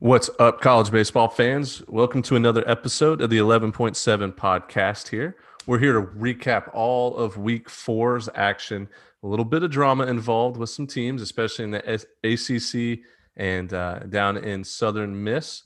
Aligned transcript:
What's 0.00 0.30
up, 0.38 0.60
college 0.60 0.92
baseball 0.92 1.28
fans? 1.28 1.82
Welcome 1.88 2.22
to 2.22 2.36
another 2.36 2.62
episode 2.70 3.20
of 3.20 3.30
the 3.30 3.38
11.7 3.38 4.32
podcast 4.36 5.08
here. 5.08 5.34
We're 5.66 5.80
here 5.80 5.94
to 5.94 6.06
recap 6.06 6.70
all 6.72 7.16
of 7.16 7.36
week 7.36 7.68
four's 7.68 8.28
action. 8.36 8.88
A 9.24 9.26
little 9.26 9.44
bit 9.44 9.64
of 9.64 9.72
drama 9.72 10.06
involved 10.06 10.56
with 10.56 10.70
some 10.70 10.86
teams, 10.86 11.20
especially 11.20 11.64
in 11.64 11.72
the 11.72 12.06
ACC 12.22 13.00
and 13.36 13.74
uh, 13.74 13.98
down 14.08 14.36
in 14.36 14.62
Southern 14.62 15.24
Miss. 15.24 15.64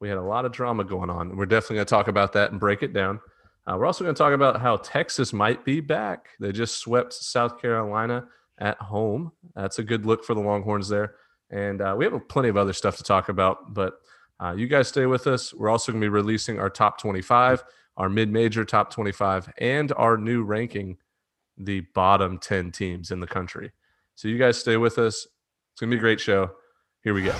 We 0.00 0.08
had 0.08 0.16
a 0.16 0.22
lot 0.22 0.46
of 0.46 0.52
drama 0.52 0.84
going 0.84 1.10
on. 1.10 1.36
We're 1.36 1.44
definitely 1.44 1.76
going 1.76 1.86
to 1.86 1.90
talk 1.90 2.08
about 2.08 2.32
that 2.32 2.52
and 2.52 2.58
break 2.58 2.82
it 2.82 2.94
down. 2.94 3.20
Uh, 3.66 3.76
we're 3.78 3.84
also 3.84 4.02
going 4.02 4.14
to 4.14 4.18
talk 4.18 4.32
about 4.32 4.62
how 4.62 4.78
Texas 4.78 5.34
might 5.34 5.62
be 5.62 5.80
back. 5.80 6.30
They 6.40 6.52
just 6.52 6.78
swept 6.78 7.12
South 7.12 7.60
Carolina 7.60 8.28
at 8.56 8.78
home. 8.78 9.32
That's 9.54 9.78
a 9.78 9.84
good 9.84 10.06
look 10.06 10.24
for 10.24 10.32
the 10.32 10.40
Longhorns 10.40 10.88
there. 10.88 11.16
And 11.50 11.80
uh, 11.80 11.94
we 11.96 12.04
have 12.04 12.28
plenty 12.28 12.48
of 12.48 12.56
other 12.56 12.72
stuff 12.72 12.96
to 12.96 13.02
talk 13.02 13.28
about, 13.28 13.74
but 13.74 13.94
uh, 14.40 14.54
you 14.56 14.66
guys 14.66 14.88
stay 14.88 15.06
with 15.06 15.26
us. 15.26 15.54
We're 15.54 15.68
also 15.68 15.92
going 15.92 16.00
to 16.00 16.04
be 16.04 16.08
releasing 16.08 16.58
our 16.58 16.70
top 16.70 16.98
25, 16.98 17.62
our 17.96 18.08
mid 18.08 18.30
major 18.30 18.64
top 18.64 18.90
25, 18.90 19.52
and 19.58 19.92
our 19.96 20.16
new 20.16 20.42
ranking, 20.42 20.98
the 21.56 21.80
bottom 21.94 22.38
10 22.38 22.72
teams 22.72 23.10
in 23.10 23.20
the 23.20 23.26
country. 23.26 23.72
So 24.16 24.28
you 24.28 24.38
guys 24.38 24.58
stay 24.58 24.76
with 24.76 24.98
us. 24.98 25.26
It's 25.72 25.80
going 25.80 25.90
to 25.90 25.96
be 25.96 25.98
a 25.98 26.00
great 26.00 26.20
show. 26.20 26.52
Here 27.02 27.14
we 27.14 27.22
go. 27.22 27.34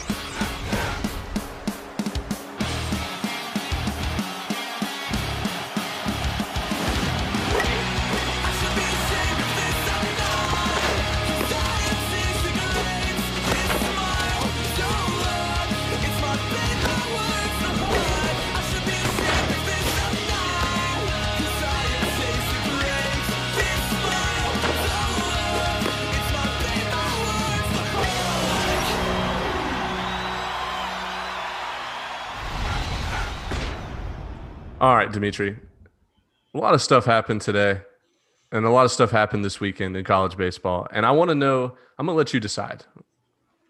Dimitri. 35.14 35.56
A 36.54 36.58
lot 36.58 36.74
of 36.74 36.82
stuff 36.82 37.04
happened 37.04 37.40
today, 37.40 37.80
and 38.52 38.64
a 38.64 38.70
lot 38.70 38.84
of 38.84 38.90
stuff 38.90 39.10
happened 39.10 39.44
this 39.44 39.60
weekend 39.60 39.96
in 39.96 40.04
college 40.04 40.36
baseball. 40.36 40.86
And 40.92 41.06
I 41.06 41.10
want 41.10 41.30
to 41.30 41.34
know, 41.34 41.76
I'm 41.98 42.06
going 42.06 42.14
to 42.14 42.18
let 42.18 42.34
you 42.34 42.40
decide. 42.40 42.84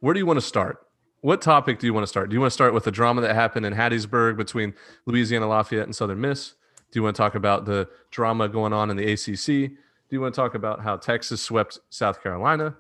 Where 0.01 0.13
do 0.13 0.21
you 0.21 0.27
want 0.27 0.39
to 0.39 0.45
start? 0.45 0.87
What 1.21 1.41
topic 1.41 1.79
do 1.79 1.87
you 1.87 1.95
want 1.95 2.05
to 2.05 2.09
start? 2.09 2.29
Do 2.29 2.35
you 2.35 2.41
want 2.41 2.51
to 2.51 2.55
start 2.55 2.75
with 2.75 2.85
the 2.85 2.91
drama 2.91 3.23
that 3.23 3.35
happened 3.35 3.65
in 3.65 3.73
Hattiesburg 3.73 4.37
between 4.37 4.75
Louisiana 5.07 5.47
Lafayette 5.47 5.85
and 5.85 5.97
Southern 5.97 6.21
Miss? 6.21 6.55
Do 6.91 6.99
you 6.99 7.03
want 7.03 7.17
to 7.17 7.23
talk 7.23 7.35
about 7.35 7.65
the 7.65 7.89
drama 8.11 8.49
going 8.49 8.73
on 8.73 8.91
in 8.91 8.97
the 8.97 9.13
ACC? 9.13 9.47
Do 9.47 10.11
you 10.11 10.21
want 10.21 10.35
to 10.35 10.41
talk 10.41 10.55
about 10.55 10.81
how 10.81 10.97
Texas 10.97 11.41
swept 11.41 11.79
South 11.89 12.23
Carolina? 12.23 12.77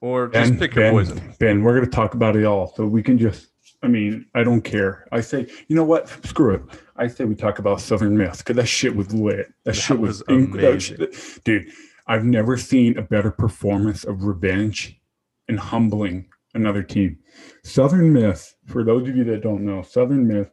Or 0.00 0.26
just 0.28 0.50
ben, 0.50 0.58
pick 0.58 0.74
your 0.74 0.84
ben, 0.84 0.92
poison? 0.92 1.34
Ben, 1.38 1.62
we're 1.62 1.74
going 1.74 1.84
to 1.84 1.90
talk 1.90 2.14
about 2.14 2.36
it 2.36 2.44
all. 2.44 2.74
So 2.74 2.86
we 2.86 3.02
can 3.02 3.18
just 3.18 3.48
I 3.84 3.86
mean, 3.86 4.24
I 4.34 4.42
don't 4.42 4.62
care. 4.62 5.06
I 5.12 5.20
say, 5.20 5.46
you 5.68 5.76
know 5.76 5.84
what? 5.84 6.08
Screw 6.26 6.54
it. 6.54 6.62
I 6.96 7.08
say 7.08 7.24
we 7.24 7.34
talk 7.34 7.58
about 7.58 7.80
Southern 7.80 8.16
Miss 8.16 8.38
because 8.38 8.56
that 8.56 8.66
shit 8.66 8.94
was 8.94 9.12
lit. 9.12 9.48
That, 9.64 9.74
that 9.74 9.74
shit 9.74 9.98
was, 9.98 10.22
was 10.28 10.28
amazing. 10.28 10.98
That, 10.98 11.40
dude, 11.44 11.68
I've 12.06 12.24
never 12.24 12.56
seen 12.56 12.98
a 12.98 13.02
better 13.02 13.30
performance 13.30 14.04
of 14.04 14.24
revenge 14.24 15.00
and 15.48 15.58
humbling 15.58 16.28
another 16.54 16.82
team. 16.82 17.18
Southern 17.64 18.12
Miss, 18.12 18.54
for 18.66 18.84
those 18.84 19.08
of 19.08 19.16
you 19.16 19.24
that 19.24 19.42
don't 19.42 19.64
know, 19.64 19.82
Southern 19.82 20.28
Miss 20.28 20.48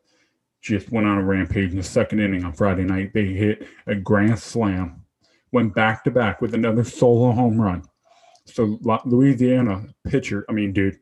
just 0.62 0.92
went 0.92 1.08
on 1.08 1.18
a 1.18 1.24
rampage 1.24 1.72
in 1.72 1.78
the 1.78 1.84
second 1.84 2.20
inning 2.20 2.44
on 2.44 2.54
Friday 2.54 2.84
night. 2.84 3.14
They 3.14 3.26
hit 3.26 3.68
a 3.88 3.96
grand 3.96 4.40
slam, 4.40 5.04
went 5.52 5.76
back 5.76 6.04
to 6.06 6.12
back 6.12 6.42
with 6.42 6.54
another 6.54 6.84
solo 6.84 7.32
home 7.32 7.60
run. 7.60 7.84
So 8.46 8.80
Louisiana 9.06 9.86
pitcher, 10.08 10.46
I 10.50 10.54
mean, 10.54 10.74
dude, 10.74 10.98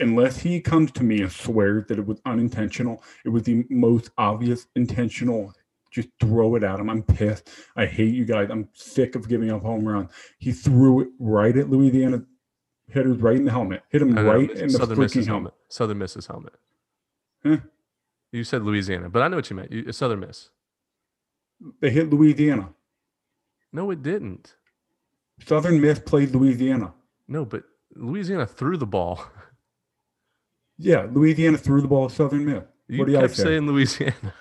unless 0.00 0.38
he 0.38 0.60
comes 0.60 0.90
to 0.92 1.02
me 1.02 1.20
and 1.22 1.30
swears 1.30 1.86
that 1.88 1.98
it 1.98 2.06
was 2.06 2.20
unintentional, 2.24 3.02
it 3.24 3.28
was 3.28 3.42
the 3.42 3.64
most 3.70 4.10
obvious 4.18 4.66
intentional. 4.76 5.52
Just 5.90 6.08
throw 6.18 6.56
it 6.56 6.64
at 6.64 6.80
him. 6.80 6.90
I'm 6.90 7.02
pissed. 7.02 7.48
I 7.76 7.86
hate 7.86 8.14
you 8.14 8.24
guys. 8.24 8.48
I'm 8.50 8.68
sick 8.72 9.14
of 9.14 9.28
giving 9.28 9.52
up 9.52 9.62
home 9.62 9.86
run. 9.86 10.08
He 10.38 10.50
threw 10.50 11.02
it 11.02 11.08
right 11.20 11.56
at 11.56 11.70
Louisiana 11.70 12.24
hitters, 12.88 13.18
right 13.18 13.36
in 13.36 13.44
the 13.44 13.50
helmet. 13.50 13.82
Hit 13.90 14.02
him 14.02 14.14
right 14.14 14.50
in 14.50 14.68
the 14.68 14.70
Southern 14.70 14.98
freaking 14.98 15.26
helmet. 15.26 15.26
helmet. 15.26 15.54
Southern 15.68 15.98
Miss's 15.98 16.26
helmet. 16.26 16.54
Huh? 17.44 17.58
You 18.32 18.42
said 18.42 18.62
Louisiana, 18.62 19.08
but 19.08 19.22
I 19.22 19.28
know 19.28 19.36
what 19.36 19.48
you 19.50 19.56
meant. 19.56 19.70
You, 19.70 19.92
Southern 19.92 20.20
Miss. 20.20 20.50
They 21.80 21.90
hit 21.90 22.10
Louisiana. 22.10 22.70
No, 23.72 23.90
it 23.90 24.02
didn't. 24.02 24.56
Southern 25.46 25.80
Miss 25.80 25.98
played 26.00 26.32
Louisiana. 26.32 26.92
No, 27.28 27.44
but 27.44 27.64
Louisiana 27.94 28.46
threw 28.46 28.76
the 28.76 28.86
ball. 28.86 29.24
Yeah, 30.78 31.06
Louisiana 31.10 31.58
threw 31.58 31.80
the 31.80 31.88
ball 31.88 32.06
at 32.06 32.10
Southern 32.10 32.44
Miss. 32.44 32.64
You 32.88 32.98
what 32.98 33.06
do 33.06 33.12
kept 33.12 33.24
I 33.24 33.28
say? 33.28 33.42
saying 33.44 33.66
Louisiana. 33.66 34.34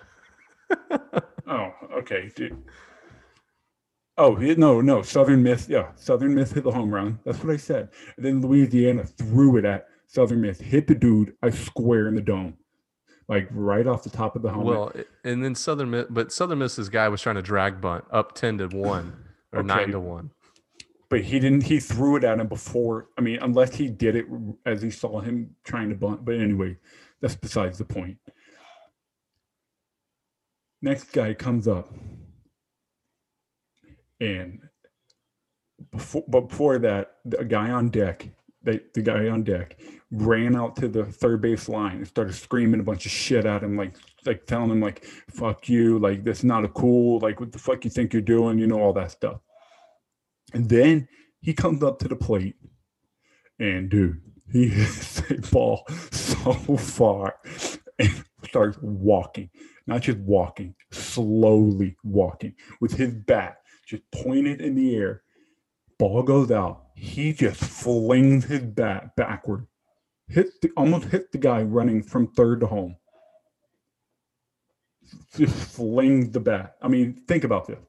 oh, 1.48 1.72
okay, 2.00 2.32
dude. 2.36 2.62
Oh 4.18 4.36
no, 4.36 4.82
no, 4.82 5.02
Southern 5.02 5.42
Miss. 5.42 5.68
Yeah, 5.70 5.92
Southern 5.96 6.36
Miss 6.36 6.52
hit 6.52 6.64
the 6.64 6.72
home 6.72 6.94
run. 6.94 7.20
That's 7.26 7.44
what 7.44 7.54
I 7.54 7.58
said. 7.58 7.90
And 8.18 8.26
then 8.26 8.42
Louisiana 8.42 9.06
threw 9.06 9.58
it 9.58 9.66
at 9.66 9.88
Southern 10.08 10.42
Miss, 10.42 10.60
hit 10.60 10.88
the 10.88 10.96
dude 10.96 11.34
I 11.42 11.50
square 11.50 12.08
in 12.08 12.16
the 12.16 12.22
dome, 12.22 12.56
like 13.28 13.48
right 13.52 13.88
off 13.88 14.04
the 14.04 14.12
top 14.12 14.36
of 14.36 14.42
the 14.42 14.50
helmet. 14.50 14.68
Well, 14.68 14.92
and 15.24 15.44
then 15.44 15.56
Southern 15.56 15.90
Miss, 15.90 16.06
but 16.10 16.32
Southern 16.32 16.60
Miss's 16.60 16.90
guy 16.90 17.10
was 17.10 17.22
trying 17.22 17.36
to 17.36 17.42
drag 17.42 17.82
bunt 17.82 18.06
up 18.12 18.36
ten 18.36 18.58
to 18.60 18.68
one 18.68 19.16
or 19.52 19.60
okay. 19.60 19.68
nine 19.68 19.92
to 19.92 20.00
one 20.00 20.32
but 21.14 21.22
he 21.22 21.40
didn't. 21.40 21.62
He 21.62 21.80
threw 21.80 22.16
it 22.16 22.24
at 22.24 22.40
him 22.40 22.48
before. 22.48 23.10
I 23.20 23.22
mean, 23.22 23.38
unless 23.40 23.76
he 23.76 23.88
did 23.88 24.16
it 24.16 24.26
as 24.66 24.82
he 24.82 24.90
saw 24.90 25.20
him 25.20 25.56
trying 25.64 25.90
to 25.90 25.96
bunt. 25.96 26.26
But 26.26 26.40
anyway, 26.40 26.78
that's 27.22 27.36
besides 27.36 27.78
the 27.78 27.86
point. 27.86 28.18
Next 30.82 31.12
guy 31.12 31.36
comes 31.36 31.68
up, 31.68 31.94
and 34.20 34.62
before, 35.92 36.24
but 36.28 36.50
before 36.50 36.80
that, 36.80 37.18
the 37.26 37.46
guy 37.46 37.70
on 37.70 37.90
deck, 37.90 38.28
the, 38.64 38.82
the 38.96 39.04
guy 39.04 39.30
on 39.30 39.44
deck, 39.44 39.80
ran 40.10 40.56
out 40.56 40.76
to 40.78 40.88
the 40.88 41.06
third 41.06 41.42
base 41.42 41.70
line 41.70 41.98
and 41.98 42.08
started 42.08 42.34
screaming 42.34 42.80
a 42.80 42.84
bunch 42.84 43.06
of 43.06 43.12
shit 43.12 43.46
at 43.46 43.62
him, 43.62 43.78
like 43.78 43.98
like 44.26 44.48
telling 44.48 44.72
him 44.72 44.82
like 44.82 45.06
"fuck 45.30 45.70
you," 45.70 46.00
like 46.00 46.24
that's 46.24 46.44
not 46.44 46.66
a 46.66 46.70
cool, 46.70 47.20
like 47.20 47.40
what 47.40 47.52
the 47.52 47.60
fuck 47.60 47.86
you 47.86 47.92
think 47.92 48.14
you're 48.14 48.22
doing, 48.24 48.58
you 48.58 48.66
know, 48.66 48.82
all 48.82 48.94
that 48.94 49.12
stuff. 49.12 49.42
And 50.54 50.70
then 50.70 51.08
he 51.42 51.54
comes 51.54 51.84
up 51.84 52.00
to 52.00 52.08
the 52.08 52.16
plate, 52.16 52.56
and 53.60 53.90
dude, 53.90 54.22
he 54.52 54.68
hits 54.70 55.22
a 55.30 55.36
ball 55.52 55.86
so 56.12 56.54
far 56.78 57.36
and 58.00 58.24
starts 58.46 58.78
walking, 58.82 59.50
not 59.88 60.02
just 60.02 60.20
walking, 60.20 60.76
slowly 60.92 61.98
walking 62.04 62.56
with 62.80 62.94
his 62.94 63.14
bat 63.14 63.58
just 63.86 64.04
pointed 64.12 64.62
in 64.62 64.76
the 64.76 64.96
air. 64.96 65.24
Ball 66.00 66.24
goes 66.24 66.52
out. 66.52 66.88
He 66.96 67.34
just 67.34 67.60
flings 67.60 68.46
his 68.46 68.62
bat 68.62 69.16
backward, 69.16 69.68
hit 70.28 70.50
the, 70.62 70.70
almost 70.78 71.06
hit 71.06 71.32
the 71.32 71.38
guy 71.38 71.64
running 71.64 72.04
from 72.04 72.28
third 72.28 72.60
to 72.62 72.68
home. 72.68 72.96
Just 75.36 75.54
flings 75.54 76.30
the 76.30 76.40
bat. 76.40 76.76
I 76.82 76.88
mean, 76.88 77.24
think 77.28 77.44
about 77.44 77.68
this. 77.68 77.80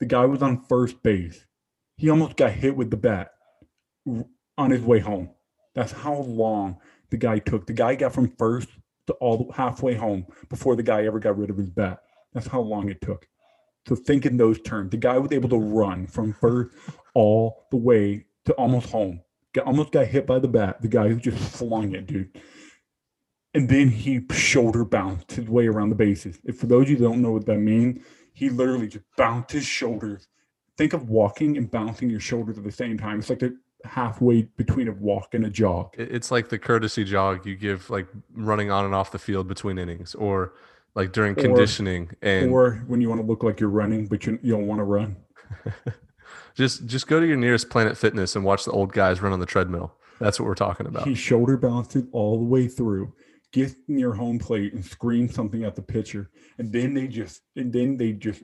The 0.00 0.06
guy 0.06 0.24
was 0.24 0.42
on 0.42 0.64
first 0.64 1.02
base 1.02 1.44
he 1.96 2.10
almost 2.10 2.36
got 2.36 2.52
hit 2.52 2.76
with 2.76 2.90
the 2.90 2.96
bat 2.96 3.30
on 4.58 4.70
his 4.70 4.82
way 4.82 4.98
home. 4.98 5.30
That's 5.74 5.92
how 5.92 6.14
long 6.14 6.78
the 7.10 7.16
guy 7.16 7.38
took. 7.38 7.66
The 7.66 7.72
guy 7.72 7.94
got 7.94 8.12
from 8.12 8.28
first 8.36 8.68
to 9.06 9.12
all 9.14 9.52
halfway 9.54 9.94
home 9.94 10.26
before 10.48 10.76
the 10.76 10.82
guy 10.82 11.04
ever 11.04 11.18
got 11.18 11.38
rid 11.38 11.50
of 11.50 11.56
his 11.56 11.70
bat. 11.70 12.00
That's 12.32 12.46
how 12.46 12.60
long 12.60 12.88
it 12.88 13.00
took. 13.00 13.26
So 13.86 13.94
think 13.94 14.24
in 14.24 14.36
those 14.36 14.60
terms. 14.62 14.90
The 14.90 14.96
guy 14.96 15.18
was 15.18 15.32
able 15.32 15.48
to 15.50 15.58
run 15.58 16.06
from 16.06 16.32
first 16.32 16.74
all 17.14 17.66
the 17.70 17.76
way 17.76 18.26
to 18.46 18.52
almost 18.54 18.90
home. 18.90 19.20
Got, 19.52 19.66
almost 19.66 19.92
got 19.92 20.06
hit 20.06 20.26
by 20.26 20.38
the 20.38 20.48
bat. 20.48 20.80
The 20.80 20.88
guy 20.88 21.08
who 21.08 21.16
just 21.16 21.38
flung 21.38 21.94
it, 21.94 22.06
dude. 22.06 22.40
And 23.52 23.68
then 23.68 23.88
he 23.88 24.22
shoulder 24.32 24.84
bounced 24.84 25.32
his 25.32 25.48
way 25.48 25.68
around 25.68 25.90
the 25.90 25.94
bases. 25.94 26.40
If 26.44 26.58
for 26.58 26.66
those 26.66 26.84
of 26.84 26.90
you 26.90 26.96
don't 26.96 27.22
know 27.22 27.30
what 27.30 27.46
that 27.46 27.58
means, 27.58 28.00
he 28.32 28.48
literally 28.50 28.88
just 28.88 29.04
bounced 29.16 29.52
his 29.52 29.64
shoulders 29.64 30.26
think 30.76 30.92
of 30.92 31.08
walking 31.08 31.56
and 31.56 31.70
bouncing 31.70 32.10
your 32.10 32.20
shoulders 32.20 32.58
at 32.58 32.64
the 32.64 32.72
same 32.72 32.98
time. 32.98 33.18
It's 33.18 33.30
like 33.30 33.38
the 33.38 33.56
halfway 33.84 34.42
between 34.56 34.88
a 34.88 34.92
walk 34.92 35.34
and 35.34 35.44
a 35.46 35.50
jog. 35.50 35.94
It's 35.98 36.30
like 36.30 36.48
the 36.48 36.58
courtesy 36.58 37.04
jog 37.04 37.46
you 37.46 37.56
give 37.56 37.90
like 37.90 38.06
running 38.34 38.70
on 38.70 38.84
and 38.84 38.94
off 38.94 39.10
the 39.10 39.18
field 39.18 39.48
between 39.48 39.78
innings 39.78 40.14
or 40.14 40.54
like 40.94 41.12
during 41.12 41.34
conditioning 41.34 42.10
or, 42.22 42.28
and 42.28 42.50
or 42.50 42.74
when 42.86 43.00
you 43.00 43.08
want 43.08 43.20
to 43.20 43.26
look 43.26 43.42
like 43.42 43.60
you're 43.60 43.68
running 43.68 44.06
but 44.06 44.26
you, 44.26 44.38
you 44.42 44.52
don't 44.52 44.66
want 44.66 44.78
to 44.78 44.84
run. 44.84 45.16
just 46.54 46.86
just 46.86 47.06
go 47.06 47.20
to 47.20 47.26
your 47.26 47.36
nearest 47.36 47.70
Planet 47.70 47.96
Fitness 47.96 48.36
and 48.36 48.44
watch 48.44 48.64
the 48.64 48.72
old 48.72 48.92
guys 48.92 49.20
run 49.20 49.32
on 49.32 49.40
the 49.40 49.46
treadmill. 49.46 49.94
That's 50.20 50.38
what 50.38 50.46
we're 50.46 50.54
talking 50.54 50.86
about. 50.86 51.06
He 51.06 51.14
shoulder 51.14 51.56
balanced 51.56 51.96
it 51.96 52.06
all 52.12 52.38
the 52.38 52.44
way 52.44 52.68
through, 52.68 53.12
get 53.52 53.74
near 53.88 54.12
home 54.12 54.38
plate 54.38 54.72
and 54.72 54.84
scream 54.84 55.28
something 55.28 55.64
at 55.64 55.74
the 55.74 55.82
pitcher, 55.82 56.30
and 56.58 56.72
then 56.72 56.94
they 56.94 57.08
just 57.08 57.42
and 57.56 57.72
then 57.72 57.96
they 57.96 58.12
just 58.12 58.42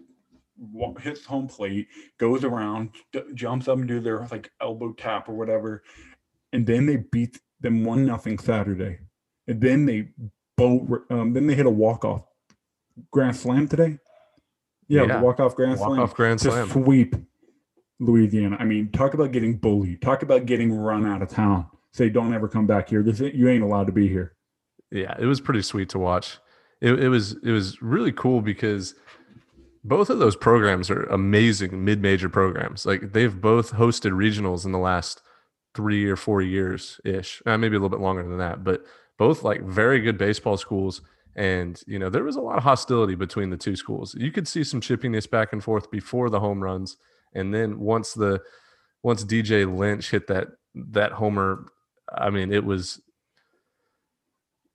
hits 1.00 1.24
home 1.24 1.48
plate, 1.48 1.88
goes 2.18 2.44
around, 2.44 2.90
jumps 3.34 3.68
up 3.68 3.78
and 3.78 3.88
do 3.88 4.00
their 4.00 4.26
like 4.30 4.50
elbow 4.60 4.92
tap 4.92 5.28
or 5.28 5.34
whatever, 5.34 5.82
and 6.52 6.66
then 6.66 6.86
they 6.86 6.96
beat 6.96 7.38
them 7.60 7.84
one 7.84 8.04
nothing 8.04 8.38
Saturday, 8.38 8.98
and 9.46 9.60
then 9.60 9.86
they 9.86 10.08
both 10.56 10.82
um, 11.10 11.32
then 11.32 11.46
they 11.46 11.54
hit 11.54 11.66
a 11.66 11.70
walk 11.70 12.04
off 12.04 12.24
grand 13.10 13.36
slam 13.36 13.68
today. 13.68 13.98
Yeah, 14.88 15.04
yeah. 15.04 15.20
walk 15.20 15.40
off 15.40 15.54
grand 15.54 15.78
walk 15.78 15.90
slam. 15.90 16.00
off 16.00 16.14
grand 16.14 16.40
slam. 16.40 16.68
Sweep 16.68 17.14
Louisiana. 18.00 18.56
I 18.58 18.64
mean, 18.64 18.90
talk 18.90 19.14
about 19.14 19.30
getting 19.30 19.56
bullied. 19.56 20.02
Talk 20.02 20.22
about 20.22 20.46
getting 20.46 20.72
run 20.72 21.06
out 21.06 21.22
of 21.22 21.28
town. 21.28 21.66
Say, 21.92 22.08
don't 22.08 22.34
ever 22.34 22.48
come 22.48 22.66
back 22.66 22.88
here. 22.88 23.02
This 23.02 23.20
you 23.20 23.48
ain't 23.48 23.62
allowed 23.62 23.86
to 23.86 23.92
be 23.92 24.08
here. 24.08 24.36
Yeah, 24.90 25.14
it 25.18 25.26
was 25.26 25.40
pretty 25.40 25.62
sweet 25.62 25.88
to 25.90 25.98
watch. 25.98 26.38
It, 26.80 26.98
it 26.98 27.08
was 27.08 27.36
it 27.44 27.50
was 27.50 27.80
really 27.82 28.12
cool 28.12 28.40
because 28.40 28.94
both 29.82 30.10
of 30.10 30.18
those 30.18 30.36
programs 30.36 30.90
are 30.90 31.04
amazing 31.04 31.84
mid-major 31.84 32.28
programs. 32.28 32.84
Like 32.84 33.12
they've 33.12 33.40
both 33.40 33.72
hosted 33.72 34.12
regionals 34.12 34.64
in 34.64 34.72
the 34.72 34.78
last 34.78 35.22
three 35.74 36.06
or 36.06 36.16
four 36.16 36.42
years 36.42 37.00
ish, 37.04 37.42
uh, 37.46 37.56
maybe 37.56 37.76
a 37.76 37.78
little 37.78 37.96
bit 37.96 38.02
longer 38.02 38.22
than 38.22 38.38
that, 38.38 38.64
but 38.64 38.84
both 39.18 39.42
like 39.42 39.62
very 39.62 40.00
good 40.00 40.18
baseball 40.18 40.56
schools. 40.56 41.00
And 41.36 41.80
you 41.86 41.98
know 41.98 42.10
there 42.10 42.24
was 42.24 42.36
a 42.36 42.40
lot 42.40 42.58
of 42.58 42.64
hostility 42.64 43.14
between 43.14 43.50
the 43.50 43.56
two 43.56 43.76
schools. 43.76 44.14
You 44.18 44.32
could 44.32 44.48
see 44.48 44.64
some 44.64 44.80
chippiness 44.80 45.30
back 45.30 45.52
and 45.52 45.62
forth 45.62 45.90
before 45.90 46.28
the 46.28 46.40
home 46.40 46.62
runs, 46.62 46.96
and 47.34 47.54
then 47.54 47.78
once 47.78 48.12
the 48.12 48.42
once 49.04 49.24
DJ 49.24 49.64
Lynch 49.72 50.10
hit 50.10 50.26
that 50.26 50.48
that 50.74 51.12
homer, 51.12 51.66
I 52.12 52.30
mean 52.30 52.52
it 52.52 52.64
was 52.64 53.00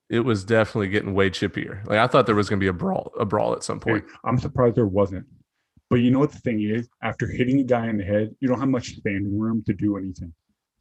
it 0.10 0.20
was 0.20 0.44
definitely 0.44 0.90
getting 0.90 1.14
way 1.14 1.30
chippier. 1.30 1.86
Like 1.88 2.00
I 2.00 2.08
thought 2.08 2.26
there 2.26 2.36
was 2.36 2.50
going 2.50 2.60
to 2.60 2.64
be 2.64 2.68
a 2.68 2.74
brawl, 2.74 3.12
a 3.20 3.26
brawl 3.26 3.54
at 3.54 3.64
some 3.64 3.80
point. 3.80 4.06
I'm 4.24 4.38
surprised 4.38 4.76
there 4.76 4.86
wasn't. 4.86 5.26
But 5.90 5.98
you 5.98 6.12
know 6.12 6.20
what 6.20 6.32
the 6.32 6.40
thing 6.40 6.62
is? 6.62 6.90
After 7.04 7.28
hitting 7.28 7.60
a 7.60 7.64
guy 7.64 7.88
in 7.88 7.98
the 7.98 8.04
head, 8.04 8.36
you 8.40 8.48
don't 8.48 8.60
have 8.60 8.70
much 8.70 8.96
standing 8.96 9.38
room 9.38 9.64
to 9.66 9.74
do 9.74 9.98
anything. 9.98 10.34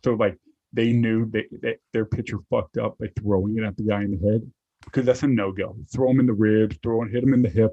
So 0.03 0.15
like 0.15 0.39
they 0.73 0.93
knew 0.93 1.31
they, 1.31 1.47
that 1.63 1.77
their 1.93 2.05
pitcher 2.05 2.39
fucked 2.51 2.79
up 2.79 2.99
by 2.99 3.07
throwing 3.19 3.57
it 3.59 3.65
at 3.65 3.77
the 3.77 3.85
guy 3.85 4.03
in 4.03 4.19
the 4.19 4.31
head 4.31 4.43
because 4.85 5.07
that's 5.07 5.23
a 5.23 5.27
no 5.27 5.53
go. 5.53 5.77
Throw 5.93 6.11
him 6.11 6.21
in 6.21 6.27
the 6.27 6.33
ribs, 6.33 6.79
throw 6.83 7.03
him, 7.03 7.11
hit 7.11 7.23
him 7.23 7.35
in 7.35 7.43
the 7.43 7.49
hip, 7.49 7.73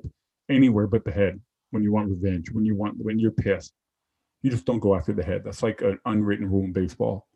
anywhere 0.49 0.87
but 0.87 1.03
the 1.03 1.11
head. 1.11 1.39
When 1.71 1.83
you 1.83 1.93
want 1.93 2.09
revenge, 2.09 2.51
when 2.51 2.65
you 2.65 2.75
want 2.75 2.97
when 2.97 3.17
you're 3.17 3.31
pissed, 3.31 3.71
you 4.41 4.51
just 4.51 4.65
don't 4.65 4.79
go 4.79 4.93
after 4.95 5.13
the 5.13 5.23
head. 5.23 5.43
That's 5.45 5.63
like 5.63 5.81
an 5.81 5.99
unwritten 6.05 6.49
rule 6.49 6.65
in 6.65 6.73
baseball. 6.73 7.27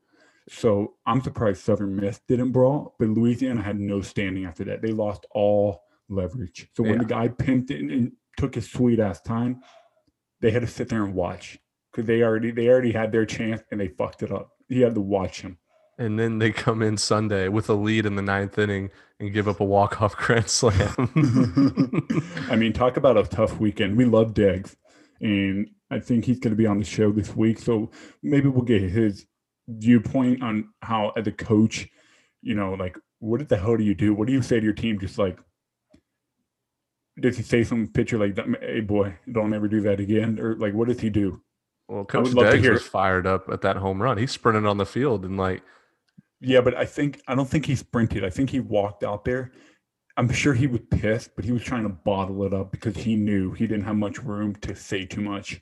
So 0.47 0.95
I'm 1.05 1.21
surprised 1.21 1.61
Southern 1.61 1.95
Miss 1.95 2.21
didn't 2.27 2.51
brawl, 2.51 2.95
but 2.99 3.09
Louisiana 3.09 3.61
had 3.61 3.79
no 3.79 4.01
standing 4.01 4.45
after 4.45 4.63
that. 4.65 4.81
They 4.81 4.91
lost 4.91 5.25
all 5.31 5.83
leverage. 6.09 6.69
So 6.75 6.83
when 6.83 6.93
yeah. 6.93 6.99
the 6.99 7.05
guy 7.05 7.27
pimped 7.29 7.71
it 7.71 7.79
and 7.79 8.11
took 8.37 8.55
his 8.55 8.69
sweet 8.69 8.99
ass 8.99 9.21
time, 9.21 9.61
they 10.41 10.51
had 10.51 10.61
to 10.61 10.67
sit 10.67 10.89
there 10.89 11.03
and 11.03 11.15
watch 11.15 11.57
because 11.91 12.05
they 12.05 12.21
already 12.21 12.51
they 12.51 12.67
already 12.67 12.91
had 12.91 13.11
their 13.11 13.25
chance 13.25 13.63
and 13.71 13.79
they 13.79 13.87
fucked 13.87 14.21
it 14.21 14.31
up. 14.31 14.51
He 14.69 14.81
had 14.81 14.95
to 14.95 15.01
watch 15.01 15.41
him. 15.41 15.57
And 15.97 16.19
then 16.19 16.39
they 16.39 16.51
come 16.51 16.81
in 16.81 16.97
Sunday 16.97 17.47
with 17.47 17.69
a 17.69 17.73
lead 17.73 18.05
in 18.05 18.15
the 18.15 18.21
ninth 18.21 18.59
inning 18.59 18.91
and 19.19 19.31
give 19.31 19.47
up 19.47 19.61
a 19.61 19.65
walk 19.65 20.01
off 20.01 20.15
grand 20.17 20.49
slam. 20.49 20.93
I 22.49 22.55
mean, 22.55 22.73
talk 22.73 22.97
about 22.97 23.17
a 23.17 23.23
tough 23.23 23.59
weekend. 23.59 23.97
We 23.97 24.05
love 24.05 24.33
Deggs, 24.33 24.75
and 25.21 25.69
I 25.89 25.99
think 25.99 26.25
he's 26.25 26.39
going 26.39 26.51
to 26.51 26.57
be 26.57 26.67
on 26.67 26.79
the 26.79 26.85
show 26.85 27.11
this 27.11 27.35
week. 27.35 27.59
So 27.59 27.91
maybe 28.21 28.49
we'll 28.49 28.65
get 28.65 28.81
his 28.81 29.25
viewpoint 29.67 30.43
on 30.43 30.69
how 30.81 31.09
uh, 31.09 31.13
as 31.17 31.27
a 31.27 31.31
coach, 31.31 31.87
you 32.41 32.55
know, 32.55 32.73
like 32.73 32.97
what 33.19 33.47
the 33.47 33.57
hell 33.57 33.77
do 33.77 33.83
you 33.83 33.95
do? 33.95 34.13
What 34.13 34.27
do 34.27 34.33
you 34.33 34.41
say 34.41 34.59
to 34.59 34.63
your 34.63 34.73
team? 34.73 34.99
Just 34.99 35.17
like 35.17 35.39
does 37.19 37.37
he 37.37 37.43
say 37.43 37.63
some 37.63 37.87
picture 37.87 38.17
like? 38.17 38.37
Hey 38.61 38.81
boy, 38.81 39.17
don't 39.31 39.53
ever 39.53 39.67
do 39.67 39.81
that 39.81 39.99
again, 39.99 40.39
or 40.39 40.55
like 40.55 40.73
what 40.73 40.87
does 40.87 40.99
he 40.99 41.09
do? 41.09 41.41
Well, 41.87 42.05
Coach 42.05 42.29
Deggs 42.29 42.69
was 42.69 42.83
fired 42.83 43.27
up 43.27 43.47
at 43.49 43.61
that 43.61 43.77
home 43.77 44.01
run. 44.01 44.17
He 44.17 44.27
sprinted 44.27 44.65
on 44.65 44.77
the 44.77 44.85
field 44.85 45.23
and 45.23 45.37
like, 45.37 45.61
yeah, 46.41 46.61
but 46.61 46.75
I 46.75 46.85
think 46.85 47.21
I 47.27 47.35
don't 47.35 47.49
think 47.49 47.65
he 47.65 47.75
sprinted. 47.75 48.23
I 48.23 48.29
think 48.29 48.49
he 48.49 48.59
walked 48.59 49.03
out 49.03 49.23
there. 49.23 49.51
I'm 50.17 50.31
sure 50.31 50.53
he 50.53 50.67
was 50.67 50.81
pissed, 50.91 51.31
but 51.35 51.45
he 51.45 51.51
was 51.51 51.61
trying 51.61 51.83
to 51.83 51.89
bottle 51.89 52.43
it 52.45 52.53
up 52.53 52.71
because 52.71 52.95
he 52.95 53.15
knew 53.15 53.51
he 53.51 53.67
didn't 53.67 53.83
have 53.83 53.97
much 53.97 54.23
room 54.23 54.55
to 54.57 54.75
say 54.75 55.05
too 55.05 55.21
much. 55.21 55.61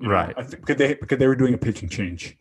You 0.00 0.10
right. 0.10 0.36
Know, 0.36 0.44
because 0.44 0.76
they 0.76 0.94
because 0.94 1.18
they 1.18 1.26
were 1.26 1.36
doing 1.36 1.54
a 1.54 1.58
pitching 1.58 1.88
change. 1.88 2.36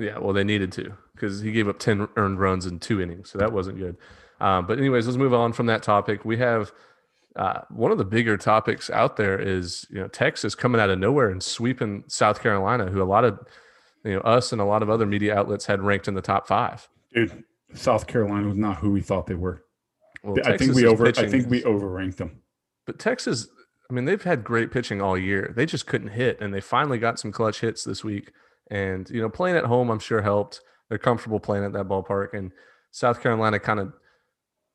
Yeah, 0.00 0.18
well, 0.18 0.32
they 0.32 0.44
needed 0.44 0.72
to 0.72 0.94
because 1.14 1.40
he 1.40 1.52
gave 1.52 1.68
up 1.68 1.78
10 1.78 2.08
earned 2.16 2.40
runs 2.40 2.66
in 2.66 2.78
two 2.78 3.00
innings. 3.00 3.30
So 3.30 3.38
that 3.38 3.52
wasn't 3.52 3.78
good. 3.78 3.96
Um, 4.40 4.66
but, 4.66 4.78
anyways, 4.78 5.06
let's 5.06 5.18
move 5.18 5.34
on 5.34 5.52
from 5.52 5.66
that 5.66 5.82
topic. 5.82 6.24
We 6.24 6.38
have 6.38 6.72
uh, 7.36 7.60
one 7.68 7.92
of 7.92 7.98
the 7.98 8.04
bigger 8.04 8.38
topics 8.38 8.88
out 8.88 9.16
there 9.16 9.38
is, 9.38 9.86
you 9.90 10.00
know, 10.00 10.08
Texas 10.08 10.54
coming 10.54 10.80
out 10.80 10.88
of 10.88 10.98
nowhere 10.98 11.28
and 11.28 11.42
sweeping 11.42 12.04
South 12.08 12.42
Carolina, 12.42 12.86
who 12.86 13.02
a 13.02 13.04
lot 13.04 13.24
of, 13.24 13.38
you 14.02 14.14
know, 14.14 14.20
us 14.20 14.52
and 14.52 14.60
a 14.60 14.64
lot 14.64 14.82
of 14.82 14.88
other 14.88 15.04
media 15.04 15.36
outlets 15.36 15.66
had 15.66 15.82
ranked 15.82 16.08
in 16.08 16.14
the 16.14 16.22
top 16.22 16.48
five. 16.48 16.88
Dude, 17.12 17.44
South 17.74 18.06
Carolina 18.06 18.46
was 18.46 18.56
not 18.56 18.78
who 18.78 18.90
we 18.90 19.02
thought 19.02 19.26
they 19.26 19.34
were. 19.34 19.64
Well, 20.22 20.36
I 20.44 20.56
think 20.56 20.74
we 20.74 20.86
over. 20.86 21.06
I 21.06 21.12
think 21.12 21.48
we 21.48 21.62
overranked 21.62 22.16
them. 22.16 22.40
But 22.86 22.98
Texas, 22.98 23.48
I 23.90 23.92
mean, 23.92 24.04
they've 24.04 24.22
had 24.22 24.44
great 24.44 24.70
pitching 24.70 25.00
all 25.00 25.16
year. 25.16 25.52
They 25.54 25.66
just 25.66 25.86
couldn't 25.86 26.08
hit, 26.08 26.40
and 26.40 26.52
they 26.52 26.60
finally 26.60 26.98
got 26.98 27.18
some 27.18 27.32
clutch 27.32 27.60
hits 27.60 27.84
this 27.84 28.04
week. 28.04 28.32
And, 28.70 29.08
you 29.10 29.20
know, 29.20 29.28
playing 29.28 29.56
at 29.56 29.64
home, 29.64 29.90
I'm 29.90 29.98
sure 29.98 30.22
helped. 30.22 30.60
They're 30.88 30.98
comfortable 30.98 31.40
playing 31.40 31.64
at 31.64 31.72
that 31.72 31.88
ballpark. 31.88 32.34
And 32.34 32.52
South 32.92 33.20
Carolina 33.20 33.58
kind 33.58 33.80
of, 33.80 33.92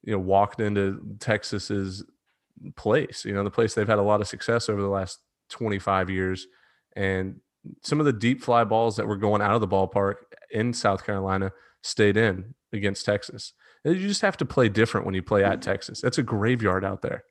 you 0.04 0.14
know, 0.14 0.20
walked 0.20 0.60
into 0.60 1.18
Texas's 1.20 2.04
place, 2.76 3.26
you 3.26 3.34
know, 3.34 3.44
the 3.44 3.52
place 3.52 3.74
they've 3.74 3.88
had 3.88 4.00
a 4.00 4.04
lot 4.04 4.22
of 4.22 4.28
success 4.28 4.70
over 4.70 4.82
the 4.82 4.88
last 4.88 5.20
25 5.50 6.10
years. 6.10 6.48
And 6.96 7.40
some 7.82 8.00
of 8.00 8.06
the 8.06 8.14
deep 8.14 8.44
fly 8.44 8.64
balls 8.64 8.98
that 8.98 9.08
were 9.08 9.18
going 9.18 9.42
out 9.42 9.56
of 9.56 9.62
the 9.62 9.68
ballpark 9.68 10.16
in 10.52 10.74
South 10.74 11.06
Carolina 11.06 11.52
stayed 11.82 12.18
in 12.18 12.54
against 12.72 13.06
Texas. 13.06 13.54
You 13.84 14.08
just 14.08 14.22
have 14.22 14.38
to 14.38 14.46
play 14.46 14.70
different 14.70 15.06
when 15.06 15.16
you 15.16 15.22
play 15.22 15.44
at 15.44 15.54
mm-hmm. 15.54 15.72
Texas. 15.72 16.02
That's 16.02 16.18
a 16.18 16.24
graveyard 16.24 16.84
out 16.84 17.02
there. 17.02 17.24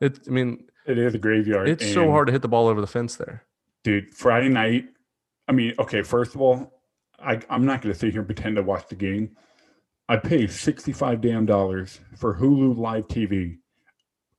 It, 0.00 0.20
I 0.26 0.30
mean, 0.30 0.66
it 0.86 0.98
is 0.98 1.14
a 1.14 1.18
graveyard. 1.18 1.68
It's 1.68 1.92
so 1.92 2.10
hard 2.10 2.26
to 2.26 2.32
hit 2.32 2.42
the 2.42 2.48
ball 2.48 2.68
over 2.68 2.80
the 2.80 2.86
fence 2.86 3.16
there. 3.16 3.44
Dude, 3.84 4.14
Friday 4.14 4.48
night, 4.48 4.86
I 5.48 5.52
mean, 5.52 5.74
okay, 5.78 6.02
first 6.02 6.34
of 6.34 6.40
all, 6.40 6.82
I, 7.18 7.40
I'm 7.48 7.64
not 7.64 7.82
going 7.82 7.92
to 7.92 7.98
sit 7.98 8.12
here 8.12 8.20
and 8.20 8.28
pretend 8.28 8.56
to 8.56 8.62
watch 8.62 8.88
the 8.88 8.94
game. 8.94 9.36
I 10.08 10.16
paid 10.16 10.50
65 10.50 11.20
damn 11.20 11.46
dollars 11.46 12.00
for 12.16 12.34
Hulu 12.34 12.76
Live 12.76 13.08
TV 13.08 13.58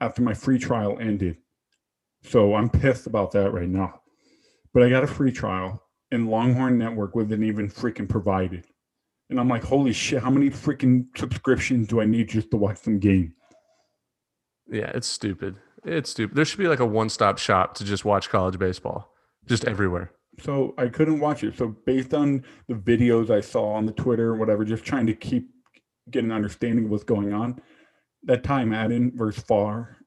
after 0.02 0.22
my 0.22 0.34
free 0.34 0.60
trial 0.60 0.98
ended. 1.00 1.38
So 2.24 2.56
I'm 2.56 2.70
pissed 2.70 3.08
about 3.08 3.32
that 3.32 3.52
right 3.52 3.70
now. 3.70 4.02
But 4.74 4.84
I 4.84 4.90
got 4.90 5.04
a 5.04 5.08
free 5.08 5.32
trial 5.32 5.84
and 6.12 6.30
Longhorn 6.30 6.78
Network 6.78 7.16
wasn't 7.16 7.44
even 7.44 7.70
freaking 7.70 8.08
provided. 8.08 8.66
And 9.30 9.40
I'm 9.40 9.48
like, 9.48 9.64
holy 9.64 9.94
shit, 9.94 10.22
how 10.22 10.30
many 10.30 10.50
freaking 10.50 11.06
subscriptions 11.18 11.88
do 11.88 12.02
I 12.02 12.06
need 12.06 12.30
just 12.30 12.52
to 12.52 12.58
watch 12.58 12.78
some 12.78 13.00
game? 13.00 13.34
Yeah, 14.70 14.92
it's 14.94 15.08
stupid. 15.08 15.56
It's 15.86 16.12
stupid. 16.12 16.36
There 16.36 16.46
should 16.46 16.60
be 16.60 16.68
like 16.68 16.80
a 16.80 16.86
one 16.86 17.10
stop 17.10 17.38
shop 17.38 17.76
to 17.76 17.84
just 17.84 18.06
watch 18.06 18.30
college 18.30 18.60
baseball, 18.60 19.14
just 19.48 19.66
everywhere 19.66 20.12
so 20.40 20.74
I 20.78 20.88
couldn't 20.88 21.20
watch 21.20 21.44
it. 21.44 21.58
So 21.58 21.76
based 21.86 22.14
on 22.14 22.44
the 22.68 22.76
videos 22.76 23.30
I 23.30 23.42
saw 23.42 23.74
on 23.74 23.86
the 23.86 23.92
Twitter 23.92 24.30
or 24.30 24.36
whatever, 24.36 24.66
just 24.66 24.84
trying 24.84 25.08
to 25.08 25.14
keep 25.14 25.50
get 26.12 26.24
an 26.24 26.32
understanding 26.32 26.86
of 26.86 26.92
what's 26.92 27.04
going 27.04 27.34
on, 27.34 27.62
that 28.24 28.44
Ty 28.44 28.66
Madden 28.66 29.14
versus 29.16 29.44
Farr 29.44 29.98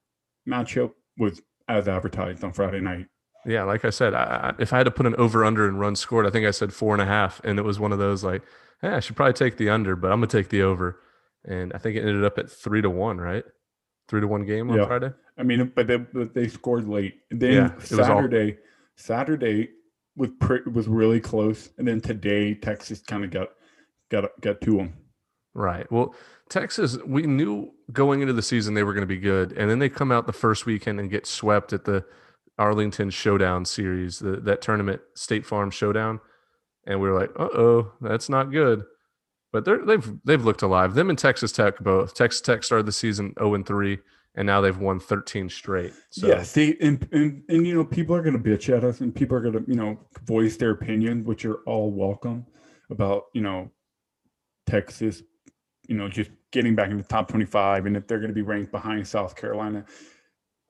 matchup 0.47 0.91
was 1.17 1.41
as 1.67 1.87
advertised 1.87 2.43
on 2.43 2.53
Friday 2.53 2.79
night. 2.79 3.07
Yeah, 3.45 3.63
like 3.63 3.85
I 3.85 3.89
said, 3.91 4.13
I, 4.13 4.53
if 4.59 4.73
I 4.73 4.77
had 4.77 4.83
to 4.83 4.91
put 4.91 5.05
an 5.05 5.15
over 5.15 5.45
under 5.45 5.67
and 5.67 5.79
run 5.79 5.95
scored, 5.95 6.25
I 6.25 6.29
think 6.29 6.45
I 6.45 6.51
said 6.51 6.73
four 6.73 6.93
and 6.93 7.01
a 7.01 7.05
half, 7.05 7.39
and 7.43 7.57
it 7.57 7.61
was 7.61 7.79
one 7.79 7.91
of 7.91 7.99
those 7.99 8.23
like, 8.23 8.43
hey, 8.81 8.89
I 8.89 8.99
should 8.99 9.15
probably 9.15 9.33
take 9.33 9.57
the 9.57 9.69
under, 9.69 9.95
but 9.95 10.11
I'm 10.11 10.19
gonna 10.19 10.27
take 10.27 10.49
the 10.49 10.63
over, 10.63 10.99
and 11.45 11.71
I 11.73 11.77
think 11.77 11.95
it 11.95 12.01
ended 12.01 12.25
up 12.25 12.37
at 12.37 12.51
three 12.51 12.81
to 12.81 12.89
one, 12.89 13.17
right? 13.17 13.45
Three 14.09 14.21
to 14.21 14.27
one 14.27 14.45
game 14.45 14.69
on 14.69 14.77
yeah. 14.77 14.85
Friday. 14.85 15.13
I 15.37 15.43
mean, 15.43 15.71
but 15.75 15.87
they, 15.87 15.97
but 15.97 16.33
they 16.33 16.47
scored 16.47 16.87
late. 16.87 17.19
Then 17.29 17.53
yeah, 17.53 17.79
Saturday, 17.79 18.51
all... 18.51 18.57
Saturday 18.95 19.69
was 20.17 20.31
pre- 20.39 20.61
was 20.71 20.87
really 20.87 21.19
close, 21.19 21.69
and 21.77 21.87
then 21.87 22.01
today 22.01 22.55
Texas 22.55 23.01
kind 23.01 23.23
of 23.23 23.31
got 23.31 23.49
got 24.09 24.29
got 24.41 24.59
to 24.61 24.77
them. 24.77 24.93
Right. 25.53 25.89
Well, 25.91 26.13
Texas, 26.49 26.97
we 27.05 27.23
knew 27.23 27.71
going 27.91 28.21
into 28.21 28.33
the 28.33 28.41
season 28.41 28.73
they 28.73 28.83
were 28.83 28.93
going 28.93 29.01
to 29.01 29.07
be 29.07 29.19
good, 29.19 29.53
and 29.53 29.69
then 29.69 29.79
they 29.79 29.89
come 29.89 30.11
out 30.11 30.27
the 30.27 30.33
first 30.33 30.65
weekend 30.65 30.99
and 30.99 31.09
get 31.09 31.25
swept 31.25 31.73
at 31.73 31.85
the 31.85 32.05
Arlington 32.57 33.09
Showdown 33.09 33.65
Series, 33.65 34.19
the, 34.19 34.37
that 34.37 34.61
tournament, 34.61 35.01
State 35.15 35.45
Farm 35.45 35.71
Showdown, 35.71 36.19
and 36.85 36.99
we 36.99 37.09
were 37.09 37.19
like, 37.19 37.31
"Uh 37.37 37.49
oh, 37.53 37.91
that's 38.01 38.29
not 38.29 38.51
good." 38.51 38.83
But 39.53 39.65
they're, 39.65 39.85
they've 39.85 40.13
they've 40.25 40.43
looked 40.43 40.61
alive. 40.61 40.93
Them 40.93 41.09
and 41.09 41.17
Texas 41.17 41.51
Tech 41.51 41.79
both. 41.79 42.13
Texas 42.13 42.41
Tech 42.41 42.63
started 42.63 42.85
the 42.85 42.91
season 42.91 43.33
zero 43.37 43.51
oh 43.51 43.53
and 43.53 43.65
three 43.65 43.99
and 44.37 44.45
now 44.45 44.61
they've 44.61 44.77
won 44.77 44.99
13 44.99 45.49
straight. 45.49 45.93
So. 46.11 46.27
Yeah, 46.27 46.43
see, 46.43 46.77
and, 46.79 47.05
and 47.11 47.43
and 47.49 47.67
you 47.67 47.75
know, 47.75 47.83
people 47.83 48.15
are 48.15 48.21
going 48.21 48.41
to 48.41 48.49
bitch 48.49 48.75
at 48.75 48.83
us, 48.85 49.01
and 49.01 49.13
people 49.13 49.35
are 49.35 49.41
going 49.41 49.65
to 49.65 49.69
you 49.69 49.75
know 49.75 49.99
voice 50.23 50.55
their 50.55 50.71
opinion, 50.71 51.25
which 51.25 51.43
are 51.43 51.57
all 51.65 51.91
welcome 51.91 52.45
about 52.89 53.23
you 53.33 53.41
know 53.41 53.69
Texas, 54.67 55.23
you 55.87 55.95
know, 55.95 56.07
just 56.07 56.29
getting 56.51 56.75
back 56.75 56.91
in 56.91 56.97
the 56.97 57.03
top 57.03 57.27
25 57.27 57.87
and 57.87 57.97
if 57.97 58.07
they're 58.07 58.19
going 58.19 58.29
to 58.29 58.35
be 58.35 58.41
ranked 58.41 58.71
behind 58.71 59.07
South 59.07 59.35
Carolina. 59.35 59.85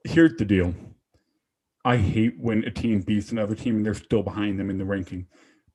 Here's 0.06 0.36
the 0.38 0.46
deal. 0.46 0.74
I 1.84 1.98
hate 1.98 2.36
when 2.40 2.64
a 2.64 2.72
team 2.72 3.02
beats 3.02 3.32
another 3.32 3.56
team 3.56 3.78
and 3.78 3.86
they're 3.86 3.94
still 3.94 4.24
behind 4.24 4.60
them 4.60 4.70
in 4.70 4.78
the 4.78 4.86
ranking. 4.86 5.28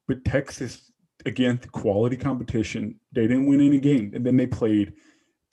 But 0.08 0.24
Texas, 0.24 0.90
again, 1.26 1.58
the 1.60 1.68
quality 1.68 2.16
competition. 2.16 2.98
They 3.12 3.22
didn't 3.22 3.46
win 3.46 3.60
any 3.60 3.78
game. 3.78 4.12
And 4.14 4.24
then 4.24 4.36
they 4.36 4.46
played, 4.46 4.94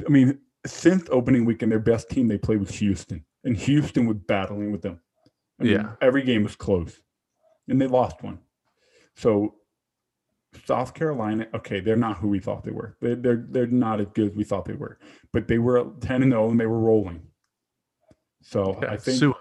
I 0.06 0.10
mean, 0.10 0.40
since 0.66 1.08
opening 1.12 1.46
weekend, 1.46 1.72
their 1.72 1.80
best 1.80 2.10
team 2.10 2.28
they 2.28 2.38
played 2.38 2.60
was 2.60 2.72
Houston. 2.72 3.24
And 3.44 3.56
Houston 3.56 4.06
was 4.06 4.18
battling 4.18 4.72
with 4.72 4.82
them. 4.82 5.00
I 5.60 5.64
mean, 5.64 5.74
yeah. 5.74 5.92
Every 6.02 6.24
game 6.24 6.44
was 6.44 6.56
close. 6.56 7.00
And 7.68 7.82
they 7.82 7.88
lost 7.88 8.22
one. 8.22 8.40
So 9.16 9.56
South 10.66 10.94
Carolina, 10.94 11.48
okay, 11.54 11.80
they're 11.80 11.96
not 11.96 12.18
who 12.18 12.28
we 12.28 12.40
thought 12.40 12.64
they 12.64 12.72
were. 12.72 12.98
They're 13.02 13.16
they're, 13.16 13.46
they're 13.50 13.68
not 13.68 14.02
as 14.02 14.08
good 14.14 14.32
as 14.32 14.36
we 14.36 14.44
thought 14.44 14.66
they 14.66 14.74
were. 14.74 15.00
But 15.32 15.48
they 15.48 15.60
were 15.60 15.92
10 16.02 16.24
and 16.24 16.32
0 16.32 16.50
and 16.52 16.60
they 16.60 16.66
were 16.66 16.80
rolling. 16.80 17.22
So 18.42 18.80
I 18.88 18.98
think 18.98 19.20
sue. 19.20 19.36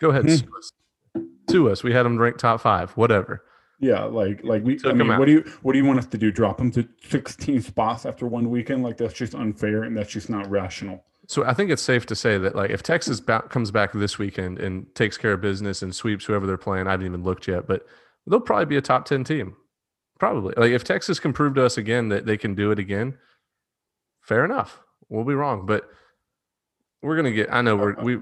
Go 0.00 0.10
ahead, 0.10 0.24
hmm. 0.24 0.34
sue 0.36 0.48
us. 0.58 0.72
Sue 1.50 1.70
us. 1.70 1.82
We 1.82 1.92
had 1.92 2.04
them 2.04 2.18
ranked 2.18 2.40
top 2.40 2.60
five, 2.60 2.90
whatever. 2.92 3.44
Yeah, 3.82 4.04
like 4.04 4.44
like 4.44 4.62
we. 4.62 4.78
I 4.84 4.92
mean, 4.92 5.08
what 5.08 5.26
do 5.26 5.32
you 5.32 5.52
what 5.62 5.72
do 5.72 5.78
you 5.78 5.84
want 5.84 5.98
us 5.98 6.06
to 6.06 6.16
do? 6.16 6.30
Drop 6.30 6.56
them 6.56 6.70
to 6.70 6.88
16 7.08 7.62
spots 7.62 8.06
after 8.06 8.28
one 8.28 8.48
weekend? 8.48 8.84
Like 8.84 8.96
that's 8.96 9.12
just 9.12 9.34
unfair 9.34 9.82
and 9.82 9.96
that's 9.96 10.10
just 10.10 10.30
not 10.30 10.48
rational. 10.48 11.04
So 11.26 11.44
I 11.44 11.52
think 11.52 11.68
it's 11.68 11.82
safe 11.82 12.06
to 12.06 12.14
say 12.14 12.38
that 12.38 12.54
like 12.54 12.70
if 12.70 12.84
Texas 12.84 13.20
comes 13.48 13.72
back 13.72 13.92
this 13.92 14.20
weekend 14.20 14.60
and 14.60 14.86
takes 14.94 15.18
care 15.18 15.32
of 15.32 15.40
business 15.40 15.82
and 15.82 15.92
sweeps 15.92 16.24
whoever 16.24 16.46
they're 16.46 16.56
playing, 16.56 16.86
I 16.86 16.92
haven't 16.92 17.06
even 17.06 17.24
looked 17.24 17.48
yet, 17.48 17.66
but 17.66 17.84
they'll 18.24 18.38
probably 18.38 18.66
be 18.66 18.76
a 18.76 18.80
top 18.80 19.04
10 19.04 19.24
team. 19.24 19.56
Probably. 20.20 20.54
Like 20.56 20.70
if 20.70 20.84
Texas 20.84 21.18
can 21.18 21.32
prove 21.32 21.56
to 21.56 21.64
us 21.64 21.76
again 21.76 22.08
that 22.10 22.24
they 22.24 22.36
can 22.36 22.54
do 22.54 22.70
it 22.70 22.78
again, 22.78 23.18
fair 24.20 24.44
enough. 24.44 24.78
We'll 25.08 25.24
be 25.24 25.34
wrong, 25.34 25.66
but 25.66 25.90
we're 27.02 27.16
gonna 27.16 27.32
get. 27.32 27.52
I 27.52 27.62
know 27.62 27.74
uh, 27.74 27.80
we're 27.80 27.98
uh, 27.98 28.04
we 28.04 28.16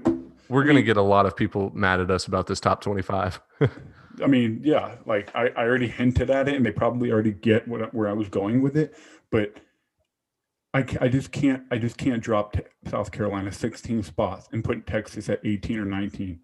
we're 0.49 0.63
gonna 0.63 0.81
get 0.81 0.97
a 0.97 1.03
lot 1.03 1.27
of 1.27 1.35
people 1.35 1.71
mad 1.75 1.99
at 1.99 2.09
us 2.09 2.25
about 2.25 2.47
this 2.47 2.59
top 2.59 2.81
twenty 2.81 3.03
five. 3.03 3.39
I 4.23 4.27
mean, 4.27 4.61
yeah, 4.63 4.95
like 5.05 5.33
I, 5.35 5.47
I 5.49 5.63
already 5.63 5.87
hinted 5.87 6.29
at 6.29 6.47
it, 6.47 6.55
and 6.55 6.65
they 6.65 6.71
probably 6.71 7.11
already 7.11 7.31
get 7.31 7.67
what 7.67 7.93
where 7.93 8.09
I 8.09 8.13
was 8.13 8.29
going 8.29 8.61
with 8.61 8.77
it, 8.77 8.95
but. 9.31 9.55
I, 10.73 10.85
I 11.01 11.09
just 11.09 11.33
can't 11.33 11.63
I 11.69 11.77
just 11.77 11.97
can't 11.97 12.23
drop 12.23 12.55
South 12.87 13.11
Carolina 13.11 13.51
16 13.51 14.03
spots 14.03 14.47
and 14.53 14.63
put 14.63 14.87
Texas 14.87 15.27
at 15.27 15.45
18 15.45 15.79
or 15.79 15.83
19. 15.83 16.39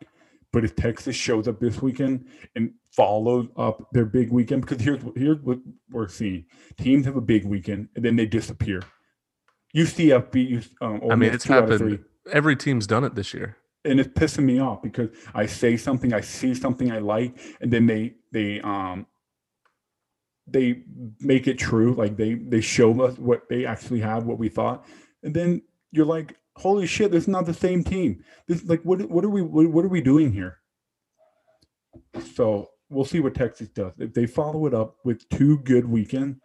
But 0.54 0.64
if 0.64 0.76
Texas 0.76 1.16
shows 1.16 1.48
up 1.48 1.60
this 1.60 1.82
weekend 1.82 2.26
and 2.56 2.74
follows 2.92 3.48
up 3.58 3.90
their 3.92 4.06
big 4.06 4.32
weekend, 4.32 4.62
because 4.62 4.82
here's 4.82 5.02
here's 5.16 5.40
what 5.42 5.60
we're 5.92 6.08
seeing: 6.08 6.46
teams 6.78 7.06
have 7.06 7.16
a 7.16 7.22
big 7.22 7.46
weekend 7.46 7.90
and 7.96 8.04
then 8.04 8.16
they 8.16 8.26
disappear. 8.26 8.82
UCF 9.76 10.32
beat 10.32 10.68
um, 10.82 11.02
I 11.12 11.16
mean, 11.16 11.34
it's 11.34 11.44
happened. 11.44 12.04
Every 12.32 12.56
team's 12.56 12.88
done 12.88 13.04
it 13.04 13.16
this 13.16 13.34
year, 13.34 13.58
and 13.88 14.00
it's 14.00 14.10
pissing 14.10 14.44
me 14.44 14.60
off 14.60 14.82
because 14.82 15.10
I 15.34 15.46
say 15.46 15.78
something, 15.78 16.14
I 16.14 16.22
see 16.22 16.54
something 16.54 16.92
I 16.92 17.00
like, 17.00 17.38
and 17.62 17.72
then 17.72 17.86
they 17.88 18.16
they 18.32 18.62
um 18.62 19.06
they 20.48 20.84
make 21.20 21.48
it 21.48 21.58
true. 21.58 21.94
Like 21.94 22.18
they 22.18 22.36
they 22.36 22.62
show 22.62 23.02
us 23.02 23.18
what 23.18 23.50
they 23.50 23.66
actually 23.66 24.02
have, 24.02 24.26
what 24.26 24.38
we 24.38 24.50
thought, 24.50 24.86
and 25.24 25.34
then 25.34 25.62
you're 25.92 26.06
like, 26.06 26.36
holy 26.56 26.88
shit, 26.88 27.12
this 27.12 27.24
is 27.24 27.28
not 27.28 27.46
the 27.46 27.54
same 27.54 27.84
team. 27.84 28.24
This 28.48 28.64
like 28.66 28.82
what 28.84 29.10
what 29.10 29.24
are 29.24 29.30
we 29.30 29.42
what, 29.42 29.68
what 29.68 29.86
are 29.86 29.90
we 29.90 30.02
doing 30.02 30.32
here? 30.32 30.58
So 32.36 32.70
we'll 32.90 33.06
see 33.06 33.20
what 33.20 33.36
Texas 33.36 33.70
does. 33.70 33.94
If 33.98 34.14
they 34.14 34.26
follow 34.26 34.66
it 34.66 34.74
up 34.74 34.98
with 35.04 35.28
two 35.30 35.60
good 35.60 35.86
weekends, 35.86 36.38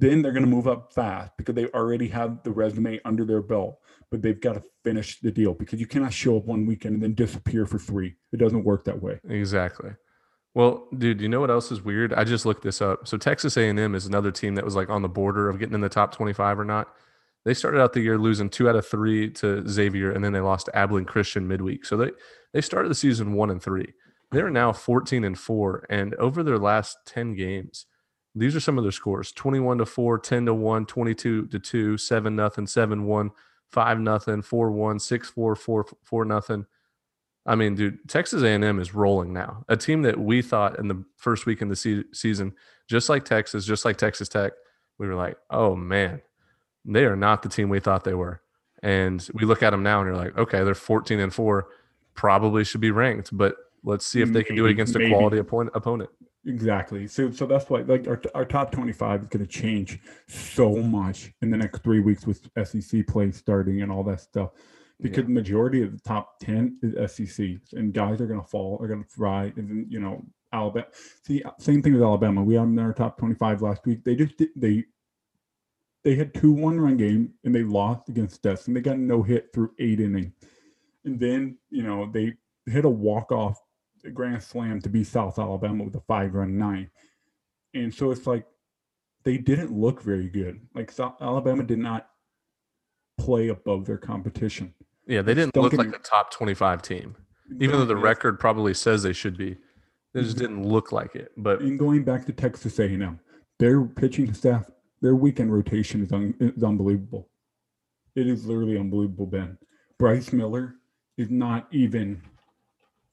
then 0.00 0.22
they're 0.22 0.32
going 0.32 0.44
to 0.44 0.50
move 0.50 0.66
up 0.66 0.92
fast 0.92 1.32
because 1.36 1.54
they 1.54 1.66
already 1.68 2.08
have 2.08 2.42
the 2.42 2.50
resume 2.50 3.00
under 3.04 3.24
their 3.24 3.42
belt. 3.42 3.78
But 4.10 4.22
they've 4.22 4.40
got 4.40 4.54
to 4.54 4.62
finish 4.82 5.20
the 5.20 5.30
deal 5.30 5.54
because 5.54 5.78
you 5.78 5.86
cannot 5.86 6.12
show 6.12 6.36
up 6.36 6.44
one 6.44 6.66
weekend 6.66 6.94
and 6.94 7.02
then 7.02 7.14
disappear 7.14 7.64
for 7.66 7.78
three. 7.78 8.16
It 8.32 8.38
doesn't 8.38 8.64
work 8.64 8.84
that 8.86 9.00
way. 9.00 9.20
Exactly. 9.28 9.90
Well, 10.54 10.88
dude, 10.98 11.20
you 11.20 11.28
know 11.28 11.38
what 11.38 11.50
else 11.50 11.70
is 11.70 11.82
weird? 11.82 12.12
I 12.12 12.24
just 12.24 12.44
looked 12.44 12.62
this 12.62 12.82
up. 12.82 13.06
So 13.06 13.16
Texas 13.16 13.56
A&M 13.56 13.94
is 13.94 14.06
another 14.06 14.32
team 14.32 14.56
that 14.56 14.64
was 14.64 14.74
like 14.74 14.90
on 14.90 15.02
the 15.02 15.08
border 15.08 15.48
of 15.48 15.60
getting 15.60 15.74
in 15.74 15.80
the 15.80 15.88
top 15.88 16.12
25 16.12 16.58
or 16.58 16.64
not. 16.64 16.88
They 17.44 17.54
started 17.54 17.80
out 17.80 17.92
the 17.92 18.00
year 18.00 18.18
losing 18.18 18.50
two 18.50 18.68
out 18.68 18.76
of 18.76 18.86
three 18.86 19.30
to 19.30 19.66
Xavier, 19.66 20.12
and 20.12 20.24
then 20.24 20.32
they 20.32 20.40
lost 20.40 20.66
to 20.66 20.76
Abilene 20.76 21.06
Christian 21.06 21.48
midweek. 21.48 21.86
So 21.86 21.96
they 21.96 22.10
they 22.52 22.60
started 22.60 22.90
the 22.90 22.94
season 22.94 23.32
one 23.32 23.50
and 23.50 23.62
three. 23.62 23.94
They're 24.30 24.50
now 24.50 24.72
14 24.72 25.24
and 25.24 25.38
four, 25.38 25.86
and 25.88 26.14
over 26.16 26.42
their 26.42 26.58
last 26.58 26.98
10 27.06 27.34
games, 27.34 27.86
these 28.34 28.54
are 28.54 28.60
some 28.60 28.78
of 28.78 28.84
their 28.84 28.92
scores 28.92 29.32
21 29.32 29.78
to 29.78 29.86
4, 29.86 30.18
10 30.18 30.46
to 30.46 30.54
1, 30.54 30.86
22 30.86 31.46
to 31.46 31.58
2, 31.58 31.98
7 31.98 32.36
nothing, 32.36 32.66
7 32.66 33.04
1, 33.04 33.30
5 33.70 34.00
nothing, 34.00 34.42
4 34.42 34.70
1, 34.70 34.98
6 34.98 35.30
4, 35.30 35.56
4 35.56 35.86
4 36.02 36.24
nothing. 36.24 36.66
I 37.46 37.54
mean, 37.54 37.74
dude, 37.74 38.08
Texas 38.08 38.42
A&M 38.42 38.78
is 38.78 38.94
rolling 38.94 39.32
now. 39.32 39.64
A 39.68 39.76
team 39.76 40.02
that 40.02 40.18
we 40.18 40.42
thought 40.42 40.78
in 40.78 40.88
the 40.88 41.04
first 41.16 41.46
week 41.46 41.62
in 41.62 41.68
the 41.68 41.76
se- 41.76 42.04
season, 42.12 42.52
just 42.86 43.08
like 43.08 43.24
Texas, 43.24 43.64
just 43.64 43.84
like 43.84 43.96
Texas 43.96 44.28
Tech, 44.28 44.52
we 44.98 45.08
were 45.08 45.14
like, 45.14 45.38
oh 45.48 45.74
man, 45.74 46.20
they 46.84 47.04
are 47.04 47.16
not 47.16 47.42
the 47.42 47.48
team 47.48 47.68
we 47.68 47.80
thought 47.80 48.04
they 48.04 48.14
were. 48.14 48.42
And 48.82 49.26
we 49.34 49.44
look 49.44 49.62
at 49.62 49.70
them 49.70 49.82
now 49.82 50.00
and 50.00 50.06
you're 50.06 50.16
like, 50.16 50.36
okay, 50.38 50.62
they're 50.64 50.74
14 50.74 51.18
and 51.18 51.34
four, 51.34 51.68
probably 52.14 52.64
should 52.64 52.80
be 52.80 52.90
ranked, 52.90 53.30
but 53.32 53.56
let's 53.84 54.06
see 54.06 54.20
if 54.20 54.32
they 54.32 54.42
can 54.42 54.56
do 54.56 54.66
it 54.66 54.70
against 54.70 54.96
a 54.96 55.08
quality 55.08 55.38
opponent. 55.38 56.10
Exactly. 56.46 57.06
So, 57.06 57.30
so 57.30 57.46
that's 57.46 57.68
why 57.68 57.80
like 57.82 58.08
our, 58.08 58.20
our 58.34 58.44
top 58.44 58.72
25 58.72 59.22
is 59.22 59.28
going 59.28 59.44
to 59.44 59.50
change 59.50 60.00
so 60.26 60.76
much 60.76 61.32
in 61.42 61.50
the 61.50 61.56
next 61.56 61.82
three 61.82 62.00
weeks 62.00 62.26
with 62.26 62.48
SEC 62.64 63.06
play 63.06 63.30
starting 63.30 63.82
and 63.82 63.92
all 63.92 64.02
that 64.04 64.20
stuff. 64.20 64.50
Because 65.00 65.18
yeah. 65.18 65.28
the 65.28 65.32
majority 65.32 65.82
of 65.82 65.92
the 65.92 66.00
top 66.00 66.38
10 66.40 66.78
is 66.82 67.12
SEC 67.12 67.46
and 67.72 67.92
guys 67.92 68.20
are 68.20 68.26
going 68.26 68.40
to 68.40 68.46
fall, 68.46 68.78
are 68.80 68.88
going 68.88 69.02
to 69.02 69.08
fry. 69.08 69.52
And 69.56 69.68
then, 69.68 69.86
you 69.88 70.00
know, 70.00 70.24
Alabama. 70.52 70.86
See, 71.24 71.42
uh, 71.42 71.52
same 71.58 71.82
thing 71.82 71.94
with 71.94 72.02
Alabama. 72.02 72.42
We 72.42 72.54
had 72.54 72.62
them 72.62 72.78
in 72.78 72.84
our 72.84 72.92
top 72.92 73.18
25 73.18 73.62
last 73.62 73.86
week. 73.86 74.04
They 74.04 74.14
just, 74.14 74.36
did, 74.36 74.48
they, 74.56 74.84
they 76.04 76.14
had 76.14 76.32
two 76.32 76.52
one 76.52 76.80
run 76.80 76.96
game 76.96 77.34
and 77.44 77.54
they 77.54 77.62
lost 77.62 78.08
against 78.08 78.46
us 78.46 78.66
and 78.66 78.74
they 78.74 78.80
got 78.80 78.98
no 78.98 79.22
hit 79.22 79.48
through 79.52 79.72
eight 79.78 80.00
innings. 80.00 80.32
And 81.04 81.20
then, 81.20 81.58
you 81.70 81.82
know, 81.82 82.10
they 82.10 82.34
hit 82.66 82.84
a 82.84 82.90
walk 82.90 83.32
off 83.32 83.58
grand 84.08 84.42
slam 84.42 84.80
to 84.80 84.88
beat 84.88 85.06
South 85.06 85.38
Alabama 85.38 85.84
with 85.84 85.94
a 85.96 86.00
five 86.00 86.34
run 86.34 86.56
nine. 86.56 86.90
And 87.74 87.92
so 87.92 88.10
it's 88.10 88.26
like 88.26 88.46
they 89.24 89.36
didn't 89.36 89.72
look 89.72 90.02
very 90.02 90.28
good. 90.28 90.60
Like 90.74 90.90
South 90.90 91.16
Alabama 91.20 91.62
did 91.62 91.78
not 91.78 92.08
play 93.18 93.48
above 93.48 93.84
their 93.84 93.98
competition. 93.98 94.74
Yeah, 95.06 95.22
they 95.22 95.34
didn't 95.34 95.56
look 95.56 95.72
like 95.72 95.94
a 95.94 95.98
top 95.98 96.30
25 96.30 96.82
team. 96.82 97.16
Even 97.58 97.78
though 97.78 97.84
the 97.84 97.96
record 97.96 98.38
probably 98.38 98.74
says 98.74 99.02
they 99.02 99.12
should 99.12 99.36
be. 99.36 99.56
They 100.14 100.22
just 100.22 100.38
didn't 100.38 100.66
look 100.66 100.92
like 100.92 101.14
it. 101.14 101.32
But 101.36 101.60
in 101.62 101.76
going 101.76 102.04
back 102.04 102.26
to 102.26 102.32
Texas 102.32 102.78
A&M, 102.78 103.20
their 103.58 103.82
pitching 103.82 104.32
staff 104.34 104.70
their 105.00 105.14
weekend 105.14 105.52
rotation 105.52 106.02
is, 106.02 106.12
un, 106.12 106.34
is 106.40 106.62
unbelievable. 106.62 107.28
It 108.14 108.26
is 108.26 108.44
literally 108.44 108.78
unbelievable, 108.78 109.26
Ben. 109.26 109.56
Bryce 109.98 110.32
Miller 110.32 110.74
is 111.16 111.30
not 111.30 111.68
even 111.70 112.22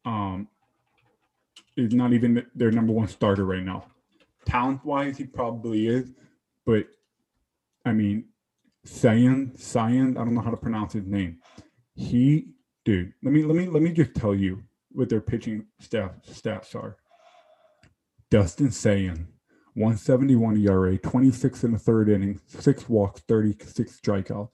um 0.05 0.47
is 1.77 1.93
not 1.93 2.13
even 2.13 2.45
their 2.55 2.71
number 2.71 2.91
one 2.91 3.07
starter 3.07 3.45
right 3.45 3.63
now. 3.63 3.85
Talent 4.45 4.83
wise, 4.83 5.17
he 5.17 5.25
probably 5.25 5.87
is, 5.87 6.11
but 6.65 6.87
I 7.85 7.93
mean, 7.93 8.25
Saenz, 8.85 9.59
Saenz, 9.59 10.17
I 10.17 10.23
don't 10.23 10.33
know 10.33 10.41
how 10.41 10.51
to 10.51 10.57
pronounce 10.57 10.93
his 10.93 11.05
name. 11.05 11.39
He, 11.95 12.47
dude, 12.85 13.13
let 13.23 13.33
me 13.33 13.43
let 13.43 13.55
me 13.55 13.67
let 13.67 13.81
me 13.81 13.91
just 13.91 14.15
tell 14.15 14.33
you 14.33 14.63
what 14.91 15.09
their 15.09 15.21
pitching 15.21 15.65
staff 15.79 16.11
stats 16.25 16.75
are. 16.75 16.97
Dustin 18.29 18.69
Saenz 18.69 19.27
171 19.77 20.57
ERA, 20.57 20.97
26 20.97 21.63
in 21.63 21.71
the 21.73 21.77
third 21.77 22.09
inning, 22.09 22.41
six 22.47 22.89
walks, 22.89 23.21
36 23.27 23.99
strikeout. 23.99 24.49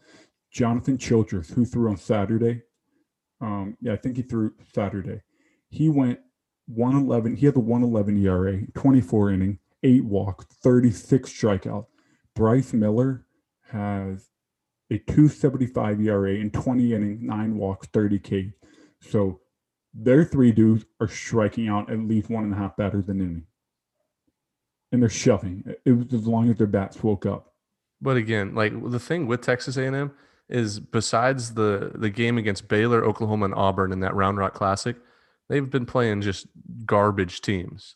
Jonathan 0.52 0.98
Childress, 0.98 1.50
who 1.50 1.66
threw 1.66 1.90
on 1.90 1.96
Saturday, 1.96 2.62
um, 3.40 3.78
yeah, 3.80 3.94
I 3.94 3.96
think 3.96 4.18
he 4.18 4.24
threw 4.24 4.54
Saturday. 4.76 5.22
He 5.70 5.88
went 5.88 6.20
111. 6.68 7.36
He 7.36 7.46
had 7.46 7.56
the 7.56 7.60
111 7.60 8.26
ERA, 8.26 8.62
24 8.74 9.32
inning, 9.32 9.60
eight 9.84 10.06
walk, 10.06 10.46
36 10.50 11.30
strikeout. 11.30 11.86
Bryce 12.36 12.74
Miller 12.74 13.26
has 13.70 14.30
a 14.90 14.98
275 14.98 16.02
ERA 16.02 16.36
in 16.36 16.52
20 16.52 16.94
innings, 16.94 17.22
nine 17.22 17.58
walks, 17.58 17.88
30 17.88 18.20
K. 18.20 18.54
So 19.02 19.42
their 19.94 20.24
three 20.24 20.52
dudes 20.52 20.86
are 21.00 21.08
striking 21.08 21.68
out 21.68 21.92
at 21.92 22.00
least 22.00 22.30
one 22.30 22.44
and 22.44 22.54
a 22.54 22.58
half 22.58 22.76
batters 22.78 23.08
an 23.10 23.22
inning 23.22 23.46
and 24.94 25.02
they're 25.02 25.10
shoving. 25.10 25.64
It 25.84 25.92
was 25.92 26.14
as 26.14 26.28
long 26.28 26.50
as 26.50 26.58
their 26.58 26.68
bats 26.68 27.04
woke 27.04 27.26
up. 27.26 27.52
But 28.00 28.16
again, 28.16 28.54
like 28.54 28.74
the 28.92 29.00
thing 29.00 29.28
with 29.28 29.42
Texas 29.42 29.76
A&M 29.76 30.12
is 30.48 30.80
besides 30.80 31.56
the 31.56 31.92
the 31.96 32.10
game 32.10 32.38
against 32.38 32.68
Baylor, 32.68 33.04
Oklahoma, 33.04 33.46
and 33.46 33.56
Auburn 33.56 33.92
in 33.92 34.02
that 34.02 34.14
Round 34.14 34.38
Rock 34.38 34.54
Classic, 34.54 34.96
they've 35.50 35.70
been 35.70 35.86
playing 35.86 36.22
just 36.22 36.48
garbage 36.86 37.42
teams. 37.42 37.96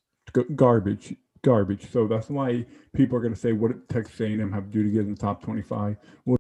Garbage, 0.56 1.16
garbage. 1.44 1.90
So 1.92 2.08
that's 2.08 2.30
why 2.30 2.66
people 2.94 3.18
are 3.18 3.22
going 3.22 3.34
to 3.34 3.40
say, 3.40 3.54
"What 3.54 3.70
did 3.70 3.90
Texas 3.90 4.20
A&M 4.20 4.52
have 4.52 4.66
to 4.66 4.70
do 4.70 4.84
to 4.84 4.90
get 4.90 5.02
in 5.02 5.12
the 5.12 5.20
top 5.20 5.42
25?" 5.42 5.98
Well, 6.26 6.38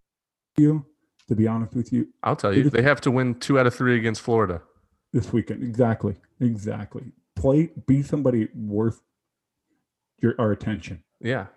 you, 0.57 0.85
to 1.27 1.35
be 1.35 1.47
honest 1.47 1.73
with 1.73 1.93
you, 1.93 2.07
I'll 2.23 2.35
tell 2.35 2.55
you, 2.55 2.69
they 2.69 2.81
have 2.81 3.01
to 3.01 3.11
win 3.11 3.35
two 3.35 3.59
out 3.59 3.67
of 3.67 3.73
three 3.73 3.97
against 3.97 4.21
Florida 4.21 4.61
this 5.13 5.31
weekend. 5.31 5.63
Exactly, 5.63 6.15
exactly. 6.39 7.11
Play, 7.35 7.71
be 7.85 8.01
somebody 8.03 8.49
worth 8.55 9.01
your 10.21 10.35
our 10.39 10.51
attention. 10.51 11.03
Yeah, 11.21 11.47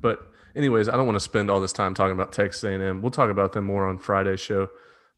but 0.00 0.30
anyways, 0.54 0.88
I 0.88 0.96
don't 0.96 1.06
want 1.06 1.16
to 1.16 1.20
spend 1.20 1.50
all 1.50 1.60
this 1.60 1.72
time 1.72 1.94
talking 1.94 2.12
about 2.12 2.32
Texas 2.32 2.62
A&M. 2.64 3.02
We'll 3.02 3.10
talk 3.10 3.30
about 3.30 3.52
them 3.52 3.64
more 3.64 3.86
on 3.86 3.98
Friday's 3.98 4.40
show. 4.40 4.68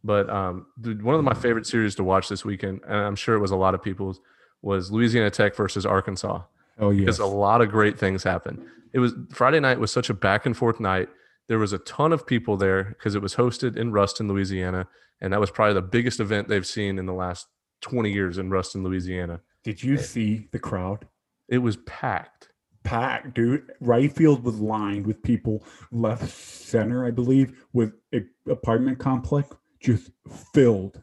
But 0.04 0.30
um, 0.30 0.66
dude, 0.80 1.02
one 1.02 1.14
of 1.14 1.24
my 1.24 1.34
favorite 1.34 1.66
series 1.66 1.94
to 1.96 2.04
watch 2.04 2.28
this 2.28 2.44
weekend, 2.44 2.80
and 2.86 2.96
I'm 2.96 3.16
sure 3.16 3.34
it 3.34 3.40
was 3.40 3.50
a 3.50 3.56
lot 3.56 3.74
of 3.74 3.82
people's, 3.82 4.20
was 4.62 4.90
Louisiana 4.90 5.30
Tech 5.30 5.54
versus 5.56 5.84
Arkansas. 5.84 6.42
Oh 6.78 6.90
yeah, 6.90 7.00
because 7.00 7.18
a 7.18 7.26
lot 7.26 7.60
of 7.60 7.70
great 7.70 7.98
things 7.98 8.22
happened. 8.22 8.64
It 8.92 8.98
was 8.98 9.14
Friday 9.30 9.60
night 9.60 9.80
was 9.80 9.90
such 9.90 10.10
a 10.10 10.14
back 10.14 10.46
and 10.46 10.56
forth 10.56 10.80
night. 10.80 11.08
There 11.48 11.58
was 11.58 11.72
a 11.72 11.78
ton 11.78 12.12
of 12.12 12.26
people 12.26 12.56
there 12.56 12.84
because 12.84 13.14
it 13.14 13.22
was 13.22 13.34
hosted 13.34 13.76
in 13.76 13.92
Ruston, 13.92 14.28
Louisiana, 14.28 14.88
and 15.20 15.32
that 15.32 15.40
was 15.40 15.50
probably 15.50 15.74
the 15.74 15.82
biggest 15.82 16.20
event 16.20 16.48
they've 16.48 16.66
seen 16.66 16.98
in 16.98 17.06
the 17.06 17.12
last 17.12 17.46
20 17.82 18.10
years 18.10 18.38
in 18.38 18.50
Ruston, 18.50 18.82
Louisiana. 18.82 19.40
Did 19.64 19.82
you 19.82 19.96
see 19.96 20.48
the 20.52 20.58
crowd? 20.58 21.06
It 21.48 21.58
was 21.58 21.76
packed. 21.78 22.50
Packed, 22.84 23.34
dude. 23.34 23.70
Right 23.80 24.12
field 24.12 24.44
was 24.44 24.60
lined 24.60 25.06
with 25.06 25.22
people. 25.22 25.64
Left 25.90 26.28
center, 26.30 27.04
I 27.04 27.10
believe, 27.10 27.64
with 27.72 27.92
an 28.12 28.28
apartment 28.48 28.98
complex 28.98 29.48
just 29.80 30.10
filled. 30.52 31.02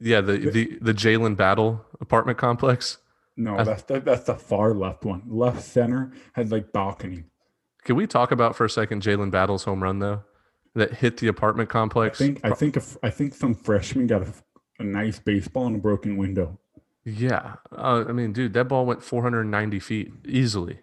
Yeah, 0.00 0.20
the 0.20 0.38
the 0.38 0.78
the 0.80 0.94
Jalen 0.94 1.36
Battle 1.36 1.84
apartment 2.00 2.38
complex. 2.38 2.98
No, 3.36 3.62
that's 3.62 3.82
the, 3.82 4.00
that's 4.00 4.24
the 4.24 4.34
far 4.34 4.74
left 4.74 5.04
one. 5.04 5.22
Left 5.28 5.62
center 5.62 6.12
had 6.32 6.50
like 6.50 6.72
balcony. 6.72 7.24
Can 7.84 7.96
we 7.96 8.06
talk 8.06 8.32
about 8.32 8.56
for 8.56 8.64
a 8.64 8.70
second 8.70 9.02
Jalen 9.02 9.30
Battle's 9.30 9.64
home 9.64 9.82
run 9.82 10.00
though, 10.00 10.24
that 10.74 10.94
hit 10.94 11.18
the 11.18 11.28
apartment 11.28 11.68
complex? 11.68 12.20
I 12.20 12.24
think 12.24 12.40
I 12.44 12.50
think 12.50 12.76
if, 12.76 12.96
I 13.02 13.10
think 13.10 13.34
some 13.34 13.54
freshman 13.54 14.08
got 14.08 14.22
a, 14.22 14.32
a 14.80 14.84
nice 14.84 15.20
baseball 15.20 15.68
in 15.68 15.76
a 15.76 15.78
broken 15.78 16.16
window. 16.16 16.58
Yeah, 17.04 17.54
uh, 17.72 18.04
I 18.08 18.12
mean, 18.12 18.32
dude, 18.32 18.52
that 18.52 18.68
ball 18.68 18.84
went 18.84 19.02
490 19.02 19.80
feet 19.80 20.12
easily. 20.26 20.80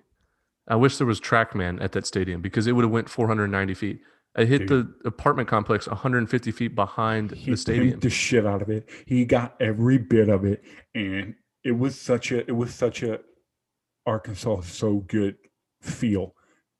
I 0.67 0.75
wish 0.75 0.97
there 0.97 1.05
was 1.05 1.21
TrackMan 1.21 1.83
at 1.83 1.91
that 1.91 2.07
stadium 2.07 2.41
because 2.41 2.65
it 2.65 2.71
would 2.71 2.83
have 2.83 2.91
went 2.91 3.09
490 3.09 3.73
feet. 3.75 4.01
I 4.35 4.43
hit 4.43 4.67
Dude. 4.67 4.69
the 5.03 5.07
apartment 5.07 5.47
complex 5.47 5.87
150 5.87 6.51
feet 6.51 6.75
behind 6.75 7.31
he 7.31 7.51
the 7.51 7.57
stadium. 7.57 7.85
He 7.85 7.91
beat 7.91 8.01
the 8.01 8.09
shit 8.09 8.45
out 8.45 8.61
of 8.61 8.69
it. 8.69 8.89
He 9.05 9.23
got 9.25 9.55
every 9.61 9.97
bit 9.97 10.27
of 10.29 10.43
it, 10.43 10.63
and 10.93 11.35
it 11.63 11.71
was 11.71 11.99
such 11.99 12.31
a 12.31 12.39
it 12.39 12.55
was 12.55 12.73
such 12.73 13.01
a 13.01 13.19
Arkansas 14.05 14.61
so 14.61 14.97
good 15.07 15.35
feel 15.81 16.35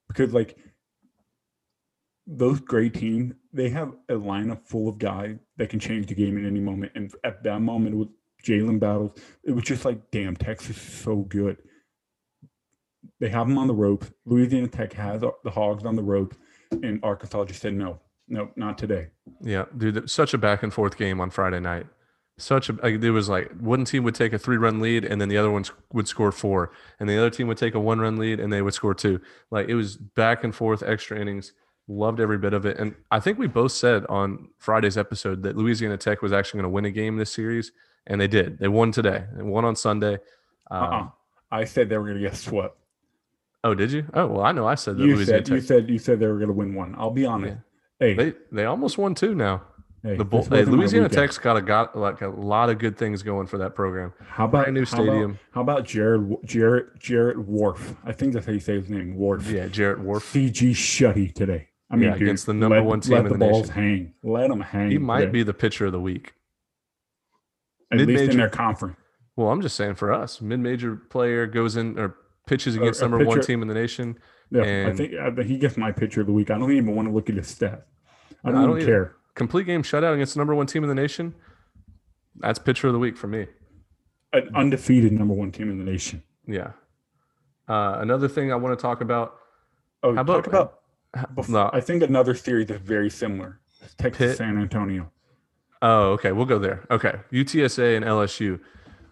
because 0.08 0.34
like 0.34 0.58
those 2.28 2.60
great 2.60 2.94
teams, 2.94 3.34
they 3.54 3.70
have 3.70 3.94
a 4.10 4.14
lineup 4.14 4.66
full 4.66 4.90
of 4.90 4.98
guys 4.98 5.38
that 5.58 5.70
can 5.70 5.80
change 5.80 6.08
the 6.08 6.16
game 6.16 6.38
in 6.38 6.46
any 6.46 6.60
moment. 6.60 6.92
And 6.96 7.14
at 7.24 7.44
that 7.44 7.62
moment, 7.62 7.96
with 7.96 8.10
Jalen 8.44 8.80
Battles, 8.80 9.18
it 9.44 9.52
was 9.52 9.64
just 9.64 9.86
like, 9.86 10.00
damn, 10.12 10.36
Texas 10.36 10.76
is 10.76 10.82
so 10.82 11.18
good. 11.18 11.58
They 13.20 13.30
have 13.30 13.48
them 13.48 13.58
on 13.58 13.68
the 13.68 13.76
ropes. 13.76 14.12
Louisiana 14.26 14.68
Tech 14.68 14.94
has 14.94 15.22
the 15.22 15.52
Hogs 15.52 15.86
on 15.86 15.96
the 15.96 16.04
ropes 16.04 16.38
and 16.84 17.00
Arkansas 17.04 17.46
just 17.46 17.62
said 17.62 17.74
no, 17.74 18.00
no, 18.28 18.50
not 18.56 18.78
today. 18.78 19.08
Yeah, 19.42 19.66
dude, 19.78 20.10
such 20.10 20.34
a 20.34 20.38
back 20.38 20.64
and 20.64 20.74
forth 20.74 20.98
game 20.98 21.22
on 21.22 21.30
Friday 21.30 21.60
night. 21.60 21.88
Such 22.38 22.70
a 22.70 22.74
like, 22.74 23.00
there 23.00 23.14
was 23.14 23.30
like 23.30 23.52
one 23.60 23.86
team 23.86 24.04
would 24.04 24.16
take 24.16 24.34
a 24.34 24.40
three 24.40 24.58
run 24.58 24.82
lead 24.82 25.06
and 25.06 25.22
then 25.22 25.30
the 25.30 25.38
other 25.38 25.52
ones 25.52 25.72
would 25.94 26.08
score 26.08 26.32
four, 26.32 26.72
and 27.00 27.10
the 27.10 27.18
other 27.18 27.30
team 27.30 27.48
would 27.48 27.58
take 27.58 27.76
a 27.76 27.80
one 27.80 28.00
run 28.00 28.18
lead 28.18 28.40
and 28.40 28.52
they 28.52 28.62
would 28.62 28.74
score 28.74 28.94
two. 28.94 29.22
Like 29.52 29.70
it 29.70 29.76
was 29.76 29.96
back 29.96 30.44
and 30.44 30.54
forth, 30.54 30.84
extra 30.84 31.20
innings. 31.20 31.54
Loved 31.88 32.20
every 32.20 32.40
bit 32.40 32.54
of 32.54 32.66
it, 32.66 32.80
and 32.80 32.96
I 33.12 33.20
think 33.20 33.38
we 33.38 33.46
both 33.46 33.72
said 33.72 34.08
on 34.10 34.50
Friday's 34.58 34.98
episode 34.98 35.44
that 35.44 35.56
Louisiana 35.56 35.98
Tech 35.98 36.24
was 36.24 36.34
actually 36.34 36.62
going 36.62 36.72
to 36.72 36.74
win 36.74 36.86
a 36.86 36.90
game 36.90 37.16
this 37.18 37.32
series, 37.32 37.72
and 38.08 38.20
they 38.20 38.28
did. 38.28 38.58
They 38.58 38.68
won 38.68 38.92
today. 38.92 39.26
They 39.36 39.44
won 39.44 39.66
on 39.66 39.76
Sunday. 39.76 40.18
Um, 40.72 40.84
uh-uh. 40.84 41.08
I 41.52 41.64
said 41.66 41.88
they 41.90 42.00
were 42.00 42.06
going 42.06 42.18
to 42.18 42.28
get 42.28 42.36
swept. 42.36 42.76
Oh, 43.66 43.74
did 43.74 43.92
you? 43.92 44.06
Oh, 44.14 44.28
well, 44.28 44.42
I 44.46 44.52
know. 44.52 44.68
I 44.68 44.76
said 44.76 44.96
that. 44.98 45.04
You 45.04 45.16
Louisiana 45.16 45.40
said 45.40 45.46
Tech. 45.48 45.56
you 45.56 45.62
said 45.62 45.90
you 45.90 45.98
said 45.98 46.20
they 46.20 46.28
were 46.28 46.36
going 46.36 46.50
to 46.50 46.54
win 46.54 46.76
one. 46.76 46.94
I'll 47.00 47.10
be 47.10 47.26
honest. 47.26 47.58
Yeah. 48.00 48.08
Hey, 48.08 48.14
they 48.14 48.34
they 48.52 48.66
almost 48.66 49.00
won 49.00 49.16
two 49.16 49.34
now. 49.34 49.64
Hey, 50.04 50.18
the 50.18 50.24
Bull, 50.24 50.44
hey, 50.44 50.66
Louisiana 50.66 51.10
Tech's 51.10 51.40
got 51.40 51.58
a 51.58 51.64
got 51.64 51.98
like 51.98 52.22
a 52.22 52.28
lot 52.28 52.70
of 52.70 52.78
good 52.78 52.96
things 52.96 53.24
going 53.24 53.48
for 53.48 53.58
that 53.58 53.74
program. 53.74 54.14
How 54.28 54.46
about 54.46 54.66
Brand 54.66 54.76
new 54.76 54.86
stadium? 54.86 55.40
How 55.52 55.62
about, 55.62 55.78
how 55.78 55.78
about 55.80 55.86
Jared 55.88 56.38
Jared 56.46 56.86
Jared 57.00 57.38
Whorff? 57.38 57.98
I 58.06 58.12
think 58.12 58.34
that's 58.34 58.46
how 58.46 58.52
you 58.52 58.60
say 58.60 58.76
his 58.76 58.88
name. 58.88 59.18
Whorff. 59.18 59.50
Yeah, 59.52 59.68
Jarrett 59.68 59.98
Whorff. 60.00 60.22
CG 60.22 60.72
Shutty 60.72 61.34
today. 61.34 61.70
I 61.90 61.96
mean, 61.96 62.10
yeah, 62.10 62.14
dude, 62.14 62.22
against 62.22 62.46
the 62.46 62.54
number 62.54 62.78
let, 62.78 62.86
one 62.86 63.00
team 63.00 63.14
let 63.14 63.20
in 63.22 63.26
the, 63.26 63.34
the 63.34 63.40
balls 63.40 63.70
nation. 63.70 63.74
hang. 63.74 64.14
Let 64.22 64.50
them 64.50 64.62
hang. 64.62 64.92
He 64.92 65.00
might 65.00 65.22
today. 65.22 65.32
be 65.32 65.44
the 65.44 65.54
pitcher 65.56 65.88
of 65.88 65.92
the 65.92 66.00
week. 66.00 66.34
At 67.92 67.98
Mid-major, 67.98 68.20
least 68.20 68.32
in 68.34 68.38
their 68.38 68.50
conference. 68.50 68.98
Well, 69.36 69.50
I'm 69.50 69.62
just 69.62 69.76
saying 69.76 69.96
for 69.96 70.14
us, 70.14 70.40
mid-major 70.40 70.96
player 70.96 71.48
goes 71.48 71.76
in 71.76 71.98
or 71.98 72.16
pitches 72.46 72.76
against 72.76 73.02
number 73.02 73.18
pitcher, 73.20 73.30
one 73.30 73.42
team 73.42 73.62
in 73.62 73.68
the 73.68 73.74
nation. 73.74 74.18
Yeah, 74.52 74.64
and 74.64 74.92
I 74.92 74.96
think 74.96 75.14
I, 75.14 75.44
he 75.44 75.58
gets 75.58 75.78
my 75.78 75.92
pitcher 75.92 76.22
of 76.22 76.28
the 76.28 76.34
week. 76.34 76.52
I 76.52 76.58
don't 76.58 76.72
even 76.72 76.96
want 76.96 77.08
to 77.08 77.14
look 77.14 77.30
at 77.30 77.36
his 77.36 77.54
stats. 77.54 77.82
I 78.44 78.52
don't, 78.52 78.62
I 78.62 78.66
don't 78.66 78.78
even 78.78 78.86
care. 78.86 79.16
Complete 79.34 79.66
game 79.66 79.84
shutout 79.84 80.14
against 80.14 80.34
the 80.34 80.40
number 80.40 80.56
one 80.56 80.68
team 80.68 80.84
in 80.84 80.90
the 80.90 80.96
nation. 80.96 81.34
That's 82.38 82.60
pitcher 82.60 82.88
of 82.88 82.94
the 82.94 83.00
week 83.00 83.18
for 83.18 83.28
me. 83.28 83.48
An 84.34 84.50
undefeated 84.56 85.12
number 85.12 85.34
one 85.34 85.52
team 85.52 85.70
in 85.70 85.78
the 85.78 85.84
nation. 85.84 86.24
Yeah. 86.48 86.72
Uh, 87.68 87.98
another 88.00 88.28
thing 88.28 88.52
I 88.52 88.56
want 88.56 88.78
to 88.78 88.82
talk 88.82 89.02
about. 89.02 89.36
Oh, 90.04 90.14
how 90.14 90.22
about, 90.22 90.44
talk 90.44 90.48
about. 90.48 90.80
Before, 91.34 91.54
no. 91.54 91.70
I 91.74 91.80
think 91.80 92.04
another 92.04 92.36
theory 92.36 92.66
that's 92.66 92.82
very 92.82 93.10
similar. 93.10 93.62
Texas 93.98 94.32
Pitt. 94.32 94.38
San 94.38 94.58
Antonio. 94.58 95.12
Oh, 95.82 96.12
okay. 96.12 96.32
We'll 96.32 96.46
go 96.46 96.60
there. 96.60 96.86
Okay. 96.92 97.16
UTSA 97.32 97.96
and 97.96 98.06
LSU 98.06 98.60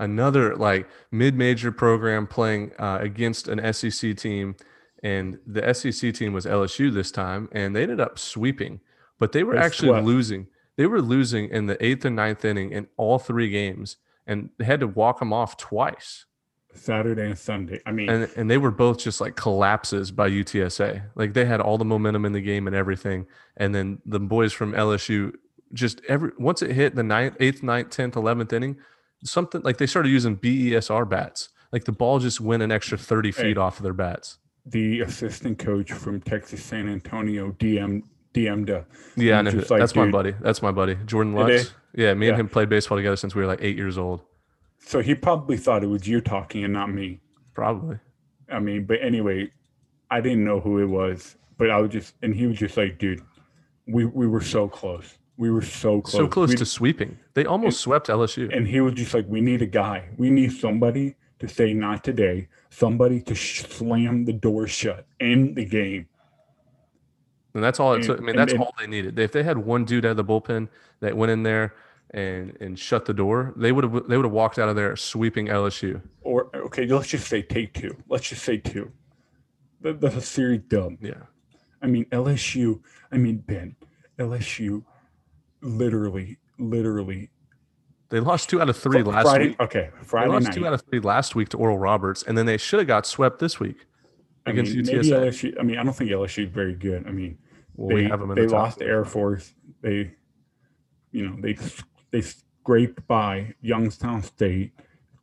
another 0.03 0.55
like 0.55 0.87
mid-major 1.11 1.71
program 1.71 2.27
playing 2.27 2.71
uh, 2.77 2.99
against 3.01 3.47
an 3.47 3.73
SEC 3.73 4.15
team, 4.17 4.55
and 5.01 5.39
the 5.45 5.73
SEC 5.73 6.13
team 6.13 6.33
was 6.33 6.45
LSU 6.45 6.93
this 6.93 7.11
time, 7.11 7.49
and 7.51 7.75
they 7.75 7.83
ended 7.83 7.99
up 7.99 8.19
sweeping, 8.19 8.79
but 9.19 9.31
they 9.31 9.43
were 9.43 9.55
they 9.55 9.61
actually 9.61 9.89
swept. 9.89 10.05
losing. 10.05 10.47
They 10.75 10.87
were 10.87 11.01
losing 11.01 11.49
in 11.49 11.67
the 11.67 11.83
eighth 11.83 12.03
and 12.05 12.15
ninth 12.15 12.43
inning 12.43 12.71
in 12.71 12.87
all 12.97 13.19
three 13.19 13.49
games, 13.49 13.97
and 14.27 14.49
they 14.57 14.65
had 14.65 14.79
to 14.79 14.87
walk 14.87 15.19
them 15.19 15.31
off 15.33 15.57
twice. 15.57 16.25
Saturday 16.75 17.27
and 17.27 17.37
Sunday. 17.37 17.79
I 17.85 17.91
mean, 17.91 18.09
and 18.09 18.29
and 18.35 18.49
they 18.49 18.57
were 18.57 18.71
both 18.71 18.97
just 18.97 19.21
like 19.21 19.35
collapses 19.35 20.11
by 20.11 20.29
UTSA. 20.29 21.03
Like 21.15 21.33
they 21.33 21.45
had 21.45 21.61
all 21.61 21.77
the 21.77 21.85
momentum 21.85 22.25
in 22.25 22.33
the 22.33 22.41
game 22.41 22.67
and 22.67 22.75
everything, 22.75 23.27
and 23.57 23.73
then 23.73 23.99
the 24.05 24.19
boys 24.19 24.53
from 24.53 24.73
LSU 24.73 25.33
just 25.73 26.01
every 26.07 26.31
once 26.37 26.61
it 26.61 26.71
hit 26.71 26.95
the 26.95 27.03
ninth, 27.03 27.35
eighth, 27.39 27.63
ninth, 27.63 27.89
tenth, 27.89 28.15
eleventh 28.15 28.53
inning, 28.53 28.77
something 29.23 29.61
like 29.61 29.77
they 29.77 29.87
started 29.87 30.09
using 30.09 30.37
BESR 30.37 31.07
bats. 31.09 31.49
Like 31.71 31.85
the 31.85 31.91
ball 31.91 32.19
just 32.19 32.39
went 32.39 32.63
an 32.63 32.71
extra 32.71 32.97
30 32.97 33.31
feet 33.31 33.45
hey, 33.45 33.55
off 33.55 33.77
of 33.77 33.83
their 33.83 33.93
bats. 33.93 34.37
The 34.65 35.01
assistant 35.01 35.59
coach 35.59 35.91
from 35.91 36.21
Texas 36.21 36.63
San 36.63 36.87
Antonio 36.87 37.51
DM 37.53 38.03
DM'd. 38.33 38.69
Uh, 38.69 38.81
yeah, 39.15 39.39
I 39.39 39.41
know. 39.43 39.51
Like, 39.51 39.67
that's 39.67 39.95
my 39.95 40.09
buddy. 40.09 40.33
That's 40.41 40.61
my 40.61 40.71
buddy. 40.71 40.95
Jordan 41.05 41.33
Lux. 41.33 41.73
Yeah, 41.95 42.13
me 42.13 42.25
yeah. 42.25 42.31
and 42.31 42.41
him 42.41 42.49
played 42.49 42.69
baseball 42.69 42.97
together 42.97 43.15
since 43.15 43.35
we 43.35 43.41
were 43.41 43.47
like 43.47 43.59
eight 43.61 43.77
years 43.77 43.97
old. 43.97 44.21
So 44.79 45.01
he 45.01 45.15
probably 45.15 45.57
thought 45.57 45.83
it 45.83 45.87
was 45.87 46.07
you 46.07 46.21
talking 46.21 46.63
and 46.63 46.73
not 46.73 46.91
me. 46.91 47.21
Probably. 47.53 47.99
I 48.51 48.59
mean, 48.59 48.85
but 48.85 48.97
anyway, 49.01 49.51
I 50.09 50.21
didn't 50.21 50.43
know 50.43 50.59
who 50.59 50.79
it 50.79 50.85
was, 50.85 51.37
but 51.57 51.69
I 51.69 51.79
was 51.79 51.91
just, 51.91 52.15
and 52.21 52.35
he 52.35 52.47
was 52.47 52.57
just 52.57 52.75
like, 52.75 52.97
dude, 52.97 53.21
we, 53.87 54.05
we 54.05 54.27
were 54.27 54.41
so 54.41 54.67
close. 54.67 55.17
We 55.37 55.49
were 55.49 55.63
so 55.63 56.01
close. 56.01 56.13
So 56.13 56.27
close 56.27 56.49
we, 56.49 56.55
to 56.57 56.65
sweeping. 56.65 57.17
They 57.33 57.45
almost 57.45 57.65
and, 57.65 57.75
swept 57.75 58.07
LSU. 58.07 58.55
And 58.55 58.67
he 58.67 58.81
was 58.81 58.93
just 58.93 59.13
like, 59.13 59.25
we 59.27 59.41
need 59.41 59.61
a 59.61 59.67
guy. 59.67 60.09
We 60.17 60.29
need 60.29 60.51
somebody 60.51 61.15
to 61.39 61.47
say 61.47 61.73
not 61.73 62.03
today. 62.03 62.47
Somebody 62.69 63.21
to 63.21 63.35
slam 63.35 64.25
the 64.25 64.33
door 64.33 64.67
shut 64.67 65.05
in 65.19 65.55
the 65.55 65.65
game. 65.65 66.07
And 67.53 67.63
that's 67.63 67.79
all 67.79 67.93
it 67.93 68.03
took. 68.03 68.19
I 68.19 68.21
mean, 68.21 68.35
that's 68.35 68.53
and, 68.53 68.61
all 68.61 68.73
they 68.79 68.87
needed. 68.87 69.19
If 69.19 69.31
they 69.31 69.43
had 69.43 69.57
one 69.57 69.85
dude 69.85 70.05
out 70.05 70.11
of 70.11 70.17
the 70.17 70.25
bullpen 70.25 70.69
that 71.01 71.15
went 71.15 71.31
in 71.31 71.43
there 71.43 71.75
and 72.11 72.57
and 72.59 72.77
shut 72.77 73.05
the 73.05 73.13
door, 73.13 73.53
they 73.55 73.71
would 73.71 73.83
have 73.83 74.07
they 74.07 74.17
would 74.17 74.25
have 74.25 74.33
walked 74.33 74.57
out 74.57 74.69
of 74.69 74.75
there 74.75 74.95
sweeping 74.95 75.47
LSU. 75.47 76.01
Or 76.21 76.49
okay, 76.55 76.87
let's 76.87 77.09
just 77.09 77.27
say 77.27 77.43
take 77.43 77.73
two. 77.73 77.95
Let's 78.07 78.27
just 78.27 78.43
say 78.43 78.57
two. 78.57 78.91
That, 79.81 80.01
that's 80.01 80.15
a 80.15 80.21
series 80.21 80.61
dumb. 80.67 80.97
Yeah. 80.99 81.13
I 81.81 81.87
mean 81.87 82.05
LSU. 82.05 82.81
I 83.11 83.17
mean 83.17 83.37
Ben. 83.37 83.75
LSU 84.17 84.83
literally, 85.63 86.37
literally. 86.59 87.31
They 88.09 88.19
lost 88.19 88.49
two 88.49 88.61
out 88.61 88.69
of 88.69 88.77
three 88.77 89.01
last 89.01 89.23
Friday, 89.23 89.47
week. 89.49 89.59
Okay, 89.59 89.89
Friday 90.03 90.27
they 90.27 90.33
lost 90.33 90.45
night. 90.45 90.53
two 90.53 90.67
out 90.67 90.73
of 90.73 90.81
three 90.81 90.99
last 90.99 91.33
week 91.33 91.49
to 91.49 91.57
Oral 91.57 91.79
Roberts, 91.79 92.21
and 92.23 92.37
then 92.37 92.45
they 92.45 92.57
should 92.57 92.79
have 92.79 92.87
got 92.87 93.07
swept 93.07 93.39
this 93.39 93.59
week 93.59 93.87
against 94.45 94.73
I 94.73 94.75
mean, 94.75 94.85
UTSA. 94.85 95.27
LSU, 95.27 95.59
I 95.59 95.63
mean, 95.63 95.77
I 95.79 95.83
don't 95.83 95.93
think 95.93 96.11
LSU 96.11 96.45
is 96.45 96.51
very 96.51 96.75
good. 96.75 97.07
I 97.07 97.11
mean, 97.11 97.39
well, 97.75 97.95
they, 97.95 98.03
they 98.35 98.45
the 98.45 98.53
lost 98.53 98.81
Air 98.81 99.03
Force. 99.03 99.53
They, 99.81 100.13
you 101.11 101.27
know, 101.27 101.37
they 101.39 101.57
they 102.11 102.21
scraped 102.21 103.07
by 103.07 103.55
Youngstown 103.61 104.21
State, 104.21 104.73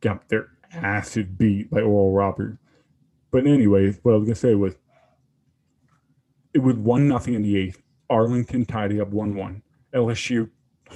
got 0.01 0.27
their 0.27 0.49
asses 0.73 1.25
beat 1.25 1.69
by 1.71 1.81
Oral 1.81 2.11
Roberts. 2.11 2.57
But 3.31 3.47
anyways, 3.47 3.99
what 4.03 4.13
I 4.13 4.17
was 4.17 4.25
gonna 4.25 4.35
say 4.35 4.55
was, 4.55 4.75
it 6.53 6.59
was 6.59 6.75
one 6.75 7.07
nothing 7.07 7.35
in 7.35 7.41
the 7.41 7.57
eighth. 7.57 7.81
Arlington 8.09 8.65
tied 8.65 8.91
it 8.91 8.99
up 8.99 9.07
one 9.09 9.35
one. 9.35 9.63
LSU 9.93 10.49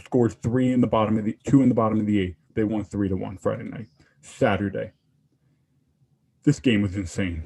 scored 0.04 0.34
three 0.42 0.72
in 0.72 0.82
the 0.82 0.88
bottom 0.88 1.18
of 1.18 1.26
the 1.26 1.38
two 1.46 1.62
in 1.62 1.70
the 1.70 1.76
bottom 1.76 2.00
of 2.00 2.06
the 2.06 2.20
eighth. 2.20 2.38
They 2.54 2.64
won 2.64 2.84
three 2.84 3.10
to 3.10 3.16
one 3.16 3.38
Friday 3.38 3.64
night. 3.64 3.88
Saturday. 4.22 4.92
This 6.44 6.60
game 6.60 6.82
was 6.82 6.96
insane. 6.96 7.44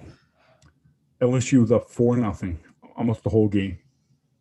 LSU 1.21 1.61
was 1.61 1.71
up 1.71 1.89
four 1.89 2.15
nothing 2.17 2.59
almost 2.99 3.23
the 3.23 3.29
whole 3.29 3.47
game. 3.47 3.79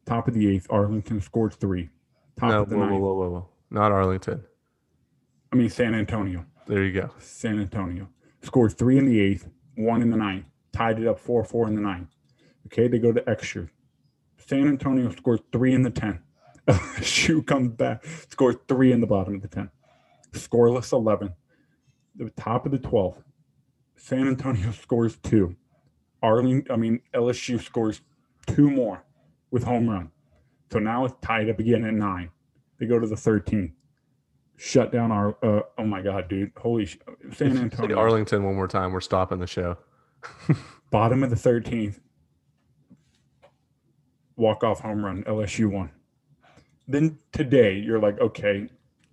Top 0.04 0.28
of 0.28 0.34
the 0.34 0.48
eighth, 0.48 0.66
Arlington 0.68 1.20
scored 1.20 1.54
three. 1.54 1.88
Top 2.36 2.50
no, 2.50 2.62
of 2.62 2.68
the 2.68 2.76
whoa, 2.76 2.86
ninth. 2.86 3.00
whoa, 3.00 3.14
whoa, 3.14 3.30
whoa. 3.30 3.48
Not 3.70 3.92
Arlington. 3.92 4.44
I 5.52 5.56
mean 5.56 5.70
San 5.70 5.94
Antonio. 5.94 6.44
There 6.66 6.84
you 6.84 6.92
go. 6.92 7.10
San 7.18 7.58
Antonio 7.60 8.08
scored 8.42 8.76
three 8.76 8.98
in 8.98 9.06
the 9.06 9.20
eighth, 9.20 9.48
one 9.76 10.02
in 10.02 10.10
the 10.10 10.16
ninth, 10.16 10.44
tied 10.72 10.98
it 10.98 11.06
up 11.06 11.18
four 11.18 11.44
four 11.44 11.68
in 11.68 11.74
the 11.74 11.80
ninth. 11.80 12.08
Okay, 12.66 12.88
they 12.88 12.98
go 12.98 13.12
to 13.12 13.26
extra. 13.28 13.68
San 14.36 14.68
Antonio 14.68 15.10
scored 15.10 15.40
three 15.52 15.72
in 15.72 15.82
the 15.82 15.90
ten. 15.90 16.20
LSU 16.72 17.46
comes 17.46 17.70
back, 17.72 18.04
scores 18.30 18.56
three 18.68 18.92
in 18.92 19.00
the 19.00 19.06
bottom 19.06 19.36
of 19.36 19.42
the 19.42 19.48
ten. 19.48 19.70
Scoreless 20.32 20.92
eleven. 20.92 21.32
The 22.16 22.30
top 22.30 22.66
of 22.66 22.72
the 22.72 22.78
twelfth. 22.78 23.22
San 23.96 24.28
Antonio 24.28 24.72
scores 24.72 25.16
two. 25.16 25.56
Arlington, 26.22 26.72
I 26.72 26.76
mean 26.76 27.00
LSU 27.14 27.60
scores 27.60 28.02
two 28.46 28.70
more 28.70 29.04
with 29.50 29.64
home 29.64 29.88
run. 29.88 30.10
So 30.70 30.78
now 30.78 31.04
it's 31.04 31.14
tied 31.22 31.48
up 31.48 31.58
again 31.58 31.84
at 31.84 31.94
nine. 31.94 32.30
They 32.78 32.86
go 32.86 32.98
to 32.98 33.06
the 33.06 33.16
13th. 33.16 33.72
Shut 34.56 34.92
down 34.92 35.12
our. 35.12 35.36
Uh, 35.42 35.62
oh 35.78 35.84
my 35.84 36.02
God, 36.02 36.28
dude! 36.28 36.50
Holy 36.56 36.84
sh- 36.84 36.98
San 37.32 37.56
Antonio. 37.56 37.96
Arlington 37.96 38.42
one 38.42 38.56
more 38.56 38.66
time, 38.66 38.92
we're 38.92 39.00
stopping 39.00 39.38
the 39.38 39.46
show. 39.46 39.78
bottom 40.90 41.22
of 41.22 41.30
the 41.30 41.36
13th. 41.36 42.00
Walk 44.36 44.64
off 44.64 44.80
home 44.80 45.04
run. 45.04 45.22
LSU 45.24 45.70
won. 45.70 45.90
Then 46.88 47.18
today 47.32 47.74
you're 47.74 48.00
like, 48.00 48.18
okay, 48.18 48.66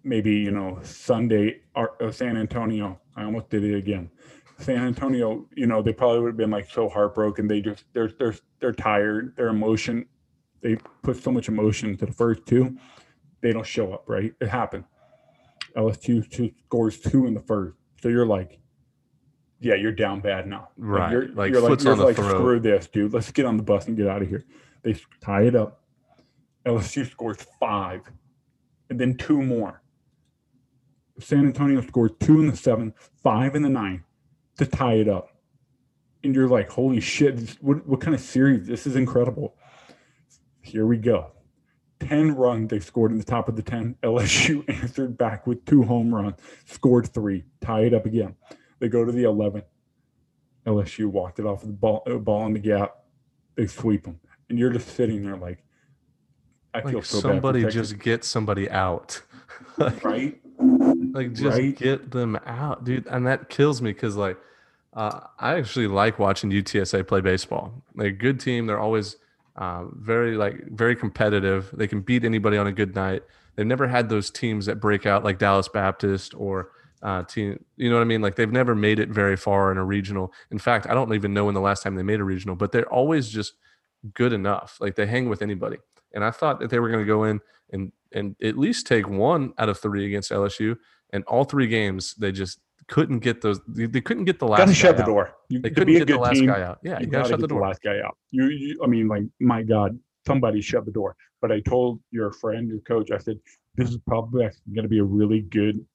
maybe 0.04 0.32
you 0.32 0.52
know 0.52 0.80
Sunday. 0.82 1.62
Ar- 1.76 1.94
uh, 2.02 2.12
San 2.12 2.38
Antonio. 2.38 3.00
I 3.16 3.26
almost 3.26 3.50
did 3.50 3.64
it 3.64 3.76
again. 3.76 4.10
San 4.60 4.78
Antonio. 4.78 5.46
You 5.56 5.68
know 5.68 5.82
they 5.82 5.94
probably 5.94 6.22
would 6.22 6.30
have 6.30 6.38
been 6.38 6.52
like 6.52 6.72
so 6.72 6.88
heartbroken. 6.88 7.48
They 7.48 7.62
just 7.62 7.84
they're 7.94 8.12
they're 8.18 8.36
they're 8.60 8.72
tired. 8.72 9.36
Their 9.36 9.50
emotion. 9.50 10.06
They 10.62 10.78
put 11.04 11.22
so 11.22 11.32
much 11.32 11.50
emotion 11.50 11.90
into 11.90 12.06
the 12.06 12.14
first 12.14 12.46
two. 12.46 12.78
They 13.42 13.52
don't 13.52 13.68
show 13.68 13.94
up. 13.94 14.06
Right. 14.08 14.34
It 14.40 14.48
happened. 14.48 14.86
LSU 15.76 16.28
two 16.30 16.52
scores 16.66 17.00
two 17.00 17.28
in 17.28 17.34
the 17.34 17.42
first. 17.42 17.76
So 18.02 18.10
you're 18.10 18.26
like, 18.26 18.60
yeah, 19.60 19.76
you're 19.76 19.92
down 19.92 20.22
bad 20.22 20.48
now. 20.48 20.70
Right. 20.78 21.12
you're, 21.12 21.28
Like, 21.30 21.52
you're 21.52 21.62
foot's 21.62 21.84
you're 21.84 21.94
on 21.94 22.00
the 22.00 22.06
like, 22.06 22.16
screw 22.16 22.60
this, 22.60 22.88
dude. 22.88 23.14
Let's 23.14 23.32
get 23.32 23.46
on 23.46 23.58
the 23.58 23.64
bus 23.64 23.88
and 23.88 23.98
get 23.98 24.08
out 24.08 24.22
of 24.22 24.30
here. 24.30 24.46
They 24.84 24.96
tie 25.22 25.44
it 25.44 25.56
up. 25.56 25.82
LSU 26.66 27.10
scores 27.10 27.38
five, 27.60 28.02
and 28.90 29.00
then 29.00 29.16
two 29.16 29.42
more. 29.42 29.82
San 31.20 31.46
Antonio 31.46 31.82
scores 31.82 32.12
two 32.20 32.40
in 32.40 32.48
the 32.48 32.58
seventh, 32.58 33.10
five 33.24 33.56
in 33.56 33.62
the 33.62 33.70
ninth 33.70 34.04
to 34.58 34.66
tie 34.66 34.96
it 34.96 35.08
up. 35.08 35.30
And 36.24 36.36
you're 36.36 36.50
like, 36.50 36.70
holy 36.70 37.00
shit, 37.00 37.38
this, 37.38 37.56
what, 37.62 37.86
what 37.88 38.02
kind 38.02 38.16
of 38.16 38.22
series? 38.22 38.68
This 38.68 38.88
is 38.88 38.96
incredible. 38.96 39.56
Here 40.62 40.86
we 40.86 40.98
go. 40.98 41.32
10 42.00 42.36
runs 42.36 42.70
they 42.70 42.80
scored 42.80 43.12
in 43.12 43.18
the 43.18 43.24
top 43.24 43.48
of 43.48 43.56
the 43.56 43.62
10. 43.62 43.96
LSU 44.04 44.68
answered 44.82 45.18
back 45.18 45.48
with 45.48 45.64
two 45.66 45.84
home 45.84 46.14
runs, 46.14 46.36
scored 46.66 47.08
three, 47.14 47.46
tie 47.62 47.82
it 47.82 47.94
up 47.94 48.06
again. 48.06 48.36
They 48.80 48.90
go 48.90 49.06
to 49.06 49.12
the 49.12 49.24
11. 49.24 49.64
LSU 50.66 51.06
walked 51.06 51.40
it 51.40 51.46
off 51.46 51.62
the 51.62 51.68
ball, 51.68 52.04
uh, 52.08 52.16
ball 52.16 52.46
in 52.48 52.54
the 52.54 52.60
gap. 52.60 52.96
They 53.56 53.68
sweep 53.68 54.04
them. 54.04 54.20
And 54.50 54.60
you're 54.60 54.72
just 54.72 54.90
sitting 54.96 55.24
there 55.24 55.38
like, 55.38 55.64
I 56.76 56.82
feel 56.82 57.00
Like 57.00 57.06
so 57.06 57.20
somebody 57.20 57.66
just 57.66 58.00
get 58.00 58.24
somebody 58.24 58.70
out. 58.70 59.22
Texas, 59.80 60.04
right? 60.04 60.42
like 61.14 61.34
just 61.34 61.58
Right? 61.58 61.76
get 61.76 62.12
them 62.12 62.36
out, 62.46 62.84
dude. 62.84 63.08
And 63.08 63.26
that 63.28 63.50
kills 63.50 63.82
me 63.82 63.92
because 63.94 64.16
like 64.16 64.38
uh, 64.94 65.22
I 65.40 65.56
actually 65.56 65.88
like 65.88 66.20
watching 66.20 66.50
UTSA 66.52 67.08
play 67.08 67.22
baseball. 67.22 67.74
Like 67.96 68.08
a 68.08 68.12
good 68.12 68.40
team, 68.40 68.66
they're 68.68 68.80
always 68.80 69.18
uh, 69.56 69.86
very 69.94 70.36
like 70.38 70.66
very 70.70 70.96
competitive. 70.96 71.70
They 71.74 71.88
can 71.88 72.02
beat 72.02 72.24
anybody 72.24 72.58
on 72.58 72.68
a 72.68 72.72
good 72.72 72.96
night. 72.96 73.24
They've 73.56 73.66
never 73.66 73.88
had 73.88 74.10
those 74.10 74.30
teams 74.30 74.66
that 74.66 74.80
break 74.82 75.06
out 75.06 75.24
like 75.24 75.40
Dallas 75.40 75.68
Baptist 75.70 76.34
or 76.36 76.72
uh, 77.04 77.24
team. 77.24 77.64
You 77.78 77.90
know 77.90 77.96
what 77.96 78.02
I 78.02 78.06
mean? 78.06 78.22
Like 78.22 78.36
they've 78.36 78.52
never 78.52 78.76
made 78.76 79.00
it 79.00 79.10
very 79.10 79.38
far 79.38 79.72
in 79.72 79.78
a 79.78 79.84
regional. 79.86 80.34
In 80.52 80.60
fact, 80.60 80.88
I 80.88 80.94
don't 80.94 81.14
even 81.14 81.34
know 81.34 81.46
when 81.46 81.54
the 81.54 81.62
last 81.62 81.84
time 81.84 81.96
they 81.96 82.04
made 82.04 82.20
a 82.20 82.24
regional, 82.26 82.56
but 82.56 82.72
they're 82.72 82.92
always 82.92 83.30
just 83.30 83.54
good 84.14 84.34
enough. 84.34 84.78
Like 84.82 84.96
they 84.96 85.06
hang 85.06 85.30
with 85.30 85.42
anybody. 85.42 85.78
And 86.16 86.24
I 86.24 86.32
thought 86.32 86.60
that 86.62 86.70
they 86.72 86.80
were 86.80 86.90
going 86.90 87.06
to 87.06 87.08
go 87.08 87.26
in 87.26 87.40
and 87.72 87.92
and 88.12 88.36
at 88.42 88.58
least 88.58 88.88
take 88.88 89.08
one 89.08 89.54
out 89.60 89.70
of 89.70 89.78
three 89.78 90.06
against 90.08 90.32
LSU. 90.32 90.78
And 91.14 91.24
all 91.26 91.44
three 91.44 91.68
games, 91.68 92.16
they 92.16 92.32
just 92.32 92.60
couldn't 92.88 93.20
get 93.20 93.42
those. 93.42 93.60
They, 93.68 93.86
they 93.86 94.02
couldn't 94.02 94.26
get 94.26 94.40
the 94.40 94.48
last. 94.48 94.60
Got 94.60 94.66
to 94.66 94.72
guy 94.72 94.74
shut 94.74 94.98
the 94.98 95.04
out. 95.04 95.08
door. 95.08 95.34
You, 95.50 95.60
They 95.62 95.70
couldn't 95.70 95.94
get 95.94 96.08
the 96.08 96.18
last 96.18 96.36
team, 96.36 96.48
guy 96.48 96.62
out. 96.64 96.80
Yeah, 96.84 97.00
you, 97.00 97.06
you 97.06 97.12
gotta 97.12 97.24
gotta 97.24 97.30
shut 97.30 97.40
the 97.40 97.44
get 97.48 97.54
the 97.54 97.60
door. 97.60 97.62
last 97.62 97.82
guy 97.84 98.00
out. 98.00 98.18
You, 98.32 98.48
you, 98.48 98.80
I 98.84 98.88
mean, 98.88 99.08
like, 99.08 99.24
my 99.40 99.62
God, 99.62 100.00
somebody 100.26 100.62
shut 100.62 100.86
the 100.86 100.92
door. 100.92 101.16
But 101.42 101.52
I 101.52 101.60
told 101.62 102.00
your 102.12 102.32
friend, 102.32 102.68
your 102.68 102.80
coach, 102.80 103.12
I 103.12 103.18
said, 103.18 103.40
this 103.76 103.90
is 103.90 103.98
probably 104.08 104.50
going 104.74 104.84
to 104.84 104.90
be 104.90 105.00
a 105.00 105.04
really 105.04 105.42
good 105.42 105.86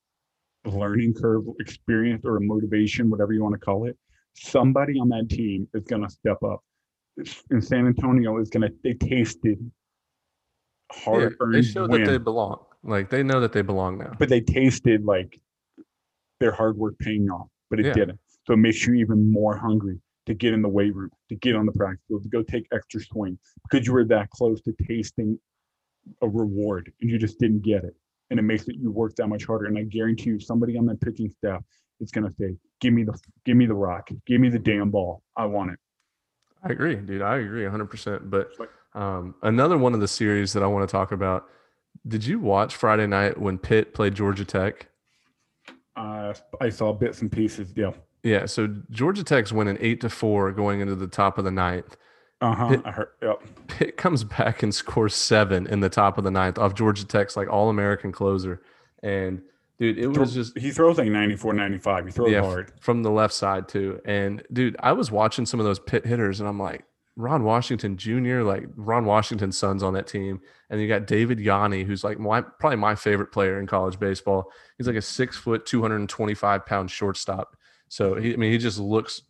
learning 0.65 1.15
curve 1.15 1.45
experience 1.59 2.25
or 2.25 2.37
a 2.37 2.41
motivation, 2.41 3.11
whatever 3.11 3.33
you 3.33 3.43
want 3.43 3.55
to 3.55 3.59
call 3.59 3.87
it. 3.87 3.97
Somebody 4.35 4.99
on 5.01 5.09
that 5.09 5.29
team 5.29 5.67
is 5.75 5.85
going 5.85 6.03
to 6.03 6.11
step 6.11 6.43
up. 6.43 6.63
And 7.51 7.63
San 7.65 7.87
Antonio 7.87 8.39
is 8.39 8.51
going 8.51 8.69
to, 8.69 8.75
they 8.85 8.95
tasted 8.95 9.59
Yeah, 10.97 11.03
hard 11.05 11.33
they 11.33 11.37
earned 11.41 11.65
showed 11.65 11.91
win, 11.91 12.05
that 12.05 12.11
they 12.11 12.19
belong. 12.19 12.65
Like 12.83 13.11
they 13.11 13.23
know 13.23 13.41
that 13.41 13.53
they 13.53 13.63
belong 13.63 13.99
now. 13.99 14.15
but 14.19 14.29
they 14.29 14.41
tasted 14.41 15.05
like 15.05 15.41
their 16.41 16.53
hard 16.53 16.77
work 16.77 16.99
paying 16.99 17.29
off, 17.31 17.49
but 17.69 17.79
it 17.81 17.87
Yeah. 17.87 17.93
didn't. 17.93 18.21
So 18.47 18.55
it 18.55 18.59
makes 18.59 18.87
you 18.87 18.95
even 18.95 19.31
more 19.31 19.57
hungry 19.57 20.01
to 20.27 20.35
get 20.35 20.55
in 20.55 20.63
the 20.63 20.69
weight 20.69 20.95
room, 20.95 21.11
to 21.29 21.35
get 21.37 21.55
on 21.55 21.67
the 21.67 21.73
practice 21.73 22.03
field, 22.09 22.23
to 22.23 22.29
go 22.29 22.43
take 22.43 22.67
extra 22.73 23.01
swing 23.01 23.39
because 23.69 23.87
you 23.87 23.93
were 23.93 24.05
that 24.05 24.31
close 24.31 24.61
to 24.63 24.73
tasting 24.87 25.39
a 26.23 26.29
reward 26.29 26.91
and 27.01 27.11
you 27.11 27.19
just 27.19 27.39
didn't 27.39 27.61
get 27.63 27.85
it. 27.85 27.95
And 28.31 28.39
it 28.39 28.43
makes 28.43 28.67
it 28.69 28.77
you 28.77 28.91
work 28.91 29.15
that 29.17 29.27
much 29.29 29.45
harder. 29.45 29.67
And 29.67 29.77
I 29.77 29.83
guarantee 29.83 30.31
you, 30.31 30.41
somebody 30.41 30.79
on 30.79 30.87
that 30.87 31.01
pitching 31.01 31.29
staff 31.31 31.63
is 32.01 32.11
gonna 32.11 32.31
say, 32.31 32.57
"Give 32.81 32.95
me 32.95 33.03
the, 33.05 33.19
give 33.45 33.57
me 33.57 33.67
the 33.67 33.75
rock, 33.75 34.09
give 34.25 34.41
me 34.41 34.49
the 34.49 34.59
damn 34.59 34.91
ball. 34.91 35.23
I 35.37 35.45
want 35.47 35.73
it." 35.73 35.79
I 36.63 36.71
agree, 36.73 36.95
dude. 36.97 37.23
I 37.23 37.39
agree 37.39 37.65
100%. 37.65 38.31
But 38.31 38.51
Like- 38.59 38.71
um, 38.95 39.35
another 39.43 39.79
one 39.79 39.95
of 39.95 40.01
the 40.01 40.09
series 40.09 40.53
that 40.53 40.63
I 40.63 40.67
want 40.67 40.89
to 40.89 40.93
talk 40.93 41.13
about. 41.13 41.47
Did 42.07 42.25
you 42.25 42.39
watch 42.39 42.75
Friday 42.77 43.07
night 43.07 43.39
when 43.39 43.59
Pitt 43.59 43.95
played 43.95 44.15
Georgia 44.15 44.45
Tech? 44.45 44.89
Uh, 45.97 46.33
I 46.61 46.71
saw 46.71 46.93
bits 46.93 47.21
and 47.21 47.31
pieces. 47.31 47.73
Yeah. 47.77 47.93
Yeah, 48.23 48.47
so 48.47 48.69
Georgia 48.91 49.25
Tech's 49.25 49.51
winning 49.51 49.79
eight 49.81 50.01
to 50.03 50.11
four 50.11 50.53
going 50.53 50.81
into 50.81 50.95
the 50.95 51.07
top 51.07 51.39
of 51.39 51.45
the 51.45 51.51
ninth. 51.51 51.97
Uh 52.43 52.55
huh. 52.55 52.77
I 52.85 52.91
heard. 52.91 53.09
Yep. 53.23 53.43
Pitt 53.67 53.97
comes 53.97 54.25
back 54.25 54.63
and 54.63 54.75
scores 54.75 55.15
seven 55.15 55.67
in 55.67 55.81
the 55.81 55.89
top 55.89 56.19
of 56.19 56.25
the 56.25 56.31
ninth 56.31 56.59
off 56.59 56.75
Georgia 56.75 57.07
Tech's 57.07 57.37
like 57.37 57.49
all 57.49 57.69
American 57.71 58.13
closer. 58.13 58.63
And 59.03 59.43
dude, 59.79 59.99
it 59.99 60.09
was 60.09 60.35
just 60.35 60.59
He 60.59 60.71
throws 60.71 60.99
like 60.99 61.09
94, 61.09 61.53
95. 61.55 62.07
He 62.07 62.13
throws 62.13 62.31
yeah, 62.31 62.43
hard. 62.43 62.73
from 62.81 63.03
the 63.03 63.11
left 63.11 63.35
side 63.35 63.69
too. 63.69 64.01
And 64.05 64.43
dude, 64.53 64.77
I 64.81 64.93
was 64.93 65.11
watching 65.11 65.45
some 65.47 65.61
of 65.61 65.65
those 65.67 65.79
Pitt 65.79 66.07
hitters 66.07 66.41
and 66.41 66.49
I'm 66.49 66.59
like, 66.59 66.85
Ron 67.21 67.45
Washington 67.45 67.97
Jr., 67.97 68.41
like 68.43 68.65
Ron 68.77 69.05
Washington's 69.05 69.57
son's 69.59 69.83
on 69.83 69.93
that 69.95 70.07
team. 70.07 70.41
And 70.71 70.81
you 70.81 70.89
got 70.89 71.07
David 71.07 71.39
Yanni, 71.41 71.85
who's 71.85 72.03
like 72.05 72.19
my, 72.19 72.41
probably 72.41 72.77
my 72.77 72.95
favorite 72.95 73.33
player 73.33 73.61
in 73.61 73.67
college 73.67 73.99
baseball. 73.99 74.51
He's 74.79 74.87
like 74.87 74.97
a 74.97 75.03
six 75.03 75.37
foot, 75.37 75.67
225 75.67 76.67
pound 76.67 76.91
shortstop. 76.91 77.57
So 77.89 78.15
he, 78.15 78.33
I 78.33 78.37
mean, 78.37 78.53
he 78.53 78.59
just 78.59 78.79
looks 78.79 79.23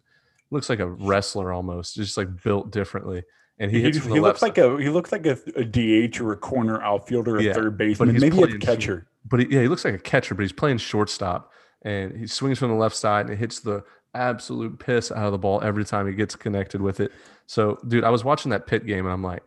looks 0.50 0.68
like 0.68 0.81
a 0.81 0.88
wrestler 0.88 1.53
almost, 1.53 1.94
just 1.94 2.16
like 2.16 2.42
built 2.42 2.70
differently. 2.72 3.22
And 3.59 3.70
he, 3.70 3.79
He, 3.79 3.85
hits 3.85 3.96
he 3.96 4.03
from 4.03 4.11
the 4.12 4.20
looks 4.20 4.42
left 4.42 4.57
like 4.57 4.59
a 4.59 4.83
he 4.83 4.88
looks 4.88 5.12
like 5.12 5.26
a, 5.26 5.38
a 5.57 5.64
DH 5.64 6.20
or 6.20 6.33
a 6.33 6.37
corner 6.37 6.83
outfielder, 6.83 7.37
a 7.37 7.42
Yeah, 7.42 7.53
third 7.53 7.76
but 7.76 7.85
baseman, 7.85 8.11
he's 8.14 8.20
maybe 8.22 8.42
a 8.42 8.59
catcher. 8.59 9.07
but 9.24 9.40
he, 9.40 9.46
yeah, 9.50 9.62
he 9.62 9.68
looks 9.68 9.85
like 9.85 9.94
a 9.94 9.98
catcher, 9.98 10.35
but 10.35 10.42
he's 10.42 10.53
playing 10.53 10.79
shortstop, 10.79 11.53
and 11.83 12.16
he 12.16 12.26
swings 12.26 12.59
from 12.59 12.68
the 12.68 12.74
left 12.74 12.96
side 12.96 13.26
and 13.26 13.35
it 13.35 13.38
hits 13.38 13.61
the 13.61 13.83
absolute 14.14 14.79
piss 14.79 15.11
out 15.12 15.27
of 15.27 15.33
the 15.33 15.38
ball 15.38 15.61
every 15.62 15.85
time 15.85 16.07
he 16.07 16.12
gets 16.14 16.35
connected 16.37 16.81
with 16.81 17.01
it. 17.01 17.12
So, 17.46 17.79
dude, 17.87 18.05
I 18.05 18.11
was 18.11 18.25
watching 18.25 18.51
that 18.51 18.66
pit 18.66 18.87
game 18.87 19.05
and 19.07 19.12
I'm 19.12 19.23
like, 19.23 19.42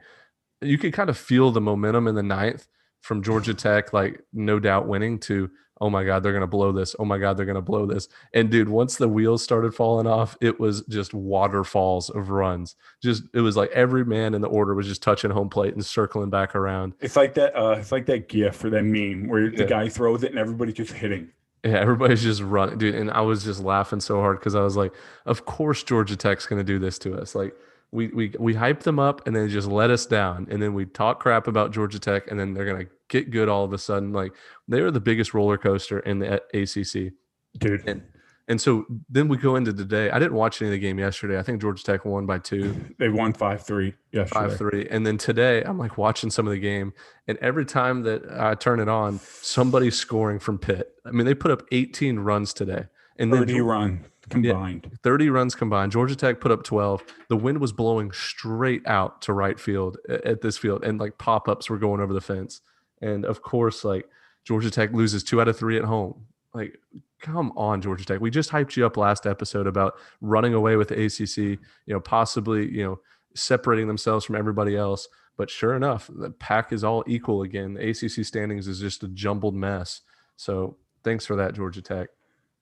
you 0.62 0.78
could 0.78 0.93
kind 0.93 1.10
of 1.10 1.17
feel 1.17 1.52
the 1.52 1.62
momentum 1.62 2.08
in 2.08 2.15
the 2.15 2.23
ninth 2.23 2.67
from 3.02 3.21
Georgia 3.21 3.54
Tech, 3.54 3.91
like 3.93 4.21
no 4.32 4.60
doubt 4.60 4.88
winning 4.88 5.19
to, 5.19 5.49
oh 5.82 5.89
my 5.89 6.06
God, 6.06 6.23
they're 6.23 6.32
gonna 6.32 6.47
blow 6.47 6.71
this. 6.71 6.95
Oh 6.97 7.04
my 7.04 7.17
God, 7.17 7.36
they're 7.36 7.45
gonna 7.45 7.62
blow 7.62 7.86
this. 7.86 8.08
And 8.34 8.49
dude, 8.49 8.69
once 8.69 8.95
the 8.95 9.10
wheels 9.10 9.43
started 9.43 9.76
falling 9.76 10.08
off, 10.08 10.38
it 10.39 10.58
was 10.58 10.84
just 10.88 11.13
waterfalls 11.13 12.10
of 12.10 12.30
runs. 12.30 12.76
Just 13.02 13.23
it 13.34 13.41
was 13.41 13.58
like 13.58 13.71
every 13.71 14.06
man 14.06 14.34
in 14.34 14.41
the 14.41 14.47
order 14.47 14.73
was 14.73 14.88
just 14.88 15.04
touching 15.04 15.32
home 15.32 15.49
plate 15.49 15.73
and 15.73 15.86
circling 15.86 16.30
back 16.30 16.56
around. 16.56 16.93
It's 17.02 17.17
like 17.17 17.34
that. 17.34 17.54
Uh, 17.58 17.71
it's 17.71 17.91
like 17.91 18.06
that 18.06 18.30
GIF 18.30 18.63
or 18.63 18.69
that 18.69 18.84
meme 18.86 19.28
where 19.28 19.49
Yeah. 19.49 19.58
the 19.58 19.65
guy 19.65 19.89
throws 19.89 20.23
it 20.23 20.30
and 20.32 20.39
everybody's 20.39 20.76
just 20.76 20.93
hitting. 20.93 21.30
Yeah, 21.63 21.80
everybody's 21.80 22.21
just 22.21 22.41
running, 22.41 22.78
dude. 22.78 22.95
And 22.95 23.10
I 23.12 23.21
was 23.21 23.43
just 23.43 23.62
laughing 23.62 24.02
so 24.02 24.19
hard 24.19 24.39
because 24.39 24.54
I 24.54 24.62
was 24.62 24.76
like, 24.76 24.93
of 25.26 25.45
course 25.45 25.82
Georgia 25.84 26.17
Tech's 26.17 26.45
gonna 26.45 26.63
do 26.63 26.78
this 26.78 26.99
to 26.99 27.15
us. 27.17 27.36
Like 27.36 27.56
we 27.91 28.08
we 28.08 28.34
we 28.38 28.54
hype 28.54 28.82
them 28.82 28.99
up 28.99 29.26
and 29.26 29.36
then 29.36 29.47
just 29.47 29.67
let 29.67 29.89
us 29.89 30.06
down, 30.06 30.47
and 30.49 30.62
then 30.62 30.73
we 30.73 30.86
talk 30.86 31.19
crap 31.21 31.47
about 31.47 31.71
Georgia 31.71 31.99
Tech, 31.99 32.30
and 32.30 32.39
then 32.39 32.54
they're 32.54 32.65
gonna 32.65 32.88
get 33.08 33.32
good 33.32 33.47
all 33.47 33.63
of 33.63 33.71
a 33.71 33.78
sudden. 33.78 34.12
Like 34.12 34.34
they 34.67 34.82
are 34.82 34.91
the 34.91 34.99
biggest 34.99 35.34
roller 35.34 35.58
coaster 35.58 35.99
in 35.99 36.19
the 36.19 36.41
ACC, 36.54 37.13
dude. 37.60 37.88
And 37.88 38.04
and 38.47 38.60
so 38.60 38.86
then 39.10 39.29
we 39.29 39.38
go 39.38 39.56
into 39.56 39.73
today. 39.73 40.10
I 40.10 40.19
didn't 40.19 40.34
watch 40.34 40.62
any 40.62 40.69
of 40.69 40.73
the 40.73 40.79
game 40.79 40.99
yesterday. 40.99 41.39
I 41.39 41.43
think 41.43 41.62
Georgia 41.62 41.84
Tech 41.84 42.03
won 42.03 42.25
by 42.25 42.39
two. 42.39 42.75
They 42.97 43.10
won 43.10 43.34
five 43.34 43.63
three. 43.63 43.95
Yeah, 44.12 44.25
five 44.25 44.58
three. 44.58 44.88
And 44.89 45.06
then 45.06 45.17
today 45.17 45.63
I'm 45.63 45.77
like 45.77 45.97
watching 45.97 46.29
some 46.29 46.47
of 46.47 46.51
the 46.51 46.60
game, 46.60 46.93
and 47.27 47.38
every 47.39 47.65
time 47.65 48.03
that 48.03 48.23
I 48.32 48.56
turn 48.56 48.79
it 48.79 48.89
on, 48.89 49.19
somebody's 49.19 49.97
scoring 49.97 50.39
from 50.39 50.58
Pitt. 50.58 50.93
I 51.06 51.12
mean, 51.12 51.25
they 51.25 51.34
put 51.34 51.51
up 51.51 51.63
18 51.71 52.19
runs 52.19 52.53
today, 52.53 52.86
and 53.17 53.32
30 53.32 53.53
then 53.53 53.62
run 53.63 54.06
combined. 54.29 54.88
Yeah, 54.91 54.97
30 55.03 55.29
runs 55.29 55.56
combined. 55.56 55.91
Georgia 55.91 56.15
Tech 56.15 56.39
put 56.39 56.51
up 56.51 56.63
12. 56.63 57.03
The 57.29 57.38
wind 57.38 57.60
was 57.60 57.71
blowing 57.71 58.12
straight 58.12 58.86
out 58.88 59.21
to 59.23 59.34
right 59.34 59.60
field 59.60 59.97
at 60.10 60.41
this 60.41 60.58
field, 60.58 60.84
and 60.84 60.99
like 60.99 61.17
pop 61.17 61.47
ups 61.47 61.69
were 61.69 61.77
going 61.77 62.01
over 62.01 62.13
the 62.13 62.21
fence. 62.21 62.62
And 63.01 63.25
of 63.25 63.41
course, 63.41 63.84
like 63.84 64.08
Georgia 64.43 64.71
Tech 64.71 64.91
loses 64.93 65.23
two 65.23 65.41
out 65.41 65.47
of 65.47 65.58
three 65.58 65.77
at 65.77 65.84
home. 65.84 66.25
Like, 66.53 66.79
come 67.19 67.51
on, 67.55 67.81
Georgia 67.81 68.05
Tech. 68.05 68.21
We 68.21 68.29
just 68.29 68.51
hyped 68.51 68.75
you 68.75 68.85
up 68.85 68.97
last 68.97 69.25
episode 69.25 69.65
about 69.65 69.95
running 70.21 70.53
away 70.53 70.75
with 70.75 70.89
the 70.89 71.05
ACC, 71.05 71.59
you 71.85 71.93
know, 71.93 71.99
possibly, 71.99 72.69
you 72.69 72.83
know, 72.83 72.99
separating 73.33 73.87
themselves 73.87 74.25
from 74.25 74.35
everybody 74.35 74.77
else. 74.77 75.07
But 75.35 75.49
sure 75.49 75.75
enough, 75.75 76.09
the 76.13 76.29
pack 76.29 76.71
is 76.71 76.83
all 76.83 77.03
equal 77.07 77.41
again. 77.41 77.73
The 77.73 77.89
ACC 77.89 78.23
standings 78.25 78.67
is 78.67 78.79
just 78.79 79.03
a 79.03 79.07
jumbled 79.07 79.55
mess. 79.55 80.01
So 80.35 80.77
thanks 81.03 81.25
for 81.25 81.35
that, 81.37 81.55
Georgia 81.55 81.81
Tech. 81.81 82.09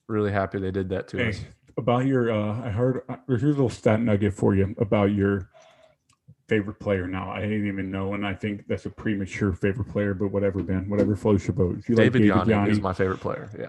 Really 0.07 0.31
happy 0.31 0.59
they 0.59 0.71
did 0.71 0.87
that 0.89 1.07
to 1.09 1.17
hey, 1.17 1.29
us. 1.29 1.41
About 1.77 2.05
your, 2.05 2.31
uh, 2.31 2.65
I 2.65 2.69
heard, 2.69 3.01
uh, 3.09 3.17
here's 3.27 3.43
a 3.43 3.47
little 3.47 3.69
stat 3.69 3.99
nugget 3.99 4.33
for 4.33 4.55
you 4.55 4.73
about 4.77 5.11
your 5.11 5.49
favorite 6.51 6.79
player 6.79 7.07
now. 7.07 7.31
I 7.31 7.39
didn't 7.39 7.65
even 7.65 7.89
know, 7.89 8.13
and 8.13 8.27
I 8.27 8.33
think 8.33 8.67
that's 8.67 8.85
a 8.85 8.89
premature 8.89 9.53
favorite 9.53 9.87
player, 9.87 10.13
but 10.13 10.33
whatever, 10.33 10.61
Ben, 10.61 10.89
whatever 10.89 11.15
floats 11.15 11.47
your 11.47 11.53
boat. 11.53 11.77
If 11.79 11.87
you 11.87 11.95
David, 11.95 12.27
like 12.27 12.39
David 12.39 12.49
Yanni, 12.49 12.71
is 12.71 12.81
my 12.81 12.91
favorite 12.91 13.21
player. 13.21 13.49
Yeah. 13.57 13.67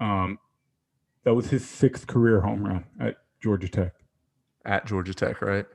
Um, 0.00 0.38
that 1.24 1.34
was 1.34 1.50
his 1.50 1.68
sixth 1.68 2.06
career 2.06 2.40
home 2.40 2.64
run 2.64 2.86
at 2.98 3.16
Georgia 3.42 3.68
Tech. 3.68 3.92
At 4.64 4.86
Georgia 4.86 5.12
Tech, 5.12 5.42
right? 5.42 5.66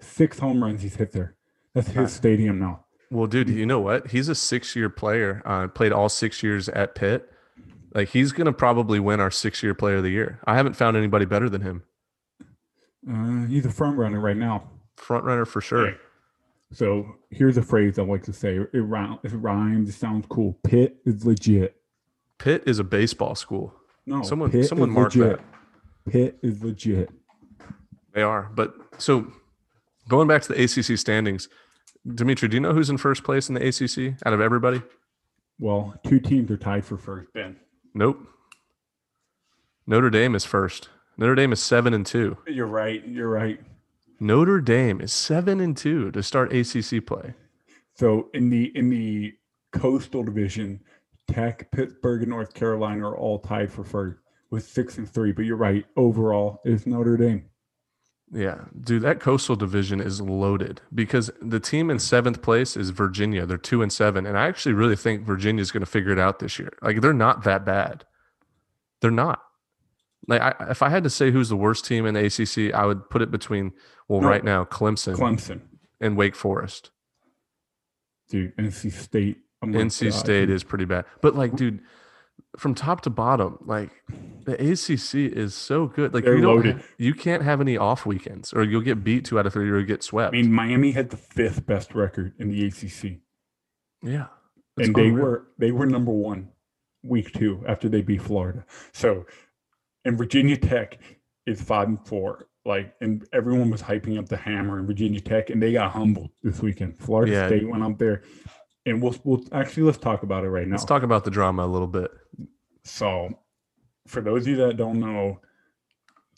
Six 0.00 0.38
home 0.38 0.64
runs 0.64 0.80
he's 0.80 0.96
hit 0.96 1.12
there. 1.12 1.36
That's 1.74 1.88
his 1.88 2.10
stadium 2.10 2.58
now. 2.58 2.86
Well, 3.10 3.26
dude, 3.26 3.50
you 3.50 3.66
know 3.66 3.80
what? 3.80 4.10
He's 4.10 4.30
a 4.30 4.34
six-year 4.34 4.88
player. 4.88 5.42
Uh, 5.44 5.68
played 5.68 5.92
all 5.92 6.08
six 6.08 6.42
years 6.42 6.70
at 6.70 6.94
Pitt. 6.94 7.30
Like 7.94 8.08
he's 8.08 8.32
gonna 8.32 8.54
probably 8.54 8.98
win 8.98 9.20
our 9.20 9.30
six-year 9.30 9.74
player 9.74 9.96
of 9.96 10.04
the 10.04 10.10
year. 10.10 10.40
I 10.46 10.56
haven't 10.56 10.74
found 10.74 10.96
anybody 10.96 11.26
better 11.26 11.50
than 11.50 11.60
him. 11.60 11.82
Uh, 13.06 13.44
he's 13.44 13.66
a 13.66 13.70
front 13.70 13.98
runner 13.98 14.20
right 14.20 14.36
now 14.36 14.70
front 14.98 15.24
runner 15.24 15.44
for 15.44 15.60
sure. 15.60 15.94
So 16.72 17.16
here's 17.30 17.56
a 17.56 17.62
phrase 17.62 17.98
I 17.98 18.02
like 18.02 18.22
to 18.24 18.32
say. 18.32 18.56
It, 18.56 18.68
rhymes. 18.74 19.20
It 19.24 19.32
rhymes. 19.34 19.88
It 19.88 19.92
sounds 19.92 20.26
cool. 20.28 20.58
Pitt 20.64 20.98
is 21.06 21.24
legit. 21.24 21.76
Pitt 22.38 22.64
is 22.66 22.78
a 22.78 22.84
baseball 22.84 23.34
school. 23.34 23.74
No, 24.06 24.22
someone 24.22 24.50
Pitt 24.50 24.66
someone 24.66 24.90
mark 24.90 25.14
legit. 25.14 25.38
that. 25.38 26.12
Pitt 26.12 26.38
is 26.42 26.62
legit. 26.62 27.10
They 28.12 28.22
are. 28.22 28.50
But 28.54 28.74
so 28.98 29.32
going 30.08 30.28
back 30.28 30.42
to 30.42 30.52
the 30.52 30.62
ACC 30.62 30.98
standings, 30.98 31.48
Dimitri, 32.06 32.48
do 32.48 32.56
you 32.56 32.60
know 32.60 32.72
who's 32.74 32.90
in 32.90 32.98
first 32.98 33.24
place 33.24 33.48
in 33.48 33.54
the 33.54 33.66
ACC 33.66 34.20
out 34.26 34.32
of 34.32 34.40
everybody? 34.40 34.82
Well, 35.58 35.94
two 36.06 36.20
teams 36.20 36.50
are 36.50 36.56
tied 36.56 36.84
for 36.84 36.96
first. 36.96 37.32
Ben. 37.32 37.56
Nope. 37.94 38.20
Notre 39.86 40.10
Dame 40.10 40.34
is 40.34 40.44
first. 40.44 40.88
Notre 41.16 41.34
Dame 41.34 41.52
is 41.52 41.60
seven 41.60 41.94
and 41.94 42.06
two. 42.06 42.36
You're 42.46 42.66
right. 42.66 43.06
You're 43.06 43.28
right. 43.28 43.60
Notre 44.20 44.60
Dame 44.60 45.00
is 45.00 45.12
seven 45.12 45.60
and 45.60 45.76
two 45.76 46.10
to 46.12 46.22
start 46.22 46.52
ACC 46.52 47.04
play. 47.06 47.34
So 47.94 48.28
in 48.34 48.50
the 48.50 48.76
in 48.76 48.90
the 48.90 49.34
Coastal 49.72 50.22
Division, 50.22 50.80
Tech, 51.28 51.70
Pittsburgh, 51.70 52.22
and 52.22 52.30
North 52.30 52.54
Carolina 52.54 53.08
are 53.08 53.16
all 53.16 53.38
tied 53.38 53.70
for 53.70 53.84
first 53.84 54.18
with 54.50 54.64
six 54.64 54.98
and 54.98 55.08
three. 55.08 55.32
But 55.32 55.44
you're 55.44 55.56
right. 55.56 55.84
Overall, 55.96 56.60
is 56.64 56.86
Notre 56.86 57.16
Dame. 57.16 57.44
Yeah, 58.30 58.64
dude, 58.78 59.02
that 59.02 59.20
Coastal 59.20 59.56
Division 59.56 60.00
is 60.00 60.20
loaded 60.20 60.82
because 60.94 61.30
the 61.40 61.60
team 61.60 61.90
in 61.90 61.98
seventh 61.98 62.42
place 62.42 62.76
is 62.76 62.90
Virginia. 62.90 63.46
They're 63.46 63.56
two 63.56 63.82
and 63.82 63.92
seven, 63.92 64.26
and 64.26 64.36
I 64.36 64.46
actually 64.46 64.74
really 64.74 64.96
think 64.96 65.22
Virginia 65.22 65.62
is 65.62 65.70
going 65.70 65.80
to 65.80 65.86
figure 65.86 66.12
it 66.12 66.18
out 66.18 66.38
this 66.38 66.58
year. 66.58 66.72
Like 66.82 67.00
they're 67.00 67.14
not 67.14 67.44
that 67.44 67.64
bad. 67.64 68.04
They're 69.00 69.10
not. 69.10 69.42
Like 70.26 70.40
I, 70.40 70.70
if 70.70 70.82
I 70.82 70.88
had 70.88 71.04
to 71.04 71.10
say 71.10 71.30
who's 71.30 71.48
the 71.48 71.56
worst 71.56 71.84
team 71.84 72.06
in 72.06 72.14
the 72.14 72.24
ACC, 72.26 72.74
I 72.74 72.84
would 72.86 73.08
put 73.08 73.22
it 73.22 73.30
between 73.30 73.72
well, 74.08 74.20
no, 74.20 74.28
right 74.28 74.44
now 74.44 74.64
Clemson, 74.64 75.16
Clemson, 75.16 75.60
and 76.00 76.16
Wake 76.16 76.34
Forest. 76.34 76.90
Dude, 78.28 78.56
NC 78.56 78.92
State. 78.92 79.38
NC 79.64 80.12
State 80.12 80.50
is 80.50 80.62
pretty 80.62 80.84
bad, 80.84 81.04
but 81.20 81.34
like, 81.34 81.56
dude, 81.56 81.80
from 82.56 82.74
top 82.74 83.00
to 83.02 83.10
bottom, 83.10 83.58
like 83.64 83.90
the 84.44 84.54
ACC 84.54 85.36
is 85.36 85.54
so 85.54 85.86
good. 85.86 86.14
Like 86.14 86.24
They're 86.24 86.36
you 86.36 86.42
don't, 86.42 86.82
you 86.96 87.14
can't 87.14 87.42
have 87.42 87.60
any 87.60 87.76
off 87.76 88.06
weekends, 88.06 88.52
or 88.52 88.62
you'll 88.62 88.82
get 88.82 89.02
beat 89.02 89.24
two 89.24 89.38
out 89.38 89.46
of 89.46 89.52
three, 89.52 89.68
or 89.68 89.82
get 89.82 90.02
swept. 90.02 90.34
I 90.34 90.38
mean, 90.38 90.52
Miami 90.52 90.92
had 90.92 91.10
the 91.10 91.16
fifth 91.16 91.66
best 91.66 91.94
record 91.94 92.34
in 92.38 92.50
the 92.50 92.66
ACC. 92.66 93.18
Yeah, 94.02 94.26
and 94.76 94.94
they 94.94 95.10
were 95.10 95.48
they 95.58 95.72
were 95.72 95.86
number 95.86 96.12
one 96.12 96.50
week 97.02 97.32
two 97.32 97.64
after 97.66 97.88
they 97.88 98.02
beat 98.02 98.22
Florida. 98.22 98.64
So 98.92 99.26
and 100.08 100.16
Virginia 100.16 100.56
Tech 100.56 100.98
is 101.46 101.60
five 101.60 101.86
and 101.86 102.04
four. 102.06 102.48
Like, 102.64 102.94
and 103.02 103.28
everyone 103.34 103.70
was 103.70 103.82
hyping 103.82 104.18
up 104.18 104.26
the 104.26 104.38
hammer 104.38 104.78
in 104.78 104.86
Virginia 104.86 105.20
Tech, 105.20 105.50
and 105.50 105.62
they 105.62 105.72
got 105.72 105.92
humbled 105.92 106.30
this 106.42 106.60
weekend. 106.60 106.98
Florida 106.98 107.32
yeah. 107.32 107.46
State 107.46 107.68
went 107.68 107.84
up 107.84 107.98
there, 107.98 108.22
and 108.86 109.02
we'll 109.02 109.14
we'll 109.24 109.44
actually 109.52 109.82
let's 109.84 109.98
talk 109.98 110.22
about 110.22 110.44
it 110.44 110.48
right 110.48 110.66
now. 110.66 110.72
Let's 110.72 110.86
talk 110.86 111.02
about 111.02 111.24
the 111.24 111.30
drama 111.30 111.64
a 111.64 111.68
little 111.68 111.86
bit. 111.86 112.10
So, 112.84 113.38
for 114.06 114.22
those 114.22 114.42
of 114.42 114.48
you 114.48 114.56
that 114.56 114.78
don't 114.78 114.98
know, 114.98 115.40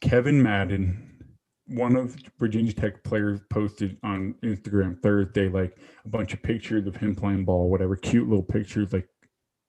Kevin 0.01 0.43
Madden, 0.43 1.35
one 1.67 1.95
of 1.95 2.17
Virginia 2.41 2.73
Tech 2.73 3.05
players, 3.05 3.41
posted 3.51 3.99
on 4.03 4.35
Instagram 4.45 5.01
Thursday 5.01 5.49
like 5.49 5.79
a 6.05 6.09
bunch 6.09 6.35
of 6.35 6.43
pictures 6.43 6.89
of 6.89 6.97
him 6.97 7.15
playing 7.15 7.45
ball, 7.45 7.71
whatever, 7.71 7.95
cute 7.95 8.29
little 8.29 8.43
pictures. 8.43 8.93
Like, 8.93 9.09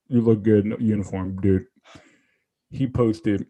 you 0.07 0.21
look 0.21 0.41
good 0.41 0.65
in 0.65 0.75
uniform, 0.79 1.39
dude. 1.39 1.65
He 2.71 2.87
posted 2.87 3.45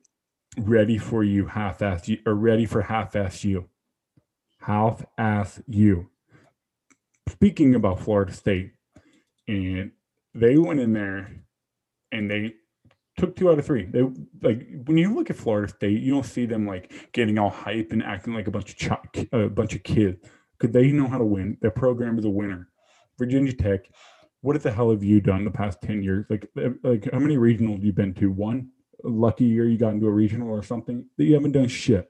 ready 0.57 0.97
for 0.97 1.23
you 1.23 1.45
half-ass 1.45 2.07
you 2.07 2.19
or 2.25 2.35
ready 2.35 2.65
for 2.65 2.81
half-ass 2.81 3.43
you. 3.43 3.69
Half-ass 4.59 5.61
you. 5.67 6.09
Speaking 7.29 7.75
about 7.75 7.99
florida 7.99 8.33
state 8.33 8.73
and 9.47 9.91
they 10.33 10.57
went 10.57 10.79
in 10.79 10.93
there 10.93 11.31
and 12.11 12.29
they 12.29 12.53
took 13.17 13.35
two 13.35 13.49
out 13.49 13.59
of 13.59 13.65
three. 13.65 13.85
They 13.85 14.01
like 14.41 14.67
when 14.85 14.97
you 14.97 15.13
look 15.13 15.29
at 15.29 15.37
florida 15.37 15.71
state 15.71 16.01
you 16.01 16.11
don't 16.11 16.25
see 16.25 16.45
them 16.45 16.67
like 16.67 17.11
getting 17.13 17.37
all 17.37 17.49
hype 17.49 17.91
and 17.91 18.03
acting 18.03 18.33
like 18.33 18.47
a 18.47 18.51
bunch 18.51 18.71
of 18.71 18.77
ch- 18.77 19.27
a 19.31 19.49
bunch 19.49 19.73
of 19.73 19.83
kids 19.83 20.19
because 20.57 20.73
they 20.73 20.91
know 20.91 21.07
how 21.07 21.17
to 21.17 21.25
win. 21.25 21.57
Their 21.61 21.71
program 21.71 22.19
is 22.19 22.25
a 22.25 22.29
winner. 22.29 22.67
Virginia 23.17 23.53
tech 23.53 23.85
what 24.41 24.61
the 24.61 24.71
hell 24.71 24.89
have 24.89 25.03
you 25.03 25.21
done 25.21 25.45
the 25.45 25.51
past 25.51 25.81
10 25.81 26.03
years? 26.03 26.25
Like 26.29 26.49
like 26.83 27.09
how 27.11 27.19
many 27.19 27.37
regionals 27.37 27.75
have 27.75 27.85
you 27.85 27.93
been 27.93 28.13
to? 28.15 28.31
One 28.31 28.69
lucky 29.03 29.45
year 29.45 29.67
you 29.67 29.77
got 29.77 29.93
into 29.93 30.07
a 30.07 30.11
regional 30.11 30.49
or 30.49 30.63
something 30.63 31.05
that 31.17 31.25
you 31.25 31.33
haven't 31.33 31.53
done 31.53 31.67
shit. 31.67 32.09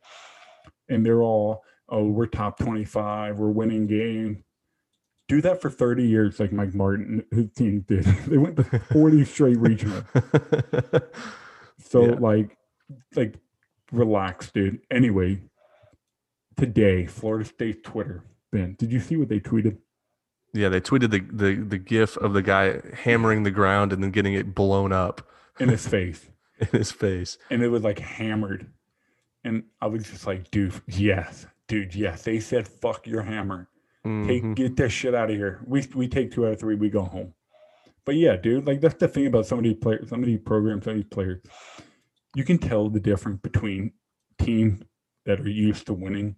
And 0.89 1.05
they're 1.05 1.21
all, 1.21 1.63
oh, 1.89 2.05
we're 2.05 2.25
top 2.25 2.59
25, 2.59 3.39
we're 3.39 3.49
winning 3.49 3.87
game. 3.87 4.43
Do 5.27 5.41
that 5.41 5.61
for 5.61 5.69
30 5.69 6.05
years, 6.05 6.39
like 6.39 6.51
Mike 6.51 6.73
Martin, 6.73 7.23
his 7.31 7.49
team 7.51 7.85
did. 7.87 8.03
they 8.27 8.37
went 8.37 8.57
to 8.57 8.63
40 8.63 9.25
straight 9.25 9.57
regional. 9.57 10.03
so 11.79 12.05
yeah. 12.05 12.15
like, 12.19 12.57
like, 13.15 13.35
relax, 13.91 14.51
dude. 14.51 14.79
Anyway, 14.89 15.41
today, 16.57 17.05
Florida 17.05 17.45
State 17.45 17.83
Twitter, 17.83 18.23
Ben, 18.51 18.75
did 18.77 18.91
you 18.91 18.99
see 18.99 19.15
what 19.15 19.29
they 19.29 19.39
tweeted? 19.39 19.77
Yeah, 20.53 20.69
they 20.69 20.81
tweeted 20.81 21.11
the 21.11 21.19
the 21.19 21.55
the 21.63 21.77
gif 21.77 22.17
of 22.17 22.33
the 22.33 22.41
guy 22.41 22.81
hammering 22.93 23.43
the 23.43 23.51
ground 23.51 23.93
and 23.93 24.03
then 24.03 24.11
getting 24.11 24.33
it 24.33 24.53
blown 24.53 24.91
up 24.91 25.25
in 25.59 25.69
his 25.69 25.87
face. 25.87 26.25
in 26.73 26.79
his 26.79 26.91
face. 26.91 27.37
And 27.49 27.63
it 27.63 27.69
was 27.69 27.83
like 27.83 27.99
hammered. 27.99 28.67
And 29.43 29.63
I 29.81 29.87
was 29.87 30.09
just 30.09 30.27
like, 30.27 30.51
dude, 30.51 30.73
yes, 30.87 31.47
dude, 31.67 31.95
yes. 31.95 32.21
They 32.23 32.39
said, 32.39 32.67
fuck 32.67 33.07
your 33.07 33.23
hammer. 33.23 33.67
Mm-hmm. 34.05 34.27
Take 34.27 34.55
get 34.55 34.75
that 34.77 34.89
shit 34.89 35.15
out 35.15 35.29
of 35.29 35.35
here. 35.35 35.61
We 35.65 35.87
we 35.93 36.07
take 36.07 36.31
two 36.31 36.45
out 36.45 36.53
of 36.53 36.59
three, 36.59 36.75
we 36.75 36.89
go 36.89 37.03
home. 37.03 37.33
But 38.05 38.15
yeah, 38.15 38.35
dude, 38.35 38.65
like 38.65 38.81
that's 38.81 38.95
the 38.95 39.07
thing 39.07 39.27
about 39.27 39.45
some 39.45 39.59
of 39.59 39.63
these 39.63 39.77
players, 39.79 40.09
some 40.09 40.21
of 40.21 40.25
these 40.25 40.39
programs, 40.39 40.85
some 40.85 40.91
of 40.91 40.97
these 40.97 41.09
players. 41.09 41.41
You 42.35 42.43
can 42.43 42.57
tell 42.57 42.89
the 42.89 42.99
difference 42.99 43.39
between 43.41 43.93
teams 44.39 44.81
that 45.25 45.39
are 45.39 45.49
used 45.49 45.85
to 45.87 45.93
winning 45.93 46.35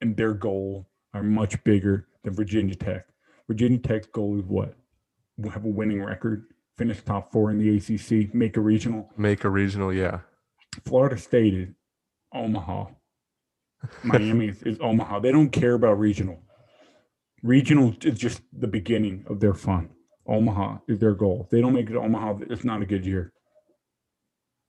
and 0.00 0.16
their 0.16 0.34
goal 0.34 0.88
are 1.14 1.22
much 1.22 1.62
bigger 1.64 2.08
than 2.24 2.34
Virginia 2.34 2.74
Tech. 2.74 3.06
Virginia 3.46 3.78
Tech's 3.78 4.08
goal 4.08 4.38
is 4.38 4.44
what? 4.44 4.74
We'll 5.36 5.52
have 5.52 5.64
a 5.64 5.68
winning 5.68 6.02
record 6.02 6.46
finish 6.78 7.02
top 7.02 7.32
four 7.32 7.50
in 7.50 7.58
the 7.58 7.76
ACC, 7.76 8.32
make 8.34 8.56
a 8.56 8.60
regional. 8.60 9.10
Make 9.16 9.44
a 9.44 9.50
regional, 9.50 9.92
yeah. 9.92 10.20
Florida 10.86 11.18
State 11.18 11.52
is 11.52 11.68
Omaha. 12.32 12.86
Miami 14.04 14.48
is, 14.48 14.62
is 14.62 14.78
Omaha. 14.80 15.20
They 15.20 15.32
don't 15.32 15.50
care 15.50 15.74
about 15.74 15.98
regional. 15.98 16.40
Regional 17.42 17.94
is 18.02 18.18
just 18.18 18.42
the 18.52 18.66
beginning 18.66 19.24
of 19.28 19.40
their 19.40 19.54
fun. 19.54 19.90
Omaha 20.26 20.78
is 20.88 20.98
their 20.98 21.14
goal. 21.14 21.42
If 21.44 21.50
they 21.50 21.60
don't 21.60 21.72
make 21.72 21.90
it 21.90 21.92
to 21.92 22.00
Omaha, 22.00 22.38
it's 22.48 22.64
not 22.64 22.82
a 22.82 22.86
good 22.86 23.04
year. 23.04 23.32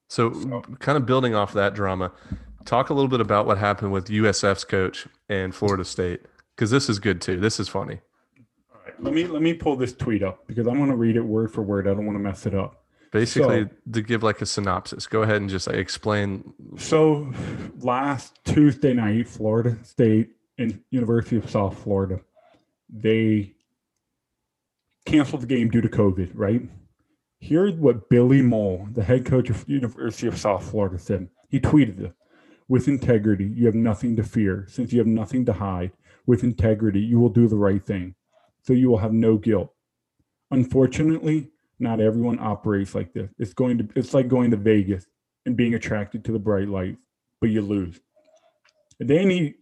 So, 0.10 0.34
so, 0.34 0.62
kind 0.80 0.98
of 0.98 1.06
building 1.06 1.36
off 1.36 1.54
that 1.54 1.76
drama, 1.76 2.12
talk 2.66 2.90
a 2.90 2.94
little 2.94 3.10
bit 3.10 3.22
about 3.22 3.46
what 3.46 3.58
happened 3.58 3.92
with 3.92 4.08
USF's 4.08 4.64
coach 4.64 5.08
and 5.28 5.54
Florida 5.54 5.86
State 5.86 6.22
because 6.56 6.72
this 6.72 6.90
is 6.90 7.00
good 7.00 7.22
too. 7.22 7.40
This 7.40 7.60
is 7.60 7.68
funny. 7.68 8.00
Let 9.02 9.14
me 9.14 9.26
let 9.26 9.42
me 9.42 9.54
pull 9.54 9.76
this 9.76 9.94
tweet 9.94 10.24
up 10.24 10.46
because 10.48 10.68
I'm 10.68 10.78
going 10.78 10.90
to 10.90 10.96
read 10.96 11.16
it 11.16 11.22
word 11.22 11.52
for 11.52 11.62
word. 11.62 11.88
I 11.88 11.94
don't 11.94 12.06
want 12.06 12.18
to 12.18 12.24
mess 12.24 12.46
it 12.46 12.54
up. 12.54 12.84
Basically, 13.12 13.64
so, 13.64 13.70
to 13.94 14.02
give 14.02 14.22
like 14.22 14.42
a 14.42 14.46
synopsis, 14.46 15.08
go 15.08 15.24
ahead 15.24 15.38
and 15.38 15.50
just 15.50 15.68
like 15.68 15.78
explain. 15.78 16.54
So, 16.78 17.34
last 17.80 18.40
Tuesday 18.46 18.94
night, 18.94 19.28
Florida 19.28 19.78
State 19.84 20.30
and 20.58 20.82
University 20.92 21.38
of 21.38 21.50
South 21.50 21.82
Florida, 21.82 22.20
they 22.90 23.54
canceled 25.06 25.42
the 25.42 25.48
game 25.48 25.70
due 25.70 25.82
to 25.82 25.90
COVID. 25.90 26.32
Right. 26.34 26.70
Here's 27.40 27.74
what 27.74 28.10
Billy 28.10 28.42
Mohl, 28.42 28.88
the 28.92 29.04
head 29.04 29.26
coach 29.26 29.50
of 29.50 29.68
University 29.68 30.28
of 30.28 30.38
South 30.38 30.70
Florida, 30.70 31.00
said. 31.00 31.30
He 31.50 31.60
tweeted 31.60 32.02
it. 32.02 32.14
With 32.68 32.88
integrity, 32.88 33.46
you 33.46 33.66
have 33.66 33.74
nothing 33.74 34.16
to 34.18 34.24
fear. 34.24 34.68
Since 34.70 34.94
you 34.94 35.00
have 35.00 35.08
nothing 35.08 35.46
to 35.46 35.54
hide, 35.54 35.92
with 36.28 36.44
integrity, 36.44 37.00
you 37.00 37.20
will 37.20 37.30
do 37.30 37.48
the 37.48 37.56
right 37.56 37.84
thing. 37.84 38.14
So 38.70 38.74
you 38.74 38.88
will 38.88 39.00
have 39.00 39.14
no 39.14 39.36
guilt. 39.36 39.74
Unfortunately, 40.52 41.50
not 41.80 42.00
everyone 42.00 42.38
operates 42.40 42.94
like 42.94 43.14
this. 43.14 43.32
It's 43.40 43.52
going 43.52 43.80
to 43.80 43.88
it's 43.96 44.14
like 44.14 44.28
going 44.28 44.52
to 44.52 44.58
Vegas 44.58 45.08
and 45.48 45.58
being 45.58 45.74
attracted 45.74 46.24
to 46.26 46.32
the 46.32 46.38
bright 46.38 46.68
lights, 46.68 47.00
but 47.42 47.50
you 47.50 47.64
lose. 47.64 48.00
And 49.00 49.10
then 49.10 49.32
he 49.32 49.56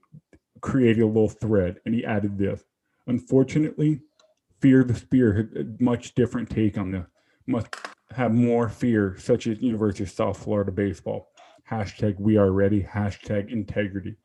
created 0.60 1.04
a 1.04 1.08
little 1.08 1.30
thread 1.30 1.80
and 1.86 1.96
he 1.96 2.04
added 2.04 2.38
this. 2.38 2.66
Unfortunately, 3.08 4.02
fear 4.60 4.84
the 4.84 4.94
spear 4.94 5.34
had 5.34 5.52
a 5.56 5.82
much 5.82 6.14
different 6.14 6.50
take 6.50 6.78
on 6.78 6.92
this. 6.92 7.06
Must 7.48 7.74
have 8.12 8.34
more 8.34 8.68
fear, 8.68 9.16
such 9.18 9.48
as 9.48 9.62
University 9.62 10.04
of 10.04 10.10
South 10.10 10.38
Florida 10.38 10.74
baseball 10.74 11.30
hashtag 11.72 12.20
we 12.20 12.36
are 12.36 12.52
ready, 12.52 12.84
hashtag 12.84 13.54
integrity. 13.54 14.18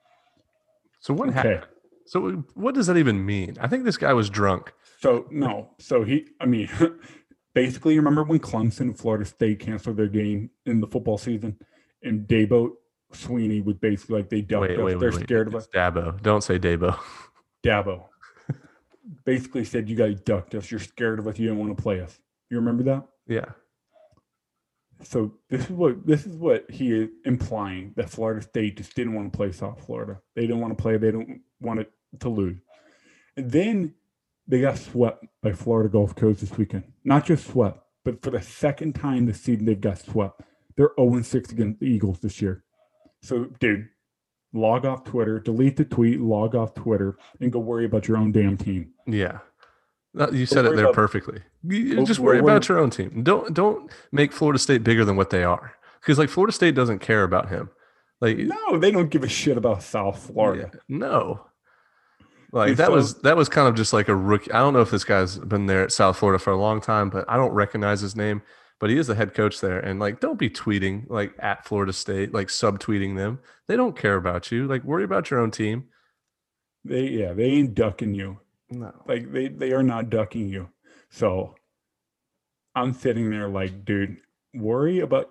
So 0.98 1.14
what 1.14 1.28
okay. 1.28 1.36
happened? 1.36 1.66
So 2.06 2.44
what 2.54 2.74
does 2.74 2.86
that 2.86 2.96
even 2.96 3.24
mean? 3.24 3.56
I 3.60 3.68
think 3.68 3.84
this 3.84 3.96
guy 3.96 4.12
was 4.12 4.30
drunk. 4.30 4.72
So 5.00 5.26
no, 5.30 5.70
so 5.78 6.04
he, 6.04 6.28
I 6.40 6.46
mean, 6.46 6.68
basically, 7.54 7.94
you 7.94 8.00
remember 8.00 8.24
when 8.24 8.38
Clemson 8.38 8.80
and 8.80 8.98
Florida 8.98 9.24
State 9.24 9.60
canceled 9.60 9.96
their 9.96 10.08
game 10.08 10.50
in 10.66 10.80
the 10.80 10.86
football 10.86 11.18
season, 11.18 11.58
and 12.02 12.26
Dabo 12.26 12.72
Swinney 13.12 13.64
was 13.64 13.76
basically 13.76 14.16
like 14.16 14.30
they 14.30 14.40
ducked 14.40 14.62
wait, 14.62 14.78
us. 14.78 14.84
Wait, 14.84 14.98
They're 14.98 15.10
wait, 15.10 15.22
scared 15.22 15.48
of 15.48 15.54
us. 15.54 15.68
Dabo, 15.68 16.20
don't 16.22 16.42
say 16.42 16.58
Dabo. 16.58 16.98
Dabo 17.64 18.04
basically 19.24 19.64
said, 19.64 19.88
"You 19.88 19.96
guys 19.96 20.20
ducked 20.20 20.54
us. 20.54 20.70
You're 20.70 20.80
scared 20.80 21.18
of 21.18 21.26
us. 21.26 21.38
You 21.38 21.48
don't 21.48 21.58
want 21.58 21.76
to 21.76 21.82
play 21.82 22.00
us." 22.00 22.18
You 22.50 22.58
remember 22.58 22.82
that? 22.84 23.04
Yeah. 23.26 23.46
So 25.04 25.34
this 25.50 25.64
is 25.64 25.70
what 25.70 26.06
this 26.06 26.26
is 26.26 26.36
what 26.36 26.70
he 26.70 26.92
is 26.92 27.08
implying 27.24 27.92
that 27.96 28.10
Florida 28.10 28.42
State 28.42 28.76
just 28.76 28.94
didn't 28.94 29.14
want 29.14 29.32
to 29.32 29.36
play 29.36 29.52
South 29.52 29.84
Florida. 29.84 30.20
They 30.36 30.42
didn't 30.42 30.60
want 30.60 30.76
to 30.76 30.80
play. 30.80 30.96
They 30.96 31.10
don't 31.10 31.40
want 31.62 31.80
it 31.80 31.92
to 32.20 32.28
lose. 32.28 32.58
And 33.36 33.50
then 33.50 33.94
they 34.46 34.60
got 34.60 34.78
swept 34.78 35.24
by 35.42 35.52
Florida 35.52 35.88
Gulf 35.88 36.14
Coast 36.14 36.40
this 36.40 36.56
weekend. 36.58 36.84
Not 37.04 37.24
just 37.24 37.46
swept, 37.46 37.80
but 38.04 38.22
for 38.22 38.30
the 38.30 38.42
second 38.42 38.94
time 38.94 39.26
this 39.26 39.40
season 39.40 39.64
they've 39.64 39.80
got 39.80 39.98
swept. 39.98 40.42
They're 40.76 40.90
0 40.98 41.22
6 41.22 41.52
against 41.52 41.80
the 41.80 41.86
Eagles 41.86 42.20
this 42.20 42.40
year. 42.40 42.64
So, 43.22 43.44
dude, 43.60 43.88
log 44.52 44.84
off 44.84 45.04
Twitter, 45.04 45.38
delete 45.38 45.76
the 45.76 45.84
tweet, 45.84 46.20
log 46.20 46.54
off 46.54 46.74
Twitter, 46.74 47.16
and 47.40 47.52
go 47.52 47.58
worry 47.58 47.84
about 47.84 48.08
your 48.08 48.16
own 48.16 48.32
damn 48.32 48.56
team. 48.56 48.92
Yeah. 49.06 49.38
You 50.32 50.44
said 50.44 50.66
it 50.66 50.76
there 50.76 50.84
about, 50.86 50.94
perfectly. 50.94 51.40
You 51.62 52.04
just 52.04 52.20
worry 52.20 52.38
about 52.38 52.68
your 52.68 52.78
own 52.78 52.90
team. 52.90 53.22
Don't 53.22 53.54
don't 53.54 53.90
make 54.10 54.32
Florida 54.32 54.58
State 54.58 54.84
bigger 54.84 55.06
than 55.06 55.16
what 55.16 55.30
they 55.30 55.42
are. 55.42 55.74
Because 56.00 56.18
like 56.18 56.28
Florida 56.28 56.52
State 56.52 56.74
doesn't 56.74 56.98
care 56.98 57.22
about 57.22 57.48
him. 57.48 57.70
Like 58.20 58.36
no, 58.36 58.78
they 58.78 58.90
don't 58.90 59.08
give 59.08 59.24
a 59.24 59.28
shit 59.28 59.56
about 59.56 59.82
South 59.82 60.26
Florida. 60.26 60.70
Yeah, 60.74 60.80
no. 60.88 61.46
Like 62.52 62.76
that 62.76 62.92
was 62.92 63.14
that 63.22 63.36
was 63.36 63.48
kind 63.48 63.66
of 63.66 63.74
just 63.74 63.94
like 63.94 64.08
a 64.08 64.14
rookie. 64.14 64.52
I 64.52 64.58
don't 64.58 64.74
know 64.74 64.82
if 64.82 64.90
this 64.90 65.04
guy's 65.04 65.38
been 65.38 65.66
there 65.66 65.82
at 65.82 65.90
South 65.90 66.18
Florida 66.18 66.38
for 66.38 66.50
a 66.50 66.56
long 66.56 66.82
time, 66.82 67.08
but 67.08 67.24
I 67.26 67.36
don't 67.36 67.52
recognize 67.52 68.02
his 68.02 68.14
name. 68.14 68.42
But 68.78 68.90
he 68.90 68.98
is 68.98 69.06
the 69.06 69.14
head 69.14 69.32
coach 69.32 69.60
there, 69.60 69.78
and 69.78 70.00
like, 70.00 70.20
don't 70.20 70.38
be 70.38 70.50
tweeting 70.50 71.08
like 71.08 71.32
at 71.38 71.64
Florida 71.64 71.92
State, 71.92 72.34
like 72.34 72.48
subtweeting 72.48 73.16
them. 73.16 73.38
They 73.68 73.76
don't 73.76 73.96
care 73.96 74.16
about 74.16 74.50
you. 74.50 74.66
Like, 74.66 74.84
worry 74.84 75.04
about 75.04 75.30
your 75.30 75.40
own 75.40 75.50
team. 75.50 75.84
They 76.84 77.08
yeah, 77.08 77.32
they 77.32 77.44
ain't 77.44 77.74
ducking 77.74 78.14
you. 78.14 78.40
No. 78.70 78.92
Like 79.06 79.32
they, 79.32 79.48
they 79.48 79.72
are 79.72 79.82
not 79.82 80.10
ducking 80.10 80.48
you. 80.48 80.68
So 81.10 81.54
I'm 82.74 82.92
sitting 82.92 83.30
there 83.30 83.48
like, 83.48 83.84
dude, 83.84 84.18
worry 84.52 85.00
about 85.00 85.30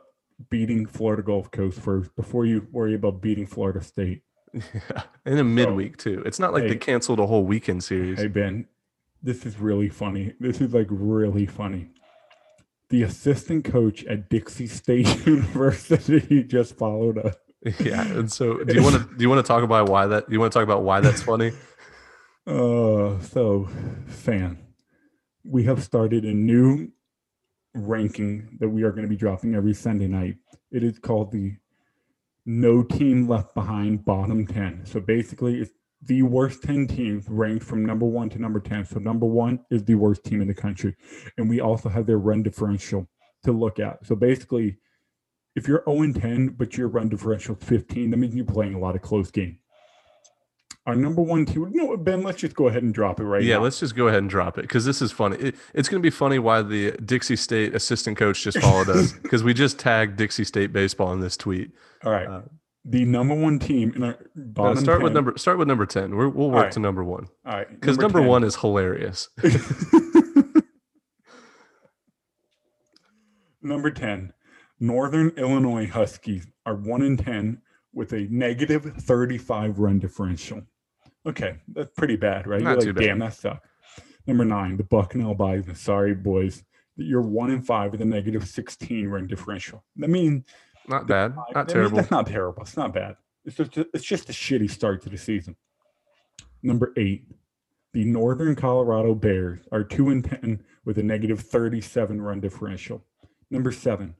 beating 0.49 0.85
Florida 0.85 1.21
Gulf 1.21 1.51
Coast 1.51 1.79
first 1.79 2.15
before 2.15 2.45
you 2.45 2.67
worry 2.71 2.95
about 2.95 3.21
beating 3.21 3.45
Florida 3.45 3.81
State. 3.81 4.21
Yeah. 4.53 5.03
In 5.25 5.37
a 5.37 5.43
midweek 5.43 6.01
so, 6.01 6.15
too. 6.15 6.23
It's 6.25 6.39
not 6.39 6.53
like 6.53 6.63
hey, 6.63 6.69
they 6.69 6.75
canceled 6.75 7.19
a 7.19 7.25
whole 7.25 7.43
weekend 7.43 7.83
series. 7.83 8.19
Hey 8.19 8.27
Ben, 8.27 8.67
this 9.23 9.45
is 9.45 9.59
really 9.59 9.89
funny. 9.89 10.33
This 10.39 10.61
is 10.61 10.73
like 10.73 10.87
really 10.89 11.45
funny. 11.45 11.89
The 12.89 13.03
assistant 13.03 13.63
coach 13.63 14.03
at 14.05 14.29
Dixie 14.29 14.67
State 14.67 15.07
University 15.25 16.43
just 16.43 16.77
followed 16.77 17.17
us. 17.17 17.35
Yeah, 17.79 18.01
and 18.01 18.31
so 18.31 18.63
do 18.63 18.73
you 18.73 18.81
want 18.81 18.95
to 18.95 19.15
do 19.15 19.21
you 19.21 19.29
want 19.29 19.45
to 19.45 19.47
talk 19.47 19.61
about 19.63 19.87
why 19.87 20.07
that? 20.07 20.27
Do 20.27 20.33
you 20.33 20.39
want 20.39 20.51
to 20.51 20.57
talk 20.57 20.63
about 20.63 20.81
why 20.81 20.99
that's 20.99 21.21
funny? 21.21 21.51
Uh, 22.47 23.19
so, 23.19 23.69
fan, 24.07 24.57
we 25.43 25.63
have 25.65 25.83
started 25.83 26.25
a 26.25 26.33
new 26.33 26.91
ranking 27.75 28.57
that 28.59 28.69
we 28.69 28.81
are 28.81 28.89
going 28.89 29.03
to 29.03 29.07
be 29.07 29.15
dropping 29.15 29.53
every 29.53 29.75
Sunday 29.75 30.07
night. 30.07 30.37
It 30.71 30.83
is 30.83 30.97
called 30.97 31.31
the 31.31 31.55
No 32.45 32.83
Team 32.83 33.27
Left 33.27 33.53
Behind 33.53 34.03
Bottom 34.03 34.47
10. 34.47 34.85
So 34.85 34.99
basically, 34.99 35.61
it's 35.61 35.71
the 36.01 36.23
worst 36.23 36.63
10 36.63 36.87
teams 36.87 37.29
ranked 37.29 37.63
from 37.63 37.85
number 37.85 38.05
one 38.05 38.29
to 38.29 38.39
number 38.39 38.59
10. 38.59 38.85
So 38.85 38.99
number 38.99 39.27
one 39.27 39.59
is 39.69 39.83
the 39.83 39.95
worst 39.95 40.23
team 40.23 40.41
in 40.41 40.47
the 40.47 40.53
country. 40.53 40.95
And 41.37 41.47
we 41.47 41.61
also 41.61 41.89
have 41.89 42.07
their 42.07 42.17
run 42.17 42.41
differential 42.41 43.07
to 43.43 43.51
look 43.51 43.79
at. 43.79 44.05
So 44.05 44.15
basically, 44.15 44.77
if 45.55 45.67
you're 45.67 45.83
0 45.87 46.13
10, 46.13 46.49
but 46.57 46.77
your 46.77 46.87
run 46.87 47.09
differential 47.09 47.55
is 47.55 47.67
15, 47.67 48.09
that 48.09 48.17
means 48.17 48.35
you're 48.35 48.45
playing 48.45 48.73
a 48.73 48.79
lot 48.79 48.95
of 48.95 49.01
close 49.01 49.29
games 49.29 49.60
our 50.85 50.95
number 50.95 51.21
one 51.21 51.45
team. 51.45 51.71
What, 51.73 52.03
Ben? 52.03 52.23
Let's 52.23 52.39
just 52.39 52.55
go 52.55 52.67
ahead 52.67 52.83
and 52.83 52.93
drop 52.93 53.19
it 53.19 53.23
right 53.23 53.43
yeah, 53.43 53.55
now. 53.55 53.63
let's 53.63 53.79
just 53.79 53.95
go 53.95 54.07
ahead 54.07 54.19
and 54.19 54.29
drop 54.29 54.57
it 54.57 54.63
because 54.63 54.85
this 54.85 55.01
is 55.01 55.11
funny. 55.11 55.37
It, 55.37 55.55
it's 55.73 55.89
going 55.89 56.01
to 56.01 56.05
be 56.05 56.09
funny 56.09 56.39
why 56.39 56.61
the 56.61 56.91
Dixie 56.93 57.35
State 57.35 57.75
assistant 57.75 58.17
coach 58.17 58.43
just 58.43 58.59
followed 58.59 58.89
us 58.89 59.11
because 59.21 59.43
we 59.43 59.53
just 59.53 59.77
tagged 59.79 60.17
Dixie 60.17 60.43
State 60.43 60.73
baseball 60.73 61.13
in 61.13 61.19
this 61.19 61.37
tweet. 61.37 61.71
All 62.03 62.11
right. 62.11 62.27
Uh, 62.27 62.41
the 62.83 63.05
number 63.05 63.35
one 63.35 63.59
team 63.59 63.93
in 63.95 64.01
our 64.03 64.17
bottom 64.35 64.83
start 64.83 64.99
10. 64.99 65.03
with 65.03 65.13
number 65.13 65.37
start 65.37 65.59
with 65.59 65.67
number 65.67 65.85
10 65.85 66.17
we 66.17 66.27
will 66.27 66.49
work 66.49 66.63
right. 66.63 66.71
to 66.71 66.79
number 66.79 67.03
one 67.03 67.27
all 67.45 67.57
right 67.57 67.69
because 67.69 67.99
number, 67.99 68.17
number 68.17 68.27
one 68.27 68.43
is 68.43 68.55
hilarious 68.55 69.29
number 73.61 73.91
10 73.91 74.33
northern 74.79 75.29
illinois 75.37 75.85
huskies 75.85 76.47
are 76.65 76.73
1 76.73 77.03
in 77.03 77.17
10 77.17 77.61
with 77.93 78.13
a 78.13 78.27
negative 78.29 78.93
35 78.99 79.79
run 79.79 79.99
differential. 79.99 80.61
Okay, 81.25 81.57
that's 81.67 81.91
pretty 81.95 82.15
bad, 82.15 82.47
right? 82.47 82.61
Not 82.61 82.83
You're 82.83 82.93
like, 82.93 83.03
damn, 83.03 83.19
that 83.19 83.33
sucks. 83.33 83.67
Number 84.27 84.45
nine, 84.45 84.77
the 84.77 84.83
Bucknell 84.83 85.35
Bison. 85.35 85.75
Sorry, 85.75 86.15
boys. 86.15 86.63
You're 86.95 87.21
one 87.21 87.51
in 87.51 87.61
five 87.61 87.91
with 87.91 88.01
a 88.01 88.05
negative 88.05 88.47
16 88.47 89.07
run 89.07 89.27
differential. 89.27 89.83
I 90.03 90.07
mean, 90.07 90.45
not 90.87 91.07
bad, 91.07 91.35
five, 91.35 91.55
not 91.55 91.69
terrible. 91.69 91.91
Mean, 91.91 92.01
that's 92.01 92.11
not 92.11 92.27
terrible. 92.27 92.61
It's 92.63 92.77
not 92.77 92.93
bad. 92.93 93.15
It's 93.45 93.55
just 93.55 93.77
a, 93.77 93.87
it's 93.93 94.03
just 94.03 94.29
a 94.29 94.33
shitty 94.33 94.69
start 94.69 95.01
to 95.03 95.09
the 95.09 95.17
season. 95.17 95.55
Number 96.63 96.93
eight, 96.97 97.25
the 97.93 98.05
Northern 98.05 98.55
Colorado 98.55 99.15
Bears 99.15 99.61
are 99.71 99.83
two 99.83 100.09
and 100.09 100.23
ten 100.23 100.63
with 100.85 100.97
a 100.97 101.03
negative 101.03 101.39
37 101.39 102.21
run 102.21 102.39
differential. 102.39 103.03
Number 103.49 103.71
seven, 103.71 104.15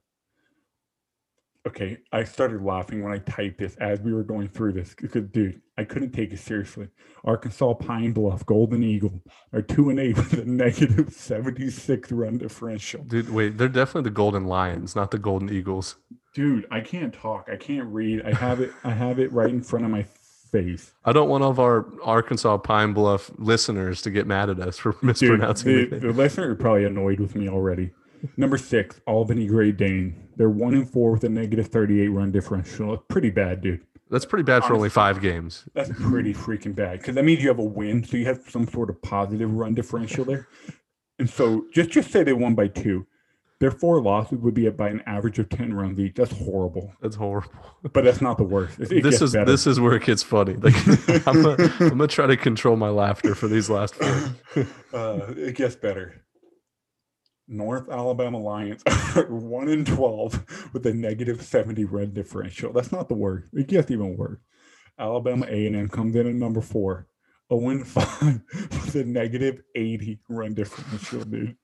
okay, 1.67 1.97
I 2.11 2.23
started 2.23 2.61
laughing 2.61 3.03
when 3.03 3.13
I 3.13 3.19
typed 3.19 3.59
this 3.59 3.75
as 3.75 4.01
we 4.01 4.13
were 4.13 4.23
going 4.23 4.47
through 4.47 4.73
this 4.73 4.95
because, 4.99 5.25
dude, 5.25 5.61
I 5.77 5.83
couldn't 5.83 6.11
take 6.11 6.31
it 6.31 6.39
seriously. 6.39 6.87
Arkansas 7.23 7.75
Pine 7.75 8.13
Bluff 8.13 8.45
Golden 8.45 8.83
Eagle 8.83 9.21
are 9.53 9.61
two 9.61 9.89
and 9.89 9.99
eight 9.99 10.17
with 10.17 10.33
a 10.33 10.45
negative 10.45 11.13
76 11.13 12.11
run 12.11 12.37
differential. 12.37 13.03
Dude, 13.03 13.29
wait, 13.29 13.57
they're 13.57 13.67
definitely 13.67 14.09
the 14.09 14.15
Golden 14.15 14.45
Lions, 14.45 14.95
not 14.95 15.11
the 15.11 15.19
Golden 15.19 15.51
Eagles. 15.51 15.97
Dude, 16.33 16.65
I 16.71 16.81
can't 16.81 17.13
talk. 17.13 17.49
I 17.51 17.57
can't 17.57 17.87
read. 17.87 18.23
I 18.25 18.33
have 18.33 18.61
it. 18.61 18.71
I 18.83 18.91
have 18.91 19.19
it 19.19 19.31
right 19.31 19.49
in 19.49 19.61
front 19.61 19.85
of 19.85 19.91
my 19.91 20.05
face. 20.51 20.91
I 21.05 21.13
don't 21.13 21.29
want 21.29 21.43
all 21.43 21.51
of 21.51 21.59
our 21.59 21.87
Arkansas 22.03 22.57
Pine 22.57 22.93
Bluff 22.93 23.31
listeners 23.37 24.01
to 24.03 24.11
get 24.11 24.27
mad 24.27 24.49
at 24.49 24.59
us 24.59 24.77
for 24.77 24.95
mispronouncing. 25.01 25.71
Dude, 25.71 25.89
the, 25.89 25.99
the 25.99 26.13
listener 26.13 26.51
are 26.51 26.55
probably 26.55 26.85
annoyed 26.85 27.19
with 27.19 27.35
me 27.35 27.49
already. 27.49 27.91
Number 28.37 28.57
six, 28.57 29.01
Albany 29.07 29.47
Great 29.47 29.77
Dane. 29.77 30.29
They're 30.35 30.49
one 30.49 30.73
and 30.73 30.89
four 30.89 31.11
with 31.11 31.23
a 31.23 31.29
negative 31.29 31.67
38 31.67 32.07
run 32.09 32.31
differential. 32.31 32.97
Pretty 32.97 33.29
bad, 33.29 33.61
dude. 33.61 33.81
That's 34.09 34.25
pretty 34.25 34.43
bad 34.43 34.65
for 34.65 34.73
only 34.73 34.89
five 34.89 35.21
games. 35.21 35.63
That's 35.73 35.89
pretty 35.93 36.33
freaking 36.33 36.75
bad 36.75 36.99
because 36.99 37.15
that 37.15 37.23
means 37.23 37.41
you 37.41 37.47
have 37.47 37.59
a 37.59 37.63
win, 37.63 38.03
so 38.03 38.17
you 38.17 38.25
have 38.25 38.41
some 38.49 38.67
sort 38.67 38.89
of 38.89 39.01
positive 39.01 39.49
run 39.53 39.73
differential 39.73 40.25
there. 40.25 40.49
And 41.17 41.29
so 41.29 41.65
just 41.73 41.91
just 41.91 42.11
say 42.11 42.23
they 42.23 42.33
won 42.33 42.53
by 42.53 42.67
two. 42.67 43.07
Their 43.59 43.71
four 43.71 44.01
losses 44.01 44.39
would 44.39 44.55
be 44.55 44.67
by 44.69 44.89
an 44.89 45.01
average 45.05 45.37
of 45.39 45.47
ten 45.47 45.73
runs 45.73 45.97
each. 45.99 46.15
That's 46.15 46.31
horrible. 46.31 46.91
That's 47.01 47.15
horrible. 47.15 47.51
But 47.93 48.03
that's 48.03 48.19
not 48.19 48.37
the 48.37 48.43
worst. 48.43 48.79
It, 48.79 48.91
it 48.91 49.03
this 49.03 49.21
is 49.21 49.33
better. 49.33 49.45
this 49.45 49.65
is 49.67 49.79
where 49.79 49.93
it 49.93 50.03
gets 50.03 50.23
funny. 50.23 50.55
Like 50.55 50.75
I'm 51.27 51.41
gonna, 51.43 51.73
I'm 51.79 51.89
gonna 51.89 52.07
try 52.07 52.25
to 52.27 52.35
control 52.35 52.75
my 52.75 52.89
laughter 52.89 53.33
for 53.33 53.47
these 53.47 53.69
last 53.69 53.95
four. 53.95 54.65
Uh, 54.93 55.33
it 55.37 55.55
gets 55.55 55.77
better. 55.77 56.21
North 57.47 57.89
Alabama 57.89 58.37
Lions 58.37 58.83
are 59.15 59.25
one 59.25 59.67
in 59.67 59.85
twelve 59.85 60.69
with 60.73 60.85
a 60.85 60.93
negative 60.93 61.41
seventy 61.41 61.85
run 61.85 62.13
differential. 62.13 62.71
That's 62.71 62.91
not 62.91 63.09
the 63.09 63.15
worst. 63.15 63.47
It 63.53 63.67
gets 63.67 63.91
even 63.91 64.17
worse. 64.17 64.39
Alabama 64.97 65.45
A 65.49 65.65
and 65.67 65.75
M 65.75 65.89
comes 65.89 66.15
in 66.15 66.27
at 66.27 66.35
number 66.35 66.61
four. 66.61 67.07
0 67.51 67.83
5 67.83 68.41
with 68.53 68.95
a 68.95 69.03
negative 69.03 69.61
80 69.75 70.19
run 70.29 70.53
differential, 70.53 71.23
dude. 71.23 71.57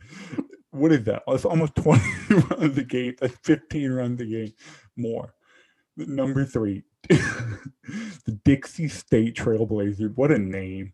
What 0.72 0.92
is 0.92 1.06
that? 1.06 1.24
It's 1.28 1.46
almost 1.46 1.76
20 1.78 2.04
runs 2.30 2.78
a 2.78 2.84
game. 2.84 3.16
That's 3.20 3.36
15 3.44 3.92
runs 3.92 4.22
a 4.22 4.26
game 4.26 4.54
more. 4.98 5.34
Number 5.96 6.46
three, 6.46 6.84
the 7.08 8.40
Dixie 8.44 8.88
State 8.88 9.36
Trailblazers. 9.36 10.16
What 10.16 10.32
a 10.32 10.38
name. 10.38 10.94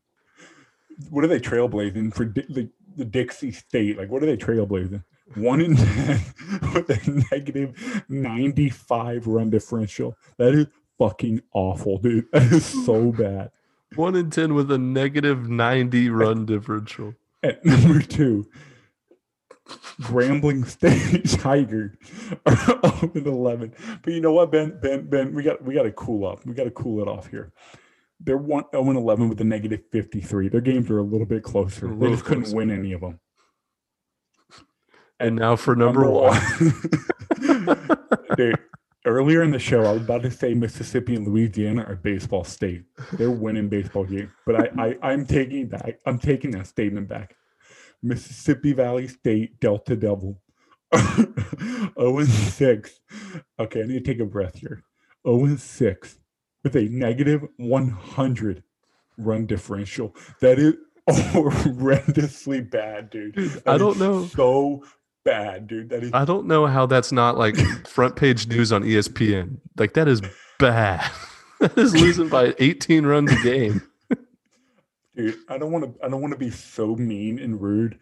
What 1.10 1.26
are 1.26 1.28
they 1.28 1.40
trailblazing 1.40 2.14
for 2.14 2.26
the 2.26 2.70
the 2.98 3.06
Dixie 3.06 3.52
State. 3.52 3.98
Like, 3.98 4.10
what 4.10 4.24
are 4.24 4.26
they 4.26 4.38
trailblazing? 4.38 5.04
One 5.36 5.62
in 5.62 5.76
10 5.78 6.22
with 6.74 6.90
a 6.90 7.26
negative 7.32 8.04
95 8.10 9.28
run 9.28 9.50
differential. 9.50 10.16
That 10.38 10.54
is 10.54 10.68
fucking 10.98 11.42
awful, 11.54 11.98
dude. 11.98 12.28
That 12.32 12.52
is 12.52 12.86
so 12.86 13.12
bad. 13.12 13.52
One 13.96 14.16
in 14.16 14.30
10 14.30 14.54
with 14.54 14.72
a 14.72 14.78
negative 14.78 15.50
90 15.50 16.10
run 16.10 16.46
differential. 16.46 17.16
At 17.42 17.64
number 17.66 18.02
two, 18.02 18.50
Grambling 20.02 20.66
State 20.66 21.30
Tiger 21.40 21.98
are 22.46 22.80
up 22.84 23.16
at 23.16 23.28
11. 23.28 23.74
But 24.02 24.14
you 24.14 24.22
know 24.22 24.34
what, 24.34 24.52
Ben? 24.52 24.80
Ben, 24.82 25.08
Ben, 25.08 25.34
we 25.34 25.44
got 25.44 25.64
we 25.64 25.74
got 25.74 25.84
to 25.84 25.92
cool 25.92 26.28
up. 26.28 26.46
We 26.46 26.54
got 26.54 26.64
to 26.64 26.72
cool 26.72 27.02
it 27.02 27.08
off 27.08 27.28
here 27.28 27.52
they're 28.24 28.38
one 28.38 28.64
0 28.72 28.90
11 28.92 29.30
with 29.30 29.42
a 29.42 29.44
negative 29.44 29.82
53. 29.92 30.50
Their 30.50 30.62
games 30.62 30.90
are 30.90 31.00
a 31.00 31.04
little 31.04 31.26
bit 31.26 31.44
closer. 31.44 31.88
Little 31.88 32.00
they 32.00 32.10
just 32.12 32.26
couldn't 32.26 32.54
win 32.54 32.72
any 32.72 32.94
of 32.94 33.02
them. 33.02 33.20
And 35.20 35.36
now 35.36 35.56
for 35.56 35.76
number, 35.76 36.02
number 36.02 36.12
one. 36.12 36.40
Dude, 38.36 38.60
earlier 39.06 39.44
in 39.44 39.52
the 39.52 39.60
show, 39.60 39.84
I 39.84 39.92
was 39.94 40.02
about 40.02 40.24
to 40.24 40.32
say 40.32 40.54
Mississippi 40.54 41.16
and 41.16 41.28
Louisiana 41.28 41.84
are 41.88 41.96
baseball 41.96 42.44
state. 42.44 42.84
They're 43.14 43.32
winning 43.32 43.70
baseball 43.70 44.06
games. 44.06 44.32
But 44.46 44.56
I, 44.56 44.70
I 44.86 45.12
I'm 45.12 45.26
taking 45.26 45.70
that. 45.70 46.00
I'm 46.06 46.20
taking 46.20 46.52
that 46.52 46.68
statement 46.68 47.08
back. 47.08 47.36
Mississippi 48.02 48.74
Valley 48.74 49.08
State 49.08 49.60
Delta 49.60 49.96
Devil. 49.96 50.42
0 50.96 52.24
6. 52.26 53.00
Okay, 53.60 53.82
I 53.82 53.86
need 53.86 54.06
to 54.06 54.14
take 54.14 54.20
a 54.20 54.26
breath 54.26 54.58
here. 54.58 54.84
0 55.26 55.56
6 55.56 56.18
with 56.64 56.76
a 56.76 56.88
negative 56.90 57.46
100 57.58 58.64
run 59.18 59.46
differential. 59.46 60.16
That 60.40 60.60
is 60.60 60.76
horrendously 61.10 62.70
bad, 62.70 63.10
dude. 63.10 63.36
That 63.36 63.68
I 63.68 63.78
don't 63.78 64.00
know. 64.00 64.26
So 64.28 64.84
bad, 65.24 65.68
dude. 65.68 65.90
That 65.90 66.04
is. 66.04 66.12
I 66.14 66.26
don't 66.26 66.48
know 66.48 66.66
how 66.66 66.86
that's 66.86 67.12
not 67.12 67.38
like 67.38 67.56
front 67.88 68.16
page 68.16 68.48
news 68.48 68.72
on 68.72 68.84
ESPN. 68.84 69.58
Like 69.78 69.94
that 69.94 70.08
is 70.08 70.22
bad. 70.60 71.10
that 71.60 71.78
is 71.78 71.94
losing 71.94 72.30
by 72.30 72.56
18 72.60 73.06
runs 73.06 73.32
a 73.32 73.44
game. 73.44 73.82
Dude, 75.16 75.38
I 75.48 75.58
don't 75.58 75.72
want 75.72 75.86
to. 75.86 76.06
I 76.06 76.10
don't 76.10 76.22
want 76.22 76.34
to 76.34 76.40
be 76.40 76.50
so 76.50 76.96
mean 76.96 77.38
and 77.38 77.62
rude, 77.62 78.00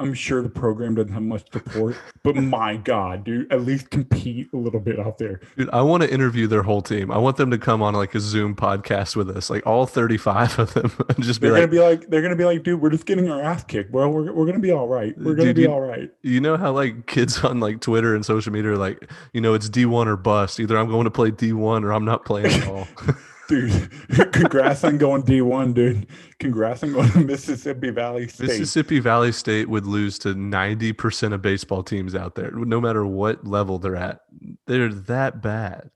I'm 0.00 0.14
sure 0.14 0.42
the 0.42 0.48
program 0.48 0.94
doesn't 0.94 1.12
have 1.12 1.22
much 1.22 1.50
support, 1.52 1.96
but 2.22 2.36
my 2.36 2.76
God, 2.76 3.24
dude, 3.24 3.52
at 3.52 3.62
least 3.62 3.90
compete 3.90 4.48
a 4.52 4.56
little 4.56 4.78
bit 4.78 4.98
out 4.98 5.18
there. 5.18 5.40
Dude, 5.56 5.68
I 5.70 5.82
want 5.82 6.04
to 6.04 6.12
interview 6.12 6.46
their 6.46 6.62
whole 6.62 6.82
team. 6.82 7.10
I 7.10 7.18
want 7.18 7.36
them 7.36 7.50
to 7.50 7.58
come 7.58 7.82
on 7.82 7.94
like 7.94 8.14
a 8.14 8.20
Zoom 8.20 8.54
podcast 8.54 9.16
with 9.16 9.28
us, 9.30 9.50
like 9.50 9.66
all 9.66 9.86
35 9.86 10.58
of 10.60 10.74
them, 10.74 10.92
and 11.08 11.24
just 11.24 11.40
they're 11.40 11.52
be 11.52 11.56
gonna 11.56 11.68
be 11.68 11.80
like, 11.80 12.08
they're 12.10 12.22
gonna 12.22 12.36
be 12.36 12.44
like, 12.44 12.62
dude, 12.62 12.80
we're 12.80 12.90
just 12.90 13.06
getting 13.06 13.28
our 13.28 13.42
ass 13.42 13.64
kicked. 13.64 13.90
Well, 13.90 14.10
we're, 14.10 14.32
we're 14.32 14.46
gonna 14.46 14.60
be 14.60 14.70
all 14.70 14.86
right. 14.86 15.16
We're 15.18 15.34
gonna 15.34 15.48
dude, 15.48 15.56
be 15.56 15.62
you, 15.62 15.72
all 15.72 15.80
right. 15.80 16.10
You 16.22 16.40
know 16.40 16.56
how 16.56 16.72
like 16.72 17.06
kids 17.06 17.38
on 17.44 17.58
like 17.60 17.80
Twitter 17.80 18.14
and 18.14 18.24
social 18.24 18.52
media 18.52 18.72
are 18.72 18.76
like, 18.76 19.10
you 19.32 19.40
know, 19.40 19.54
it's 19.54 19.68
D1 19.68 20.06
or 20.06 20.16
bust. 20.16 20.60
Either 20.60 20.78
I'm 20.78 20.88
going 20.88 21.04
to 21.04 21.10
play 21.10 21.30
D1 21.30 21.82
or 21.82 21.92
I'm 21.92 22.04
not 22.04 22.24
playing 22.24 22.46
at 22.46 22.68
all. 22.68 22.86
dude. 23.48 23.90
Congrats 24.32 24.84
on 24.84 24.98
going 24.98 25.22
D1, 25.22 25.74
dude. 25.74 26.06
Congrats 26.38 26.82
on 26.84 26.92
going 26.92 27.10
to 27.10 27.20
Mississippi 27.20 27.90
Valley 27.90 28.28
State. 28.28 28.48
Mississippi 28.48 29.00
Valley 29.00 29.32
State 29.32 29.68
would 29.68 29.86
lose 29.86 30.18
to 30.20 30.34
90% 30.34 31.32
of 31.32 31.42
baseball 31.42 31.82
teams 31.82 32.14
out 32.14 32.36
there, 32.36 32.52
no 32.52 32.80
matter 32.80 33.04
what 33.04 33.46
level 33.46 33.78
they're 33.78 33.96
at. 33.96 34.20
They're 34.66 34.92
that 34.92 35.42
bad. 35.42 35.90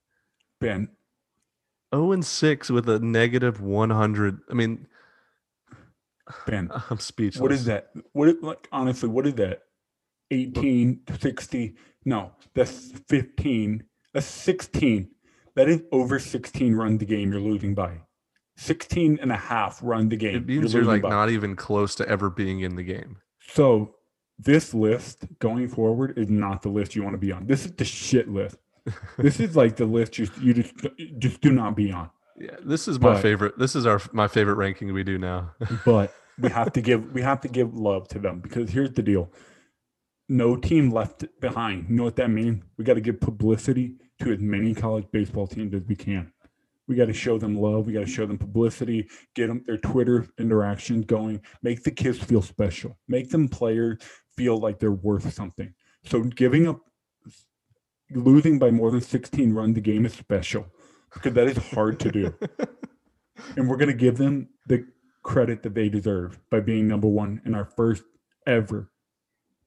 Ben. 0.61 0.89
0 1.95 2.13
and 2.13 2.25
6 2.25 2.71
with 2.71 2.89
a 2.89 2.99
negative 2.99 3.61
100. 3.61 4.41
I 4.51 4.55
mean, 4.55 4.87
Ben, 6.47 6.71
I'm 6.91 6.99
speechless. 6.99 7.41
What 7.41 7.53
is 7.53 7.67
that? 7.67 7.91
What 8.13 8.43
like 8.43 8.69
honestly, 8.73 9.09
what 9.09 9.27
is 9.27 9.35
that? 9.35 9.63
18 10.31 11.03
60. 11.21 11.77
No, 12.05 12.33
that's 12.55 12.93
15. 13.09 13.85
That's 14.15 14.27
16 14.27 15.11
that 15.57 15.69
is 15.69 15.83
over 15.93 16.19
16 16.19 16.75
run 16.75 16.99
the 16.99 17.05
game 17.05 17.33
you're 17.33 17.41
losing 17.41 17.75
by. 17.75 18.01
16 18.57 19.19
and 19.21 19.33
a 19.33 19.37
half 19.37 19.81
run 19.83 20.09
the 20.09 20.17
game. 20.17 20.37
It 20.37 20.47
means 20.47 20.73
you're, 20.73 20.83
you're 20.83 20.93
like 20.93 21.03
by. 21.03 21.11
not 21.11 21.31
even 21.31 21.57
close 21.57 21.95
to 21.97 22.09
ever 22.09 22.31
being 22.31 22.61
in 22.61 22.77
the 22.77 22.83
game. 22.83 23.19
So 23.49 23.95
this 24.39 24.75
list 24.75 25.25
going 25.39 25.69
forward 25.69 26.19
is 26.19 26.29
not 26.29 26.63
the 26.63 26.69
list 26.69 26.95
you 26.95 27.03
want 27.03 27.15
to 27.15 27.19
be 27.19 27.33
on. 27.33 27.47
This 27.47 27.65
is 27.65 27.73
the 27.73 27.85
shit 27.85 28.29
list. 28.29 28.57
this 29.19 29.41
is 29.41 29.57
like 29.57 29.77
the 29.77 29.87
list 29.87 30.19
you 30.19 30.29
you 30.41 30.55
just 30.55 30.75
just 31.19 31.41
do 31.41 31.53
not 31.53 31.77
be 31.77 31.93
on. 31.93 32.11
Yeah, 32.37 32.57
this 32.65 32.89
is 32.89 32.99
my 32.99 33.15
but, 33.15 33.23
favorite. 33.23 33.59
This 33.59 33.77
is 33.77 33.87
our 33.87 34.01
my 34.13 34.27
favorite 34.27 34.57
ranking 34.57 34.93
we 34.93 35.05
do 35.05 35.19
now. 35.19 35.53
but 35.85 36.13
we 36.39 36.51
have 36.51 36.73
to 36.73 36.81
give 36.81 37.13
we 37.13 37.23
have 37.23 37.41
to 37.43 37.49
give 37.49 37.75
love 37.75 38.09
to 38.09 38.19
them 38.19 38.41
because 38.41 38.71
here's 38.71 38.93
the 38.93 39.03
deal. 39.03 39.31
No 40.29 40.57
team 40.57 40.91
left 40.91 41.25
behind. 41.41 41.87
You 41.89 41.97
know 41.97 42.05
what 42.05 42.17
that 42.17 42.31
means? 42.31 42.65
We 42.77 42.85
got 42.85 42.95
to 42.95 43.01
give 43.01 43.21
publicity 43.21 43.97
to 44.23 44.33
as 44.33 44.41
many 44.41 44.75
college 44.75 45.07
baseball 45.13 45.47
teams 45.47 45.75
as 45.75 45.83
we 45.87 45.97
can. 45.97 46.33
We 46.89 46.97
got 46.97 47.07
to 47.07 47.13
show 47.13 47.39
them 47.39 47.57
love. 47.57 47.87
We 47.87 47.93
got 47.93 48.01
to 48.01 48.07
show 48.07 48.27
them 48.27 48.39
publicity, 48.39 49.09
get 49.35 49.47
them 49.47 49.63
their 49.67 49.79
Twitter 49.79 50.27
interactions 50.39 51.07
going, 51.07 51.41
make 51.63 51.83
the 51.83 51.91
kids 51.91 52.19
feel 52.19 52.43
special, 52.43 52.99
make 53.09 53.31
them 53.31 53.49
players 53.49 53.99
feel 54.37 54.59
like 54.59 54.79
they're 54.79 54.93
worth 54.93 55.33
something. 55.33 55.73
So 56.05 56.23
giving 56.23 56.69
up, 56.69 56.81
losing 58.11 58.59
by 58.59 58.71
more 58.71 58.91
than 58.91 59.01
16 59.01 59.53
runs 59.53 59.75
the 59.75 59.81
game 59.81 60.05
is 60.05 60.13
special 60.13 60.67
because 61.15 61.33
that 61.35 61.47
is 61.47 61.57
hard 61.57 62.01
to 62.01 62.11
do. 62.11 62.35
and 63.57 63.69
we're 63.69 63.77
going 63.77 63.89
to 63.89 63.95
give 63.97 64.19
them 64.19 64.49
the 64.67 64.87
credit 65.23 65.63
that 65.63 65.75
they 65.75 65.89
deserve 65.89 66.39
by 66.51 66.61
being 66.61 66.89
number 66.89 67.09
one 67.09 67.41
in 67.45 67.55
our 67.55 67.65
first 67.65 68.03
ever 68.47 68.91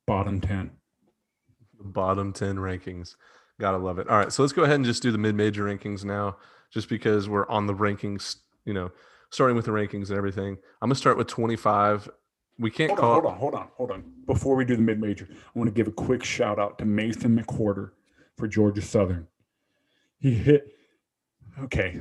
bottom 0.06 0.41
10. 0.41 0.72
Bottom 1.80 2.34
10 2.34 2.58
rankings. 2.58 3.16
Gotta 3.60 3.78
love 3.78 3.99
it. 3.99 4.08
All 4.10 4.18
right, 4.18 4.32
so 4.32 4.43
let's 4.43 4.53
go 4.53 4.64
ahead 4.64 4.76
and 4.76 4.86
just 4.86 5.01
do 5.01 5.12
the 5.12 5.18
mid-major 5.18 5.64
rankings 5.64 6.03
now, 6.03 6.38
just 6.72 6.89
because 6.89 7.30
we're 7.30 7.47
on 7.47 7.68
the 7.68 7.74
rankings. 7.74 8.38
You 8.66 8.74
know, 8.74 8.91
starting 9.30 9.56
with 9.56 9.66
the 9.66 9.72
rankings 9.72 10.10
and 10.10 10.18
everything. 10.18 10.58
I'm 10.82 10.89
gonna 10.89 10.95
start 10.95 11.18
with 11.18 11.28
25. 11.28 12.10
We 12.58 12.72
can't 12.72 12.91
hold 12.91 12.99
call. 12.99 13.12
On, 13.12 13.22
hold 13.22 13.26
on, 13.26 13.38
hold 13.38 13.56
on, 13.56 13.68
hold 13.76 13.91
on. 13.91 14.03
Before 14.26 14.56
we 14.56 14.66
do 14.66 14.76
the 14.76 14.82
mid-major, 14.82 15.28
I 15.32 15.60
want 15.60 15.68
to 15.68 15.74
give 15.74 15.88
a 15.88 15.91
quick 15.91 16.24
shout 16.24 16.58
out 16.58 16.78
to 16.80 16.86
Mason 16.86 17.38
McWhorter 17.38 17.91
for 18.38 18.47
Georgia 18.47 18.82
Southern. 18.82 19.28
He 20.20 20.34
hit. 20.34 20.72
Okay, 21.64 21.99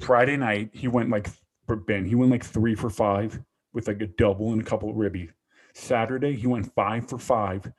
Friday 0.00 0.36
night 0.36 0.70
he 0.72 0.88
went 0.88 1.10
like 1.10 1.28
for 1.66 1.76
Ben. 1.76 2.04
He 2.04 2.14
went 2.14 2.30
like 2.30 2.44
three 2.44 2.74
for 2.74 2.90
five 2.90 3.40
with 3.72 3.86
like 3.86 4.00
a 4.00 4.06
double 4.06 4.52
and 4.52 4.60
a 4.60 4.64
couple 4.64 4.90
of 4.90 4.96
ribbies. 4.96 5.30
Saturday 5.74 6.34
he 6.34 6.46
went 6.46 6.74
five 6.74 7.08
for 7.08 7.18
five 7.18 7.70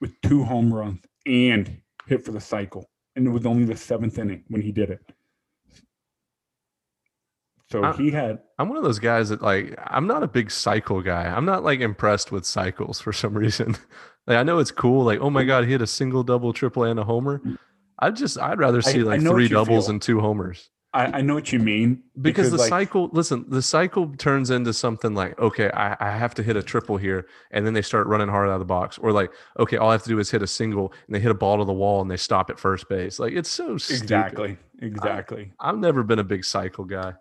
with 0.00 0.18
two 0.22 0.44
home 0.44 0.72
runs 0.72 1.00
and 1.26 1.80
hit 2.08 2.24
for 2.24 2.32
the 2.32 2.40
cycle, 2.40 2.88
and 3.16 3.26
it 3.26 3.30
was 3.30 3.46
only 3.46 3.64
the 3.64 3.76
seventh 3.76 4.18
inning 4.18 4.44
when 4.48 4.62
he 4.62 4.72
did 4.72 4.90
it. 4.90 5.00
So 7.70 7.84
I, 7.84 7.92
he 7.92 8.10
had. 8.10 8.38
I'm 8.58 8.68
one 8.68 8.78
of 8.78 8.84
those 8.84 8.98
guys 8.98 9.28
that 9.28 9.42
like 9.42 9.78
I'm 9.84 10.06
not 10.06 10.22
a 10.22 10.28
big 10.28 10.50
cycle 10.50 11.02
guy. 11.02 11.24
I'm 11.24 11.44
not 11.44 11.64
like 11.64 11.80
impressed 11.80 12.32
with 12.32 12.46
cycles 12.46 13.00
for 13.00 13.12
some 13.12 13.34
reason. 13.38 13.76
like 14.26 14.38
I 14.38 14.42
know 14.42 14.58
it's 14.58 14.70
cool. 14.70 15.04
Like 15.04 15.20
oh 15.20 15.30
my 15.30 15.44
god, 15.44 15.64
he 15.64 15.70
hit 15.70 15.82
a 15.82 15.86
single, 15.86 16.22
double, 16.22 16.52
triple, 16.52 16.84
and 16.84 16.98
a 16.98 17.04
homer. 17.04 17.42
I 17.98 18.10
just 18.10 18.38
I'd 18.38 18.58
rather 18.58 18.80
see 18.80 19.02
like 19.02 19.20
three 19.20 19.48
doubles 19.48 19.86
feel. 19.86 19.92
and 19.92 20.02
two 20.02 20.20
homers. 20.20 20.70
I, 20.94 21.18
I 21.18 21.20
know 21.20 21.34
what 21.34 21.52
you 21.52 21.58
mean 21.58 22.02
because, 22.20 22.46
because 22.46 22.50
the 22.50 22.56
like, 22.58 22.68
cycle. 22.68 23.10
Listen, 23.12 23.44
the 23.48 23.60
cycle 23.60 24.14
turns 24.16 24.50
into 24.50 24.72
something 24.72 25.14
like, 25.14 25.38
okay, 25.38 25.70
I, 25.70 25.96
I 26.00 26.16
have 26.16 26.34
to 26.36 26.42
hit 26.42 26.56
a 26.56 26.62
triple 26.62 26.96
here, 26.96 27.26
and 27.50 27.66
then 27.66 27.74
they 27.74 27.82
start 27.82 28.06
running 28.06 28.28
hard 28.28 28.48
out 28.48 28.54
of 28.54 28.58
the 28.60 28.64
box, 28.64 28.96
or 28.96 29.12
like, 29.12 29.30
okay, 29.58 29.76
all 29.76 29.90
I 29.90 29.92
have 29.92 30.02
to 30.04 30.08
do 30.08 30.18
is 30.18 30.30
hit 30.30 30.42
a 30.42 30.46
single, 30.46 30.92
and 31.06 31.14
they 31.14 31.20
hit 31.20 31.30
a 31.30 31.34
ball 31.34 31.58
to 31.58 31.64
the 31.64 31.74
wall, 31.74 32.00
and 32.00 32.10
they 32.10 32.16
stop 32.16 32.48
at 32.48 32.58
first 32.58 32.88
base. 32.88 33.18
Like 33.18 33.34
it's 33.34 33.50
so 33.50 33.76
stupid. 33.76 34.02
exactly. 34.02 34.56
exactly. 34.80 35.52
I, 35.60 35.66
have 35.66 35.78
never 35.78 36.02
been 36.02 36.20
a 36.20 36.24
big 36.24 36.44
cycle 36.44 36.84
guy. 36.84 37.14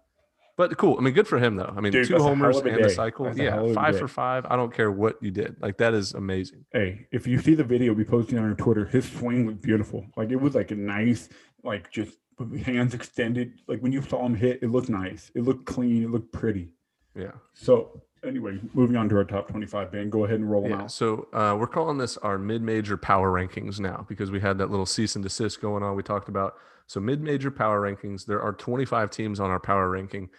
But 0.56 0.76
cool. 0.78 0.96
I 0.98 1.02
mean, 1.02 1.14
good 1.14 1.28
for 1.28 1.38
him 1.38 1.56
though. 1.56 1.72
I 1.76 1.82
mean, 1.82 1.92
Dude, 1.92 2.08
two 2.08 2.18
homers 2.18 2.58
and 2.58 2.84
the 2.84 2.90
cycle. 2.90 3.26
That's 3.26 3.38
yeah, 3.38 3.74
five 3.74 4.00
for 4.00 4.08
five. 4.08 4.46
I 4.50 4.56
don't 4.56 4.74
care 4.74 4.92
what 4.92 5.22
you 5.22 5.30
did. 5.30 5.56
Like 5.62 5.78
that 5.78 5.94
is 5.94 6.14
amazing. 6.14 6.66
Hey, 6.72 7.08
if 7.12 7.28
you 7.28 7.40
see 7.40 7.54
the 7.54 7.64
video 7.64 7.94
we 7.94 8.04
posted 8.04 8.40
on 8.40 8.46
our 8.46 8.56
Twitter, 8.56 8.86
his 8.86 9.08
swing 9.12 9.46
was 9.46 9.56
beautiful. 9.58 10.06
Like 10.16 10.32
it 10.32 10.38
was 10.38 10.56
like 10.56 10.72
a 10.72 10.76
nice, 10.76 11.30
like 11.64 11.92
just 11.92 12.18
hands 12.64 12.94
extended. 12.94 13.54
Like 13.68 13.80
when 13.82 13.92
you 13.92 14.02
saw 14.02 14.26
him 14.26 14.36
hit, 14.36 14.60
it 14.62 14.70
looked 14.70 14.90
nice. 14.90 15.32
It 15.36 15.44
looked 15.44 15.66
clean. 15.66 16.04
It 16.04 16.12
looked 16.12 16.32
pretty. 16.32 16.70
Yeah. 17.16 17.32
So 17.54 18.02
anyway, 18.24 18.60
moving 18.74 18.96
on 18.96 19.10
to 19.10 19.18
our 19.18 19.24
top 19.24 19.48
25, 19.50 19.92
Ben, 19.92 20.10
go 20.10 20.26
ahead 20.26 20.40
and 20.40 20.50
roll 20.50 20.62
them 20.64 20.72
yeah, 20.72 20.82
out. 20.84 20.92
So 20.92 21.28
uh, 21.34 21.56
we're 21.60 21.68
calling 21.68 21.98
this 21.98 22.18
our 22.18 22.38
mid-major 22.38 22.98
power 22.98 23.32
rankings 23.32 23.80
now 23.80 24.06
because 24.08 24.32
we 24.32 24.40
had 24.40 24.58
that 24.60 24.70
little 24.70 24.86
cease 24.86 25.16
and 25.16 25.24
desist 25.24 25.62
going 25.62 25.84
on. 25.84 25.96
We 25.96 26.04
talked 26.04 26.30
about 26.30 26.56
so 26.86 27.00
mid-major 27.00 27.52
power 27.52 27.82
rankings. 27.82 28.26
There 28.26 28.42
are 28.42 28.54
25 28.54 29.10
teams 29.10 29.40
on 29.40 29.50
our 29.50 29.60
power 29.60 29.90
ranking. 29.90 30.30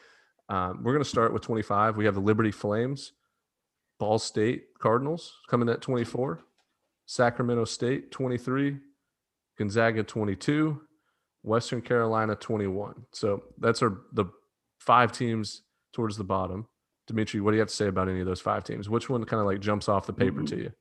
Um, 0.49 0.82
we're 0.82 0.92
going 0.92 1.05
to 1.05 1.09
start 1.09 1.32
with 1.32 1.42
25. 1.42 1.96
We 1.96 2.05
have 2.07 2.14
the 2.14 2.20
Liberty 2.20 2.51
Flames, 2.51 3.12
Ball 3.99 4.18
State 4.18 4.66
Cardinals 4.78 5.34
coming 5.49 5.68
at 5.68 5.82
24, 5.82 6.40
Sacramento 7.07 7.64
State 7.64 8.11
23, 8.11 8.78
Gonzaga 9.59 10.03
22, 10.03 10.80
Western 11.49 11.80
Carolina 11.80 12.34
21. 12.36 12.94
So 13.12 13.42
that's 13.59 13.82
our 13.82 14.03
the 14.12 14.26
five 14.78 15.12
teams 15.12 15.62
towards 15.92 16.16
the 16.16 16.24
bottom. 16.24 16.66
Dimitri, 17.07 17.40
what 17.40 17.53
do 17.53 17.57
you 17.57 17.61
have 17.61 17.68
to 17.68 17.74
say 17.74 17.86
about 17.88 18.09
any 18.09 18.20
of 18.20 18.26
those 18.26 18.40
five 18.40 18.64
teams? 18.64 18.88
Which 18.88 19.09
one 19.09 19.24
kind 19.24 19.40
of 19.40 19.46
like 19.46 19.61
jumps 19.61 19.88
off 19.88 20.07
the 20.07 20.12
paper 20.12 20.42
to 20.42 20.57
you? 20.57 20.72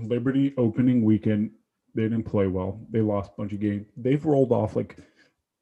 Liberty 0.00 0.54
opening 0.56 1.04
weekend, 1.04 1.50
they 1.94 2.04
didn't 2.04 2.22
play 2.22 2.46
well. 2.46 2.80
They 2.90 3.00
lost 3.00 3.32
a 3.32 3.40
bunch 3.40 3.52
of 3.52 3.60
games. 3.60 3.86
They've 3.96 4.24
rolled 4.24 4.52
off 4.52 4.76
like 4.76 4.96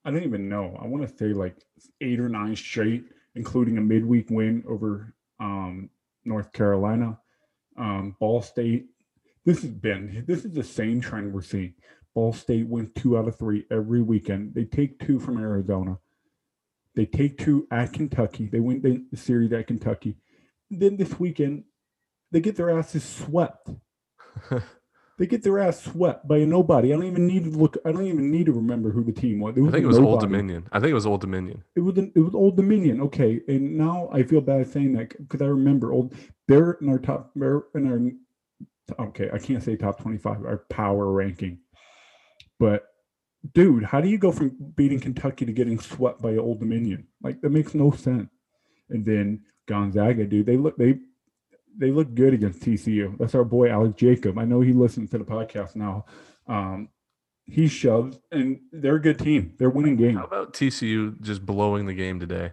I 0.04 0.11
don't 0.11 0.22
even 0.22 0.48
know. 0.48 0.78
I 0.80 0.86
want 0.86 1.08
to 1.08 1.16
say 1.16 1.32
like 1.32 1.56
eight 2.00 2.20
or 2.20 2.28
nine 2.28 2.54
straight 2.54 3.04
including 3.34 3.78
a 3.78 3.80
midweek 3.80 4.30
win 4.30 4.64
over 4.68 5.14
um, 5.38 5.90
North 6.24 6.52
Carolina. 6.52 7.18
Um, 7.76 8.16
Ball 8.18 8.42
State. 8.42 8.86
This 9.44 9.62
has 9.62 9.70
been 9.70 10.24
this 10.26 10.44
is 10.44 10.52
the 10.52 10.62
same 10.62 11.00
trend 11.00 11.32
we're 11.32 11.42
seeing. 11.42 11.74
Ball 12.14 12.32
State 12.32 12.66
wins 12.66 12.90
two 12.94 13.16
out 13.16 13.28
of 13.28 13.38
three 13.38 13.66
every 13.70 14.02
weekend. 14.02 14.54
They 14.54 14.64
take 14.64 14.98
two 14.98 15.20
from 15.20 15.38
Arizona. 15.38 15.98
They 16.94 17.06
take 17.06 17.38
two 17.38 17.68
at 17.70 17.92
Kentucky. 17.92 18.46
They 18.46 18.61
win 18.61 19.06
the 19.11 19.16
series 19.16 19.52
at 19.52 19.68
Kentucky. 19.68 20.16
Then 20.70 20.96
this 20.96 21.18
weekend, 21.20 21.64
they 22.32 22.40
get 22.40 22.56
their 22.56 22.76
asses 22.76 23.04
swept. 23.04 23.70
They 25.20 25.26
get 25.26 25.42
their 25.42 25.58
ass 25.58 25.82
swept 25.82 26.26
by 26.26 26.38
a 26.38 26.46
nobody. 26.46 26.94
I 26.94 26.96
don't 26.96 27.04
even 27.04 27.26
need 27.26 27.44
to 27.44 27.50
look. 27.50 27.76
I 27.84 27.92
don't 27.92 28.06
even 28.06 28.30
need 28.30 28.46
to 28.46 28.52
remember 28.52 28.90
who 28.90 29.04
the 29.04 29.12
team 29.12 29.40
was. 29.40 29.54
was 29.54 29.68
I 29.68 29.72
think 29.72 29.84
it 29.84 29.86
was 29.86 29.98
nobody. 29.98 30.12
Old 30.12 30.20
Dominion. 30.22 30.66
I 30.72 30.80
think 30.80 30.92
it 30.92 30.94
was 30.94 31.04
Old 31.04 31.20
Dominion. 31.20 31.62
It 31.76 31.80
was 31.80 31.98
it 31.98 32.18
was 32.18 32.34
Old 32.34 32.56
Dominion. 32.56 33.02
Okay, 33.02 33.42
and 33.46 33.76
now 33.76 34.08
I 34.14 34.22
feel 34.22 34.40
bad 34.40 34.66
saying 34.72 34.94
that 34.94 35.11
because 35.18 35.42
I 35.42 35.48
remember 35.48 35.92
old. 35.92 36.14
They're 36.48 36.78
in 36.80 36.88
our 36.88 36.98
top. 36.98 37.32
They're 37.36 37.64
in 37.74 37.86
our. 37.86 39.04
Okay, 39.08 39.28
I 39.30 39.38
can't 39.38 39.62
say 39.62 39.76
top 39.76 40.00
twenty-five. 40.00 40.42
Our 40.42 40.64
power 40.70 41.12
ranking, 41.12 41.58
but 42.61 42.84
dude, 43.54 43.82
how 43.82 44.00
do 44.00 44.08
you 44.08 44.18
go 44.18 44.30
from 44.30 44.54
beating 44.76 45.00
Kentucky 45.00 45.46
to 45.46 45.52
getting 45.52 45.80
swept 45.80 46.22
by 46.22 46.36
Old 46.36 46.61
Dominion? 46.61 47.08
Like 47.22 47.40
that 47.40 47.50
makes 47.50 47.74
no 47.74 47.90
sense. 47.90 48.30
And 48.90 49.04
then 49.04 49.42
Gonzaga, 49.66 50.26
dude, 50.26 50.46
they 50.46 50.56
look 50.56 50.76
they 50.76 50.98
they 51.76 51.90
look 51.90 52.14
good 52.14 52.34
against 52.34 52.61
TCU. 52.61 53.18
That's 53.18 53.34
our 53.34 53.44
boy 53.44 53.70
Alex 53.70 53.94
Jacob. 53.96 54.38
I 54.38 54.44
know 54.44 54.61
he 54.61 54.72
listens 54.72 55.11
to 55.11 55.18
the 55.18 55.24
podcast 55.24 55.74
now. 55.74 56.04
Um, 56.46 56.90
he 57.46 57.66
shoved, 57.66 58.18
and 58.30 58.61
they're 58.70 58.96
a 58.96 59.02
good 59.02 59.18
team. 59.18 59.54
They're 59.58 59.70
winning 59.70 59.96
games. 59.96 60.18
How 60.18 60.24
about 60.24 60.52
TCU 60.52 61.20
just 61.20 61.44
blowing 61.44 61.86
the 61.86 61.94
game 61.94 62.20
today? 62.20 62.52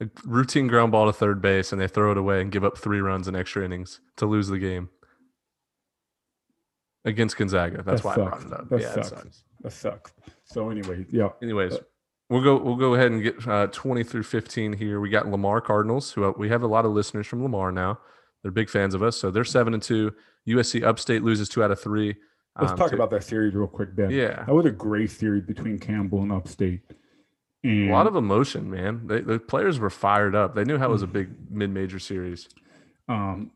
A 0.00 0.08
routine 0.24 0.68
ground 0.68 0.92
ball 0.92 1.06
to 1.06 1.12
third 1.12 1.42
base, 1.42 1.72
and 1.72 1.80
they 1.80 1.88
throw 1.88 2.12
it 2.12 2.16
away 2.16 2.40
and 2.40 2.52
give 2.52 2.64
up 2.64 2.78
three 2.78 3.00
runs 3.00 3.26
in 3.26 3.34
extra 3.34 3.64
innings 3.64 4.00
to 4.16 4.26
lose 4.26 4.48
the 4.48 4.58
game 4.58 4.90
against 7.04 7.36
Gonzaga. 7.36 7.82
That's 7.82 8.02
that 8.02 8.08
why 8.08 8.14
sucks. 8.14 8.44
I 8.44 8.46
brought 8.46 8.46
it 8.46 8.52
up. 8.52 8.68
That 8.70 8.80
yeah, 8.80 8.94
sucks. 8.94 9.08
sucks. 9.08 9.44
That 9.62 9.72
sucks. 9.72 10.12
So 10.44 10.70
anyway, 10.70 11.06
yeah. 11.10 11.30
Anyways, 11.42 11.72
but, 11.72 11.90
we'll 12.30 12.42
go. 12.42 12.56
We'll 12.56 12.76
go 12.76 12.94
ahead 12.94 13.10
and 13.10 13.22
get 13.22 13.46
uh, 13.46 13.66
twenty 13.68 14.04
through 14.04 14.22
fifteen 14.22 14.72
here. 14.72 15.00
We 15.00 15.10
got 15.10 15.28
Lamar 15.28 15.60
Cardinals, 15.60 16.12
who 16.12 16.24
uh, 16.24 16.32
we 16.36 16.48
have 16.48 16.62
a 16.62 16.66
lot 16.66 16.84
of 16.84 16.92
listeners 16.92 17.26
from 17.26 17.42
Lamar 17.42 17.72
now. 17.72 17.98
They're 18.42 18.52
big 18.52 18.70
fans 18.70 18.94
of 18.94 19.02
us. 19.02 19.16
So 19.16 19.30
they're 19.30 19.44
seven 19.44 19.74
and 19.74 19.82
two. 19.82 20.14
USC 20.46 20.82
Upstate 20.82 21.22
loses 21.22 21.48
two 21.48 21.62
out 21.62 21.70
of 21.70 21.80
three. 21.80 22.14
Let's 22.58 22.72
um, 22.72 22.78
talk 22.78 22.90
to, 22.90 22.94
about 22.94 23.10
that 23.10 23.24
series 23.24 23.54
real 23.54 23.66
quick, 23.66 23.94
Ben. 23.94 24.10
Yeah, 24.10 24.44
that 24.44 24.54
was 24.54 24.66
a 24.66 24.70
great 24.70 25.10
series 25.10 25.44
between 25.44 25.78
Campbell 25.78 26.22
and 26.22 26.32
Upstate. 26.32 26.80
And, 27.64 27.90
a 27.90 27.92
lot 27.92 28.06
of 28.06 28.16
emotion, 28.16 28.70
man. 28.70 29.06
They, 29.06 29.20
the 29.20 29.38
players 29.38 29.78
were 29.78 29.90
fired 29.90 30.34
up. 30.34 30.54
They 30.54 30.64
knew 30.64 30.78
how 30.78 30.86
it 30.86 30.92
was 30.92 31.02
a 31.02 31.08
big 31.08 31.30
mid-major 31.50 31.98
series. 31.98 32.48
Um, 33.08 33.50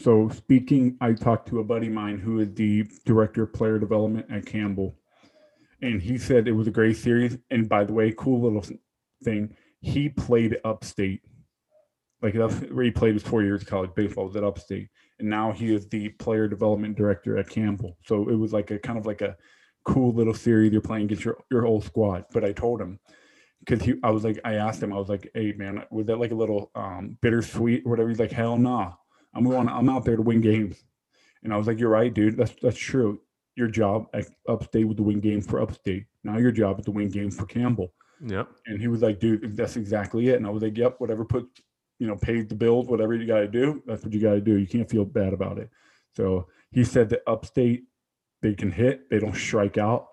so 0.00 0.28
speaking, 0.28 0.96
I 1.00 1.12
talked 1.12 1.48
to 1.48 1.60
a 1.60 1.64
buddy 1.64 1.86
of 1.86 1.92
mine 1.92 2.18
who 2.18 2.40
is 2.40 2.52
the 2.54 2.84
director 3.04 3.44
of 3.44 3.52
player 3.52 3.78
development 3.78 4.26
at 4.30 4.46
Campbell, 4.46 4.96
and 5.84 6.02
he 6.02 6.18
said 6.18 6.48
it 6.48 6.52
was 6.52 6.66
a 6.66 6.72
great 6.72 6.96
series. 6.96 7.38
And 7.50 7.68
by 7.68 7.84
the 7.84 7.92
way, 7.92 8.12
cool 8.16 8.42
little 8.42 8.64
thing, 9.22 9.56
he 9.80 10.08
played 10.08 10.58
Upstate 10.64 11.22
like 12.24 12.32
that's 12.32 12.54
where 12.70 12.84
he 12.84 12.90
played 12.90 13.12
his 13.12 13.22
four 13.22 13.42
years 13.42 13.60
of 13.60 13.68
college 13.68 13.90
baseball 13.94 14.24
was 14.24 14.34
at 14.34 14.44
Upstate, 14.44 14.88
and 15.18 15.28
now 15.28 15.52
he 15.52 15.74
is 15.74 15.86
the 15.88 16.08
player 16.08 16.48
development 16.48 16.96
director 16.96 17.36
at 17.36 17.50
Campbell. 17.50 17.98
So 18.06 18.30
it 18.30 18.34
was 18.34 18.50
like 18.50 18.70
a 18.70 18.78
kind 18.78 18.98
of 18.98 19.04
like 19.04 19.20
a 19.20 19.36
cool 19.84 20.10
little 20.14 20.32
series 20.32 20.72
you're 20.72 20.80
playing 20.80 21.04
against 21.04 21.26
your 21.26 21.36
your 21.50 21.66
whole 21.66 21.82
squad. 21.82 22.24
But 22.32 22.42
I 22.42 22.52
told 22.52 22.80
him 22.80 22.98
because 23.60 23.82
he, 23.82 23.96
I 24.02 24.10
was 24.10 24.24
like, 24.24 24.40
I 24.42 24.54
asked 24.54 24.82
him, 24.82 24.90
I 24.90 24.96
was 24.96 25.10
like, 25.10 25.30
hey 25.34 25.52
man, 25.52 25.84
was 25.90 26.06
that 26.06 26.18
like 26.18 26.30
a 26.30 26.34
little 26.34 26.70
um, 26.74 27.18
bittersweet 27.20 27.82
or 27.84 27.90
whatever? 27.90 28.08
He's 28.08 28.18
like, 28.18 28.32
hell 28.32 28.56
nah. 28.56 28.94
I'm 29.34 29.44
going, 29.44 29.68
I'm 29.68 29.90
out 29.90 30.06
there 30.06 30.16
to 30.16 30.22
win 30.22 30.40
games. 30.40 30.82
And 31.42 31.52
I 31.52 31.58
was 31.58 31.66
like, 31.66 31.78
you're 31.78 31.90
right, 31.90 32.12
dude. 32.12 32.38
That's 32.38 32.54
that's 32.62 32.78
true. 32.78 33.20
Your 33.56 33.68
job 33.68 34.06
at 34.14 34.26
Upstate 34.48 34.86
was 34.86 34.96
to 34.96 35.02
win 35.02 35.20
games 35.20 35.46
for 35.46 35.60
Upstate. 35.60 36.06
Now 36.24 36.38
your 36.38 36.52
job 36.52 36.78
is 36.78 36.84
to 36.86 36.90
win 36.90 37.08
games 37.08 37.36
for 37.36 37.46
Campbell. 37.46 37.92
Yep. 38.24 38.48
And 38.66 38.80
he 38.80 38.88
was 38.88 39.02
like, 39.02 39.20
dude, 39.20 39.56
that's 39.56 39.76
exactly 39.76 40.28
it. 40.28 40.36
And 40.36 40.46
I 40.46 40.50
was 40.50 40.62
like, 40.62 40.76
yep, 40.76 40.96
whatever 40.98 41.24
put 41.24 41.48
you 41.98 42.06
know, 42.06 42.16
paid 42.16 42.48
the 42.48 42.54
bills, 42.54 42.86
whatever 42.86 43.14
you 43.14 43.26
got 43.26 43.40
to 43.40 43.48
do, 43.48 43.82
that's 43.86 44.04
what 44.04 44.12
you 44.12 44.20
got 44.20 44.32
to 44.32 44.40
do. 44.40 44.56
You 44.56 44.66
can't 44.66 44.90
feel 44.90 45.04
bad 45.04 45.32
about 45.32 45.58
it. 45.58 45.70
So 46.16 46.48
he 46.70 46.84
said 46.84 47.08
that 47.10 47.22
upstate, 47.26 47.84
they 48.42 48.54
can 48.54 48.70
hit, 48.70 49.08
they 49.10 49.18
don't 49.18 49.34
strike 49.34 49.78
out. 49.78 50.08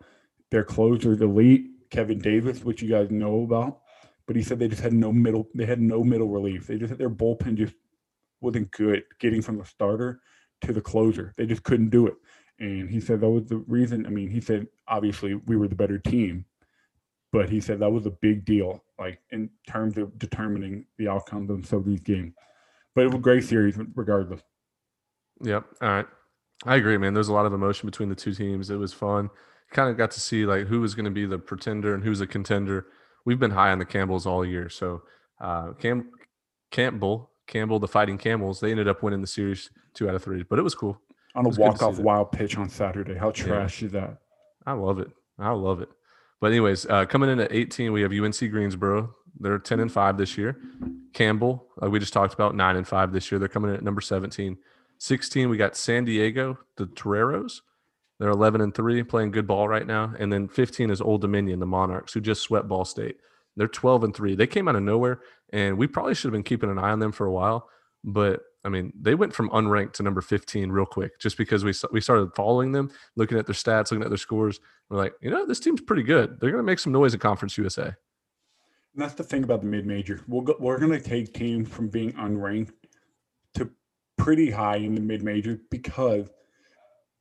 Their 0.51 0.63
closer, 0.63 1.13
elite, 1.13 1.67
Kevin 1.89 2.19
Davis, 2.19 2.63
which 2.63 2.81
you 2.81 2.89
guys 2.89 3.09
know 3.09 3.43
about. 3.43 3.79
But 4.27 4.35
he 4.35 4.43
said 4.43 4.59
they 4.59 4.67
just 4.67 4.81
had 4.81 4.93
no 4.93 5.11
middle, 5.11 5.47
they 5.55 5.65
had 5.65 5.81
no 5.81 6.03
middle 6.03 6.29
relief. 6.29 6.67
They 6.67 6.77
just 6.77 6.89
had 6.89 6.99
their 6.99 7.09
bullpen 7.09 7.55
just 7.55 7.73
wasn't 8.41 8.71
good 8.71 9.03
getting 9.19 9.41
from 9.41 9.57
the 9.57 9.65
starter 9.65 10.21
to 10.61 10.73
the 10.73 10.81
closer. 10.81 11.33
They 11.37 11.45
just 11.45 11.63
couldn't 11.63 11.89
do 11.89 12.07
it. 12.07 12.15
And 12.61 12.89
he 12.89 12.99
said 12.99 13.21
that 13.21 13.29
was 13.29 13.45
the 13.45 13.57
reason. 13.57 14.05
I 14.05 14.09
mean, 14.09 14.29
he 14.29 14.39
said 14.39 14.67
obviously 14.87 15.33
we 15.33 15.55
were 15.55 15.67
the 15.67 15.75
better 15.75 15.97
team, 15.97 16.45
but 17.33 17.49
he 17.49 17.59
said 17.59 17.79
that 17.79 17.91
was 17.91 18.05
a 18.05 18.11
big 18.11 18.45
deal, 18.45 18.83
like 18.99 19.19
in 19.31 19.49
terms 19.67 19.97
of 19.97 20.17
determining 20.19 20.85
the 20.99 21.07
outcomes 21.07 21.49
of 21.49 21.65
some 21.65 21.79
of 21.79 21.85
these 21.85 22.01
games. 22.01 22.33
But 22.93 23.01
it 23.01 23.07
was 23.07 23.15
a 23.15 23.19
great 23.19 23.43
series, 23.43 23.79
regardless. 23.95 24.41
Yep. 25.41 25.65
All 25.81 25.89
right. 25.89 26.05
I 26.65 26.75
agree, 26.75 26.97
man. 26.99 27.15
There's 27.15 27.29
a 27.29 27.33
lot 27.33 27.47
of 27.47 27.53
emotion 27.53 27.87
between 27.87 28.09
the 28.09 28.15
two 28.15 28.33
teams. 28.33 28.69
It 28.69 28.75
was 28.75 28.93
fun. 28.93 29.31
Kind 29.71 29.89
of 29.89 29.97
got 29.97 30.11
to 30.11 30.19
see 30.19 30.45
like 30.45 30.67
who 30.67 30.81
was 30.81 30.93
going 30.93 31.05
to 31.05 31.11
be 31.11 31.25
the 31.25 31.39
pretender 31.39 31.95
and 31.95 32.03
who's 32.03 32.21
a 32.21 32.27
contender. 32.27 32.85
We've 33.25 33.39
been 33.39 33.51
high 33.51 33.71
on 33.71 33.79
the 33.79 33.85
Campbells 33.85 34.27
all 34.27 34.45
year. 34.45 34.69
So 34.69 35.01
uh, 35.39 35.71
Cam 35.79 36.11
Campbell, 36.69 37.31
Campbell, 37.47 37.79
the 37.79 37.87
Fighting 37.87 38.19
Camels, 38.19 38.59
they 38.59 38.69
ended 38.69 38.87
up 38.87 39.01
winning 39.01 39.21
the 39.21 39.27
series 39.27 39.71
two 39.95 40.07
out 40.07 40.13
of 40.13 40.23
three. 40.23 40.43
But 40.43 40.59
it 40.59 40.61
was 40.61 40.75
cool. 40.75 41.01
On 41.35 41.45
a 41.45 41.49
walk 41.49 41.81
off 41.81 41.97
wild 41.99 42.31
pitch 42.31 42.57
on 42.57 42.69
Saturday. 42.69 43.15
How 43.15 43.31
trashy 43.31 43.85
yeah. 43.85 43.91
that? 43.91 44.17
I 44.65 44.73
love 44.73 44.99
it. 44.99 45.09
I 45.39 45.51
love 45.51 45.81
it. 45.81 45.89
But 46.39 46.51
anyways, 46.51 46.85
uh, 46.87 47.05
coming 47.05 47.29
in 47.29 47.39
at 47.39 47.51
18, 47.51 47.93
we 47.93 48.01
have 48.01 48.11
UNC 48.11 48.37
Greensboro. 48.51 49.15
They're 49.39 49.59
10 49.59 49.79
and 49.79 49.91
five 49.91 50.17
this 50.17 50.37
year. 50.37 50.57
Campbell, 51.13 51.67
uh, 51.81 51.89
we 51.89 51.99
just 51.99 52.13
talked 52.13 52.33
about 52.33 52.55
nine 52.55 52.75
and 52.75 52.87
five 52.87 53.13
this 53.13 53.31
year. 53.31 53.39
They're 53.39 53.47
coming 53.47 53.69
in 53.69 53.77
at 53.77 53.83
number 53.83 54.01
17. 54.01 54.57
16, 54.97 55.49
we 55.49 55.57
got 55.57 55.75
San 55.75 56.05
Diego, 56.05 56.59
the 56.77 56.85
Toreros. 56.87 57.61
They're 58.19 58.29
11 58.29 58.61
and 58.61 58.73
three, 58.73 59.01
playing 59.01 59.31
good 59.31 59.47
ball 59.47 59.67
right 59.67 59.85
now. 59.85 60.13
And 60.19 60.31
then 60.31 60.47
15 60.47 60.91
is 60.91 61.01
Old 61.01 61.21
Dominion, 61.21 61.59
the 61.59 61.65
Monarchs, 61.65 62.13
who 62.13 62.21
just 62.21 62.41
swept 62.41 62.67
Ball 62.67 62.85
State. 62.85 63.17
They're 63.55 63.67
12 63.67 64.03
and 64.03 64.15
three. 64.15 64.35
They 64.35 64.47
came 64.47 64.67
out 64.67 64.75
of 64.75 64.83
nowhere, 64.83 65.21
and 65.51 65.77
we 65.77 65.87
probably 65.87 66.13
should 66.13 66.27
have 66.27 66.33
been 66.33 66.43
keeping 66.43 66.69
an 66.69 66.77
eye 66.77 66.91
on 66.91 66.99
them 66.99 67.11
for 67.11 67.25
a 67.25 67.31
while. 67.31 67.67
But 68.03 68.41
I 68.63 68.69
mean, 68.69 68.93
they 68.99 69.15
went 69.15 69.33
from 69.33 69.49
unranked 69.49 69.93
to 69.93 70.03
number 70.03 70.21
15 70.21 70.71
real 70.71 70.85
quick 70.85 71.19
just 71.19 71.37
because 71.37 71.63
we 71.63 71.73
we 71.91 72.01
started 72.01 72.33
following 72.35 72.71
them, 72.71 72.91
looking 73.15 73.37
at 73.37 73.47
their 73.47 73.55
stats, 73.55 73.91
looking 73.91 74.03
at 74.03 74.09
their 74.09 74.17
scores. 74.17 74.59
We're 74.89 74.97
like, 74.97 75.13
you 75.21 75.31
know, 75.31 75.45
this 75.45 75.59
team's 75.59 75.81
pretty 75.81 76.03
good. 76.03 76.39
They're 76.39 76.51
going 76.51 76.63
to 76.63 76.69
make 76.69 76.79
some 76.79 76.93
noise 76.93 77.13
in 77.13 77.19
Conference 77.19 77.57
USA. 77.57 77.85
And 78.93 79.01
that's 79.01 79.13
the 79.13 79.23
thing 79.23 79.43
about 79.43 79.61
the 79.61 79.67
mid 79.67 79.85
major. 79.85 80.21
We'll 80.27 80.41
go, 80.41 80.55
we're 80.59 80.79
going 80.79 80.91
to 80.91 80.99
take 80.99 81.33
teams 81.33 81.69
from 81.69 81.87
being 81.87 82.11
unranked 82.13 82.73
to 83.55 83.69
pretty 84.17 84.51
high 84.51 84.77
in 84.77 84.93
the 84.93 85.01
mid 85.01 85.23
major 85.23 85.59
because 85.71 86.27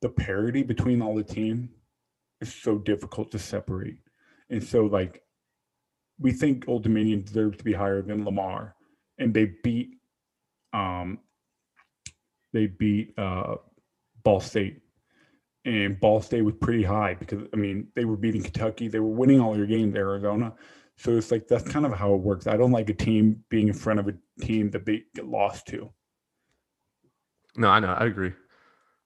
the 0.01 0.09
parity 0.09 0.63
between 0.63 1.01
all 1.01 1.15
the 1.15 1.23
teams 1.23 1.69
is 2.41 2.53
so 2.53 2.77
difficult 2.77 3.31
to 3.31 3.39
separate. 3.39 3.97
And 4.49 4.63
so, 4.63 4.85
like, 4.85 5.23
we 6.19 6.31
think 6.31 6.65
Old 6.67 6.83
Dominion 6.83 7.23
deserves 7.23 7.57
to 7.57 7.63
be 7.63 7.73
higher 7.73 8.01
than 8.01 8.25
Lamar, 8.25 8.75
and 9.17 9.33
they 9.33 9.53
beat 9.63 9.95
um 10.73 11.19
they 12.53 12.67
beat 12.67 13.17
uh 13.17 13.55
Ball 14.23 14.39
State. 14.39 14.81
And 15.63 15.99
Ball 15.99 16.21
State 16.21 16.41
was 16.41 16.55
pretty 16.59 16.83
high 16.83 17.13
because 17.13 17.47
I 17.53 17.57
mean 17.57 17.87
they 17.95 18.05
were 18.05 18.17
beating 18.17 18.43
Kentucky, 18.43 18.87
they 18.87 18.99
were 18.99 19.07
winning 19.07 19.39
all 19.39 19.53
their 19.53 19.65
games, 19.65 19.95
Arizona. 19.95 20.53
So 20.97 21.17
it's 21.17 21.31
like 21.31 21.47
that's 21.47 21.67
kind 21.67 21.85
of 21.85 21.93
how 21.93 22.13
it 22.13 22.21
works. 22.21 22.47
I 22.47 22.57
don't 22.57 22.71
like 22.71 22.89
a 22.89 22.93
team 22.93 23.43
being 23.49 23.67
in 23.67 23.73
front 23.73 23.99
of 23.99 24.07
a 24.07 24.13
team 24.41 24.69
that 24.71 24.85
they 24.85 25.03
get 25.15 25.25
lost 25.25 25.67
to. 25.67 25.89
No, 27.57 27.69
I 27.69 27.79
know, 27.79 27.93
I 27.93 28.05
agree. 28.05 28.33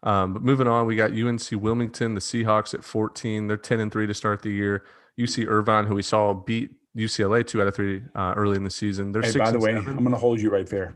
Um, 0.04 0.34
but 0.34 0.44
moving 0.44 0.68
on, 0.68 0.86
we 0.86 0.96
got 0.96 1.12
UNC 1.12 1.42
Wilmington, 1.52 2.14
the 2.14 2.22
Seahawks 2.22 2.76
at 2.76 2.84
14. 2.84 3.48
They're 3.48 3.58
10 3.58 3.80
and 3.80 3.92
3 3.92 4.06
to 4.06 4.14
start 4.14 4.44
the 4.44 4.52
year. 4.52 4.84
UC 5.20 5.48
Irvine, 5.48 5.86
who 5.86 5.96
we 5.96 6.04
saw 6.04 6.34
beat 6.34 6.72
UCLA 6.96 7.46
two 7.46 7.62
out 7.62 7.68
of 7.68 7.76
three 7.76 8.04
uh, 8.16 8.34
early 8.36 8.56
in 8.56 8.64
the 8.64 8.70
season. 8.70 9.12
They're 9.12 9.22
hey, 9.22 9.38
by 9.38 9.52
the 9.52 9.60
way, 9.60 9.74
i 9.74 9.78
I'm 9.78 9.98
going 9.98 10.12
to 10.12 10.18
hold 10.18 10.40
you 10.40 10.50
right 10.50 10.68
there. 10.68 10.96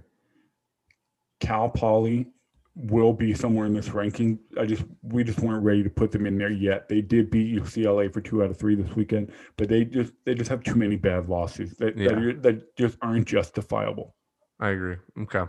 Cal 1.39 1.69
Poly 1.69 2.27
will 2.79 3.13
be 3.13 3.33
somewhere 3.33 3.65
in 3.65 3.73
this 3.73 3.89
ranking. 3.89 4.39
I 4.57 4.65
just 4.65 4.83
we 5.01 5.23
just 5.23 5.39
weren't 5.39 5.63
ready 5.63 5.83
to 5.83 5.89
put 5.89 6.11
them 6.11 6.25
in 6.25 6.37
there 6.37 6.51
yet. 6.51 6.87
They 6.87 7.01
did 7.01 7.29
beat 7.29 7.53
UCLA 7.53 8.11
for 8.11 8.21
two 8.21 8.43
out 8.43 8.49
of 8.49 8.57
three 8.57 8.75
this 8.75 8.95
weekend, 8.95 9.31
but 9.57 9.67
they 9.67 9.83
just 9.83 10.13
they 10.25 10.33
just 10.33 10.49
have 10.49 10.63
too 10.63 10.75
many 10.75 10.95
bad 10.95 11.27
losses 11.27 11.73
that 11.79 11.97
yeah. 11.97 12.09
that, 12.09 12.43
that, 12.43 12.75
just 12.77 12.97
aren't 13.01 13.27
justifiable. 13.27 14.15
I 14.59 14.69
agree. 14.69 14.95
Okay. 15.23 15.43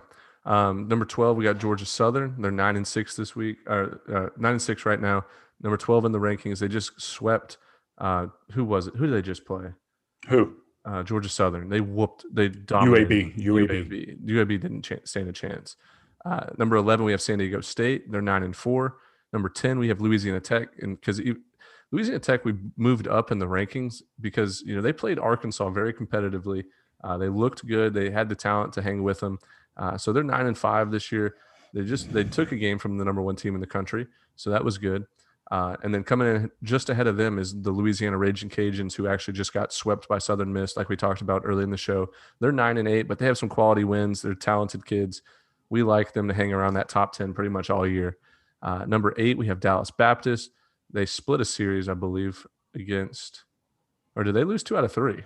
Um, 0.44 0.88
number 0.88 1.04
twelve, 1.04 1.36
we 1.36 1.44
got 1.44 1.58
Georgia 1.58 1.86
Southern. 1.86 2.40
They're 2.40 2.50
nine 2.50 2.76
and 2.76 2.86
six 2.86 3.14
this 3.14 3.36
week, 3.36 3.58
or 3.66 4.00
uh, 4.12 4.28
nine 4.36 4.52
and 4.52 4.62
six 4.62 4.84
right 4.84 5.00
now. 5.00 5.24
Number 5.60 5.76
twelve 5.76 6.04
in 6.04 6.12
the 6.12 6.18
rankings. 6.20 6.58
They 6.58 6.68
just 6.68 7.00
swept. 7.00 7.58
Uh, 7.98 8.28
who 8.52 8.64
was 8.64 8.88
it? 8.88 8.96
Who 8.96 9.06
did 9.06 9.14
they 9.14 9.22
just 9.22 9.44
play? 9.44 9.72
Who? 10.28 10.54
Uh, 10.84 11.02
Georgia 11.02 11.28
Southern. 11.28 11.68
They 11.68 11.80
whooped. 11.80 12.24
They 12.32 12.48
dominated. 12.48 13.36
UAB. 13.36 13.44
UAB. 13.44 13.68
UAB, 13.68 14.26
UAB 14.26 14.60
didn't 14.60 14.82
ch- 14.82 15.04
stand 15.04 15.28
a 15.28 15.32
chance. 15.32 15.76
Uh, 16.24 16.46
number 16.58 16.76
11, 16.76 17.04
we 17.04 17.12
have 17.12 17.22
San 17.22 17.38
Diego 17.38 17.60
State. 17.60 18.10
They're 18.10 18.20
nine 18.20 18.42
and 18.42 18.54
four. 18.54 18.96
Number 19.32 19.48
10, 19.48 19.78
we 19.78 19.88
have 19.88 20.00
Louisiana 20.00 20.40
Tech. 20.40 20.68
And 20.80 20.98
because 20.98 21.20
Louisiana 21.92 22.20
Tech, 22.20 22.44
we 22.44 22.54
moved 22.76 23.08
up 23.08 23.30
in 23.30 23.38
the 23.38 23.46
rankings 23.46 24.02
because, 24.20 24.62
you 24.62 24.74
know, 24.74 24.82
they 24.82 24.92
played 24.92 25.18
Arkansas 25.18 25.70
very 25.70 25.92
competitively. 25.92 26.64
Uh, 27.02 27.16
they 27.16 27.28
looked 27.28 27.66
good. 27.66 27.94
They 27.94 28.10
had 28.10 28.28
the 28.28 28.34
talent 28.34 28.72
to 28.74 28.82
hang 28.82 29.02
with 29.02 29.20
them. 29.20 29.38
Uh, 29.76 29.96
so 29.96 30.12
they're 30.12 30.22
nine 30.22 30.46
and 30.46 30.58
five 30.58 30.90
this 30.90 31.10
year. 31.10 31.36
They 31.72 31.84
just, 31.84 32.12
they 32.12 32.24
took 32.24 32.52
a 32.52 32.56
game 32.56 32.78
from 32.78 32.98
the 32.98 33.04
number 33.04 33.22
one 33.22 33.36
team 33.36 33.54
in 33.54 33.60
the 33.60 33.66
country. 33.66 34.06
So 34.36 34.50
that 34.50 34.64
was 34.64 34.76
good. 34.76 35.06
Uh, 35.50 35.76
and 35.82 35.92
then 35.92 36.04
coming 36.04 36.28
in 36.28 36.50
just 36.62 36.90
ahead 36.90 37.08
of 37.08 37.16
them 37.16 37.38
is 37.38 37.60
the 37.60 37.72
Louisiana 37.72 38.16
Raging 38.16 38.48
Cajuns, 38.48 38.94
who 38.94 39.08
actually 39.08 39.34
just 39.34 39.52
got 39.52 39.72
swept 39.72 40.06
by 40.06 40.18
Southern 40.18 40.52
Miss, 40.52 40.76
like 40.76 40.88
we 40.88 40.96
talked 40.96 41.22
about 41.22 41.42
early 41.44 41.64
in 41.64 41.70
the 41.70 41.76
show. 41.76 42.10
They're 42.38 42.52
nine 42.52 42.76
and 42.78 42.86
eight, 42.86 43.08
but 43.08 43.18
they 43.18 43.26
have 43.26 43.38
some 43.38 43.48
quality 43.48 43.82
wins. 43.82 44.22
They're 44.22 44.34
talented 44.34 44.86
kids 44.86 45.22
we 45.70 45.82
like 45.82 46.12
them 46.12 46.28
to 46.28 46.34
hang 46.34 46.52
around 46.52 46.74
that 46.74 46.88
top 46.88 47.14
10 47.14 47.32
pretty 47.32 47.48
much 47.48 47.70
all 47.70 47.86
year. 47.86 48.18
Uh, 48.60 48.84
number 48.86 49.14
eight, 49.16 49.38
we 49.38 49.46
have 49.46 49.60
Dallas 49.60 49.90
Baptist. 49.90 50.50
They 50.92 51.06
split 51.06 51.40
a 51.40 51.44
series, 51.44 51.88
I 51.88 51.94
believe, 51.94 52.46
against, 52.74 53.44
or 54.16 54.24
did 54.24 54.34
they 54.34 54.44
lose 54.44 54.62
two 54.62 54.76
out 54.76 54.84
of 54.84 54.92
three? 54.92 55.24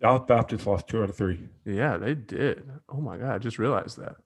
Dallas 0.00 0.22
Baptist 0.26 0.66
lost 0.66 0.88
two 0.88 1.02
out 1.02 1.10
of 1.10 1.16
three. 1.16 1.48
Yeah, 1.64 1.96
they 1.96 2.14
did. 2.14 2.70
Oh 2.88 3.00
my 3.00 3.16
God, 3.16 3.34
I 3.34 3.38
just 3.38 3.58
realized 3.58 3.98
that. 3.98 4.16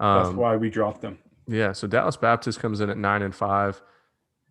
Um, 0.00 0.22
That's 0.22 0.36
why 0.36 0.56
we 0.56 0.70
dropped 0.70 1.00
them. 1.00 1.18
Yeah, 1.46 1.72
so 1.72 1.86
Dallas 1.86 2.16
Baptist 2.16 2.60
comes 2.60 2.80
in 2.80 2.88
at 2.88 2.96
nine 2.96 3.22
and 3.22 3.34
five. 3.34 3.82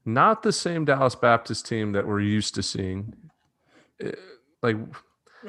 Not 0.06 0.44
the 0.44 0.52
same 0.52 0.86
Dallas 0.86 1.16
Baptist 1.16 1.66
team 1.66 1.94
that 1.94 2.06
we're 2.06 2.20
used 2.20 2.56
to 2.56 2.64
seeing. 2.64 3.14
It, 4.00 4.16
eh, 4.20 4.22
like, 4.62 4.78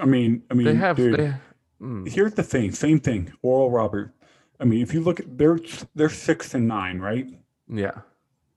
I 0.01 0.05
mean, 0.05 0.43
I 0.51 0.55
mean, 0.55 0.67
they 0.67 0.75
have. 0.75 0.97
Dude, 0.97 1.19
they, 1.19 1.35
mm. 1.81 2.09
Here's 2.09 2.35
the 2.35 2.43
thing. 2.43 2.73
Same 2.73 3.01
thing. 3.01 3.33
Oral 3.43 3.71
Robert 3.71 4.15
I 4.65 4.67
mean, 4.67 4.81
if 4.81 4.95
you 4.95 5.03
look 5.03 5.21
at 5.21 5.37
they're 5.37 5.59
they're 5.95 6.09
six 6.09 6.55
and 6.55 6.67
nine, 6.67 6.99
right? 6.99 7.29
Yeah. 7.69 8.01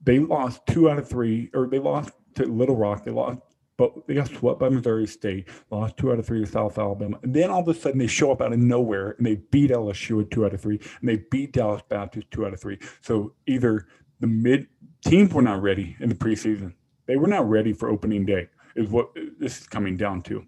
They 0.02 0.20
lost 0.20 0.62
two 0.66 0.88
out 0.88 0.98
of 0.98 1.06
three, 1.06 1.50
or 1.52 1.66
they 1.66 1.78
lost 1.78 2.12
to 2.36 2.46
Little 2.46 2.76
Rock. 2.76 3.04
They 3.04 3.10
lost, 3.10 3.40
but 3.76 4.06
they 4.06 4.14
got 4.14 4.28
swept 4.28 4.58
by 4.58 4.70
Missouri 4.70 5.06
State. 5.06 5.50
Lost 5.70 5.98
two 5.98 6.10
out 6.10 6.18
of 6.18 6.24
three 6.24 6.42
to 6.42 6.50
South 6.50 6.78
Alabama, 6.78 7.18
and 7.22 7.34
then 7.34 7.50
all 7.50 7.60
of 7.60 7.68
a 7.68 7.74
sudden 7.74 7.98
they 7.98 8.06
show 8.06 8.32
up 8.32 8.40
out 8.40 8.54
of 8.54 8.58
nowhere 8.58 9.16
and 9.18 9.26
they 9.26 9.34
beat 9.34 9.70
LSU 9.70 10.22
at 10.22 10.30
two 10.30 10.46
out 10.46 10.54
of 10.54 10.62
three, 10.62 10.80
and 11.00 11.08
they 11.10 11.16
beat 11.30 11.52
Dallas 11.52 11.82
Baptist 11.90 12.30
two 12.30 12.46
out 12.46 12.54
of 12.54 12.60
three. 12.60 12.78
So 13.02 13.34
either 13.46 13.86
the 14.20 14.28
mid 14.28 14.66
teams 15.04 15.34
were 15.34 15.42
not 15.42 15.60
ready 15.60 15.94
in 16.00 16.08
the 16.08 16.14
preseason. 16.14 16.72
They 17.04 17.16
were 17.16 17.28
not 17.28 17.46
ready 17.46 17.74
for 17.74 17.90
opening 17.90 18.24
day. 18.24 18.48
Is 18.76 18.88
what 18.88 19.10
this 19.38 19.60
is 19.60 19.66
coming 19.66 19.98
down 19.98 20.22
to. 20.22 20.42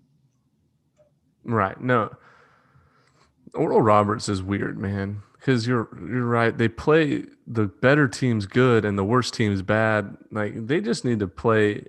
Right. 1.45 1.79
No. 1.79 2.15
Oral 3.55 3.83
Roberts 3.83 4.29
is 4.29 4.43
weird, 4.43 4.79
man 4.79 5.23
because 5.41 5.67
you're 5.67 5.89
you're 6.09 6.27
right. 6.27 6.57
They 6.57 6.69
play 6.69 7.25
the 7.47 7.67
better 7.67 8.07
teams 8.07 8.47
good 8.47 8.85
and 8.85 8.97
the 8.99 9.05
worst 9.05 9.35
teams 9.35 9.63
bad. 9.63 10.17
Like 10.31 10.67
they 10.67 10.81
just 10.81 11.05
need 11.05 11.19
to 11.21 11.27
play. 11.27 11.87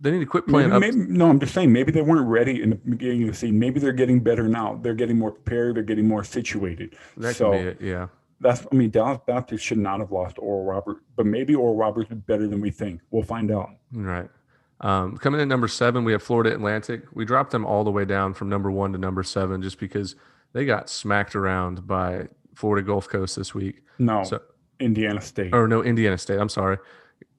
They 0.00 0.10
need 0.10 0.20
to 0.20 0.26
quit 0.26 0.46
playing. 0.46 0.70
Maybe, 0.70 0.96
maybe, 0.96 1.12
no, 1.12 1.28
I'm 1.28 1.38
just 1.38 1.52
saying 1.52 1.70
maybe 1.70 1.92
they 1.92 2.00
weren't 2.00 2.26
ready 2.26 2.62
in 2.62 2.70
the 2.70 2.76
beginning 2.76 3.24
of 3.24 3.28
the 3.28 3.34
season. 3.34 3.58
Maybe 3.58 3.78
they're 3.78 3.92
getting 3.92 4.20
better 4.20 4.48
now. 4.48 4.80
They're 4.82 4.94
getting 4.94 5.18
more 5.18 5.32
prepared. 5.32 5.76
They're 5.76 5.82
getting 5.82 6.08
more 6.08 6.24
situated. 6.24 6.96
That 7.18 7.36
so, 7.36 7.52
it. 7.52 7.78
Yeah. 7.80 8.08
That's. 8.40 8.66
I 8.72 8.74
mean, 8.74 8.90
Dallas 8.90 9.18
Baptist 9.26 9.62
should 9.62 9.78
not 9.78 10.00
have 10.00 10.12
lost 10.12 10.38
Oral 10.38 10.64
Roberts, 10.64 11.00
but 11.14 11.26
maybe 11.26 11.54
Oral 11.54 11.76
Roberts 11.76 12.10
is 12.10 12.18
better 12.18 12.48
than 12.48 12.60
we 12.60 12.70
think. 12.70 13.02
We'll 13.10 13.22
find 13.22 13.50
out. 13.50 13.68
Right. 13.92 14.30
Um, 14.80 15.16
coming 15.16 15.40
in 15.40 15.48
number 15.48 15.68
seven, 15.68 16.04
we 16.04 16.12
have 16.12 16.22
Florida 16.22 16.52
Atlantic. 16.52 17.04
We 17.12 17.24
dropped 17.24 17.50
them 17.50 17.64
all 17.64 17.84
the 17.84 17.90
way 17.90 18.04
down 18.04 18.34
from 18.34 18.48
number 18.48 18.70
one 18.70 18.92
to 18.92 18.98
number 18.98 19.22
seven 19.22 19.62
just 19.62 19.78
because 19.78 20.16
they 20.52 20.64
got 20.64 20.90
smacked 20.90 21.34
around 21.34 21.86
by 21.86 22.28
Florida 22.54 22.86
Gulf 22.86 23.08
Coast 23.08 23.36
this 23.36 23.54
week. 23.54 23.82
No, 23.98 24.24
so, 24.24 24.40
Indiana 24.78 25.20
State. 25.20 25.54
Or 25.54 25.66
no, 25.66 25.82
Indiana 25.82 26.18
State. 26.18 26.38
I'm 26.38 26.48
sorry. 26.48 26.78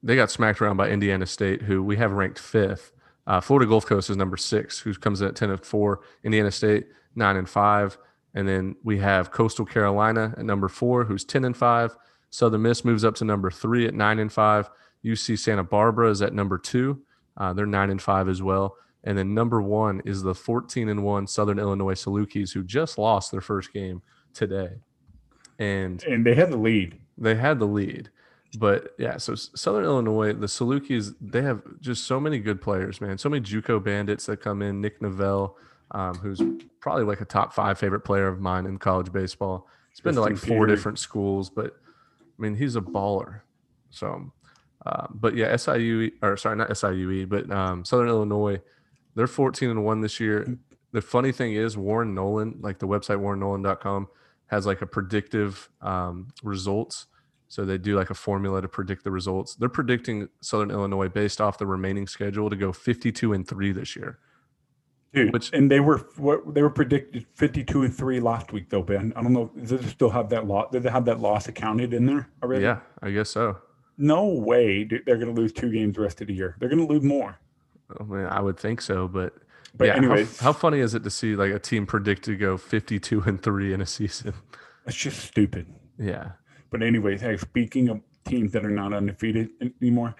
They 0.01 0.15
got 0.15 0.31
smacked 0.31 0.61
around 0.61 0.77
by 0.77 0.89
Indiana 0.89 1.25
State, 1.25 1.61
who 1.61 1.83
we 1.83 1.97
have 1.97 2.11
ranked 2.11 2.39
fifth. 2.39 2.91
Uh, 3.25 3.41
Florida 3.41 3.67
Gulf 3.67 3.85
Coast 3.85 4.09
is 4.09 4.17
number 4.17 4.37
six, 4.37 4.79
who 4.79 4.93
comes 4.93 5.21
in 5.21 5.27
at 5.27 5.35
10 5.35 5.49
and 5.49 5.65
four. 5.65 6.01
Indiana 6.23 6.51
State, 6.51 6.87
nine 7.15 7.35
and 7.35 7.49
five. 7.49 7.97
And 8.33 8.47
then 8.47 8.75
we 8.83 8.99
have 8.99 9.31
Coastal 9.31 9.65
Carolina 9.65 10.33
at 10.37 10.45
number 10.45 10.67
four, 10.67 11.03
who's 11.03 11.25
10 11.25 11.43
and 11.43 11.57
five. 11.57 11.95
Southern 12.29 12.61
Miss 12.61 12.85
moves 12.85 13.03
up 13.03 13.15
to 13.15 13.25
number 13.25 13.49
three 13.49 13.87
at 13.87 13.93
nine 13.93 14.19
and 14.19 14.31
five. 14.31 14.69
UC 15.03 15.39
Santa 15.39 15.63
Barbara 15.63 16.09
is 16.09 16.21
at 16.21 16.33
number 16.33 16.57
two. 16.57 17.01
Uh, 17.37 17.53
they're 17.53 17.65
nine 17.65 17.89
and 17.89 18.01
five 18.01 18.27
as 18.27 18.41
well. 18.41 18.75
And 19.03 19.17
then 19.17 19.33
number 19.33 19.61
one 19.61 20.01
is 20.05 20.23
the 20.23 20.35
14 20.35 20.89
and 20.89 21.03
one 21.03 21.27
Southern 21.27 21.59
Illinois 21.59 21.93
Salukis, 21.93 22.53
who 22.53 22.63
just 22.63 22.97
lost 22.97 23.31
their 23.31 23.41
first 23.41 23.71
game 23.71 24.01
today. 24.33 24.71
And 25.59 26.03
and 26.03 26.25
they 26.25 26.35
had 26.35 26.51
the 26.51 26.57
lead. 26.57 26.99
They 27.17 27.35
had 27.35 27.59
the 27.59 27.67
lead. 27.67 28.09
But 28.57 28.93
yeah, 28.97 29.17
so 29.17 29.35
Southern 29.35 29.83
Illinois, 29.83 30.33
the 30.33 30.47
Salukis, 30.47 31.13
they 31.19 31.41
have 31.41 31.61
just 31.81 32.05
so 32.05 32.19
many 32.19 32.39
good 32.39 32.61
players, 32.61 33.01
man. 33.01 33.17
So 33.17 33.29
many 33.29 33.41
JUCO 33.41 33.83
bandits 33.83 34.25
that 34.27 34.37
come 34.37 34.61
in. 34.61 34.81
Nick 34.81 35.01
Novell, 35.01 35.53
um, 35.91 36.15
who's 36.15 36.41
probably 36.79 37.03
like 37.03 37.21
a 37.21 37.25
top 37.25 37.53
five 37.53 37.77
favorite 37.77 38.01
player 38.01 38.27
of 38.27 38.39
mine 38.39 38.65
in 38.65 38.77
college 38.77 39.11
baseball. 39.11 39.67
He's 39.89 39.99
been 39.99 40.15
to 40.15 40.21
like 40.21 40.37
four 40.37 40.65
different 40.65 40.99
schools, 40.99 41.49
but 41.49 41.75
I 42.37 42.41
mean, 42.41 42.55
he's 42.55 42.75
a 42.75 42.81
baller. 42.81 43.41
So, 43.89 44.31
uh, 44.87 45.07
but 45.09 45.35
yeah, 45.35 45.55
SIU 45.55 46.11
or 46.21 46.37
sorry, 46.37 46.55
not 46.55 46.69
SIUE, 46.69 47.27
but 47.27 47.51
um, 47.51 47.83
Southern 47.83 48.07
Illinois 48.07 48.61
they're 49.17 49.25
14 49.25 49.71
and 49.71 49.83
1 49.83 50.01
this 50.01 50.19
year. 50.19 50.45
Mm. 50.47 50.59
The 50.91 51.01
funny 51.01 51.31
thing 51.31 51.53
is, 51.53 51.75
Warren 51.75 52.13
Nolan, 52.13 52.59
like 52.61 52.77
the 52.77 52.87
website 52.87 53.19
warrennolan.com, 53.19 54.07
has 54.45 54.65
like 54.65 54.81
a 54.83 54.85
predictive 54.85 55.69
um, 55.81 56.27
results. 56.43 57.07
So 57.47 57.65
they 57.65 57.79
do 57.79 57.95
like 57.95 58.11
a 58.11 58.13
formula 58.13 58.61
to 58.61 58.67
predict 58.67 59.03
the 59.03 59.11
results. 59.11 59.55
They're 59.55 59.69
predicting 59.69 60.29
Southern 60.41 60.69
Illinois 60.69 61.09
based 61.09 61.41
off 61.41 61.57
the 61.57 61.65
remaining 61.65 62.05
schedule 62.05 62.49
to 62.49 62.55
go 62.55 62.71
52 62.71 63.33
and 63.33 63.47
3 63.47 63.71
this 63.71 63.95
year. 63.95 64.19
Dude, 65.13 65.33
which 65.33 65.51
and 65.51 65.71
they 65.71 65.79
were 65.79 65.97
what 66.17 66.53
they 66.53 66.61
were 66.61 66.69
predicted 66.69 67.25
52 67.33 67.83
and 67.83 67.95
3 67.95 68.19
last 68.19 68.51
week 68.51 68.69
though, 68.69 68.83
Ben. 68.83 69.13
I 69.15 69.23
don't 69.23 69.33
know 69.33 69.49
does 69.57 69.69
they 69.69 69.87
still 69.87 70.09
have 70.09 70.29
that 70.29 70.45
loss 70.45 70.71
did 70.71 70.83
they 70.83 70.89
have 70.89 71.05
that 71.05 71.21
loss 71.21 71.47
accounted 71.47 71.93
in 71.93 72.05
there 72.05 72.29
already? 72.43 72.63
Yeah, 72.63 72.81
I 73.01 73.11
guess 73.11 73.29
so. 73.29 73.57
No 73.97 74.25
way 74.25 74.83
they're 74.83 75.17
going 75.17 75.33
to 75.33 75.41
lose 75.41 75.51
two 75.51 75.71
games 75.71 75.95
the 75.95 76.01
rest 76.01 76.21
of 76.21 76.27
the 76.27 76.33
year. 76.33 76.55
They're 76.59 76.69
going 76.69 76.85
to 76.85 76.93
lose 76.93 77.03
more. 77.03 77.39
I 77.99 78.03
mean, 78.03 78.25
I 78.25 78.41
would 78.41 78.59
think 78.59 78.81
so, 78.81 79.07
but 79.07 79.33
but 79.75 79.85
yeah, 79.85 79.95
anyway, 79.95 80.25
how, 80.25 80.45
how, 80.45 80.53
funny 80.53 80.79
is 80.79 80.93
it 80.93 81.03
to 81.03 81.09
see 81.09 81.35
like 81.35 81.51
a 81.51 81.59
team 81.59 81.85
predict 81.85 82.23
to 82.25 82.35
go 82.35 82.57
52 82.57 83.21
and 83.21 83.41
3 83.41 83.73
in 83.73 83.81
a 83.81 83.85
season? 83.85 84.33
That's 84.85 84.97
just 84.97 85.19
stupid. 85.19 85.67
Yeah. 85.99 86.31
But 86.69 86.81
anyways, 86.81 87.21
hey, 87.21 87.37
speaking 87.37 87.89
of 87.89 88.01
teams 88.25 88.51
that 88.53 88.65
are 88.65 88.71
not 88.71 88.93
undefeated 88.93 89.49
anymore, 89.81 90.15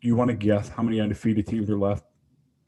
you 0.00 0.16
want 0.16 0.30
to 0.30 0.36
guess 0.36 0.68
how 0.68 0.82
many 0.82 1.00
undefeated 1.00 1.46
teams 1.46 1.68
are 1.70 1.78
left? 1.78 2.04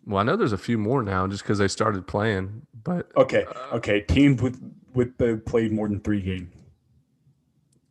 Well, 0.06 0.18
I 0.18 0.22
know 0.22 0.36
there's 0.36 0.52
a 0.52 0.58
few 0.58 0.78
more 0.78 1.02
now 1.02 1.26
just 1.26 1.42
because 1.42 1.58
they 1.58 1.68
started 1.68 2.06
playing, 2.06 2.66
but 2.82 3.10
okay, 3.16 3.44
uh, 3.44 3.76
okay, 3.76 4.00
teams 4.00 4.40
with 4.40 4.58
with 4.94 5.16
the 5.18 5.40
played 5.44 5.70
more 5.70 5.86
than 5.86 6.00
three 6.00 6.22
games. 6.22 6.54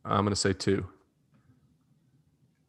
I'm 0.04 0.24
gonna 0.24 0.34
say 0.34 0.52
two 0.52 0.86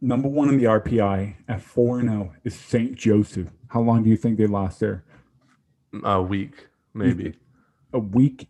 number 0.01 0.27
one 0.27 0.49
in 0.49 0.57
the 0.57 0.65
RPI 0.65 1.35
at 1.47 1.61
4 1.61 2.01
0 2.01 2.33
is 2.43 2.55
St. 2.55 2.95
Joseph. 2.95 3.49
How 3.67 3.81
long 3.81 4.03
do 4.03 4.09
you 4.09 4.17
think 4.17 4.37
they 4.37 4.47
lost 4.47 4.79
there? 4.79 5.03
A 6.03 6.21
week, 6.21 6.67
maybe. 6.93 7.35
A 7.93 7.99
week. 7.99 8.47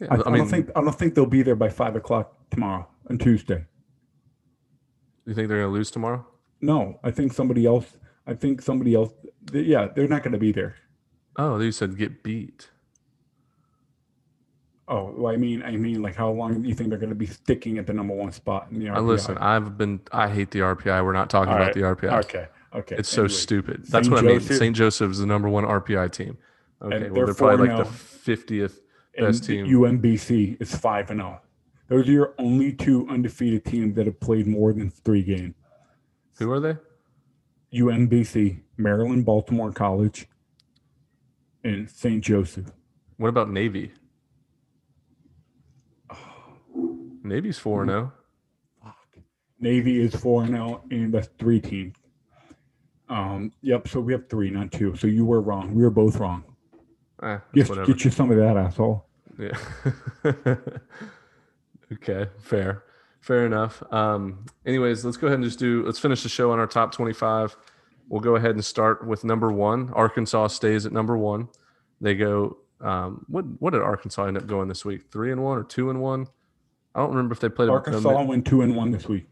Yeah, 0.00 0.08
I, 0.10 0.16
I, 0.16 0.32
I 0.32 0.36
don't 0.38 0.48
think 0.48 0.70
I 0.74 0.80
don't 0.80 0.94
think 0.94 1.14
they'll 1.14 1.26
be 1.26 1.42
there 1.42 1.54
by 1.54 1.68
five 1.68 1.94
o'clock 1.94 2.36
tomorrow 2.50 2.88
on 3.08 3.18
Tuesday. 3.18 3.64
You 5.24 5.34
think 5.34 5.48
they're 5.48 5.58
going 5.58 5.70
to 5.70 5.74
lose 5.74 5.90
tomorrow? 5.90 6.26
No, 6.60 6.98
I 7.02 7.10
think 7.10 7.32
somebody 7.32 7.64
else. 7.64 7.96
I 8.26 8.34
think 8.34 8.60
somebody 8.60 8.94
else. 8.94 9.12
Yeah, 9.52 9.88
they're 9.94 10.08
not 10.08 10.22
going 10.22 10.32
to 10.32 10.38
be 10.38 10.52
there. 10.52 10.76
Oh, 11.36 11.58
you 11.60 11.72
said 11.72 11.96
get 11.96 12.22
beat. 12.22 12.70
Oh, 14.86 15.14
well, 15.16 15.32
I 15.32 15.36
mean, 15.36 15.62
I 15.62 15.70
mean, 15.72 16.02
like, 16.02 16.14
how 16.14 16.30
long 16.30 16.62
do 16.62 16.68
you 16.68 16.74
think 16.74 16.90
they're 16.90 16.98
going 16.98 17.08
to 17.10 17.14
be 17.14 17.26
sticking 17.26 17.78
at 17.78 17.86
the 17.86 17.94
number 17.94 18.14
one 18.14 18.32
spot 18.32 18.68
in 18.70 18.78
the 18.80 18.86
RPI? 18.86 19.06
Listen, 19.06 19.38
I've 19.38 19.78
been, 19.78 20.00
I 20.12 20.28
hate 20.28 20.50
the 20.50 20.58
RPI. 20.58 21.02
We're 21.02 21.12
not 21.12 21.30
talking 21.30 21.50
All 21.50 21.56
about 21.56 21.74
right. 21.74 21.74
the 21.74 21.80
RPI. 21.80 22.24
Okay, 22.24 22.46
okay. 22.74 22.96
It's 22.98 23.16
anyway, 23.16 23.28
so 23.28 23.34
stupid. 23.34 23.86
That's 23.86 24.10
what 24.10 24.22
Joseph, 24.24 24.46
I 24.46 24.50
mean. 24.50 24.58
St. 24.58 24.76
Joseph 24.76 25.10
is 25.12 25.18
the 25.18 25.26
number 25.26 25.48
one 25.48 25.64
RPI 25.64 26.12
team. 26.12 26.36
Okay, 26.82 27.04
well, 27.04 27.14
they're, 27.14 27.24
they're 27.26 27.34
probably 27.34 27.68
like 27.68 27.78
the 27.78 27.84
oh. 27.84 27.92
fiftieth 27.92 28.80
best 29.18 29.44
team. 29.44 29.66
UMBC 29.66 30.60
is 30.60 30.74
five 30.74 31.10
and 31.10 31.20
zero. 31.20 31.40
Oh. 31.40 31.48
Those 31.88 32.08
are 32.08 32.12
your 32.12 32.34
only 32.38 32.72
two 32.72 33.06
undefeated 33.08 33.64
teams 33.64 33.94
that 33.96 34.06
have 34.06 34.20
played 34.20 34.46
more 34.46 34.72
than 34.72 34.90
three 34.90 35.22
games. 35.22 35.54
Who 36.38 36.50
are 36.50 36.60
they? 36.60 36.76
UMBC, 37.74 38.60
Maryland 38.76 39.24
Baltimore 39.24 39.72
College, 39.72 40.28
and 41.62 41.90
St. 41.90 42.22
Joseph. 42.22 42.70
What 43.16 43.28
about 43.28 43.50
Navy? 43.50 43.92
Navy's 47.24 47.58
4 47.58 47.86
0. 47.86 48.12
Navy 49.58 50.02
is 50.02 50.14
4 50.14 50.46
0, 50.46 50.82
and 50.90 51.12
that's 51.12 51.28
three 51.38 51.58
teams. 51.58 51.96
Um, 53.08 53.50
yep, 53.62 53.88
so 53.88 54.00
we 54.00 54.12
have 54.12 54.28
three, 54.28 54.50
not 54.50 54.70
two. 54.70 54.94
So 54.96 55.06
you 55.06 55.24
were 55.24 55.40
wrong. 55.40 55.74
We 55.74 55.82
were 55.82 55.90
both 55.90 56.16
wrong. 56.16 56.44
Eh, 57.22 57.38
get, 57.54 57.68
get 57.86 58.04
you 58.04 58.10
some 58.10 58.30
of 58.30 58.36
that, 58.36 58.56
asshole. 58.56 59.06
Yeah. 59.38 59.56
okay, 61.92 62.28
fair. 62.38 62.84
Fair 63.20 63.46
enough. 63.46 63.82
Um, 63.90 64.44
anyways, 64.66 65.04
let's 65.04 65.16
go 65.16 65.26
ahead 65.28 65.38
and 65.38 65.44
just 65.44 65.58
do, 65.58 65.82
let's 65.86 65.98
finish 65.98 66.22
the 66.22 66.28
show 66.28 66.50
on 66.52 66.58
our 66.58 66.66
top 66.66 66.92
25. 66.92 67.56
We'll 68.08 68.20
go 68.20 68.36
ahead 68.36 68.50
and 68.50 68.64
start 68.64 69.06
with 69.06 69.24
number 69.24 69.50
one. 69.50 69.90
Arkansas 69.94 70.48
stays 70.48 70.84
at 70.84 70.92
number 70.92 71.16
one. 71.16 71.48
They 72.02 72.14
go, 72.14 72.58
um, 72.82 73.24
what, 73.28 73.44
what 73.60 73.72
did 73.72 73.80
Arkansas 73.80 74.26
end 74.26 74.36
up 74.36 74.46
going 74.46 74.68
this 74.68 74.84
week? 74.84 75.10
Three 75.10 75.32
and 75.32 75.42
one 75.42 75.56
or 75.56 75.64
two 75.64 75.88
and 75.88 76.02
one? 76.02 76.26
I 76.94 77.00
don't 77.00 77.10
remember 77.10 77.32
if 77.32 77.40
they 77.40 77.48
played. 77.48 77.68
Arkansas 77.68 78.08
a, 78.08 78.14
a 78.14 78.24
went 78.24 78.46
two 78.46 78.62
and 78.62 78.76
one 78.76 78.90
this 78.90 79.08
week. 79.08 79.26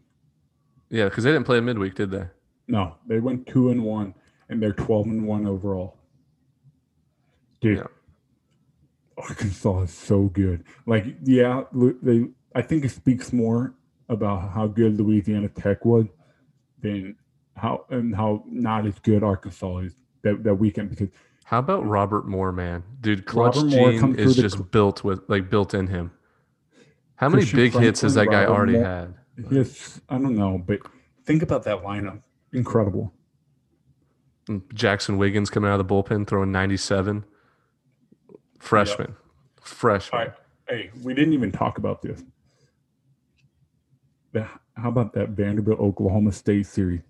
Yeah, 0.89 1.05
because 1.05 1.23
they 1.23 1.31
didn't 1.31 1.45
play 1.45 1.57
a 1.57 1.61
midweek, 1.61 1.95
did 1.95 2.11
they? 2.11 2.25
No, 2.67 2.95
they 3.07 3.19
went 3.19 3.47
two 3.47 3.69
and 3.69 3.83
one, 3.83 4.13
and 4.49 4.61
they're 4.61 4.73
twelve 4.73 5.07
and 5.07 5.25
one 5.25 5.47
overall. 5.47 5.97
Dude, 7.61 7.77
yeah. 7.77 7.83
Arkansas 9.17 9.83
is 9.83 9.93
so 9.93 10.23
good. 10.23 10.63
Like, 10.85 11.05
yeah, 11.23 11.63
they. 11.73 12.25
I 12.55 12.61
think 12.61 12.85
it 12.85 12.91
speaks 12.91 13.33
more 13.33 13.73
about 14.09 14.51
how 14.51 14.67
good 14.67 14.99
Louisiana 14.99 15.49
Tech 15.49 15.85
was 15.85 16.05
than 16.81 17.15
how 17.55 17.85
and 17.89 18.15
how 18.15 18.43
not 18.47 18.85
as 18.85 18.99
good 18.99 19.23
Arkansas 19.23 19.77
is 19.77 19.93
that, 20.23 20.43
that 20.43 20.55
weekend 20.55 20.89
because. 20.89 21.09
How 21.45 21.59
about 21.59 21.85
Robert 21.85 22.27
Moore, 22.27 22.51
man? 22.51 22.83
Dude, 23.01 23.25
clutch 23.25 23.55
Robert 23.55 23.69
gene 23.69 24.15
is 24.15 24.35
just 24.35 24.71
built 24.71 25.03
with 25.03 25.21
like 25.27 25.49
built 25.49 25.73
in 25.73 25.87
him. 25.87 26.11
How 27.15 27.29
many 27.29 27.41
Christian 27.41 27.57
big 27.57 27.71
Franklin, 27.71 27.83
hits 27.83 28.01
has 28.01 28.13
that 28.15 28.27
guy 28.27 28.43
Robert 28.43 28.53
already 28.53 28.73
Moore, 28.73 28.83
had? 28.83 29.13
Yes, 29.51 30.01
I 30.09 30.17
don't 30.17 30.35
know, 30.35 30.57
but 30.57 30.79
think 31.25 31.41
about 31.43 31.63
that 31.63 31.83
lineup. 31.83 32.21
Incredible. 32.51 33.13
Mm, 34.47 34.61
Jaxon 34.73 35.17
Wiggins 35.17 35.49
coming 35.49 35.69
out 35.69 35.79
of 35.79 35.87
the 35.87 35.93
bullpen 35.93 36.27
throwing 36.27 36.51
97. 36.51 37.23
Freshman. 38.59 39.09
Yep. 39.09 39.17
Freshman. 39.61 40.21
Right. 40.21 40.33
Hey, 40.67 40.91
we 41.03 41.13
didn't 41.13 41.33
even 41.33 41.51
talk 41.51 41.77
about 41.77 42.01
this. 42.01 42.23
How 44.75 44.89
about 44.89 45.13
that 45.13 45.29
Vanderbilt 45.29 45.79
Oklahoma 45.79 46.31
State 46.31 46.65
series? 46.65 47.01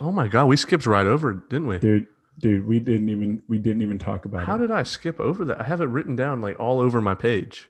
Oh 0.00 0.12
my 0.12 0.28
god, 0.28 0.46
we 0.46 0.56
skipped 0.56 0.86
right 0.86 1.06
over 1.06 1.30
it, 1.30 1.48
didn't 1.48 1.66
we? 1.66 1.78
Dude, 1.78 2.06
dude, 2.38 2.66
we 2.66 2.78
didn't 2.78 3.08
even 3.08 3.42
we 3.48 3.58
didn't 3.58 3.82
even 3.82 3.98
talk 3.98 4.26
about 4.26 4.44
How 4.44 4.56
it. 4.56 4.58
did 4.58 4.70
I 4.70 4.82
skip 4.82 5.18
over 5.18 5.44
that? 5.46 5.60
I 5.60 5.64
have 5.64 5.80
it 5.80 5.86
written 5.86 6.14
down 6.14 6.40
like 6.40 6.60
all 6.60 6.80
over 6.80 7.00
my 7.00 7.14
page. 7.14 7.68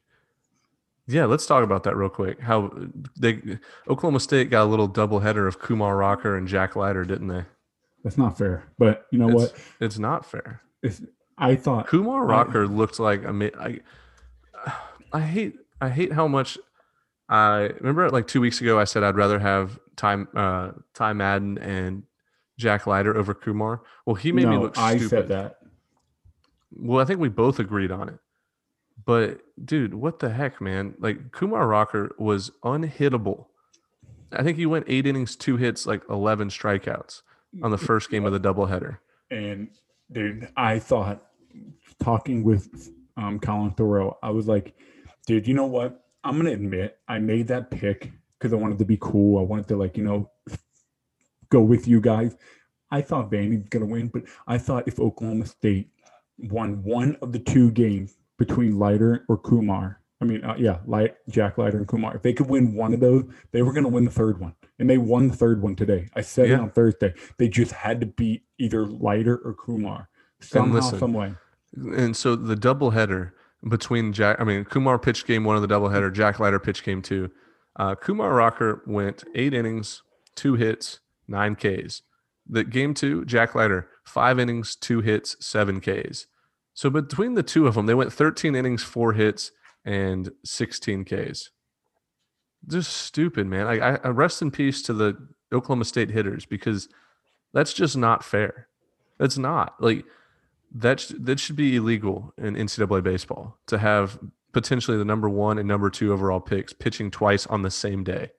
Yeah, 1.09 1.25
let's 1.25 1.47
talk 1.47 1.65
about 1.65 1.85
that 1.85 1.97
real 1.97 2.11
quick. 2.11 2.39
How 2.39 2.71
they 3.19 3.59
Oklahoma 3.89 4.21
State 4.21 4.51
got 4.51 4.65
a 4.65 4.71
little 4.71 4.89
doubleheader 4.89 5.49
of 5.49 5.59
Kumar 5.59 5.97
Rocker 5.97 6.37
and 6.37 6.47
Jack 6.47 6.77
Leiter, 6.77 7.05
didn't 7.05 7.29
they? 7.29 7.45
That's 8.05 8.19
not 8.19 8.37
fair. 8.37 8.71
But 8.79 9.07
you 9.11 9.19
know 9.19 9.29
it's, 9.31 9.35
what? 9.35 9.55
It's 9.81 9.99
not 9.99 10.27
fair. 10.27 10.61
It's, 10.83 11.01
I 11.39 11.57
thought 11.57 11.87
Kumar 11.87 12.27
Rocker 12.27 12.65
I, 12.65 12.67
looked 12.67 13.01
like 13.01 13.25
a. 13.25 13.51
I, 13.59 13.81
I 15.11 15.21
hate 15.21 15.55
I 15.81 15.89
hate 15.89 16.13
how 16.13 16.29
much 16.29 16.59
I 17.29 17.71
remember 17.81 18.11
like 18.11 18.27
two 18.27 18.43
weeks 18.43 18.61
ago 18.61 18.79
I 18.79 18.85
said 18.85 19.03
I'd 19.03 19.17
rather 19.17 19.39
have 19.39 19.79
time 19.97 20.29
uh 20.37 20.73
Ty 20.93 21.15
Madden 21.15 21.57
and 21.59 22.03
Jack 22.59 22.87
Leiter 22.87 23.17
over 23.17 23.33
Kumar. 23.33 23.81
Well, 24.05 24.17
he 24.17 24.31
made 24.31 24.45
no, 24.45 24.51
me 24.51 24.59
look 24.59 24.77
stupid. 24.77 25.03
I 25.03 25.09
said 25.09 25.29
that. 25.29 25.57
Well, 26.71 27.01
I 27.01 27.07
think 27.07 27.19
we 27.19 27.31
both 27.31 27.61
agreed 27.61 27.91
on 27.91 28.11
it. 28.11 28.19
But 29.05 29.41
dude, 29.65 29.95
what 29.95 30.19
the 30.19 30.31
heck, 30.31 30.61
man? 30.61 30.95
Like 30.99 31.33
Kumar 31.33 31.67
Rocker 31.67 32.15
was 32.19 32.51
unhittable. 32.63 33.47
I 34.33 34.43
think 34.43 34.59
he 34.59 34.67
went 34.67 34.85
eight 34.89 35.07
innings, 35.07 35.37
two 35.37 35.57
hits, 35.57 35.87
like 35.87 36.03
eleven 36.11 36.49
strikeouts 36.49 37.23
on 37.63 37.71
the 37.71 37.79
first 37.79 38.11
game 38.11 38.25
of 38.25 38.33
the 38.33 38.41
doubleheader. 38.41 38.99
And 39.31 39.69
dude, 40.13 40.49
I 40.57 40.79
thought 40.79 41.23
talking 42.03 42.45
with 42.45 42.91
um, 43.17 43.41
Colin 43.41 43.73
Thoreau, 43.73 44.19
I 44.23 44.31
was 44.31 44.47
like, 44.47 44.75
dude, 45.27 45.47
you 45.49 45.55
know 45.55 45.67
what? 45.67 46.05
I'm 46.25 46.37
gonna 46.37 46.51
admit 46.51 46.99
I 47.09 47.19
made 47.19 47.49
that 47.49 47.71
pick 47.71 48.13
because 48.39 48.53
I 48.53 48.57
wanted 48.57 48.79
to 48.79 48.85
be 48.85 48.99
cool. 49.01 49.39
I 49.39 49.43
wanted 49.43 49.69
to 49.69 49.77
like, 49.77 49.97
you 49.97 50.05
know, 50.05 50.31
go 51.49 51.63
with 51.63 51.89
you 51.89 52.01
guys. 52.01 52.37
I 52.91 53.03
thought 53.03 53.31
Vandy's 53.31 53.69
gonna 53.69 53.87
win, 53.87 54.09
but 54.09 54.25
I 54.47 54.59
thought 54.59 54.89
if 54.89 55.01
Oklahoma 55.01 55.47
State 55.47 55.91
won 56.39 56.83
one 56.83 57.17
of 57.23 57.33
the 57.33 57.39
two 57.39 57.71
games, 57.71 58.17
between 58.39 58.79
Leiter 58.79 59.25
or 59.29 59.37
Kumar. 59.37 60.01
I 60.21 60.25
mean, 60.25 60.45
uh, 60.45 60.57
yeah, 60.59 60.79
Light, 60.87 61.15
Jack 61.29 61.59
Leiter 61.59 61.79
and 61.79 61.87
Kumar. 61.87 62.17
If 62.17 62.23
they 62.23 62.33
could 62.33 62.49
win 62.49 62.75
one 62.75 62.93
of 62.93 63.01
those, 63.01 63.25
they 63.53 63.63
were 63.63 63.73
going 63.73 63.85
to 63.85 63.91
win 63.91 64.05
the 64.05 64.11
third 64.11 64.41
one, 64.41 64.55
and 64.79 64.91
they 64.91 64.99
won 64.99 65.29
the 65.29 65.37
third 65.37 65.63
one 65.63 65.77
today. 65.77 66.09
I 66.15 66.23
said 66.23 66.49
yeah. 66.49 66.57
it 66.57 66.61
on 66.61 66.71
Thursday. 66.71 67.15
They 67.37 67.49
just 67.49 67.73
had 67.73 68.01
to 68.01 68.07
beat 68.07 68.43
either 68.59 68.85
Leiter 68.87 69.37
or 69.45 69.55
Kumar 69.55 70.09
somehow, 70.41 70.75
listen, 70.75 70.99
some 70.99 71.13
way. 71.13 71.35
And 71.75 72.17
so 72.17 72.35
the 72.35 72.57
doubleheader 72.57 73.33
between 73.69 74.13
Jack, 74.13 74.41
I 74.41 74.45
mean, 74.45 74.65
Kumar 74.65 74.99
pitched 74.99 75.27
game 75.27 75.45
one 75.45 75.57
of 75.57 75.63
the 75.63 75.69
doubleheader. 75.69 76.13
Jack 76.13 76.41
Leiter 76.41 76.59
pitched 76.59 76.85
game 76.85 77.03
two. 77.03 77.31
Uh, 77.77 77.95
Kumar 77.95 78.35
Rocker 78.35 78.83
went 78.87 79.23
eight 79.37 79.55
innings, 79.55 80.03
two 80.35 80.55
hits, 80.55 80.99
nine 81.29 81.55
Ks. 81.55 82.03
The 82.49 82.65
game 82.65 82.95
two, 82.95 83.25
Jack 83.25 83.55
Leiter, 83.55 83.89
five 84.05 84.41
innings, 84.41 84.75
two 84.75 85.01
hits, 85.01 85.37
seven 85.39 85.81
Ks. 85.81 86.27
So 86.79 86.91
between 86.91 87.35
the 87.35 87.43
two 87.43 87.67
of 87.67 87.75
them, 87.75 87.87
they 87.87 87.95
went 87.95 88.13
13 88.13 88.55
innings, 88.55 88.85
four 88.85 89.13
hits, 89.13 89.51
and 89.85 90.31
16 90.45 91.05
Ks. 91.07 91.51
Just 92.69 92.93
stupid, 92.99 93.49
man. 93.49 93.67
I, 93.67 93.97
I 93.97 94.09
rest 94.11 94.43
in 94.43 94.53
peace 94.53 94.81
to 94.83 94.93
the 94.93 95.17
Oklahoma 95.53 95.87
State 95.87 96.09
hitters 96.09 96.47
because 96.47 96.89
that's 97.53 97.73
just 97.73 97.97
not 97.97 98.25
fair. 98.25 98.69
That's 99.19 99.37
not 99.37 99.75
like 99.81 100.05
that. 100.73 101.11
That 101.19 101.41
should 101.41 101.57
be 101.57 101.75
illegal 101.75 102.33
in 102.39 102.55
NCAA 102.55 103.03
baseball 103.03 103.59
to 103.67 103.79
have 103.79 104.17
potentially 104.53 104.99
the 104.99 105.05
number 105.05 105.29
one 105.29 105.59
and 105.59 105.67
number 105.67 105.91
two 105.91 106.13
overall 106.13 106.39
picks 106.39 106.73
pitching 106.73 107.11
twice 107.11 107.45
on 107.49 107.63
the 107.63 107.73
same 107.73 108.05
day. 108.05 108.31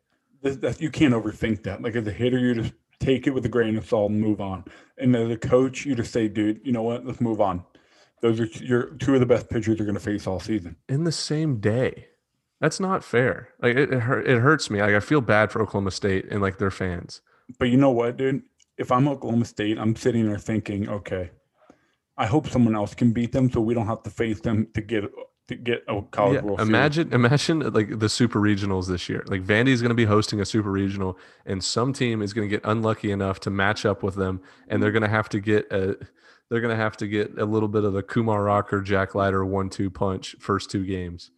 You 0.44 0.90
can't 0.90 1.14
overthink 1.14 1.64
that. 1.64 1.82
Like 1.82 1.98
as 1.98 2.08
a 2.08 2.14
hitter, 2.14 2.38
you 2.38 2.56
just 2.56 2.74
take 3.02 3.28
it 3.28 3.34
with 3.34 3.46
a 3.46 3.50
grain 3.50 3.76
of 3.76 3.86
salt 3.86 4.12
and 4.12 4.22
move 4.22 4.40
on. 4.40 4.64
And 4.98 5.14
as 5.14 5.30
a 5.30 5.38
coach, 5.38 5.86
you 5.86 5.94
just 5.94 6.14
say, 6.14 6.30
"Dude, 6.30 6.62
you 6.64 6.72
know 6.72 6.84
what? 6.84 7.06
Let's 7.06 7.20
move 7.20 7.42
on." 7.42 7.66
Those 8.22 8.40
are 8.40 8.46
your 8.46 8.92
two 8.96 9.14
of 9.14 9.20
the 9.20 9.26
best 9.26 9.50
pitchers 9.50 9.78
you're 9.78 9.86
going 9.86 9.94
to 9.94 10.00
face 10.00 10.28
all 10.28 10.40
season 10.40 10.76
in 10.88 11.04
the 11.04 11.12
same 11.12 11.60
day. 11.60 12.08
That's 12.60 12.80
not 12.80 13.04
fair. 13.04 13.50
Like 13.62 13.76
it, 13.76 13.94
it, 13.94 14.28
it 14.28 14.40
hurts 14.40 14.70
me. 14.70 14.82
Like 14.82 14.96
I 14.96 15.00
feel 15.00 15.22
bad 15.22 15.52
for 15.52 15.62
Oklahoma 15.62 15.92
State 15.92 16.26
and 16.30 16.42
like 16.42 16.58
their 16.58 16.72
fans. 16.72 17.22
But 17.58 17.70
you 17.70 17.78
know 17.78 17.92
what, 17.92 18.18
dude? 18.18 18.42
If 18.78 18.92
I'm 18.92 19.08
Oklahoma 19.08 19.46
State, 19.46 19.78
I'm 19.78 19.96
sitting 19.96 20.28
there 20.28 20.38
thinking, 20.38 20.90
okay, 20.90 21.32
I 22.18 22.26
hope 22.26 22.48
someone 22.48 22.76
else 22.76 22.94
can 22.94 23.14
beat 23.14 23.32
them 23.32 23.50
so 23.50 23.62
we 23.62 23.74
don't 23.74 23.88
have 23.88 24.04
to 24.04 24.10
face 24.10 24.42
them 24.42 24.68
to 24.74 24.82
get 24.82 25.06
to 25.48 25.56
get 25.56 25.84
a 25.88 26.02
college 26.12 26.36
yeah, 26.36 26.42
world. 26.42 26.62
Imagine, 26.62 27.12
imagine 27.12 27.60
like 27.74 28.00
the 28.00 28.08
super 28.08 28.40
regionals 28.40 28.88
this 28.88 29.10
year. 29.10 29.24
Like 29.28 29.44
Vandy 29.44 29.70
is 29.70 29.82
going 29.82 29.90
to 29.90 29.96
be 29.96 30.06
hosting 30.06 30.40
a 30.40 30.46
super 30.46 30.72
regional, 30.72 31.18
and 31.46 31.64
some 31.64 31.92
team 31.92 32.22
is 32.22 32.34
going 32.34 32.48
to 32.48 32.50
get 32.50 32.62
unlucky 32.66 33.12
enough 33.12 33.40
to 33.42 33.50
match 33.50 33.86
up 33.86 34.04
with 34.04 34.16
them, 34.16 34.42
and 34.68 34.82
they're 34.82 34.92
going 34.92 35.04
to 35.04 35.10
have 35.10 35.28
to 35.30 35.40
get 35.40 35.72
a 35.72 35.98
they're 36.50 36.62
going 36.62 36.76
to 36.76 36.82
have 36.82 36.98
to 36.98 37.08
get 37.08 37.38
a 37.38 37.46
little 37.46 37.70
bit 37.70 37.84
of 37.84 37.94
the 37.94 38.02
Kumar 38.04 38.44
Rocker, 38.44 38.82
Jack 38.82 39.16
Leiter 39.16 39.46
one-two 39.46 39.90
punch 39.90 40.36
first 40.40 40.70
two 40.72 40.86
games. 40.86 41.32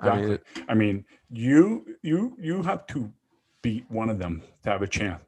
Exactly. 0.00 0.22
I 0.22 0.26
mean, 0.26 0.32
it, 0.32 0.64
I 0.68 0.74
mean, 0.74 1.04
you 1.30 1.96
you 2.02 2.36
you 2.38 2.62
have 2.62 2.86
to 2.88 3.12
beat 3.62 3.84
one 3.90 4.10
of 4.10 4.18
them 4.18 4.42
to 4.62 4.70
have 4.70 4.82
a 4.82 4.86
chance. 4.86 5.22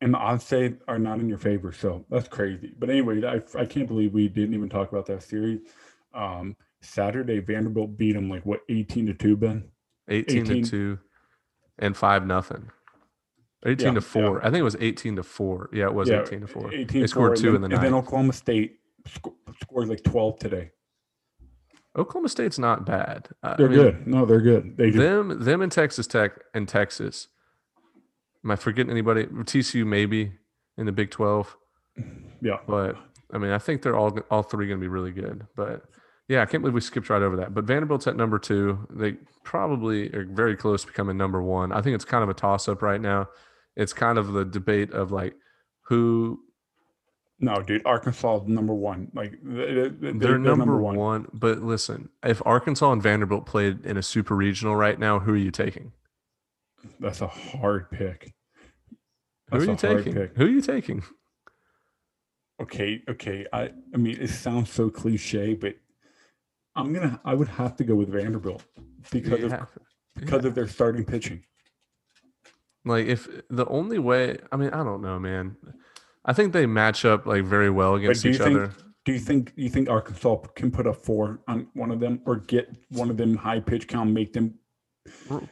and 0.00 0.14
the 0.14 0.18
odds 0.18 0.44
say 0.44 0.74
are 0.88 0.98
not 0.98 1.18
in 1.20 1.28
your 1.28 1.38
favor. 1.38 1.72
So 1.72 2.04
that's 2.10 2.28
crazy. 2.28 2.72
But 2.78 2.90
anyway, 2.90 3.22
I, 3.24 3.42
I 3.58 3.64
can't 3.66 3.88
believe 3.88 4.12
we 4.12 4.28
didn't 4.28 4.54
even 4.54 4.68
talk 4.68 4.90
about 4.92 5.06
that 5.06 5.22
series. 5.22 5.60
Um, 6.14 6.56
Saturday, 6.82 7.40
Vanderbilt 7.40 7.96
beat 7.96 8.12
them 8.12 8.28
like 8.28 8.44
what, 8.44 8.60
18 8.68 9.06
to 9.06 9.14
2, 9.14 9.36
Ben? 9.36 9.64
18, 10.08 10.42
18. 10.42 10.64
to 10.64 10.70
2 10.70 10.98
and 11.78 11.96
5 11.96 12.26
nothing. 12.26 12.70
18 13.66 13.86
yeah, 13.86 13.94
to 13.94 14.00
4. 14.00 14.22
Yeah. 14.22 14.38
I 14.38 14.50
think 14.50 14.60
it 14.60 14.64
was 14.64 14.76
18 14.78 15.16
to 15.16 15.22
4. 15.22 15.70
Yeah, 15.72 15.84
it 15.84 15.94
was 15.94 16.08
yeah, 16.08 16.22
18 16.22 16.40
to 16.42 16.46
4. 16.46 16.74
18 16.74 17.00
they 17.00 17.06
scored 17.06 17.36
2 17.36 17.42
then, 17.42 17.54
in 17.56 17.62
the 17.62 17.68
night. 17.68 17.76
And 17.76 17.84
then 17.84 17.94
Oklahoma 17.94 18.32
State 18.32 18.78
sc- 19.06 19.26
scored 19.62 19.88
like 19.88 20.02
12 20.02 20.38
today. 20.38 20.70
Oklahoma 21.96 22.28
State's 22.28 22.58
not 22.58 22.84
bad. 22.84 23.28
They're 23.42 23.66
I 23.66 23.70
mean, 23.70 23.70
good. 23.70 24.06
No, 24.06 24.26
they're 24.26 24.40
good. 24.40 24.76
They 24.76 24.90
them 24.90 25.44
them 25.44 25.62
and 25.62 25.70
Texas 25.70 26.06
Tech 26.06 26.32
and 26.52 26.68
Texas. 26.68 27.28
Am 28.44 28.50
I 28.50 28.56
forgetting 28.56 28.90
anybody? 28.90 29.26
TCU 29.26 29.86
maybe 29.86 30.32
in 30.76 30.86
the 30.86 30.92
Big 30.92 31.10
Twelve. 31.12 31.56
Yeah, 32.42 32.58
but 32.66 32.96
I 33.32 33.38
mean, 33.38 33.52
I 33.52 33.58
think 33.58 33.82
they're 33.82 33.96
all 33.96 34.18
all 34.28 34.42
three 34.42 34.66
going 34.66 34.80
to 34.80 34.84
be 34.84 34.88
really 34.88 35.12
good. 35.12 35.46
But 35.54 35.84
yeah, 36.28 36.42
I 36.42 36.46
can't 36.46 36.62
believe 36.62 36.74
we 36.74 36.80
skipped 36.80 37.10
right 37.10 37.22
over 37.22 37.36
that. 37.36 37.54
But 37.54 37.64
Vanderbilt's 37.64 38.06
at 38.06 38.16
number 38.16 38.40
two. 38.40 38.88
They 38.90 39.12
probably 39.44 40.12
are 40.14 40.24
very 40.24 40.56
close 40.56 40.82
to 40.82 40.88
becoming 40.88 41.16
number 41.16 41.42
one. 41.42 41.70
I 41.70 41.80
think 41.80 41.94
it's 41.94 42.04
kind 42.04 42.24
of 42.24 42.28
a 42.28 42.34
toss 42.34 42.66
up 42.68 42.82
right 42.82 43.00
now. 43.00 43.28
It's 43.76 43.92
kind 43.92 44.18
of 44.18 44.32
the 44.32 44.44
debate 44.44 44.92
of 44.92 45.10
like 45.10 45.34
who 45.82 46.40
no, 47.40 47.60
dude, 47.62 47.82
Arkansas 47.84 48.42
number 48.46 48.74
one. 48.74 49.10
Like 49.12 49.38
they're, 49.42 49.88
they're, 49.88 50.12
they're 50.12 50.38
number, 50.38 50.56
number 50.56 50.80
one. 50.80 50.96
one. 50.96 51.28
But 51.32 51.62
listen, 51.62 52.08
if 52.22 52.40
Arkansas 52.46 52.92
and 52.92 53.02
Vanderbilt 53.02 53.44
played 53.44 53.84
in 53.84 53.96
a 53.96 54.02
super 54.02 54.36
regional 54.36 54.76
right 54.76 54.98
now, 54.98 55.18
who 55.18 55.34
are 55.34 55.36
you 55.36 55.50
taking? 55.50 55.92
That's 57.00 57.20
a 57.20 57.26
hard 57.26 57.90
pick. 57.90 58.32
That's 59.50 59.64
who 59.64 59.70
are 59.70 59.72
you 59.72 60.04
taking? 60.04 60.30
Who 60.36 60.44
are 60.44 60.48
you 60.48 60.60
taking? 60.60 61.02
Okay, 62.62 63.02
okay. 63.08 63.46
I 63.52 63.72
I 63.92 63.96
mean, 63.96 64.16
it 64.20 64.30
sounds 64.30 64.70
so 64.70 64.88
cliche, 64.88 65.54
but 65.54 65.74
I'm 66.76 66.92
gonna. 66.92 67.20
I 67.24 67.34
would 67.34 67.48
have 67.48 67.76
to 67.76 67.84
go 67.84 67.94
with 67.94 68.10
Vanderbilt 68.10 68.62
because 69.10 69.40
yeah. 69.40 69.46
of 69.46 69.68
because 70.14 70.42
yeah. 70.42 70.48
of 70.48 70.54
their 70.54 70.68
starting 70.68 71.04
pitching. 71.04 71.42
Like 72.84 73.06
if 73.06 73.28
the 73.48 73.66
only 73.66 73.98
way, 73.98 74.38
I 74.52 74.56
mean, 74.56 74.70
I 74.70 74.84
don't 74.84 75.02
know, 75.02 75.18
man. 75.18 75.56
I 76.24 76.32
think 76.32 76.52
they 76.52 76.66
match 76.66 77.04
up 77.04 77.26
like 77.26 77.44
very 77.44 77.70
well 77.70 77.94
against 77.94 78.24
each 78.24 78.38
think, 78.38 78.56
other. 78.56 78.72
Do 79.04 79.12
you 79.12 79.18
think 79.18 79.52
you 79.56 79.68
think 79.68 79.88
Arkansas 79.88 80.36
can 80.54 80.70
put 80.70 80.86
a 80.86 80.92
four 80.92 81.40
on 81.48 81.68
one 81.74 81.90
of 81.90 82.00
them 82.00 82.20
or 82.26 82.36
get 82.36 82.74
one 82.90 83.10
of 83.10 83.16
them 83.16 83.36
high 83.36 83.60
pitch 83.60 83.88
count, 83.88 84.10
make 84.10 84.32
them 84.32 84.54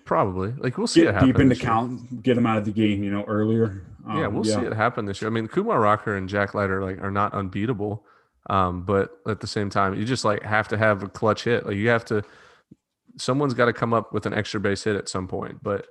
probably 0.04 0.52
like 0.58 0.78
we'll 0.78 0.86
see 0.86 1.02
get 1.02 1.20
deep 1.20 1.38
in 1.38 1.48
the 1.48 1.56
count, 1.56 2.22
get 2.22 2.34
them 2.34 2.46
out 2.46 2.58
of 2.58 2.64
the 2.64 2.72
game, 2.72 3.02
you 3.02 3.10
know, 3.10 3.24
earlier. 3.24 3.86
Um, 4.06 4.18
yeah, 4.18 4.26
we'll 4.26 4.46
yeah. 4.46 4.60
see 4.60 4.66
it 4.66 4.72
happen 4.72 5.04
this 5.04 5.20
year. 5.20 5.30
I 5.30 5.32
mean, 5.32 5.48
Kumar 5.48 5.80
Rocker 5.80 6.16
and 6.16 6.28
Jack 6.28 6.54
Leiter 6.54 6.82
like 6.82 7.00
are 7.02 7.10
not 7.10 7.34
unbeatable, 7.34 8.04
um, 8.50 8.84
but 8.84 9.10
at 9.26 9.40
the 9.40 9.46
same 9.46 9.70
time, 9.70 9.94
you 9.94 10.04
just 10.04 10.24
like 10.24 10.42
have 10.42 10.68
to 10.68 10.78
have 10.78 11.02
a 11.02 11.08
clutch 11.08 11.44
hit. 11.44 11.66
Like 11.66 11.76
you 11.76 11.88
have 11.88 12.04
to, 12.06 12.22
someone's 13.16 13.54
got 13.54 13.66
to 13.66 13.72
come 13.72 13.92
up 13.92 14.12
with 14.12 14.26
an 14.26 14.34
extra 14.34 14.58
base 14.58 14.84
hit 14.84 14.96
at 14.96 15.08
some 15.08 15.28
point. 15.28 15.62
But 15.62 15.86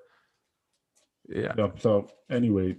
yeah. 1.34 1.54
Yep. 1.58 1.80
So 1.80 2.08
anyway, 2.30 2.76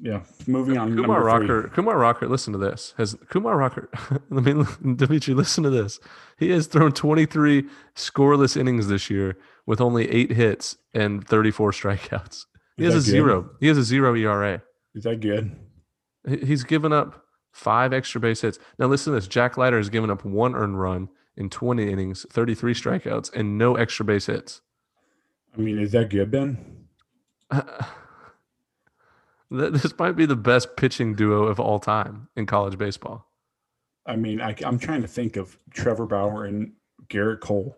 yeah. 0.00 0.22
Moving 0.46 0.76
on. 0.78 0.94
Kumar 0.96 1.22
Rocker. 1.24 1.62
Three. 1.62 1.70
Kumar 1.70 1.98
Rocker. 1.98 2.28
Listen 2.28 2.52
to 2.52 2.58
this. 2.58 2.94
Has 2.98 3.16
Kumar 3.28 3.56
Rocker? 3.56 3.88
let 4.30 4.44
me, 4.44 4.64
Dimitri. 4.96 5.34
Listen 5.34 5.64
to 5.64 5.70
this. 5.70 5.98
He 6.38 6.50
has 6.50 6.66
thrown 6.66 6.92
23 6.92 7.64
scoreless 7.94 8.56
innings 8.56 8.88
this 8.88 9.08
year 9.10 9.36
with 9.66 9.80
only 9.80 10.10
eight 10.10 10.32
hits 10.32 10.76
and 10.94 11.26
34 11.26 11.72
strikeouts. 11.72 12.44
He 12.76 12.84
Is 12.84 12.94
has 12.94 13.08
a 13.08 13.10
good? 13.10 13.12
zero. 13.12 13.50
He 13.60 13.68
has 13.68 13.78
a 13.78 13.82
zero 13.82 14.14
ERA. 14.14 14.62
Is 14.94 15.04
that 15.04 15.20
good? 15.20 15.56
He's 16.28 16.64
given 16.64 16.92
up 16.92 17.22
five 17.52 17.92
extra 17.92 18.20
base 18.20 18.42
hits. 18.42 18.58
Now 18.78 18.86
listen 18.86 19.12
to 19.12 19.18
this. 19.18 19.28
Jack 19.28 19.56
Leiter 19.56 19.78
has 19.78 19.88
given 19.88 20.10
up 20.10 20.24
one 20.24 20.54
earned 20.54 20.78
run 20.78 21.08
in 21.38 21.48
20 21.48 21.90
innings, 21.90 22.26
33 22.30 22.74
strikeouts, 22.74 23.32
and 23.34 23.56
no 23.56 23.76
extra 23.76 24.04
base 24.04 24.26
hits. 24.26 24.60
I 25.56 25.60
mean, 25.60 25.78
is 25.78 25.92
that 25.92 26.10
good, 26.10 26.30
Ben? 26.30 26.85
This 29.50 29.96
might 29.98 30.16
be 30.16 30.26
the 30.26 30.36
best 30.36 30.76
pitching 30.76 31.14
duo 31.14 31.44
of 31.44 31.60
all 31.60 31.78
time 31.78 32.28
in 32.34 32.46
college 32.46 32.76
baseball. 32.78 33.26
I 34.04 34.16
mean, 34.16 34.40
I, 34.40 34.56
am 34.64 34.78
trying 34.78 35.02
to 35.02 35.08
think 35.08 35.36
of 35.36 35.56
Trevor 35.70 36.06
Bauer 36.06 36.44
and 36.44 36.72
Gerrit 37.08 37.40
Cole. 37.40 37.76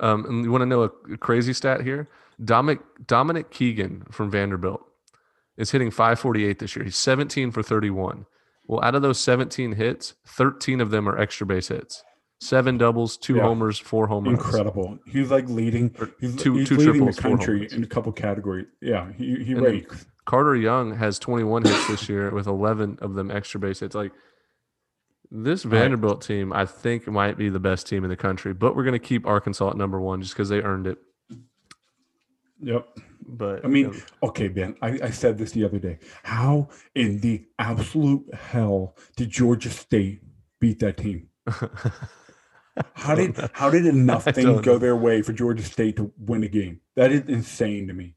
Um, 0.00 0.24
and 0.26 0.44
you 0.44 0.50
want 0.50 0.62
to 0.62 0.66
know 0.66 0.82
a 0.82 0.88
crazy 1.18 1.52
stat 1.52 1.82
here? 1.82 2.08
Dominic 2.42 2.80
Dominic 3.06 3.50
Keegan 3.50 4.04
from 4.10 4.30
Vanderbilt 4.30 4.82
is 5.56 5.70
hitting 5.70 5.90
548 5.90 6.58
this 6.58 6.74
year. 6.74 6.84
He's 6.84 6.96
17 6.96 7.50
for 7.50 7.62
31. 7.62 8.26
Well, 8.66 8.82
out 8.82 8.94
of 8.94 9.02
those 9.02 9.18
17 9.18 9.72
hits, 9.72 10.14
13 10.26 10.80
of 10.80 10.90
them 10.90 11.08
are 11.08 11.18
extra 11.18 11.46
base 11.46 11.68
hits. 11.68 12.02
Seven 12.40 12.78
doubles, 12.78 13.18
two 13.18 13.36
yeah. 13.36 13.42
homers, 13.42 13.78
four 13.78 14.06
home 14.06 14.24
runs. 14.24 14.38
Incredible. 14.38 14.98
He's 15.06 15.30
like 15.30 15.46
leading. 15.48 15.94
He's, 16.20 16.36
two, 16.36 16.56
he's 16.56 16.68
two 16.68 16.76
leading 16.76 16.94
triples, 16.94 17.16
the 17.16 17.22
country 17.22 17.68
in 17.70 17.84
a 17.84 17.86
couple 17.86 18.12
categories. 18.12 18.66
Yeah, 18.80 19.12
he 19.12 19.44
he 19.44 19.54
rakes. 19.54 20.06
Carter 20.24 20.56
Young 20.56 20.96
has 20.96 21.18
21 21.18 21.64
hits 21.64 21.88
this 21.88 22.08
year 22.08 22.30
with 22.30 22.46
11 22.46 22.98
of 23.02 23.14
them 23.14 23.30
extra 23.30 23.60
base 23.60 23.80
hits. 23.80 23.94
Like 23.94 24.12
this 25.30 25.64
Vanderbilt 25.64 26.22
team, 26.22 26.52
I 26.52 26.66
think 26.66 27.06
might 27.06 27.36
be 27.36 27.48
the 27.48 27.60
best 27.60 27.86
team 27.86 28.04
in 28.04 28.10
the 28.10 28.16
country, 28.16 28.54
but 28.54 28.74
we're 28.74 28.84
going 28.84 28.98
to 28.98 29.06
keep 29.06 29.26
Arkansas 29.26 29.70
at 29.70 29.76
number 29.76 30.00
one 30.00 30.22
just 30.22 30.34
because 30.34 30.48
they 30.48 30.62
earned 30.62 30.86
it. 30.86 30.98
Yep. 32.62 32.86
But 33.26 33.64
I 33.64 33.68
mean, 33.68 34.00
okay, 34.22 34.48
Ben, 34.48 34.76
I, 34.82 34.98
I 35.02 35.10
said 35.10 35.36
this 35.36 35.52
the 35.52 35.64
other 35.64 35.78
day. 35.78 35.98
How 36.22 36.68
in 36.94 37.20
the 37.20 37.44
absolute 37.58 38.32
hell 38.34 38.96
did 39.16 39.30
Georgia 39.30 39.70
State 39.70 40.22
beat 40.58 40.78
that 40.80 40.96
team? 40.96 41.28
how 42.94 43.14
did 43.14 43.36
how 43.52 43.70
did 43.70 43.86
enough 43.94 44.24
things 44.24 44.60
go 44.60 44.78
their 44.78 44.96
way 44.96 45.22
for 45.22 45.32
Georgia 45.32 45.62
State 45.62 45.96
to 45.96 46.12
win 46.18 46.44
a 46.44 46.48
game? 46.48 46.80
That 46.96 47.12
is 47.12 47.22
insane 47.28 47.88
to 47.88 47.94
me. 47.94 48.14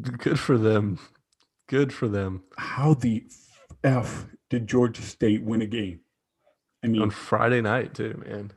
Good 0.00 0.38
for 0.38 0.58
them. 0.58 0.98
Good 1.68 1.92
for 1.92 2.08
them. 2.08 2.42
How 2.58 2.94
the 2.94 3.24
f 3.84 4.26
did 4.48 4.66
Georgia 4.66 5.02
State 5.02 5.42
win 5.42 5.62
a 5.62 5.66
game? 5.66 6.00
I 6.82 6.88
mean, 6.88 7.02
on 7.02 7.10
Friday 7.10 7.60
night 7.60 7.94
too, 7.94 8.22
man. 8.26 8.52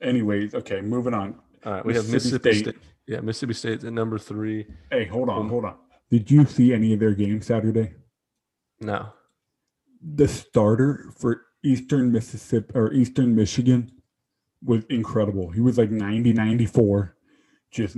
Anyways, 0.00 0.54
okay, 0.54 0.80
moving 0.80 1.14
on. 1.14 1.34
All 1.64 1.72
right, 1.72 1.84
we 1.84 1.94
have 1.94 2.08
Mississippi 2.08 2.52
State. 2.52 2.74
State. 2.74 2.82
Yeah, 3.06 3.20
Mississippi 3.20 3.54
State's 3.54 3.84
at 3.84 3.92
number 3.92 4.18
three. 4.18 4.66
Hey, 4.90 5.06
hold 5.06 5.28
on, 5.28 5.40
um, 5.40 5.48
hold 5.48 5.64
on. 5.64 5.76
Did 6.10 6.30
you 6.30 6.44
see 6.46 6.72
any 6.72 6.92
of 6.92 7.00
their 7.00 7.14
games 7.14 7.46
Saturday? 7.46 7.94
No. 8.80 9.08
The 10.00 10.28
starter 10.28 11.10
for 11.18 11.42
Eastern 11.64 12.12
Mississippi 12.12 12.70
or 12.74 12.92
Eastern 12.92 13.34
Michigan 13.34 13.90
was 14.64 14.84
incredible. 14.90 15.50
He 15.50 15.60
was 15.60 15.78
like 15.78 15.90
90, 15.90 16.32
94 16.32 17.14
just 17.70 17.96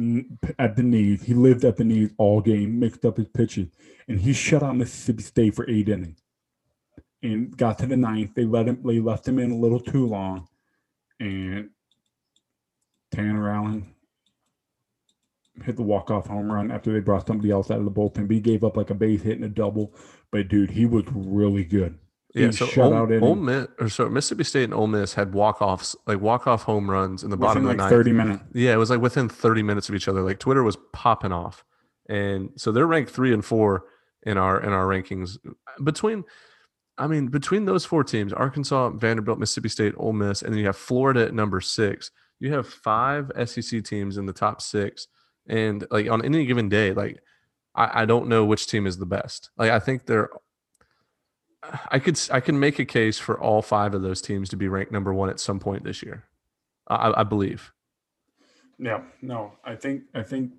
at 0.59 0.77
the 0.77 0.83
knees. 0.83 1.23
He 1.23 1.35
lived 1.35 1.65
at 1.65 1.77
the 1.77 1.85
knees 1.85 2.11
all 2.19 2.41
game, 2.41 2.81
mixed 2.81 3.05
up 3.05 3.17
his 3.17 3.29
pitches, 3.29 3.69
and 4.09 4.21
he 4.21 4.33
shut 4.33 4.63
out 4.63 4.77
Mississippi 4.77 5.23
State 5.23 5.55
for 5.55 5.69
eight 5.71 5.89
innings. 5.89 6.23
And 7.23 7.57
got 7.57 7.79
to 7.79 7.87
the 7.87 7.97
ninth, 7.97 8.35
they 8.35 8.45
let 8.45 8.67
him. 8.67 8.83
They 8.85 8.99
left 8.99 9.29
him 9.29 9.39
in 9.39 9.51
a 9.51 9.57
little 9.57 9.81
too 9.81 10.07
long, 10.07 10.49
and 11.19 11.71
Tanner 13.13 13.51
Allen 13.51 13.95
hit 15.63 15.77
the 15.77 15.83
walk 15.83 16.11
off 16.11 16.27
home 16.27 16.51
run 16.51 16.71
after 16.71 16.93
they 16.93 17.01
brought 17.01 17.27
somebody 17.27 17.51
else 17.51 17.71
out 17.71 17.79
of 17.79 17.85
the 17.85 17.91
bullpen. 17.91 18.27
But 18.27 18.35
he 18.35 18.41
gave 18.41 18.65
up 18.65 18.77
like 18.77 18.91
a 18.91 18.95
base 18.95 19.23
hit 19.23 19.37
and 19.37 19.45
a 19.45 19.49
double. 19.49 19.95
But 20.31 20.49
dude, 20.49 20.71
he 20.71 20.87
was 20.87 21.05
really 21.13 21.65
good. 21.65 21.99
Yeah, 22.35 22.51
so 22.51 22.67
shut 22.67 22.87
Ole, 22.87 22.95
out 22.95 23.13
Ole 23.23 23.35
Miss, 23.35 23.67
or 23.81 23.89
so 23.89 24.09
Mississippi 24.09 24.45
State 24.45 24.65
and 24.65 24.75
Ole 24.75 24.87
Miss 24.87 25.15
had 25.15 25.33
walk 25.35 25.61
offs, 25.61 25.97
like 26.07 26.21
walk 26.21 26.47
off 26.47 26.63
home 26.63 26.89
runs 26.89 27.25
in 27.25 27.31
the 27.31 27.37
bottom 27.37 27.65
of 27.65 27.71
the 27.71 27.77
ninth. 27.77 27.91
Thirty 27.91 28.13
minutes. 28.13 28.45
Yeah, 28.53 28.73
it 28.73 28.77
was 28.77 28.91
like 28.91 29.01
within 29.01 29.29
thirty 29.29 29.63
minutes 29.63 29.89
of 29.89 29.97
each 29.97 30.07
other. 30.07 30.23
Like 30.23 30.39
Twitter 30.39 30.63
was 30.63 30.77
popping 30.93 31.33
off, 31.33 31.65
and 32.09 32.51
so 32.57 32.71
they're 32.71 32.87
ranked 32.87 33.11
three 33.11 33.35
and 33.35 33.45
four 33.45 33.85
in 34.23 34.39
our 34.39 34.61
in 34.63 34.73
our 34.73 34.87
rankings. 34.87 35.39
Between, 35.83 36.25
I 36.99 37.09
mean, 37.09 37.27
between 37.29 37.65
those 37.65 37.85
four 37.85 38.05
teams, 38.05 38.33
Arkansas, 38.33 38.91
Vanderbilt, 38.91 39.41
Mississippi 39.41 39.69
State, 39.69 39.95
Ole 39.97 40.13
Miss, 40.13 40.43
and 40.43 40.53
then 40.53 40.61
you 40.61 40.67
have 40.67 40.77
Florida 40.77 41.25
at 41.25 41.35
number 41.35 41.61
six. 41.61 42.13
You 42.39 42.53
have 42.55 42.69
five 42.69 43.31
SEC 43.45 43.83
teams 43.83 44.19
in 44.19 44.27
the 44.27 44.33
top 44.33 44.63
six, 44.63 45.09
and 45.49 45.85
like 45.91 46.09
on 46.09 46.25
any 46.25 46.47
given 46.47 46.69
day, 46.69 46.93
like 46.93 47.21
I, 47.75 48.03
I 48.03 48.05
don't 48.05 48.29
know 48.29 48.45
which 48.45 48.69
team 48.69 48.87
is 48.87 48.99
the 48.99 49.07
best. 49.07 49.51
Like 49.57 49.71
I 49.71 49.81
think 49.81 50.07
they're 50.07 50.31
I 51.91 51.99
could 51.99 52.19
I 52.31 52.41
can 52.41 52.59
make 52.59 52.79
a 52.79 52.85
case 52.85 53.19
for 53.19 53.39
all 53.39 53.63
five 53.63 53.95
of 53.95 54.03
those 54.03 54.23
teams 54.23 54.49
to 54.51 54.57
be 54.57 54.69
ranked 54.69 54.93
number 54.93 55.13
one 55.13 55.29
at 55.29 55.41
some 55.41 55.61
point 55.61 55.85
this 55.85 56.03
year. 56.03 56.25
I, 56.89 57.13
I 57.19 57.23
believe. 57.23 57.73
Yeah, 58.79 59.03
no, 59.21 59.53
I 59.65 59.77
think 59.77 60.05
I 60.15 60.23
think. 60.23 60.53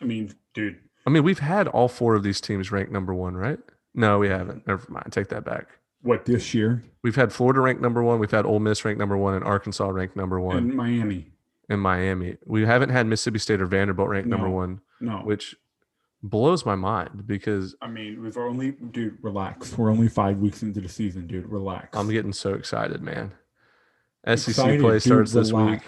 I 0.00 0.04
mean, 0.04 0.34
dude. 0.54 0.78
I 1.06 1.10
mean, 1.10 1.22
we've 1.22 1.38
had 1.38 1.68
all 1.68 1.88
four 1.88 2.14
of 2.14 2.22
these 2.22 2.40
teams 2.40 2.72
ranked 2.72 2.92
number 2.92 3.14
one, 3.14 3.36
right? 3.36 3.58
No, 3.94 4.18
we 4.18 4.28
haven't. 4.28 4.66
Never 4.66 4.84
mind. 4.90 5.12
Take 5.12 5.28
that 5.28 5.44
back. 5.44 5.68
What 6.02 6.24
this 6.24 6.52
year? 6.52 6.82
We've 7.04 7.14
had 7.14 7.32
Florida 7.32 7.60
ranked 7.60 7.80
number 7.80 8.02
one. 8.02 8.18
We've 8.18 8.30
had 8.30 8.44
Ole 8.44 8.58
Miss 8.58 8.84
ranked 8.84 8.98
number 8.98 9.16
one, 9.16 9.34
and 9.34 9.44
Arkansas 9.44 9.88
ranked 9.88 10.16
number 10.16 10.40
one. 10.40 10.56
And 10.56 10.74
Miami. 10.74 11.28
And 11.68 11.80
Miami. 11.80 12.36
We 12.44 12.62
haven't 12.62 12.88
had 12.88 13.06
Mississippi 13.06 13.38
State 13.38 13.60
or 13.60 13.66
Vanderbilt 13.66 14.08
ranked 14.08 14.28
no, 14.28 14.36
number 14.36 14.50
one. 14.50 14.80
No. 15.00 15.18
Which 15.18 15.54
blows 16.22 16.64
my 16.64 16.74
mind 16.74 17.26
because 17.26 17.74
I 17.82 17.88
mean, 17.88 18.22
we've 18.22 18.36
only, 18.36 18.72
dude, 18.72 19.18
relax. 19.22 19.76
We're 19.76 19.90
only 19.90 20.08
five 20.08 20.38
weeks 20.38 20.62
into 20.62 20.80
the 20.80 20.88
season, 20.88 21.26
dude. 21.26 21.46
Relax. 21.46 21.96
I'm 21.96 22.10
getting 22.10 22.32
so 22.32 22.54
excited, 22.54 23.02
man. 23.02 23.32
SEC 24.26 24.48
excited, 24.48 24.80
play 24.80 24.94
dude, 24.94 25.02
starts 25.02 25.32
this 25.32 25.52
week. 25.52 25.82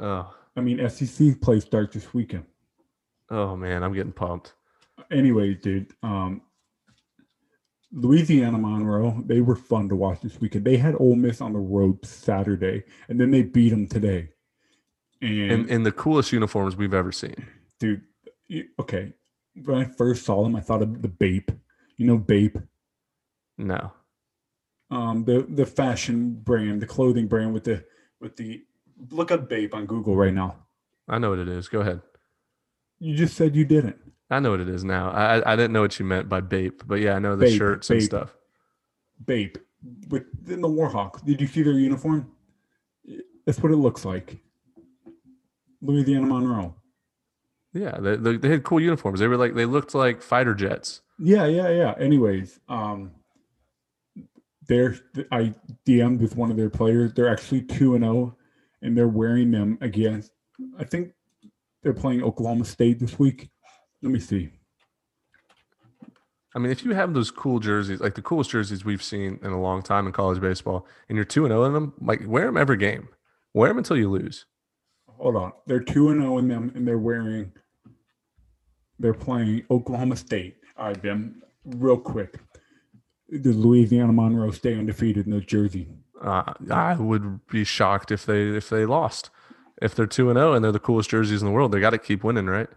Oh, 0.00 0.34
I 0.56 0.60
mean, 0.60 0.88
SEC 0.88 1.40
play 1.40 1.60
starts 1.60 1.94
this 1.94 2.12
weekend. 2.12 2.44
Oh 3.30 3.56
man, 3.56 3.82
I'm 3.82 3.92
getting 3.92 4.12
pumped. 4.12 4.54
Anyway, 5.10 5.54
dude, 5.54 5.92
um, 6.02 6.42
Louisiana 7.92 8.58
Monroe, 8.58 9.22
they 9.26 9.40
were 9.40 9.56
fun 9.56 9.88
to 9.88 9.96
watch 9.96 10.20
this 10.20 10.40
weekend. 10.40 10.64
They 10.64 10.76
had 10.76 10.94
Ole 10.98 11.16
Miss 11.16 11.40
on 11.40 11.52
the 11.52 11.58
road 11.58 12.04
Saturday, 12.04 12.84
and 13.08 13.20
then 13.20 13.30
they 13.30 13.42
beat 13.42 13.70
them 13.70 13.86
today. 13.86 14.30
And 15.22 15.52
in, 15.52 15.68
in 15.68 15.82
the 15.82 15.92
coolest 15.92 16.32
uniforms 16.32 16.76
we've 16.76 16.94
ever 16.94 17.12
seen, 17.12 17.46
dude. 17.78 18.02
Okay, 18.80 19.12
when 19.54 19.78
I 19.78 19.84
first 19.84 20.24
saw 20.24 20.42
them, 20.42 20.56
I 20.56 20.60
thought 20.60 20.82
of 20.82 21.02
the 21.02 21.08
Bape. 21.08 21.50
You 21.96 22.06
know 22.06 22.18
Bape? 22.18 22.58
No. 23.58 23.92
Um, 24.90 25.24
the 25.24 25.46
the 25.48 25.66
fashion 25.66 26.32
brand, 26.42 26.80
the 26.80 26.86
clothing 26.86 27.28
brand 27.28 27.52
with 27.54 27.64
the 27.64 27.84
with 28.20 28.36
the 28.36 28.64
look 29.10 29.30
up 29.30 29.48
Bape 29.48 29.74
on 29.74 29.86
Google 29.86 30.16
right 30.16 30.34
now. 30.34 30.56
I 31.08 31.18
know 31.18 31.30
what 31.30 31.38
it 31.38 31.48
is. 31.48 31.68
Go 31.68 31.80
ahead. 31.80 32.00
You 32.98 33.14
just 33.14 33.36
said 33.36 33.54
you 33.54 33.64
didn't. 33.64 33.96
I 34.30 34.40
know 34.40 34.50
what 34.50 34.60
it 34.60 34.68
is 34.68 34.84
now. 34.84 35.10
I 35.10 35.52
I 35.52 35.56
didn't 35.56 35.72
know 35.72 35.82
what 35.82 35.98
you 35.98 36.04
meant 36.04 36.28
by 36.28 36.40
Bape, 36.40 36.82
but 36.86 37.00
yeah, 37.00 37.14
I 37.14 37.18
know 37.18 37.36
the 37.36 37.46
Bape, 37.46 37.58
shirts 37.58 37.88
Bape, 37.88 37.98
and 37.98 38.04
stuff. 38.04 38.36
Bape 39.24 39.58
with 40.08 40.24
in 40.48 40.60
the 40.60 40.68
Warhawk. 40.68 41.24
Did 41.24 41.40
you 41.40 41.46
see 41.46 41.62
their 41.62 41.74
uniform? 41.74 42.30
That's 43.46 43.60
what 43.60 43.72
it 43.72 43.76
looks 43.76 44.04
like. 44.04 44.38
Louisiana 45.82 46.26
Monroe. 46.26 46.74
Yeah, 47.72 47.98
they, 48.00 48.16
they, 48.16 48.36
they 48.36 48.48
had 48.48 48.64
cool 48.64 48.80
uniforms. 48.80 49.20
They 49.20 49.28
were 49.28 49.36
like 49.36 49.54
they 49.54 49.66
looked 49.66 49.94
like 49.94 50.22
fighter 50.22 50.54
jets. 50.54 51.02
Yeah, 51.18 51.46
yeah, 51.46 51.68
yeah. 51.68 51.94
Anyways, 51.98 52.58
um, 52.68 53.12
they're 54.66 54.96
I 55.30 55.54
DM'd 55.86 56.20
with 56.20 56.36
one 56.36 56.50
of 56.50 56.56
their 56.56 56.70
players. 56.70 57.12
They're 57.12 57.28
actually 57.28 57.62
two 57.62 57.94
and 57.94 58.04
zero, 58.04 58.14
oh, 58.14 58.34
and 58.82 58.96
they're 58.96 59.08
wearing 59.08 59.50
them 59.50 59.78
against. 59.80 60.32
I 60.78 60.84
think 60.84 61.12
they're 61.82 61.92
playing 61.92 62.22
Oklahoma 62.22 62.64
State 62.64 62.98
this 62.98 63.18
week. 63.18 63.50
Let 64.02 64.12
me 64.12 64.20
see. 64.20 64.50
I 66.54 66.58
mean, 66.58 66.72
if 66.72 66.84
you 66.84 66.92
have 66.94 67.14
those 67.14 67.30
cool 67.30 67.60
jerseys, 67.60 68.00
like 68.00 68.14
the 68.16 68.22
coolest 68.22 68.50
jerseys 68.50 68.84
we've 68.84 69.02
seen 69.02 69.38
in 69.42 69.52
a 69.52 69.60
long 69.60 69.82
time 69.82 70.06
in 70.06 70.12
college 70.12 70.40
baseball, 70.40 70.86
and 71.08 71.16
you're 71.16 71.24
two 71.24 71.44
and 71.44 71.52
zero 71.52 71.62
oh 71.62 71.66
in 71.66 71.72
them, 71.72 71.92
like 72.00 72.22
wear 72.26 72.46
them 72.46 72.56
every 72.56 72.76
game. 72.76 73.08
Wear 73.54 73.68
them 73.68 73.78
until 73.78 73.96
you 73.96 74.10
lose. 74.10 74.46
Hold 75.08 75.36
on, 75.36 75.52
they're 75.66 75.80
two 75.80 76.08
and 76.10 76.20
zero 76.20 76.34
oh 76.34 76.38
in 76.38 76.48
them, 76.48 76.72
and 76.74 76.86
they're 76.86 76.98
wearing. 76.98 77.52
They're 79.00 79.14
playing 79.14 79.64
Oklahoma 79.70 80.16
State. 80.16 80.56
All 80.76 80.86
right, 80.88 81.02
Ben, 81.02 81.42
real 81.64 81.96
quick. 81.96 82.38
Does 83.40 83.56
Louisiana 83.56 84.12
Monroe 84.12 84.50
stay 84.50 84.78
undefeated 84.78 85.26
in 85.26 85.32
New 85.32 85.40
Jersey? 85.40 85.88
Uh, 86.22 86.52
I 86.70 86.94
would 86.96 87.46
be 87.46 87.64
shocked 87.64 88.10
if 88.10 88.26
they 88.26 88.48
if 88.48 88.68
they 88.68 88.84
lost. 88.84 89.30
If 89.80 89.94
they're 89.94 90.06
two 90.06 90.28
and 90.28 90.36
zero 90.36 90.52
and 90.52 90.62
they're 90.62 90.72
the 90.72 90.78
coolest 90.78 91.10
jerseys 91.10 91.40
in 91.40 91.46
the 91.46 91.52
world, 91.52 91.72
they 91.72 91.80
got 91.80 91.90
to 91.90 91.98
keep 91.98 92.22
winning, 92.22 92.46
right? 92.46 92.68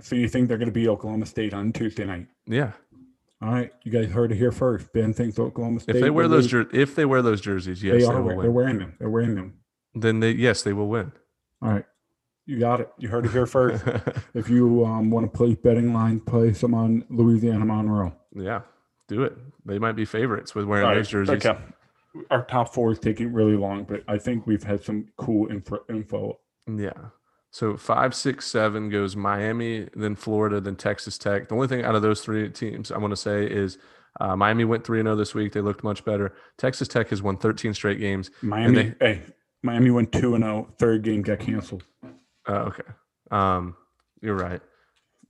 So 0.00 0.16
you 0.16 0.28
think 0.28 0.48
they're 0.48 0.56
going 0.58 0.68
to 0.68 0.72
be 0.72 0.88
Oklahoma 0.88 1.26
State 1.26 1.52
on 1.52 1.72
Tuesday 1.72 2.04
night? 2.04 2.28
Yeah. 2.46 2.72
All 3.42 3.52
right, 3.52 3.70
you 3.84 3.92
guys 3.92 4.10
heard 4.10 4.32
it 4.32 4.36
here 4.36 4.52
first. 4.52 4.90
Ben 4.94 5.12
thinks 5.12 5.38
Oklahoma 5.38 5.80
State. 5.80 5.96
If 5.96 6.02
they 6.02 6.08
wear 6.08 6.26
those, 6.26 6.46
jer- 6.46 6.70
if 6.72 6.94
they 6.94 7.04
wear 7.04 7.20
those 7.20 7.42
jerseys, 7.42 7.82
yes, 7.82 8.00
they 8.00 8.04
are. 8.06 8.22
They 8.22 8.42
they're 8.42 8.50
wearing 8.50 8.78
them. 8.78 8.94
They're 8.98 9.10
wearing 9.10 9.34
them. 9.34 9.58
Then 9.94 10.20
they, 10.20 10.30
yes, 10.30 10.62
they 10.62 10.72
will 10.72 10.88
win. 10.88 11.12
All 11.60 11.68
right, 11.70 11.84
you 12.46 12.58
got 12.58 12.80
it. 12.80 12.90
You 12.98 13.08
heard 13.08 13.26
it 13.26 13.32
here 13.32 13.46
first. 13.46 13.84
if 14.34 14.48
you 14.48 14.84
um, 14.84 15.10
want 15.10 15.30
to 15.30 15.36
play 15.36 15.54
betting 15.54 15.92
line, 15.92 16.20
play 16.20 16.52
some 16.52 16.74
on 16.74 17.04
Louisiana 17.10 17.64
Monroe. 17.64 18.14
Yeah, 18.34 18.62
do 19.08 19.24
it. 19.24 19.36
They 19.64 19.78
might 19.78 19.92
be 19.92 20.04
favorites 20.04 20.54
with 20.54 20.64
wearing 20.64 20.86
right, 20.86 20.94
those 20.94 21.08
jerseys. 21.08 21.44
Okay. 21.44 21.58
Our 22.30 22.44
top 22.44 22.72
four 22.72 22.92
is 22.92 22.98
taking 22.98 23.32
really 23.32 23.56
long, 23.56 23.84
but 23.84 24.02
I 24.08 24.16
think 24.16 24.46
we've 24.46 24.62
had 24.62 24.82
some 24.82 25.08
cool 25.16 25.50
info. 25.50 25.80
info. 25.90 26.38
Yeah. 26.66 26.92
So 27.50 27.76
five, 27.76 28.14
six, 28.14 28.46
seven 28.46 28.90
goes 28.90 29.16
Miami, 29.16 29.88
then 29.94 30.14
Florida, 30.14 30.60
then 30.60 30.76
Texas 30.76 31.18
Tech. 31.18 31.48
The 31.48 31.54
only 31.54 31.68
thing 31.68 31.84
out 31.84 31.94
of 31.94 32.02
those 32.02 32.20
three 32.20 32.48
teams 32.50 32.92
I 32.92 32.98
want 32.98 33.12
to 33.12 33.16
say 33.16 33.46
is 33.46 33.78
uh, 34.20 34.36
Miami 34.36 34.64
went 34.64 34.84
three 34.84 35.00
and 35.00 35.06
zero 35.06 35.14
oh 35.14 35.18
this 35.18 35.34
week. 35.34 35.52
They 35.52 35.60
looked 35.60 35.82
much 35.82 36.04
better. 36.04 36.34
Texas 36.58 36.88
Tech 36.88 37.08
has 37.08 37.22
won 37.22 37.36
13 37.36 37.74
straight 37.74 37.98
games. 37.98 38.30
Miami, 38.42 38.94
they, 39.00 39.06
hey, 39.14 39.22
Miami 39.62 39.90
went 39.90 40.12
two 40.12 40.34
and 40.34 40.44
zero. 40.44 40.66
Oh, 40.68 40.74
third 40.78 41.02
game 41.02 41.22
got 41.22 41.40
canceled. 41.40 41.84
Uh, 42.48 42.52
okay, 42.52 42.82
um, 43.30 43.76
you're 44.20 44.36
right. 44.36 44.60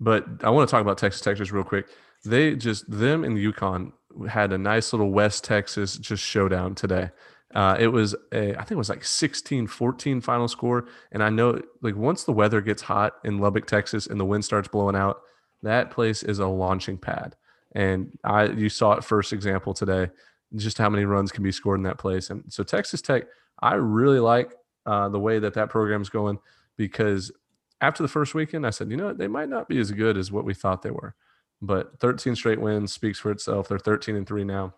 But 0.00 0.26
I 0.42 0.50
want 0.50 0.68
to 0.68 0.70
talk 0.70 0.82
about 0.82 0.98
Texas 0.98 1.22
Tech 1.22 1.36
just 1.36 1.52
real 1.52 1.64
quick. 1.64 1.86
They 2.24 2.54
just 2.54 2.90
them 2.90 3.24
and 3.24 3.38
UConn 3.38 3.92
had 4.28 4.52
a 4.52 4.58
nice 4.58 4.92
little 4.92 5.10
West 5.10 5.44
Texas 5.44 5.96
just 5.96 6.22
showdown 6.22 6.74
today. 6.74 7.10
Uh, 7.54 7.76
it 7.78 7.86
was 7.86 8.14
a, 8.32 8.54
I 8.54 8.58
think 8.58 8.72
it 8.72 8.76
was 8.76 8.88
like 8.88 9.04
16 9.04 9.66
14 9.66 10.20
final 10.20 10.48
score. 10.48 10.88
And 11.12 11.22
I 11.22 11.30
know 11.30 11.60
like 11.80 11.96
once 11.96 12.24
the 12.24 12.32
weather 12.32 12.60
gets 12.60 12.82
hot 12.82 13.14
in 13.24 13.38
Lubbock, 13.38 13.66
Texas, 13.66 14.06
and 14.06 14.18
the 14.18 14.24
wind 14.24 14.44
starts 14.44 14.68
blowing 14.68 14.96
out, 14.96 15.22
that 15.62 15.90
place 15.90 16.22
is 16.22 16.38
a 16.38 16.46
launching 16.46 16.98
pad. 16.98 17.36
And 17.72 18.18
I, 18.24 18.46
you 18.46 18.68
saw 18.68 18.92
it 18.92 19.04
first 19.04 19.32
example 19.32 19.74
today, 19.74 20.10
just 20.54 20.78
how 20.78 20.90
many 20.90 21.04
runs 21.04 21.32
can 21.32 21.44
be 21.44 21.52
scored 21.52 21.78
in 21.78 21.84
that 21.84 21.98
place. 21.98 22.30
And 22.30 22.44
so 22.48 22.62
Texas 22.62 23.00
Tech, 23.00 23.24
I 23.60 23.74
really 23.74 24.20
like 24.20 24.52
uh, 24.84 25.08
the 25.08 25.20
way 25.20 25.38
that 25.38 25.54
that 25.54 25.70
program 25.70 26.02
is 26.02 26.10
going 26.10 26.38
because 26.76 27.32
after 27.80 28.02
the 28.02 28.08
first 28.08 28.34
weekend, 28.34 28.66
I 28.66 28.70
said, 28.70 28.90
you 28.90 28.96
know, 28.96 29.08
what? 29.08 29.18
they 29.18 29.28
might 29.28 29.48
not 29.48 29.68
be 29.68 29.78
as 29.78 29.90
good 29.90 30.16
as 30.16 30.32
what 30.32 30.44
we 30.44 30.54
thought 30.54 30.82
they 30.82 30.90
were. 30.90 31.14
But 31.62 31.98
13 32.00 32.36
straight 32.36 32.60
wins 32.60 32.92
speaks 32.92 33.18
for 33.18 33.30
itself. 33.30 33.68
They're 33.68 33.78
13 33.78 34.16
and 34.16 34.26
three 34.26 34.44
now, 34.44 34.74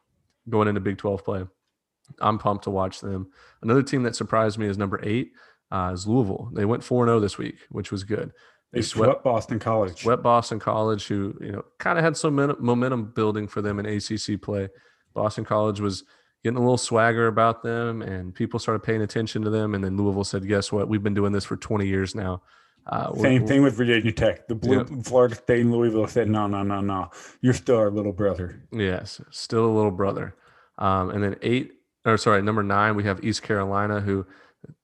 going 0.49 0.68
into 0.68 0.80
Big 0.80 0.99
12 0.99 1.24
play. 1.24 1.44
I'm 2.20 2.38
pumped 2.38 2.64
to 2.64 2.70
watch 2.70 3.01
them. 3.01 3.30
Another 3.62 3.82
team 3.82 4.03
that 4.05 4.16
surprised 4.16 4.59
me 4.59 4.66
is 4.66 4.78
number 4.78 5.01
eight 5.03 5.32
uh, 5.70 5.90
is 5.92 6.07
Louisville. 6.07 6.51
They 6.55 6.64
went 6.64 6.84
four 6.84 7.05
zero 7.07 7.16
oh 7.16 7.20
this 7.20 7.38
week, 7.38 7.57
which 7.70 7.92
was 7.92 8.05
good. 8.05 8.32
They, 8.72 8.80
they 8.80 8.82
swept, 8.82 9.12
swept, 9.12 9.24
Boston 9.24 9.59
College. 9.59 10.03
Swept 10.03 10.22
Boston 10.22 10.59
College, 10.59 11.07
who 11.07 11.36
you 11.40 11.53
know 11.53 11.64
kind 11.78 11.99
of 11.99 12.05
had 12.05 12.16
some 12.16 12.34
momentum 12.61 13.12
building 13.12 13.46
for 13.46 13.62
them 13.62 13.78
in 13.78 13.86
ACC 13.86 14.40
play. 14.40 14.68
Boston 15.14 15.44
College 15.44 15.80
was 15.80 16.05
getting 16.45 16.57
a 16.57 16.61
little 16.61 16.78
swagger 16.78 17.26
about 17.26 17.62
them, 17.62 18.03
and 18.03 18.34
people 18.34 18.59
started 18.59 18.80
paying 18.80 19.03
attention 19.03 19.43
to 19.43 19.51
them. 19.51 19.74
And 19.74 19.82
then 19.82 19.97
Louisville 19.97 20.24
said, 20.24 20.47
"Guess 20.47 20.72
what? 20.72 20.89
We've 20.89 21.03
been 21.03 21.14
doing 21.14 21.32
this 21.32 21.45
for 21.45 21.57
20 21.57 21.86
years 21.86 22.14
now." 22.14 22.43
Uh, 22.86 23.14
Same 23.16 23.47
thing 23.47 23.62
with 23.62 23.74
Virginia 23.74 24.12
Tech. 24.12 24.49
The 24.49 24.55
Blue, 24.55 24.84
Florida 25.03 25.34
State 25.34 25.61
and 25.61 25.72
Louisville 25.72 26.07
said, 26.07 26.28
"No, 26.28 26.47
no, 26.47 26.62
no, 26.62 26.80
no. 26.80 27.11
You're 27.41 27.55
still 27.55 27.76
our 27.76 27.91
little 27.91 28.12
brother." 28.12 28.62
Yes, 28.72 29.20
still 29.30 29.66
a 29.66 29.74
little 29.74 29.91
brother. 29.91 30.34
Um, 30.78 31.11
and 31.11 31.22
then 31.22 31.36
eight 31.43 31.72
or 32.05 32.16
sorry, 32.16 32.43
number 32.43 32.62
nine, 32.62 32.97
we 32.97 33.05
have 33.05 33.22
East 33.24 33.43
Carolina, 33.43 34.01
who, 34.01 34.26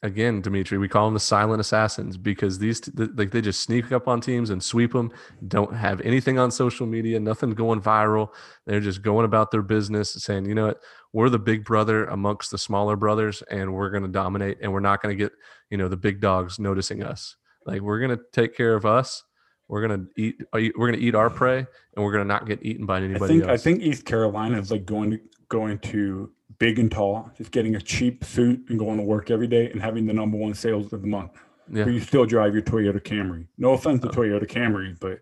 again, 0.03 0.41
Dimitri, 0.41 0.79
we 0.79 0.89
call 0.89 1.07
them 1.07 1.15
the 1.15 1.21
silent 1.21 1.61
assassins 1.61 2.17
because 2.17 2.59
these, 2.59 2.81
like, 2.97 3.31
they 3.31 3.41
just 3.41 3.61
sneak 3.61 3.93
up 3.93 4.09
on 4.09 4.21
teams 4.21 4.51
and 4.51 4.63
sweep 4.63 4.93
them. 4.93 5.13
Don't 5.49 5.75
have 5.75 6.01
anything 6.03 6.39
on 6.39 6.51
social 6.51 6.87
media, 6.87 7.19
nothing 7.19 7.51
going 7.51 7.81
viral. 7.81 8.29
They're 8.67 8.81
just 8.81 9.03
going 9.03 9.25
about 9.25 9.51
their 9.51 9.63
business, 9.63 10.13
saying, 10.13 10.47
you 10.47 10.55
know 10.55 10.67
what, 10.67 10.81
we're 11.13 11.29
the 11.29 11.39
big 11.39 11.65
brother 11.65 12.07
amongst 12.07 12.51
the 12.51 12.59
smaller 12.59 12.97
brothers, 12.97 13.43
and 13.51 13.73
we're 13.73 13.91
going 13.91 14.05
to 14.05 14.09
dominate, 14.09 14.59
and 14.63 14.73
we're 14.73 14.81
not 14.81 15.03
going 15.03 15.17
to 15.17 15.23
get, 15.23 15.33
you 15.71 15.79
know, 15.79 15.89
the 15.89 15.97
big 15.97 16.21
dogs 16.21 16.59
noticing 16.59 17.03
us. 17.03 17.37
Like, 17.67 17.81
we're 17.81 18.01
going 18.01 18.17
to 18.17 18.23
take 18.33 18.57
care 18.57 18.75
of 18.75 18.87
us. 18.87 19.23
We're 19.67 19.81
gonna 19.81 20.05
uh, 20.53 20.59
eat. 20.59 20.75
We're 20.77 20.91
gonna 20.91 20.99
eat 20.99 21.15
our 21.15 21.31
prey, 21.31 21.57
and 21.57 22.05
we're 22.05 22.13
gonna 22.13 22.27
not 22.27 22.47
get 22.47 22.63
eaten 22.63 22.85
by 22.85 22.99
anybody 22.99 23.25
I 23.25 23.29
think, 23.29 23.43
else. 23.45 23.51
I 23.51 23.57
think 23.57 23.81
East 23.81 24.05
Carolina 24.05 24.59
is 24.59 24.71
like 24.71 24.85
going 24.85 25.13
to 25.13 25.19
going 25.49 25.79
to 25.79 26.31
big 26.65 26.79
and 26.79 26.91
tall, 26.91 27.31
just 27.37 27.51
getting 27.51 27.77
a 27.77 27.81
cheap 27.81 28.25
suit 28.25 28.65
and 28.71 28.79
going 28.79 28.97
to 28.97 29.03
work 29.03 29.31
every 29.31 29.47
day 29.47 29.71
and 29.71 29.83
having 29.83 30.07
the 30.07 30.15
number 30.15 30.39
one 30.39 30.55
sales 30.55 30.95
of 30.95 31.03
the 31.03 31.07
month. 31.07 31.33
Yeah. 31.71 31.85
But 31.85 31.93
you 31.93 32.01
still 32.01 32.25
drive 32.25 32.55
your 32.55 32.63
Toyota 32.63 33.03
Camry. 33.03 33.47
No 33.59 33.73
offense 33.73 34.01
to 34.01 34.09
uh. 34.09 34.13
Toyota 34.13 34.49
Camry, 34.49 34.99
but 34.99 35.19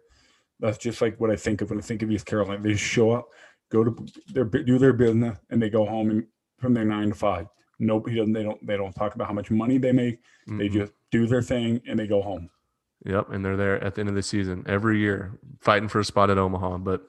that's 0.61 0.79
just 0.79 1.03
like 1.03 1.19
what 1.21 1.33
I 1.33 1.37
think 1.37 1.61
of 1.61 1.71
when 1.71 1.81
I 1.81 1.83
think 1.83 2.03
of 2.03 2.13
East 2.13 2.27
Carolina. 2.27 2.63
They 2.63 2.75
just 2.75 2.85
show 2.85 3.11
up, 3.11 3.27
go 3.71 3.83
to 3.83 4.07
their 4.33 4.45
do 4.45 4.79
their 4.79 4.93
business, 4.93 5.37
and 5.51 5.61
they 5.61 5.69
go 5.69 5.85
home 5.85 6.11
and, 6.11 6.25
from 6.59 6.75
their 6.75 6.85
nine 6.85 7.09
to 7.09 7.15
five. 7.17 7.49
Nobody 7.81 8.15
doesn't. 8.17 8.33
They 8.33 8.45
don't. 8.45 8.65
They 8.65 8.77
don't 8.77 8.93
talk 8.93 9.17
about 9.17 9.27
how 9.27 9.35
much 9.35 9.51
money 9.51 9.79
they 9.79 9.91
make. 9.91 10.21
Mm-hmm. 10.49 10.59
They 10.59 10.69
just 10.69 10.93
do 11.11 11.27
their 11.27 11.43
thing 11.43 11.81
and 11.89 11.99
they 11.99 12.07
go 12.07 12.23
home. 12.23 12.51
Yep, 13.05 13.31
and 13.33 13.45
they're 13.45 13.57
there 13.57 13.83
at 13.83 13.97
the 13.97 14.01
end 14.03 14.11
of 14.11 14.15
the 14.15 14.23
season 14.23 14.63
every 14.69 15.01
year, 15.01 15.41
fighting 15.61 15.89
for 15.89 15.99
a 15.99 16.05
spot 16.05 16.31
at 16.31 16.39
Omaha. 16.39 16.79
But 16.79 17.03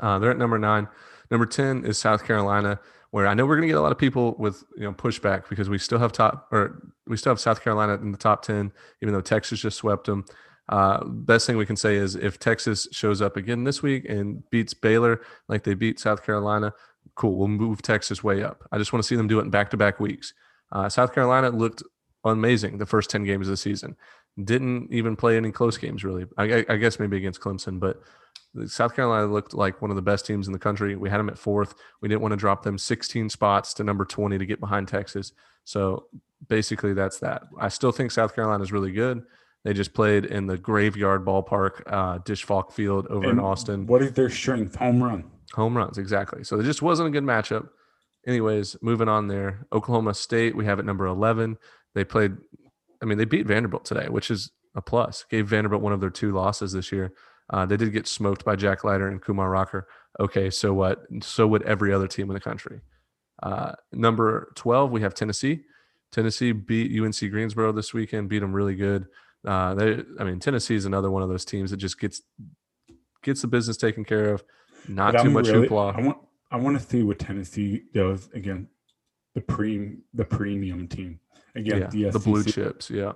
uh, 0.00 0.18
they're 0.18 0.32
at 0.32 0.38
number 0.38 0.58
nine. 0.58 0.88
Number 1.30 1.46
ten 1.46 1.84
is 1.84 1.96
South 1.96 2.24
Carolina 2.24 2.80
where 3.10 3.26
I 3.26 3.34
know 3.34 3.46
we're 3.46 3.56
going 3.56 3.68
to 3.68 3.72
get 3.72 3.78
a 3.78 3.82
lot 3.82 3.92
of 3.92 3.98
people 3.98 4.34
with 4.38 4.62
you 4.76 4.84
know 4.84 4.92
pushback 4.92 5.48
because 5.48 5.68
we 5.68 5.78
still 5.78 5.98
have 5.98 6.12
top 6.12 6.48
or 6.50 6.90
we 7.06 7.16
still 7.16 7.30
have 7.30 7.40
South 7.40 7.62
Carolina 7.62 7.94
in 7.94 8.12
the 8.12 8.18
top 8.18 8.42
ten, 8.42 8.72
even 9.02 9.14
though 9.14 9.20
Texas 9.20 9.60
just 9.60 9.76
swept 9.76 10.06
them. 10.06 10.24
Uh, 10.68 11.02
best 11.04 11.46
thing 11.46 11.56
we 11.56 11.64
can 11.64 11.76
say 11.76 11.96
is 11.96 12.14
if 12.14 12.38
Texas 12.38 12.86
shows 12.92 13.22
up 13.22 13.36
again 13.36 13.64
this 13.64 13.82
week 13.82 14.04
and 14.06 14.48
beats 14.50 14.74
Baylor 14.74 15.22
like 15.48 15.64
they 15.64 15.72
beat 15.72 15.98
South 15.98 16.24
Carolina, 16.24 16.74
cool. 17.14 17.36
We'll 17.36 17.48
move 17.48 17.80
Texas 17.80 18.22
way 18.22 18.42
up. 18.42 18.62
I 18.70 18.78
just 18.78 18.92
want 18.92 19.02
to 19.02 19.06
see 19.06 19.16
them 19.16 19.28
do 19.28 19.38
it 19.38 19.44
in 19.44 19.50
back 19.50 19.70
to 19.70 19.78
back 19.78 19.98
weeks. 19.98 20.34
Uh, 20.70 20.88
South 20.90 21.14
Carolina 21.14 21.48
looked 21.48 21.82
amazing 22.24 22.78
the 22.78 22.86
first 22.86 23.08
10 23.10 23.24
games 23.24 23.46
of 23.46 23.52
the 23.52 23.56
season. 23.56 23.96
Didn't 24.42 24.92
even 24.92 25.16
play 25.16 25.36
any 25.36 25.50
close 25.50 25.76
games 25.78 26.04
really. 26.04 26.26
I, 26.36 26.64
I 26.68 26.76
guess 26.76 26.98
maybe 26.98 27.16
against 27.16 27.40
Clemson, 27.40 27.80
but 27.80 28.00
South 28.66 28.94
Carolina 28.94 29.26
looked 29.26 29.54
like 29.54 29.82
one 29.82 29.90
of 29.90 29.96
the 29.96 30.02
best 30.02 30.26
teams 30.26 30.46
in 30.46 30.52
the 30.52 30.58
country. 30.58 30.96
We 30.96 31.10
had 31.10 31.18
them 31.18 31.28
at 31.28 31.38
fourth. 31.38 31.74
We 32.00 32.08
didn't 32.08 32.22
want 32.22 32.32
to 32.32 32.36
drop 32.36 32.62
them 32.62 32.78
16 32.78 33.28
spots 33.28 33.74
to 33.74 33.84
number 33.84 34.04
20 34.04 34.38
to 34.38 34.46
get 34.46 34.60
behind 34.60 34.88
Texas. 34.88 35.32
So 35.64 36.06
basically, 36.48 36.94
that's 36.94 37.18
that. 37.18 37.42
I 37.60 37.68
still 37.68 37.92
think 37.92 38.10
South 38.10 38.34
Carolina 38.34 38.62
is 38.62 38.72
really 38.72 38.92
good. 38.92 39.22
They 39.64 39.72
just 39.72 39.92
played 39.92 40.24
in 40.24 40.46
the 40.46 40.56
graveyard 40.56 41.24
ballpark, 41.24 41.82
uh, 41.86 42.18
Disch 42.18 42.44
Falk 42.44 42.72
Field 42.72 43.06
over 43.08 43.28
and 43.28 43.38
in 43.38 43.44
Austin. 43.44 43.86
What 43.86 44.02
is 44.02 44.12
their 44.12 44.30
strength? 44.30 44.76
Home 44.76 45.02
run. 45.02 45.24
Home 45.54 45.76
runs, 45.76 45.98
exactly. 45.98 46.44
So 46.44 46.60
it 46.60 46.64
just 46.64 46.82
wasn't 46.82 47.08
a 47.08 47.10
good 47.10 47.24
matchup. 47.24 47.68
Anyways, 48.26 48.76
moving 48.82 49.08
on 49.08 49.26
there. 49.28 49.66
Oklahoma 49.72 50.14
State, 50.14 50.54
we 50.54 50.64
have 50.64 50.78
at 50.78 50.84
number 50.84 51.06
11. 51.06 51.58
They 51.94 52.04
played, 52.04 52.36
I 53.02 53.06
mean, 53.06 53.18
they 53.18 53.24
beat 53.24 53.46
Vanderbilt 53.46 53.84
today, 53.84 54.08
which 54.08 54.30
is 54.30 54.50
a 54.74 54.82
plus. 54.82 55.24
Gave 55.30 55.48
Vanderbilt 55.48 55.82
one 55.82 55.92
of 55.92 56.00
their 56.00 56.10
two 56.10 56.32
losses 56.32 56.72
this 56.72 56.92
year. 56.92 57.12
Uh, 57.50 57.64
they 57.64 57.76
did 57.76 57.92
get 57.92 58.06
smoked 58.06 58.44
by 58.44 58.56
Jack 58.56 58.84
Leiter 58.84 59.08
and 59.08 59.22
Kumar 59.22 59.48
Rocker. 59.48 59.88
Okay, 60.20 60.50
so 60.50 60.74
what? 60.74 61.02
So 61.22 61.46
would 61.46 61.62
every 61.62 61.92
other 61.92 62.06
team 62.06 62.28
in 62.28 62.34
the 62.34 62.40
country. 62.40 62.80
Uh, 63.42 63.72
number 63.92 64.52
12, 64.56 64.90
we 64.90 65.00
have 65.00 65.14
Tennessee. 65.14 65.62
Tennessee 66.10 66.52
beat 66.52 66.98
UNC 66.98 67.18
Greensboro 67.30 67.72
this 67.72 67.94
weekend, 67.94 68.28
beat 68.28 68.40
them 68.40 68.52
really 68.52 68.74
good. 68.74 69.06
Uh, 69.46 69.74
they, 69.74 70.02
I 70.18 70.24
mean, 70.24 70.40
Tennessee 70.40 70.74
is 70.74 70.84
another 70.84 71.10
one 71.10 71.22
of 71.22 71.28
those 71.28 71.44
teams 71.44 71.70
that 71.70 71.76
just 71.76 72.00
gets 72.00 72.22
gets 73.22 73.42
the 73.42 73.48
business 73.48 73.76
taken 73.76 74.04
care 74.04 74.32
of. 74.32 74.42
Not 74.88 75.12
but 75.12 75.22
too 75.22 75.28
I'm 75.28 75.34
much 75.34 75.48
really, 75.48 75.68
hoopla. 75.68 75.96
I 75.96 76.00
want 76.00 76.18
I 76.50 76.56
want 76.56 76.80
to 76.80 76.84
see 76.84 77.02
what 77.02 77.18
Tennessee 77.18 77.82
does 77.92 78.28
again. 78.34 78.68
The 79.34 79.40
pre 79.42 79.96
the 80.14 80.24
premium 80.24 80.88
team 80.88 81.20
again. 81.58 81.90
Yeah, 81.92 82.10
the, 82.10 82.18
the 82.18 82.24
blue 82.24 82.44
chips. 82.44 82.90
Yeah, 82.90 83.12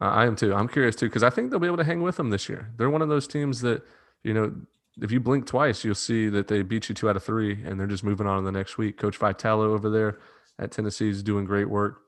uh, 0.00 0.04
I 0.04 0.26
am 0.26 0.36
too. 0.36 0.54
I'm 0.54 0.68
curious 0.68 0.96
too 0.96 1.06
because 1.06 1.22
I 1.22 1.30
think 1.30 1.50
they'll 1.50 1.60
be 1.60 1.66
able 1.66 1.78
to 1.78 1.84
hang 1.84 2.02
with 2.02 2.16
them 2.16 2.30
this 2.30 2.48
year. 2.48 2.70
They're 2.76 2.90
one 2.90 3.02
of 3.02 3.08
those 3.08 3.26
teams 3.26 3.60
that 3.62 3.82
you 4.22 4.34
know. 4.34 4.54
If 5.02 5.10
you 5.10 5.18
blink 5.18 5.46
twice, 5.46 5.84
you'll 5.84 5.96
see 5.96 6.28
that 6.28 6.46
they 6.46 6.62
beat 6.62 6.88
you 6.88 6.94
two 6.94 7.10
out 7.10 7.16
of 7.16 7.24
three, 7.24 7.60
and 7.64 7.80
they're 7.80 7.88
just 7.88 8.04
moving 8.04 8.28
on 8.28 8.38
in 8.38 8.44
the 8.44 8.52
next 8.52 8.78
week. 8.78 8.96
Coach 8.96 9.18
Vitello 9.18 9.64
over 9.64 9.90
there 9.90 10.20
at 10.60 10.70
Tennessee 10.70 11.10
is 11.10 11.20
doing 11.24 11.44
great 11.44 11.68
work. 11.68 11.98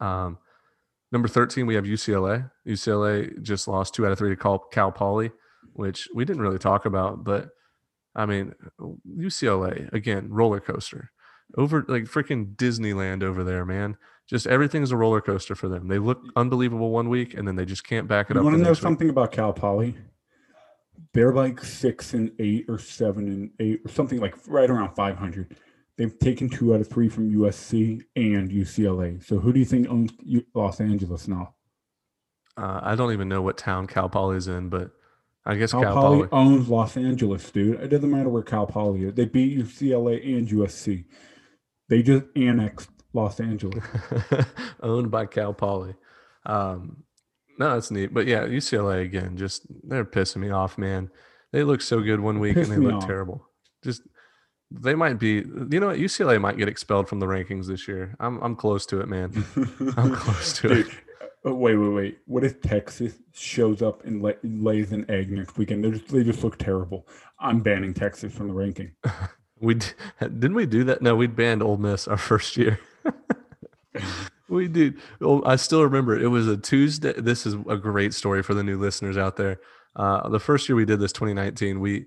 Um, 0.00 0.38
number 1.10 1.26
13, 1.26 1.66
we 1.66 1.74
have 1.74 1.82
UCLA. 1.82 2.48
UCLA 2.64 3.42
just 3.42 3.66
lost 3.66 3.94
two 3.94 4.06
out 4.06 4.12
of 4.12 4.18
three 4.18 4.30
to 4.30 4.36
Cal, 4.36 4.60
Cal 4.60 4.92
Poly, 4.92 5.32
which 5.72 6.08
we 6.14 6.24
didn't 6.24 6.42
really 6.42 6.60
talk 6.60 6.86
about, 6.86 7.24
but 7.24 7.48
I 8.14 8.26
mean, 8.26 8.54
UCLA 9.18 9.92
again, 9.92 10.28
roller 10.30 10.60
coaster 10.60 11.10
over 11.56 11.84
like 11.88 12.04
freaking 12.04 12.54
Disneyland 12.56 13.22
over 13.22 13.44
there, 13.44 13.64
man. 13.64 13.96
Just 14.28 14.46
everything's 14.46 14.90
a 14.90 14.96
roller 14.96 15.20
coaster 15.20 15.54
for 15.54 15.68
them. 15.68 15.88
They 15.88 15.98
look 15.98 16.22
unbelievable 16.34 16.90
one 16.90 17.08
week, 17.08 17.34
and 17.34 17.46
then 17.46 17.56
they 17.56 17.66
just 17.66 17.84
can't 17.84 18.08
back 18.08 18.30
it 18.30 18.34
you 18.34 18.40
up. 18.40 18.44
Want 18.44 18.56
to 18.56 18.62
know 18.62 18.74
something 18.74 19.08
week. 19.08 19.12
about 19.12 19.32
Cal 19.32 19.52
Poly? 19.52 19.94
They're 21.12 21.32
like 21.32 21.62
six 21.62 22.14
and 22.14 22.32
eight, 22.38 22.64
or 22.68 22.78
seven 22.78 23.28
and 23.28 23.50
eight, 23.60 23.82
or 23.84 23.90
something 23.90 24.20
like 24.20 24.34
right 24.48 24.68
around 24.70 24.94
five 24.94 25.16
hundred. 25.16 25.56
They've 25.96 26.18
taken 26.18 26.48
two 26.48 26.74
out 26.74 26.80
of 26.80 26.88
three 26.88 27.08
from 27.08 27.30
USC 27.32 28.02
and 28.16 28.50
UCLA. 28.50 29.22
So 29.22 29.38
who 29.38 29.52
do 29.52 29.60
you 29.60 29.66
think 29.66 29.88
owns 29.88 30.12
Los 30.54 30.80
Angeles 30.80 31.28
now? 31.28 31.54
Uh, 32.56 32.80
I 32.82 32.94
don't 32.94 33.12
even 33.12 33.28
know 33.28 33.42
what 33.42 33.58
town 33.58 33.86
Cal 33.86 34.08
Poly 34.08 34.38
is 34.38 34.48
in, 34.48 34.70
but 34.70 34.90
I 35.46 35.56
guess 35.56 35.72
Cal, 35.72 35.82
Cal 35.82 35.94
Poly, 35.94 36.26
Poly 36.26 36.28
owns 36.32 36.68
Los 36.68 36.96
Angeles, 36.96 37.48
dude. 37.50 37.80
It 37.80 37.88
doesn't 37.88 38.10
matter 38.10 38.28
where 38.28 38.42
Cal 38.42 38.66
Poly 38.66 39.04
is. 39.04 39.14
They 39.14 39.26
beat 39.26 39.58
UCLA 39.58 40.36
and 40.36 40.48
USC. 40.48 41.04
They 41.88 42.02
just 42.02 42.24
annexed 42.34 42.88
Los 43.14 43.40
Angeles. 43.40 43.82
Owned 44.82 45.10
by 45.10 45.24
Cal 45.24 45.54
Poly. 45.54 45.94
Um, 46.44 47.04
no, 47.58 47.74
that's 47.74 47.90
neat. 47.90 48.12
But 48.12 48.26
yeah, 48.26 48.44
UCLA 48.44 49.02
again, 49.02 49.36
just 49.36 49.62
they're 49.88 50.04
pissing 50.04 50.38
me 50.38 50.50
off, 50.50 50.76
man. 50.76 51.10
They 51.52 51.62
look 51.62 51.80
so 51.80 52.00
good 52.00 52.20
one 52.20 52.40
week 52.40 52.56
and 52.56 52.66
they 52.66 52.76
look 52.76 52.94
off. 52.94 53.06
terrible. 53.06 53.46
Just 53.82 54.02
they 54.70 54.94
might 54.94 55.20
be 55.20 55.34
you 55.34 55.80
know 55.80 55.86
what 55.86 55.98
UCLA 55.98 56.40
might 56.40 56.58
get 56.58 56.68
expelled 56.68 57.08
from 57.08 57.20
the 57.20 57.26
rankings 57.26 57.66
this 57.66 57.86
year. 57.86 58.16
I'm 58.18 58.42
I'm 58.42 58.56
close 58.56 58.84
to 58.86 59.00
it, 59.00 59.08
man. 59.08 59.44
I'm 59.96 60.14
close 60.14 60.52
to 60.58 60.68
Dude, 60.68 60.86
it. 60.88 60.92
Uh, 61.46 61.54
wait, 61.54 61.76
wait, 61.76 61.88
wait. 61.88 62.18
What 62.26 62.42
if 62.42 62.60
Texas 62.60 63.14
shows 63.32 63.82
up 63.82 64.04
and 64.04 64.22
lay, 64.22 64.34
lays 64.42 64.92
an 64.92 65.04
egg 65.08 65.30
next 65.30 65.56
weekend? 65.56 65.84
They 65.84 65.90
just, 65.92 66.08
they 66.08 66.24
just 66.24 66.42
look 66.42 66.58
terrible. 66.58 67.06
I'm 67.38 67.60
banning 67.60 67.94
Texas 67.94 68.32
from 68.34 68.48
the 68.48 68.54
ranking. 68.54 68.92
we 69.60 69.78
didn't 70.20 70.54
we 70.54 70.66
do 70.66 70.82
that? 70.84 71.02
No, 71.02 71.14
we 71.14 71.26
banned 71.26 71.62
Ole 71.62 71.76
Miss 71.76 72.08
our 72.08 72.16
first 72.16 72.56
year. 72.56 72.80
we 74.48 74.68
did. 74.68 75.00
I 75.44 75.56
still 75.56 75.82
remember 75.82 76.18
it 76.18 76.28
was 76.28 76.48
a 76.48 76.56
Tuesday. 76.56 77.12
This 77.16 77.46
is 77.46 77.54
a 77.68 77.76
great 77.76 78.14
story 78.14 78.42
for 78.42 78.54
the 78.54 78.62
new 78.62 78.78
listeners 78.78 79.16
out 79.16 79.36
there. 79.36 79.60
Uh, 79.96 80.28
the 80.28 80.40
first 80.40 80.68
year 80.68 80.76
we 80.76 80.84
did 80.84 81.00
this, 81.00 81.12
2019, 81.12 81.80
we 81.80 82.06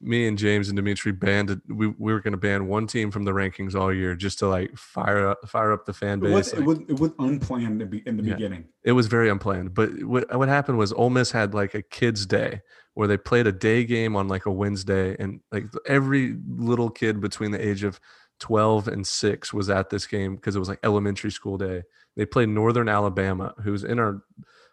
me 0.00 0.26
and 0.28 0.38
James 0.38 0.68
and 0.68 0.76
Dimitri 0.76 1.12
banned 1.12 1.60
we, 1.68 1.88
we 1.88 2.12
were 2.12 2.20
going 2.20 2.32
to 2.32 2.38
ban 2.38 2.68
one 2.68 2.86
team 2.86 3.10
from 3.10 3.24
the 3.24 3.32
rankings 3.32 3.74
all 3.74 3.92
year 3.92 4.14
just 4.14 4.38
to 4.38 4.46
like 4.46 4.76
fire 4.76 5.28
up 5.28 5.48
fire 5.48 5.72
up 5.72 5.86
the 5.86 5.92
fan 5.92 6.20
base. 6.20 6.30
It 6.30 6.34
was, 6.34 6.52
like, 6.52 6.60
it 6.60 6.66
was, 6.66 6.78
it 6.88 7.00
was 7.00 7.10
unplanned 7.18 7.82
in 7.82 8.16
the 8.16 8.22
yeah, 8.22 8.34
beginning. 8.34 8.64
It 8.84 8.92
was 8.92 9.08
very 9.08 9.28
unplanned. 9.28 9.74
But 9.74 10.04
what 10.04 10.36
what 10.36 10.48
happened 10.48 10.78
was 10.78 10.92
Ole 10.92 11.10
Miss 11.10 11.32
had 11.32 11.54
like 11.54 11.74
a 11.74 11.82
kids 11.82 12.26
day 12.26 12.60
where 12.94 13.08
they 13.08 13.16
played 13.16 13.46
a 13.46 13.52
day 13.52 13.84
game 13.84 14.14
on 14.16 14.28
like 14.28 14.46
a 14.46 14.52
Wednesday 14.52 15.16
and 15.18 15.40
like 15.50 15.64
every 15.86 16.36
little 16.46 16.90
kid 16.90 17.20
between 17.20 17.50
the 17.50 17.66
age 17.66 17.84
of 17.84 17.98
12 18.42 18.88
and 18.88 19.06
6 19.06 19.54
was 19.54 19.70
at 19.70 19.88
this 19.88 20.04
game 20.04 20.34
because 20.34 20.56
it 20.56 20.58
was 20.58 20.68
like 20.68 20.80
elementary 20.82 21.30
school 21.30 21.56
day. 21.56 21.84
They 22.16 22.26
played 22.26 22.48
Northern 22.48 22.88
Alabama, 22.88 23.54
who's 23.62 23.84
in 23.84 24.00
our 24.00 24.24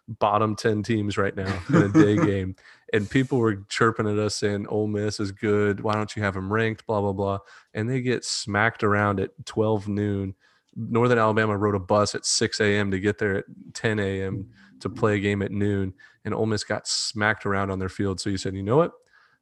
bottom 0.08 0.56
10 0.56 0.82
teams 0.82 1.16
right 1.16 1.36
now 1.36 1.56
in 1.68 1.76
a 1.76 1.88
day 1.88 2.16
game. 2.26 2.56
And 2.92 3.08
people 3.08 3.38
were 3.38 3.62
chirping 3.68 4.08
at 4.08 4.18
us 4.18 4.34
saying, 4.34 4.66
Ole 4.66 4.88
Miss 4.88 5.20
is 5.20 5.30
good. 5.30 5.78
Why 5.82 5.94
don't 5.94 6.16
you 6.16 6.22
have 6.24 6.34
them 6.34 6.52
ranked? 6.52 6.84
Blah, 6.84 7.00
blah, 7.00 7.12
blah. 7.12 7.38
And 7.72 7.88
they 7.88 8.00
get 8.00 8.24
smacked 8.24 8.82
around 8.82 9.20
at 9.20 9.30
12 9.46 9.86
noon. 9.86 10.34
Northern 10.74 11.18
Alabama 11.18 11.56
rode 11.56 11.76
a 11.76 11.80
bus 11.80 12.16
at 12.16 12.26
6 12.26 12.60
a.m. 12.60 12.90
to 12.90 12.98
get 12.98 13.18
there 13.18 13.36
at 13.36 13.44
10 13.74 14.00
a.m. 14.00 14.50
to 14.80 14.90
play 14.90 15.14
a 15.14 15.20
game 15.20 15.42
at 15.42 15.52
noon. 15.52 15.94
And 16.24 16.34
Ole 16.34 16.46
Miss 16.46 16.64
got 16.64 16.88
smacked 16.88 17.46
around 17.46 17.70
on 17.70 17.78
their 17.78 17.88
field. 17.88 18.18
So 18.18 18.30
you 18.30 18.36
said, 18.36 18.56
you 18.56 18.64
know 18.64 18.78
what? 18.78 18.90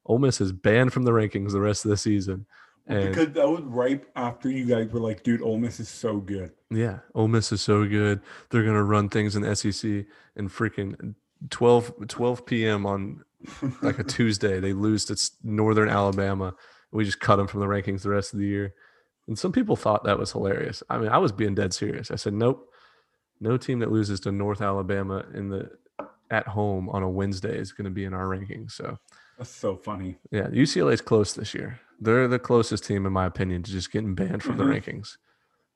Ole 0.05 0.19
Miss 0.19 0.43
is 0.43 0.53
banned 0.53 0.93
from 0.93 1.05
the 1.05 1.13
rankings 1.13 1.53
the 1.53 1.61
rest 1.61 1.87
of 1.87 1.91
the 1.91 1.97
season. 1.97 2.45
And 2.89 3.09
because 3.09 3.33
that 3.35 3.49
was 3.49 3.63
right 3.65 4.03
after 4.17 4.51
you 4.51 4.65
guys 4.65 4.91
were 4.91 5.01
like, 5.01 5.23
dude, 5.23 5.43
Ole 5.43 5.59
Miss 5.59 5.79
is 5.79 5.89
so 5.89 6.19
good. 6.19 6.53
Yeah, 6.71 7.01
Ole 7.15 7.29
Miss 7.29 7.53
is 7.53 7.61
so 7.61 7.87
good. 7.87 8.21
They're 8.51 8.65
gonna 8.65 8.83
run 8.83 9.09
things 9.09 9.37
in 9.37 9.43
the 9.43 9.55
SEC 9.55 10.07
and 10.37 10.49
freaking 10.49 11.15
12, 11.51 12.09
12 12.09 12.47
p.m. 12.47 12.87
on 12.87 13.25
like 13.83 13.99
a 13.99 14.05
Tuesday. 14.05 14.61
They 14.61 14.73
lose 14.73 15.05
to 15.07 15.31
Northern 15.43 15.89
Alabama. 15.89 16.55
We 16.91 17.05
just 17.05 17.21
cut 17.21 17.37
them 17.37 17.47
from 17.47 17.61
the 17.61 17.67
rankings 17.67 18.03
the 18.03 18.11
rest 18.11 18.33
of 18.33 18.41
the 18.41 18.47
year. 18.47 18.75
And 19.27 19.39
some 19.39 19.53
people 19.53 19.77
thought 19.77 20.05
that 20.05 20.19
was 20.19 20.33
hilarious. 20.33 20.83
I 20.89 20.97
mean, 20.97 21.11
I 21.11 21.19
was 21.19 21.33
being 21.33 21.55
dead 21.55 21.75
serious. 21.75 22.11
I 22.11 22.17
said, 22.17 22.33
nope, 22.33 22.67
no 23.41 23.59
team 23.59 23.81
that 23.81 23.93
loses 23.93 24.21
to 24.21 24.33
North 24.33 24.63
Alabama 24.63 25.25
in 25.35 25.51
the 25.51 25.71
at 26.31 26.47
home 26.47 26.89
on 26.91 27.03
a 27.03 27.09
Wednesday 27.09 27.57
is 27.57 27.73
going 27.73 27.87
to 27.87 27.91
be 27.91 28.05
in 28.05 28.15
our 28.15 28.27
rankings. 28.27 28.73
So 28.73 28.99
that's 29.39 29.51
so 29.51 29.77
funny. 29.77 30.19
Yeah, 30.31 30.49
UCLA 30.49 30.93
is 30.93 31.01
close 31.01 31.35
this 31.35 31.55
year. 31.55 31.81
They're 32.01 32.29
the 32.29 32.39
closest 32.39 32.85
team, 32.85 33.07
in 33.07 33.13
my 33.13 33.27
opinion, 33.27 33.63
to 33.63 33.71
just 33.71 33.91
getting 33.93 34.15
banned 34.15 34.43
from 34.43 34.59
mm-hmm. 34.59 34.69
the 34.69 34.81
rankings. 34.81 35.17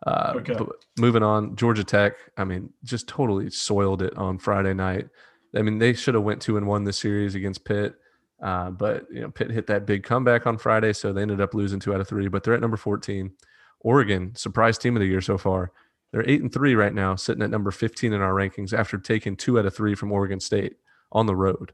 Uh, 0.06 0.34
okay. 0.36 0.56
moving 0.98 1.22
on, 1.22 1.54
Georgia 1.54 1.84
Tech. 1.84 2.14
I 2.36 2.44
mean, 2.44 2.72
just 2.82 3.06
totally 3.06 3.50
soiled 3.50 4.02
it 4.02 4.16
on 4.16 4.38
Friday 4.38 4.74
night. 4.74 5.08
I 5.54 5.62
mean, 5.62 5.78
they 5.78 5.92
should 5.92 6.14
have 6.14 6.24
went 6.24 6.42
two 6.42 6.56
and 6.56 6.66
one 6.66 6.82
this 6.84 6.98
series 6.98 7.34
against 7.34 7.64
Pitt, 7.64 7.94
uh, 8.42 8.70
but 8.70 9.06
you 9.12 9.20
know, 9.20 9.30
Pitt 9.30 9.50
hit 9.50 9.68
that 9.68 9.86
big 9.86 10.02
comeback 10.02 10.46
on 10.46 10.58
Friday, 10.58 10.92
so 10.92 11.12
they 11.12 11.22
ended 11.22 11.40
up 11.40 11.54
losing 11.54 11.78
two 11.78 11.94
out 11.94 12.00
of 12.00 12.08
three. 12.08 12.28
But 12.28 12.42
they're 12.42 12.54
at 12.54 12.60
number 12.60 12.76
fourteen. 12.76 13.32
Oregon, 13.80 14.34
surprise 14.34 14.78
team 14.78 14.96
of 14.96 15.00
the 15.00 15.06
year 15.06 15.20
so 15.20 15.38
far. 15.38 15.72
They're 16.10 16.28
eight 16.28 16.42
and 16.42 16.52
three 16.52 16.74
right 16.74 16.94
now, 16.94 17.14
sitting 17.14 17.42
at 17.42 17.50
number 17.50 17.70
fifteen 17.70 18.12
in 18.12 18.20
our 18.20 18.32
rankings 18.32 18.76
after 18.76 18.98
taking 18.98 19.36
two 19.36 19.58
out 19.58 19.66
of 19.66 19.74
three 19.74 19.94
from 19.94 20.10
Oregon 20.10 20.40
State 20.40 20.76
on 21.12 21.26
the 21.26 21.36
road. 21.36 21.72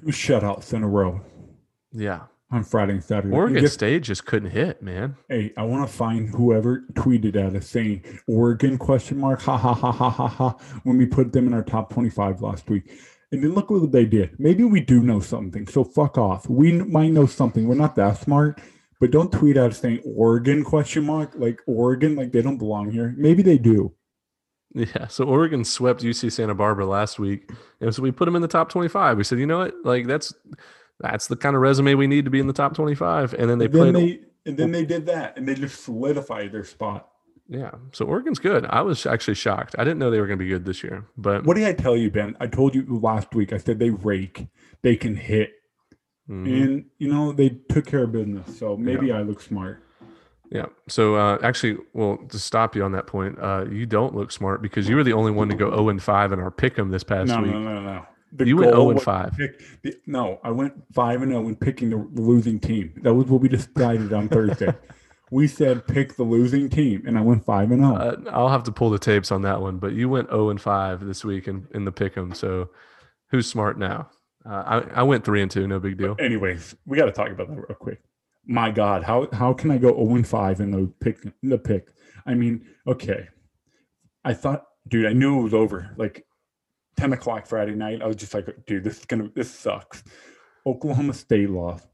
Two 0.00 0.06
shutouts 0.06 0.72
in 0.72 0.82
a 0.82 0.88
row. 0.88 1.20
Yeah, 1.92 2.22
on 2.50 2.64
Friday 2.64 2.92
and 2.92 3.04
Saturday. 3.04 3.34
Oregon 3.34 3.62
just, 3.62 3.74
State 3.74 4.02
just 4.02 4.24
couldn't 4.24 4.50
hit, 4.50 4.82
man. 4.82 5.16
Hey, 5.28 5.52
I 5.56 5.62
want 5.62 5.88
to 5.88 5.92
find 5.92 6.28
whoever 6.28 6.84
tweeted 6.92 7.36
at 7.36 7.54
us 7.54 7.68
saying 7.68 8.04
Oregon 8.26 8.78
question 8.78 9.18
mark 9.18 9.40
ha 9.42 9.56
ha 9.56 9.74
ha 9.74 9.92
ha 9.92 10.10
ha 10.10 10.28
ha 10.28 10.56
when 10.84 10.98
we 10.98 11.06
put 11.06 11.32
them 11.32 11.46
in 11.46 11.54
our 11.54 11.62
top 11.62 11.92
25 11.92 12.40
last 12.40 12.68
week. 12.70 12.90
And 13.30 13.42
then 13.42 13.54
look 13.54 13.70
what 13.70 13.92
they 13.92 14.06
did. 14.06 14.38
Maybe 14.38 14.64
we 14.64 14.80
do 14.80 15.02
know 15.02 15.20
something. 15.20 15.66
So 15.66 15.84
fuck 15.84 16.16
off. 16.16 16.48
We 16.48 16.72
might 16.72 17.12
know 17.12 17.26
something. 17.26 17.68
We're 17.68 17.74
not 17.74 17.94
that 17.96 18.16
smart, 18.18 18.60
but 19.00 19.10
don't 19.10 19.30
tweet 19.30 19.58
out 19.58 19.72
a 19.72 19.74
saying 19.74 20.00
Oregon 20.16 20.64
question 20.64 21.04
mark 21.04 21.32
like 21.36 21.60
Oregon 21.66 22.16
like 22.16 22.32
they 22.32 22.40
don't 22.40 22.56
belong 22.56 22.90
here. 22.90 23.14
Maybe 23.18 23.42
they 23.42 23.58
do. 23.58 23.94
Yeah, 24.74 25.06
so 25.06 25.24
Oregon 25.24 25.64
swept 25.64 26.02
UC 26.02 26.30
Santa 26.30 26.54
Barbara 26.54 26.86
last 26.86 27.18
week, 27.18 27.50
and 27.80 27.94
so 27.94 28.02
we 28.02 28.10
put 28.10 28.26
them 28.26 28.36
in 28.36 28.42
the 28.42 28.48
top 28.48 28.68
twenty-five. 28.68 29.16
We 29.16 29.24
said, 29.24 29.38
you 29.38 29.46
know 29.46 29.58
what, 29.58 29.74
like 29.82 30.06
that's 30.06 30.34
that's 31.00 31.28
the 31.28 31.36
kind 31.36 31.54
of 31.54 31.62
resume 31.62 31.94
we 31.94 32.06
need 32.06 32.24
to 32.24 32.30
be 32.30 32.40
in 32.40 32.46
the 32.46 32.52
top 32.52 32.74
25. 32.74 33.34
And 33.34 33.48
then 33.48 33.58
they 33.58 33.66
and 33.66 33.74
played. 33.74 33.94
They, 33.94 34.20
and 34.46 34.56
then 34.56 34.72
they 34.72 34.84
did 34.84 35.06
that 35.06 35.36
and 35.36 35.46
they 35.46 35.54
just 35.54 35.84
solidified 35.84 36.52
their 36.52 36.64
spot. 36.64 37.08
Yeah. 37.48 37.72
So 37.92 38.04
Oregon's 38.04 38.38
good. 38.38 38.66
I 38.66 38.82
was 38.82 39.06
actually 39.06 39.34
shocked. 39.34 39.74
I 39.78 39.84
didn't 39.84 39.98
know 39.98 40.10
they 40.10 40.20
were 40.20 40.26
going 40.26 40.38
to 40.38 40.44
be 40.44 40.50
good 40.50 40.64
this 40.64 40.82
year. 40.82 41.06
But 41.16 41.44
what 41.44 41.56
did 41.56 41.66
I 41.66 41.72
tell 41.72 41.96
you, 41.96 42.10
Ben? 42.10 42.36
I 42.40 42.46
told 42.46 42.74
you 42.74 42.84
last 43.00 43.34
week. 43.34 43.52
I 43.52 43.58
said 43.58 43.78
they 43.78 43.90
rake, 43.90 44.48
they 44.82 44.96
can 44.96 45.16
hit, 45.16 45.52
mm-hmm. 46.28 46.46
and 46.46 46.84
you 46.98 47.10
know 47.10 47.32
they 47.32 47.50
took 47.70 47.86
care 47.86 48.04
of 48.04 48.12
business. 48.12 48.58
So 48.58 48.76
maybe 48.76 49.06
yeah. 49.06 49.18
I 49.18 49.22
look 49.22 49.40
smart. 49.40 49.82
Yeah. 50.50 50.66
So 50.88 51.16
uh, 51.16 51.38
actually, 51.42 51.78
well, 51.92 52.18
to 52.28 52.38
stop 52.38 52.74
you 52.74 52.82
on 52.82 52.92
that 52.92 53.06
point, 53.06 53.38
uh, 53.40 53.66
you 53.70 53.86
don't 53.86 54.14
look 54.14 54.32
smart 54.32 54.62
because 54.62 54.88
you 54.88 54.96
were 54.96 55.04
the 55.04 55.12
only 55.12 55.30
one 55.30 55.48
to 55.48 55.54
go 55.54 55.70
0 55.70 55.90
and 55.90 56.02
5 56.02 56.32
in 56.32 56.40
our 56.40 56.50
pick 56.50 56.78
'em 56.78 56.90
this 56.90 57.04
past 57.04 57.28
no, 57.28 57.42
week. 57.42 57.52
No, 57.52 57.60
no, 57.60 57.80
no, 57.80 58.06
no. 58.38 58.44
you 58.44 58.56
went 58.56 58.72
0 58.72 58.90
and 58.90 59.02
5. 59.02 59.36
The, 59.82 59.94
no, 60.06 60.40
I 60.42 60.50
went 60.50 60.74
5 60.94 61.22
and 61.22 61.32
0 61.32 61.48
in 61.48 61.56
picking 61.56 61.90
the 61.90 62.20
losing 62.20 62.58
team. 62.58 62.94
That 63.02 63.14
was 63.14 63.26
what 63.26 63.40
we 63.40 63.48
decided 63.48 64.12
on 64.12 64.28
Thursday. 64.28 64.74
we 65.30 65.46
said 65.46 65.86
pick 65.86 66.16
the 66.16 66.22
losing 66.22 66.70
team, 66.70 67.02
and 67.06 67.18
I 67.18 67.20
went 67.20 67.44
5 67.44 67.70
and 67.70 67.82
0. 67.82 67.94
Uh, 67.94 68.16
I'll 68.30 68.48
have 68.48 68.64
to 68.64 68.72
pull 68.72 68.90
the 68.90 68.98
tapes 68.98 69.30
on 69.30 69.42
that 69.42 69.60
one, 69.60 69.78
but 69.78 69.92
you 69.92 70.08
went 70.08 70.30
0 70.30 70.50
and 70.50 70.60
5 70.60 71.04
this 71.04 71.24
week 71.24 71.46
in, 71.48 71.66
in 71.74 71.84
the 71.84 71.92
pick 71.92 72.16
'em. 72.16 72.32
So 72.32 72.70
who's 73.30 73.46
smart 73.46 73.78
now? 73.78 74.08
Uh, 74.48 74.80
I, 74.94 75.00
I 75.00 75.02
went 75.02 75.24
3 75.26 75.42
and 75.42 75.50
2, 75.50 75.66
no 75.66 75.78
big 75.78 75.98
deal. 75.98 76.14
But 76.14 76.24
anyways, 76.24 76.74
we 76.86 76.96
got 76.96 77.04
to 77.04 77.12
talk 77.12 77.28
about 77.28 77.48
that 77.48 77.54
real 77.54 77.76
quick 77.78 78.00
my 78.48 78.70
God, 78.70 79.04
how 79.04 79.28
how 79.32 79.52
can 79.52 79.70
I 79.70 79.76
go 79.78 79.94
0 79.94 80.16
and 80.16 80.26
5 80.26 80.60
in 80.60 80.70
the 80.70 80.92
pick 81.00 81.18
the 81.42 81.58
pick? 81.58 81.88
I 82.26 82.34
mean, 82.34 82.66
okay. 82.86 83.28
I 84.24 84.34
thought, 84.34 84.64
dude, 84.88 85.06
I 85.06 85.12
knew 85.12 85.38
it 85.38 85.44
was 85.44 85.54
over. 85.54 85.94
Like 85.96 86.26
10 86.96 87.12
o'clock 87.12 87.46
Friday 87.46 87.74
night. 87.74 88.02
I 88.02 88.06
was 88.06 88.16
just 88.16 88.34
like, 88.34 88.48
dude, 88.66 88.84
this 88.84 88.98
is 88.98 89.04
gonna 89.04 89.30
this 89.34 89.50
sucks. 89.50 90.02
Oklahoma 90.66 91.12
State 91.12 91.50
lost, 91.50 91.86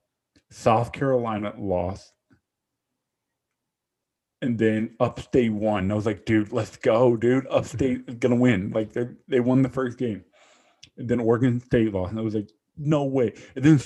South 0.51 0.93
Carolina 0.93 1.53
lost, 1.59 2.13
and 4.41 4.57
then 4.57 4.95
Upstate 5.01 5.53
won. 5.53 5.91
I 5.91 5.95
was 5.95 6.07
like, 6.07 6.25
dude, 6.25 6.53
let's 6.53 6.77
go, 6.77 7.17
dude. 7.17 7.47
Upstate 7.49 8.05
is 8.07 8.15
gonna 8.15 8.37
win. 8.37 8.71
Like 8.71 8.93
they 8.93 9.09
they 9.27 9.41
won 9.41 9.63
the 9.63 9.69
first 9.69 9.99
game. 9.99 10.25
And 10.97 11.09
then 11.09 11.19
Oregon 11.19 11.59
State 11.59 11.93
lost. 11.93 12.11
And 12.11 12.21
I 12.21 12.23
was 12.23 12.37
like, 12.37 12.51
no 12.77 13.05
way. 13.05 13.35
And 13.57 13.65
then 13.65 13.81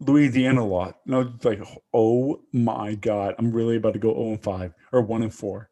Louisiana 0.00 0.64
lot. 0.64 0.98
And 1.06 1.14
I 1.14 1.18
was 1.18 1.44
like, 1.44 1.62
oh 1.92 2.40
my 2.52 2.94
God, 2.94 3.34
I'm 3.38 3.52
really 3.52 3.76
about 3.76 3.92
to 3.92 3.98
go 3.98 4.14
0 4.14 4.30
and 4.30 4.42
5 4.42 4.74
or 4.92 5.02
1 5.02 5.22
and 5.22 5.34
4. 5.34 5.70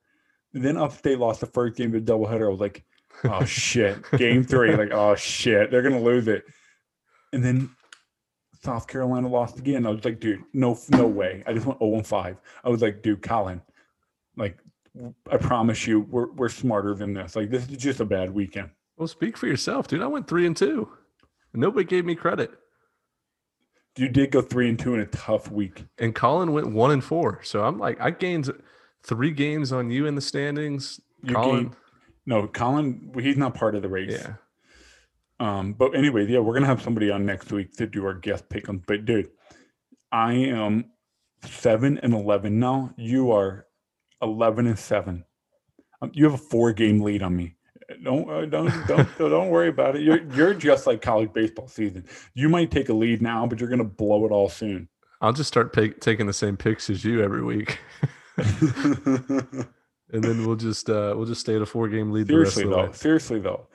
And 0.55 0.65
then 0.65 0.77
Upstate 0.77 1.19
lost 1.19 1.41
the 1.41 1.47
first 1.47 1.77
game 1.77 1.95
of 1.95 2.05
the 2.05 2.13
doubleheader. 2.13 2.47
I 2.47 2.51
was 2.51 2.61
like, 2.61 2.85
oh 3.25 3.45
shit. 3.47 3.99
Game 4.13 4.45
three, 4.45 4.75
like, 4.77 4.93
oh 4.93 5.15
shit, 5.15 5.71
they're 5.71 5.83
gonna 5.83 6.01
lose 6.01 6.29
it. 6.29 6.45
And 7.33 7.45
then 7.45 7.71
South 8.63 8.87
Carolina 8.87 9.29
lost 9.29 9.59
again. 9.59 9.87
I 9.87 9.91
was 9.91 10.05
like, 10.05 10.21
dude, 10.21 10.43
no, 10.53 10.79
no 10.91 11.07
way. 11.07 11.43
I 11.47 11.53
just 11.53 11.67
went 11.67 11.79
0 11.81 11.95
and 11.95 12.07
5. 12.07 12.37
I 12.65 12.69
was 12.69 12.83
like, 12.83 13.03
dude, 13.03 13.23
Colin, 13.23 13.63
like, 14.37 14.59
I 15.31 15.37
promise 15.37 15.87
you, 15.87 16.01
we're 16.01 16.33
we're 16.33 16.49
smarter 16.49 16.95
than 16.95 17.15
this. 17.15 17.37
Like, 17.37 17.51
this 17.51 17.69
is 17.69 17.77
just 17.77 18.01
a 18.01 18.05
bad 18.05 18.31
weekend. 18.31 18.71
Well, 18.97 19.07
speak 19.07 19.37
for 19.37 19.47
yourself, 19.47 19.87
dude. 19.87 20.03
I 20.03 20.07
went 20.07 20.27
three 20.27 20.47
and 20.47 20.57
two. 20.57 20.89
Nobody 21.55 21.85
gave 21.85 22.05
me 22.05 22.15
credit 22.15 22.51
you 23.99 24.09
did 24.09 24.31
go 24.31 24.41
three 24.41 24.69
and 24.69 24.79
two 24.79 24.95
in 24.95 25.01
a 25.01 25.07
tough 25.07 25.51
week. 25.51 25.85
And 25.99 26.15
Colin 26.15 26.53
went 26.53 26.71
one 26.71 26.91
and 26.91 27.03
four. 27.03 27.41
So 27.43 27.65
I'm 27.65 27.79
like, 27.79 28.01
I 28.01 28.11
gained 28.11 28.51
three 29.03 29.31
games 29.31 29.73
on 29.73 29.91
you 29.91 30.07
in 30.07 30.15
the 30.15 30.21
standings. 30.21 31.01
You 31.23 31.35
Colin, 31.35 31.63
gained, 31.65 31.77
no, 32.27 32.47
Colin, 32.47 33.13
he's 33.19 33.37
not 33.37 33.55
part 33.55 33.75
of 33.75 33.83
the 33.83 33.89
race. 33.89 34.13
Yeah. 34.23 34.35
Um, 35.41 35.73
but 35.73 35.95
anyway, 35.95 36.27
yeah, 36.27 36.41
we're 36.41 36.55
gonna 36.55 36.67
have 36.67 36.83
somebody 36.83 37.11
on 37.11 37.25
next 37.25 37.53
week 37.53 37.73
to 37.77 37.87
do 37.87 38.05
our 38.05 38.15
guest 38.15 38.49
pick 38.49 38.69
on. 38.69 38.83
But 38.87 39.05
dude, 39.05 39.31
I 40.11 40.33
am 40.33 40.91
seven 41.45 41.99
and 41.99 42.13
eleven 42.13 42.59
now. 42.59 42.93
You 42.97 43.31
are 43.31 43.67
eleven 44.21 44.67
and 44.67 44.79
seven. 44.79 45.25
Um, 46.03 46.11
you 46.13 46.25
have 46.25 46.35
a 46.35 46.39
four 46.39 46.73
game 46.73 47.01
lead 47.01 47.23
on 47.23 47.37
me 47.37 47.57
don't 48.03 48.31
uh, 48.31 48.45
don't 48.47 48.87
don't 48.87 49.19
don't 49.19 49.49
worry 49.49 49.69
about 49.69 49.97
it. 49.97 50.03
You're 50.03 50.23
you're 50.35 50.55
just 50.55 50.87
like 50.87 51.03
college 51.03 51.33
baseball 51.33 51.69
season. 51.69 52.05
You 52.35 52.49
might 52.49 52.71
take 52.71 52.89
a 52.89 52.93
lead 52.95 53.23
now, 53.23 53.47
but 53.47 53.61
you're 53.61 53.71
gonna 53.71 53.85
blow 53.85 54.25
it 54.27 54.33
all 54.33 54.49
soon. 54.49 54.89
I'll 55.21 55.33
just 55.33 55.49
start 55.49 55.73
pay, 55.73 55.91
taking 55.91 56.27
the 56.27 56.33
same 56.33 56.57
picks 56.57 56.89
as 56.91 57.05
you 57.05 57.23
every 57.23 57.43
week, 57.43 57.79
and 58.37 59.67
then 60.13 60.47
we'll 60.47 60.57
just 60.57 60.89
uh, 60.89 61.15
we'll 61.17 61.27
just 61.27 61.41
stay 61.41 61.57
at 61.57 61.63
a 61.63 61.67
four 61.67 61.89
game 61.89 62.13
lead. 62.13 62.29
Seriously 62.29 62.65
though, 62.65 62.93
seriously 62.93 63.41
though, 63.41 63.67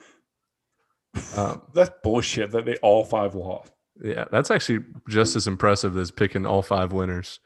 um, 1.36 1.62
that's 1.74 1.90
bullshit 2.02 2.50
that 2.52 2.64
they 2.64 2.76
all 2.76 3.04
five 3.04 3.34
lost. 3.34 3.72
Yeah, 4.02 4.24
that's 4.30 4.50
actually 4.50 4.84
just 5.08 5.36
as 5.36 5.46
impressive 5.46 5.96
as 5.96 6.10
picking 6.10 6.46
all 6.46 6.62
five 6.62 6.92
winners. 6.92 7.40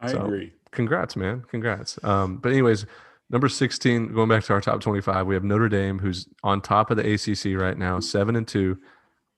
I 0.00 0.12
so, 0.12 0.22
agree. 0.22 0.52
Congrats, 0.70 1.16
man. 1.16 1.44
Congrats. 1.50 2.02
Um, 2.02 2.38
but 2.38 2.52
anyways, 2.52 2.86
Number 3.32 3.48
16, 3.48 4.12
going 4.12 4.28
back 4.28 4.44
to 4.44 4.52
our 4.52 4.60
top 4.60 4.82
25, 4.82 5.26
we 5.26 5.34
have 5.34 5.42
Notre 5.42 5.70
Dame, 5.70 5.98
who's 5.98 6.28
on 6.44 6.60
top 6.60 6.90
of 6.90 6.98
the 6.98 7.14
ACC 7.14 7.58
right 7.58 7.78
now, 7.78 7.98
seven 7.98 8.36
and 8.36 8.46
two. 8.46 8.78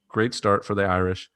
Great 0.08 0.34
start 0.34 0.64
for 0.64 0.74
the 0.74 0.84
Irish. 0.84 1.30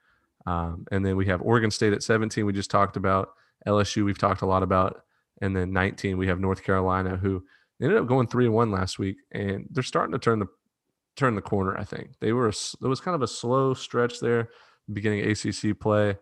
Um, 0.44 0.84
and 0.90 1.06
then 1.06 1.16
we 1.16 1.26
have 1.26 1.40
Oregon 1.40 1.70
State 1.70 1.92
at 1.92 2.02
17, 2.02 2.44
we 2.44 2.52
just 2.52 2.70
talked 2.70 2.96
about. 2.96 3.30
LSU, 3.64 4.04
we've 4.04 4.18
talked 4.18 4.42
a 4.42 4.46
lot 4.46 4.64
about. 4.64 5.04
And 5.40 5.54
then 5.54 5.72
19, 5.72 6.18
we 6.18 6.26
have 6.26 6.40
North 6.40 6.64
Carolina, 6.64 7.16
who 7.16 7.44
ended 7.80 7.96
up 7.96 8.08
going 8.08 8.26
three 8.26 8.46
and 8.46 8.54
one 8.54 8.72
last 8.72 8.98
week, 8.98 9.18
and 9.30 9.68
they're 9.70 9.84
starting 9.84 10.12
to 10.12 10.18
turn 10.18 10.40
the 10.40 10.46
turn 11.14 11.36
the 11.36 11.40
corner. 11.40 11.76
I 11.78 11.84
think 11.84 12.10
they 12.18 12.32
were. 12.32 12.48
It 12.48 12.80
was 12.80 13.00
kind 13.00 13.14
of 13.14 13.22
a 13.22 13.28
slow 13.28 13.72
stretch 13.74 14.18
there, 14.18 14.48
beginning 14.92 15.30
ACC 15.30 15.78
play, 15.78 16.16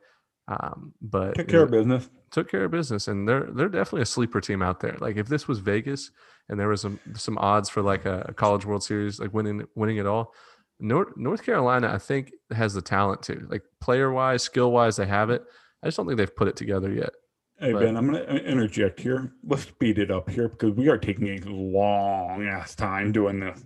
um, 0.48 0.92
but 1.00 1.34
took 1.34 1.48
care 1.48 1.60
know, 1.60 1.64
of 1.64 1.70
business 1.70 2.08
took 2.30 2.50
care 2.50 2.64
of 2.64 2.70
business, 2.70 3.08
and 3.08 3.28
they're 3.28 3.48
they're 3.50 3.68
definitely 3.68 4.02
a 4.02 4.06
sleeper 4.06 4.40
team 4.40 4.62
out 4.62 4.80
there. 4.80 4.96
Like 5.00 5.16
if 5.16 5.26
this 5.26 5.48
was 5.48 5.58
Vegas 5.58 6.10
and 6.48 6.58
there 6.58 6.68
was 6.68 6.82
some 6.82 7.00
some 7.14 7.38
odds 7.38 7.68
for 7.68 7.82
like 7.82 8.04
a, 8.04 8.26
a 8.28 8.34
college 8.34 8.64
World 8.64 8.82
Series, 8.82 9.18
like 9.18 9.32
winning 9.32 9.66
winning 9.74 9.96
it 9.96 10.06
all, 10.06 10.34
North 10.78 11.08
North 11.16 11.44
Carolina 11.44 11.92
I 11.92 11.98
think 11.98 12.32
has 12.52 12.74
the 12.74 12.82
talent 12.82 13.22
to 13.24 13.46
like 13.50 13.62
player 13.80 14.12
wise, 14.12 14.42
skill 14.42 14.70
wise, 14.70 14.96
they 14.96 15.06
have 15.06 15.30
it. 15.30 15.42
I 15.82 15.86
just 15.86 15.96
don't 15.96 16.06
think 16.06 16.18
they've 16.18 16.36
put 16.36 16.48
it 16.48 16.56
together 16.56 16.92
yet. 16.92 17.10
Hey 17.58 17.72
but, 17.72 17.80
Ben, 17.80 17.96
I'm 17.96 18.10
going 18.10 18.22
to 18.22 18.44
interject 18.44 19.00
here. 19.00 19.32
Let's 19.42 19.62
speed 19.62 19.98
it 19.98 20.10
up 20.10 20.28
here 20.28 20.50
because 20.50 20.72
we 20.72 20.88
are 20.88 20.98
taking 20.98 21.28
a 21.28 21.50
long 21.50 22.46
ass 22.46 22.74
time 22.74 23.12
doing 23.12 23.40
this 23.40 23.64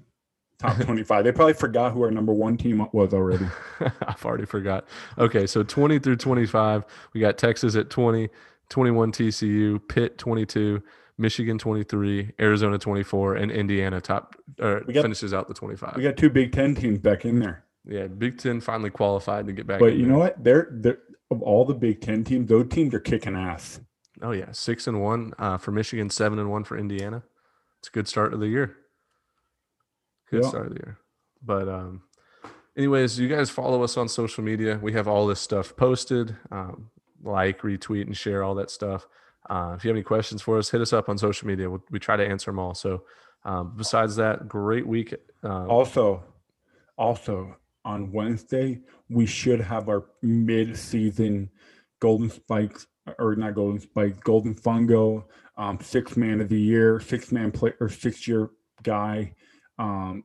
top 0.60 0.76
25. 0.80 1.24
they 1.24 1.32
probably 1.32 1.54
forgot 1.54 1.92
who 1.92 2.02
our 2.02 2.10
number 2.10 2.32
one 2.32 2.56
team 2.56 2.86
was 2.92 3.12
already. 3.14 3.46
I've 3.80 4.24
already 4.24 4.44
forgot. 4.44 4.86
Okay, 5.18 5.46
so 5.46 5.62
20 5.62 5.98
through 5.98 6.16
25, 6.16 6.84
we 7.12 7.20
got 7.20 7.38
Texas 7.38 7.74
at 7.76 7.90
20, 7.90 8.28
21 8.68 9.12
TCU, 9.12 9.88
Pitt 9.88 10.18
22, 10.18 10.82
Michigan 11.18 11.58
23, 11.58 12.32
Arizona 12.40 12.78
24, 12.78 13.36
and 13.36 13.50
Indiana 13.50 14.00
top 14.00 14.36
uh, 14.60 14.80
got, 14.80 15.02
finishes 15.02 15.34
out 15.34 15.48
the 15.48 15.54
25. 15.54 15.96
We 15.96 16.02
got 16.02 16.16
two 16.16 16.30
Big 16.30 16.52
Ten 16.52 16.74
teams 16.74 16.98
back 16.98 17.24
in 17.24 17.38
there. 17.38 17.64
Yeah, 17.86 18.06
Big 18.06 18.38
Ten 18.38 18.60
finally 18.60 18.90
qualified 18.90 19.46
to 19.46 19.52
get 19.52 19.66
back. 19.66 19.80
But 19.80 19.94
you 19.94 20.02
there. 20.02 20.12
know 20.12 20.18
what? 20.18 20.42
They're, 20.42 20.68
they're 20.70 20.98
of 21.30 21.42
all 21.42 21.64
the 21.64 21.74
Big 21.74 22.00
Ten 22.00 22.24
teams, 22.24 22.48
those 22.48 22.68
teams 22.68 22.94
are 22.94 23.00
kicking 23.00 23.36
ass. 23.36 23.80
Oh 24.22 24.32
yeah, 24.32 24.52
six 24.52 24.86
and 24.86 25.00
one 25.00 25.32
uh, 25.38 25.56
for 25.58 25.72
Michigan, 25.72 26.10
seven 26.10 26.38
and 26.38 26.50
one 26.50 26.64
for 26.64 26.76
Indiana. 26.76 27.22
It's 27.78 27.88
a 27.88 27.92
good 27.92 28.08
start 28.08 28.34
of 28.34 28.40
the 28.40 28.48
year. 28.48 28.76
Good 30.30 30.42
yeah. 30.42 30.48
start 30.48 30.66
of 30.66 30.74
the 30.74 30.80
year. 30.80 30.98
But 31.42 31.68
um, 31.68 32.02
anyways, 32.76 33.18
you 33.18 33.28
guys 33.28 33.50
follow 33.50 33.82
us 33.82 33.96
on 33.96 34.08
social 34.08 34.44
media. 34.44 34.78
We 34.80 34.92
have 34.92 35.08
all 35.08 35.26
this 35.26 35.40
stuff 35.40 35.74
posted. 35.76 36.36
Um, 36.50 36.90
like, 37.22 37.60
retweet, 37.60 38.06
and 38.06 38.16
share 38.16 38.42
all 38.42 38.54
that 38.54 38.70
stuff. 38.70 39.06
Uh, 39.48 39.74
if 39.76 39.84
you 39.84 39.88
have 39.88 39.96
any 39.96 40.02
questions 40.02 40.40
for 40.42 40.58
us, 40.58 40.70
hit 40.70 40.80
us 40.80 40.92
up 40.92 41.08
on 41.08 41.18
social 41.18 41.46
media. 41.46 41.68
we 41.68 41.78
we 41.90 41.98
try 41.98 42.16
to 42.16 42.26
answer 42.26 42.50
them 42.50 42.58
all. 42.58 42.74
So, 42.74 43.02
um, 43.44 43.74
besides 43.76 44.16
that, 44.16 44.48
great 44.48 44.86
week. 44.86 45.14
Uh, 45.42 45.66
also, 45.66 46.22
also 46.96 47.56
on 47.84 48.12
Wednesday, 48.12 48.80
we 49.08 49.26
should 49.26 49.60
have 49.60 49.88
our 49.88 50.04
mid-season 50.22 51.50
Golden 52.00 52.30
Spikes 52.30 52.86
or 53.18 53.34
not 53.34 53.54
Golden 53.54 53.80
Spikes, 53.80 54.18
Golden 54.20 54.54
Fungo, 54.54 55.24
um, 55.56 55.78
six 55.80 56.16
man 56.16 56.40
of 56.40 56.48
the 56.48 56.60
year, 56.60 57.00
six 57.00 57.32
man 57.32 57.50
play 57.50 57.72
or 57.80 57.88
six 57.88 58.28
year 58.28 58.50
guy. 58.82 59.34
Um, 59.80 60.24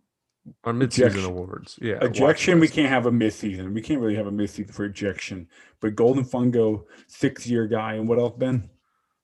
our 0.64 0.74
midseason 0.74 1.08
ejection. 1.08 1.26
awards. 1.26 1.80
Yeah. 1.82 1.98
Ejection, 2.02 2.60
we 2.60 2.68
can't 2.68 2.90
have 2.90 3.06
a 3.06 3.12
midseason. 3.12 3.74
We 3.74 3.82
can't 3.82 4.00
really 4.00 4.16
have 4.16 4.28
a 4.28 4.32
midseason 4.32 4.72
for 4.72 4.86
ejection. 4.86 5.48
But 5.80 5.96
Golden 5.96 6.24
Fungo, 6.24 6.84
six 7.08 7.48
year 7.48 7.68
guy, 7.68 7.94
and 7.94 8.08
what 8.08 8.20
else, 8.20 8.34
Ben? 8.38 8.70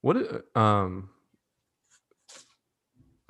What 0.01 0.45
um 0.55 1.09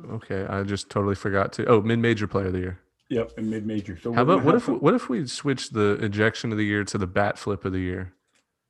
okay, 0.10 0.46
I 0.46 0.64
just 0.64 0.90
totally 0.90 1.16
forgot 1.16 1.52
to 1.54 1.66
oh, 1.66 1.82
mid 1.82 2.00
major 2.00 2.28
player 2.28 2.48
of 2.48 2.54
the 2.54 2.60
year. 2.60 2.80
Yep, 3.10 3.34
and 3.38 3.50
mid 3.50 3.66
major. 3.66 4.00
So 4.02 4.14
how 4.14 4.22
about 4.22 4.44
what 4.46 4.56
if 4.56 4.66
some... 4.66 4.80
what 4.80 4.94
if 4.94 5.10
we 5.10 5.28
switch 5.28 5.72
the 5.72 5.94
ejection 6.02 6.52
of 6.54 6.58
the 6.58 6.66
year 6.66 6.86
to 6.86 6.98
the 6.98 7.08
bat 7.08 7.38
flip 7.38 7.66
of 7.66 7.74
the 7.74 7.80
year? 7.80 8.14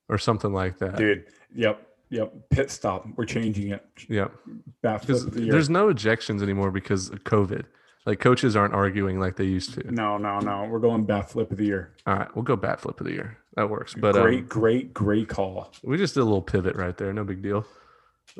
Or 0.09 0.17
something 0.17 0.51
like 0.51 0.77
that. 0.79 0.97
Dude, 0.97 1.25
yep. 1.55 1.87
Yep, 2.09 2.33
pit 2.49 2.69
stop. 2.69 3.07
We're 3.15 3.23
changing 3.23 3.69
it. 3.69 3.85
Yep. 4.09 4.33
Bat 4.81 5.05
flip 5.05 5.17
of 5.17 5.33
the 5.33 5.43
year. 5.43 5.51
There's 5.53 5.69
no 5.69 5.87
ejections 5.87 6.41
anymore 6.41 6.69
because 6.69 7.09
of 7.09 7.23
COVID. 7.23 7.63
Like 8.05 8.19
coaches 8.19 8.55
aren't 8.55 8.73
arguing 8.73 9.19
like 9.19 9.35
they 9.35 9.45
used 9.45 9.73
to. 9.75 9.91
No, 9.91 10.17
no, 10.17 10.39
no. 10.39 10.65
We're 10.65 10.79
going 10.79 11.03
bat 11.03 11.29
flip 11.29 11.51
of 11.51 11.57
the 11.57 11.65
year. 11.65 11.95
All 12.07 12.15
right, 12.15 12.35
we'll 12.35 12.43
go 12.43 12.55
bat 12.55 12.81
flip 12.81 12.99
of 12.99 13.05
the 13.05 13.13
year. 13.13 13.37
That 13.55 13.69
works. 13.69 13.93
But 13.93 14.13
great, 14.13 14.39
um, 14.39 14.45
great, 14.47 14.93
great 14.93 15.27
call. 15.29 15.71
We 15.83 15.97
just 15.97 16.15
did 16.15 16.21
a 16.21 16.23
little 16.23 16.41
pivot 16.41 16.75
right 16.75 16.97
there. 16.97 17.13
No 17.13 17.23
big 17.23 17.41
deal. 17.43 17.65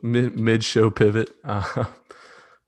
Mid 0.01 0.63
show 0.63 0.89
pivot. 0.89 1.31
Uh, 1.43 1.85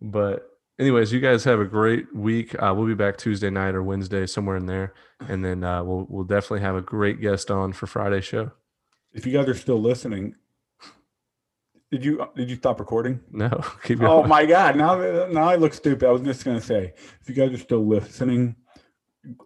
But 0.02 0.50
anyways, 0.80 1.14
you 1.14 1.22
guys 1.22 1.46
have 1.46 1.62
a 1.62 1.66
great 1.66 2.14
week. 2.14 2.54
Uh, 2.62 2.74
we'll 2.76 2.86
be 2.88 2.94
back 2.94 3.18
Tuesday 3.18 3.50
night 3.50 3.74
or 3.74 3.82
Wednesday, 3.82 4.26
somewhere 4.26 4.58
in 4.58 4.66
there, 4.66 4.94
and 5.22 5.44
then 5.44 5.64
uh, 5.64 5.82
we'll 5.84 6.06
we'll 6.10 6.26
definitely 6.26 6.60
have 6.60 6.76
a 6.76 6.82
great 6.82 7.22
guest 7.22 7.50
on 7.50 7.72
for 7.72 7.88
Friday 7.88 8.20
show. 8.22 8.52
If 9.14 9.26
you 9.26 9.32
guys 9.32 9.48
are 9.48 9.54
still 9.56 9.82
listening, 9.82 10.36
did 11.94 12.04
you 12.04 12.28
did 12.36 12.50
you 12.50 12.56
stop 12.56 12.80
recording? 12.80 13.20
No. 13.32 13.50
Keep 13.84 14.00
going. 14.00 14.12
Oh 14.12 14.24
my 14.24 14.48
god! 14.48 14.76
Now 14.76 14.96
now 15.28 15.48
I 15.48 15.58
look 15.58 15.76
stupid. 15.76 16.08
I 16.08 16.12
was 16.12 16.24
just 16.24 16.44
gonna 16.44 16.60
say, 16.60 16.94
if 17.22 17.30
you 17.30 17.36
guys 17.36 17.54
are 17.54 17.62
still 17.62 17.86
listening, 17.86 18.56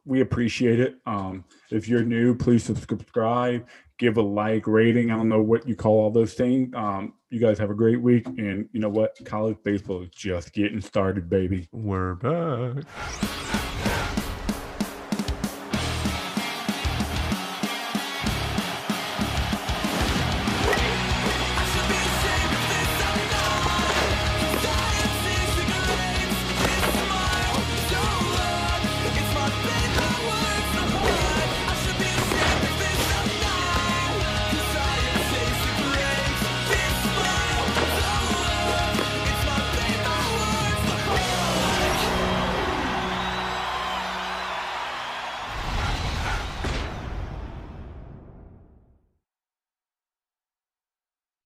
we 0.06 0.22
appreciate 0.22 0.80
it. 0.80 0.96
Um, 1.06 1.44
if 1.72 1.90
you're 1.90 2.04
new, 2.04 2.34
please 2.34 2.64
subscribe, 2.64 3.68
give 4.00 4.16
a 4.16 4.22
like, 4.22 4.66
rating. 4.66 5.12
I 5.12 5.18
don't 5.18 5.28
know 5.28 5.42
what 5.42 5.68
you 5.68 5.76
call 5.76 6.00
all 6.00 6.10
those 6.10 6.36
things. 6.36 6.74
Um, 6.74 7.16
you 7.30 7.42
guys 7.42 7.60
have 7.60 7.70
a 7.70 7.76
great 7.76 8.02
week, 8.02 8.26
and 8.26 8.70
you 8.72 8.80
know 8.80 8.88
what? 8.88 9.18
College 9.26 9.58
baseball 9.66 10.04
is 10.04 10.10
just 10.12 10.54
getting 10.54 10.80
started, 10.80 11.30
baby. 11.30 11.68
We're 11.74 12.16
back. 12.16 12.86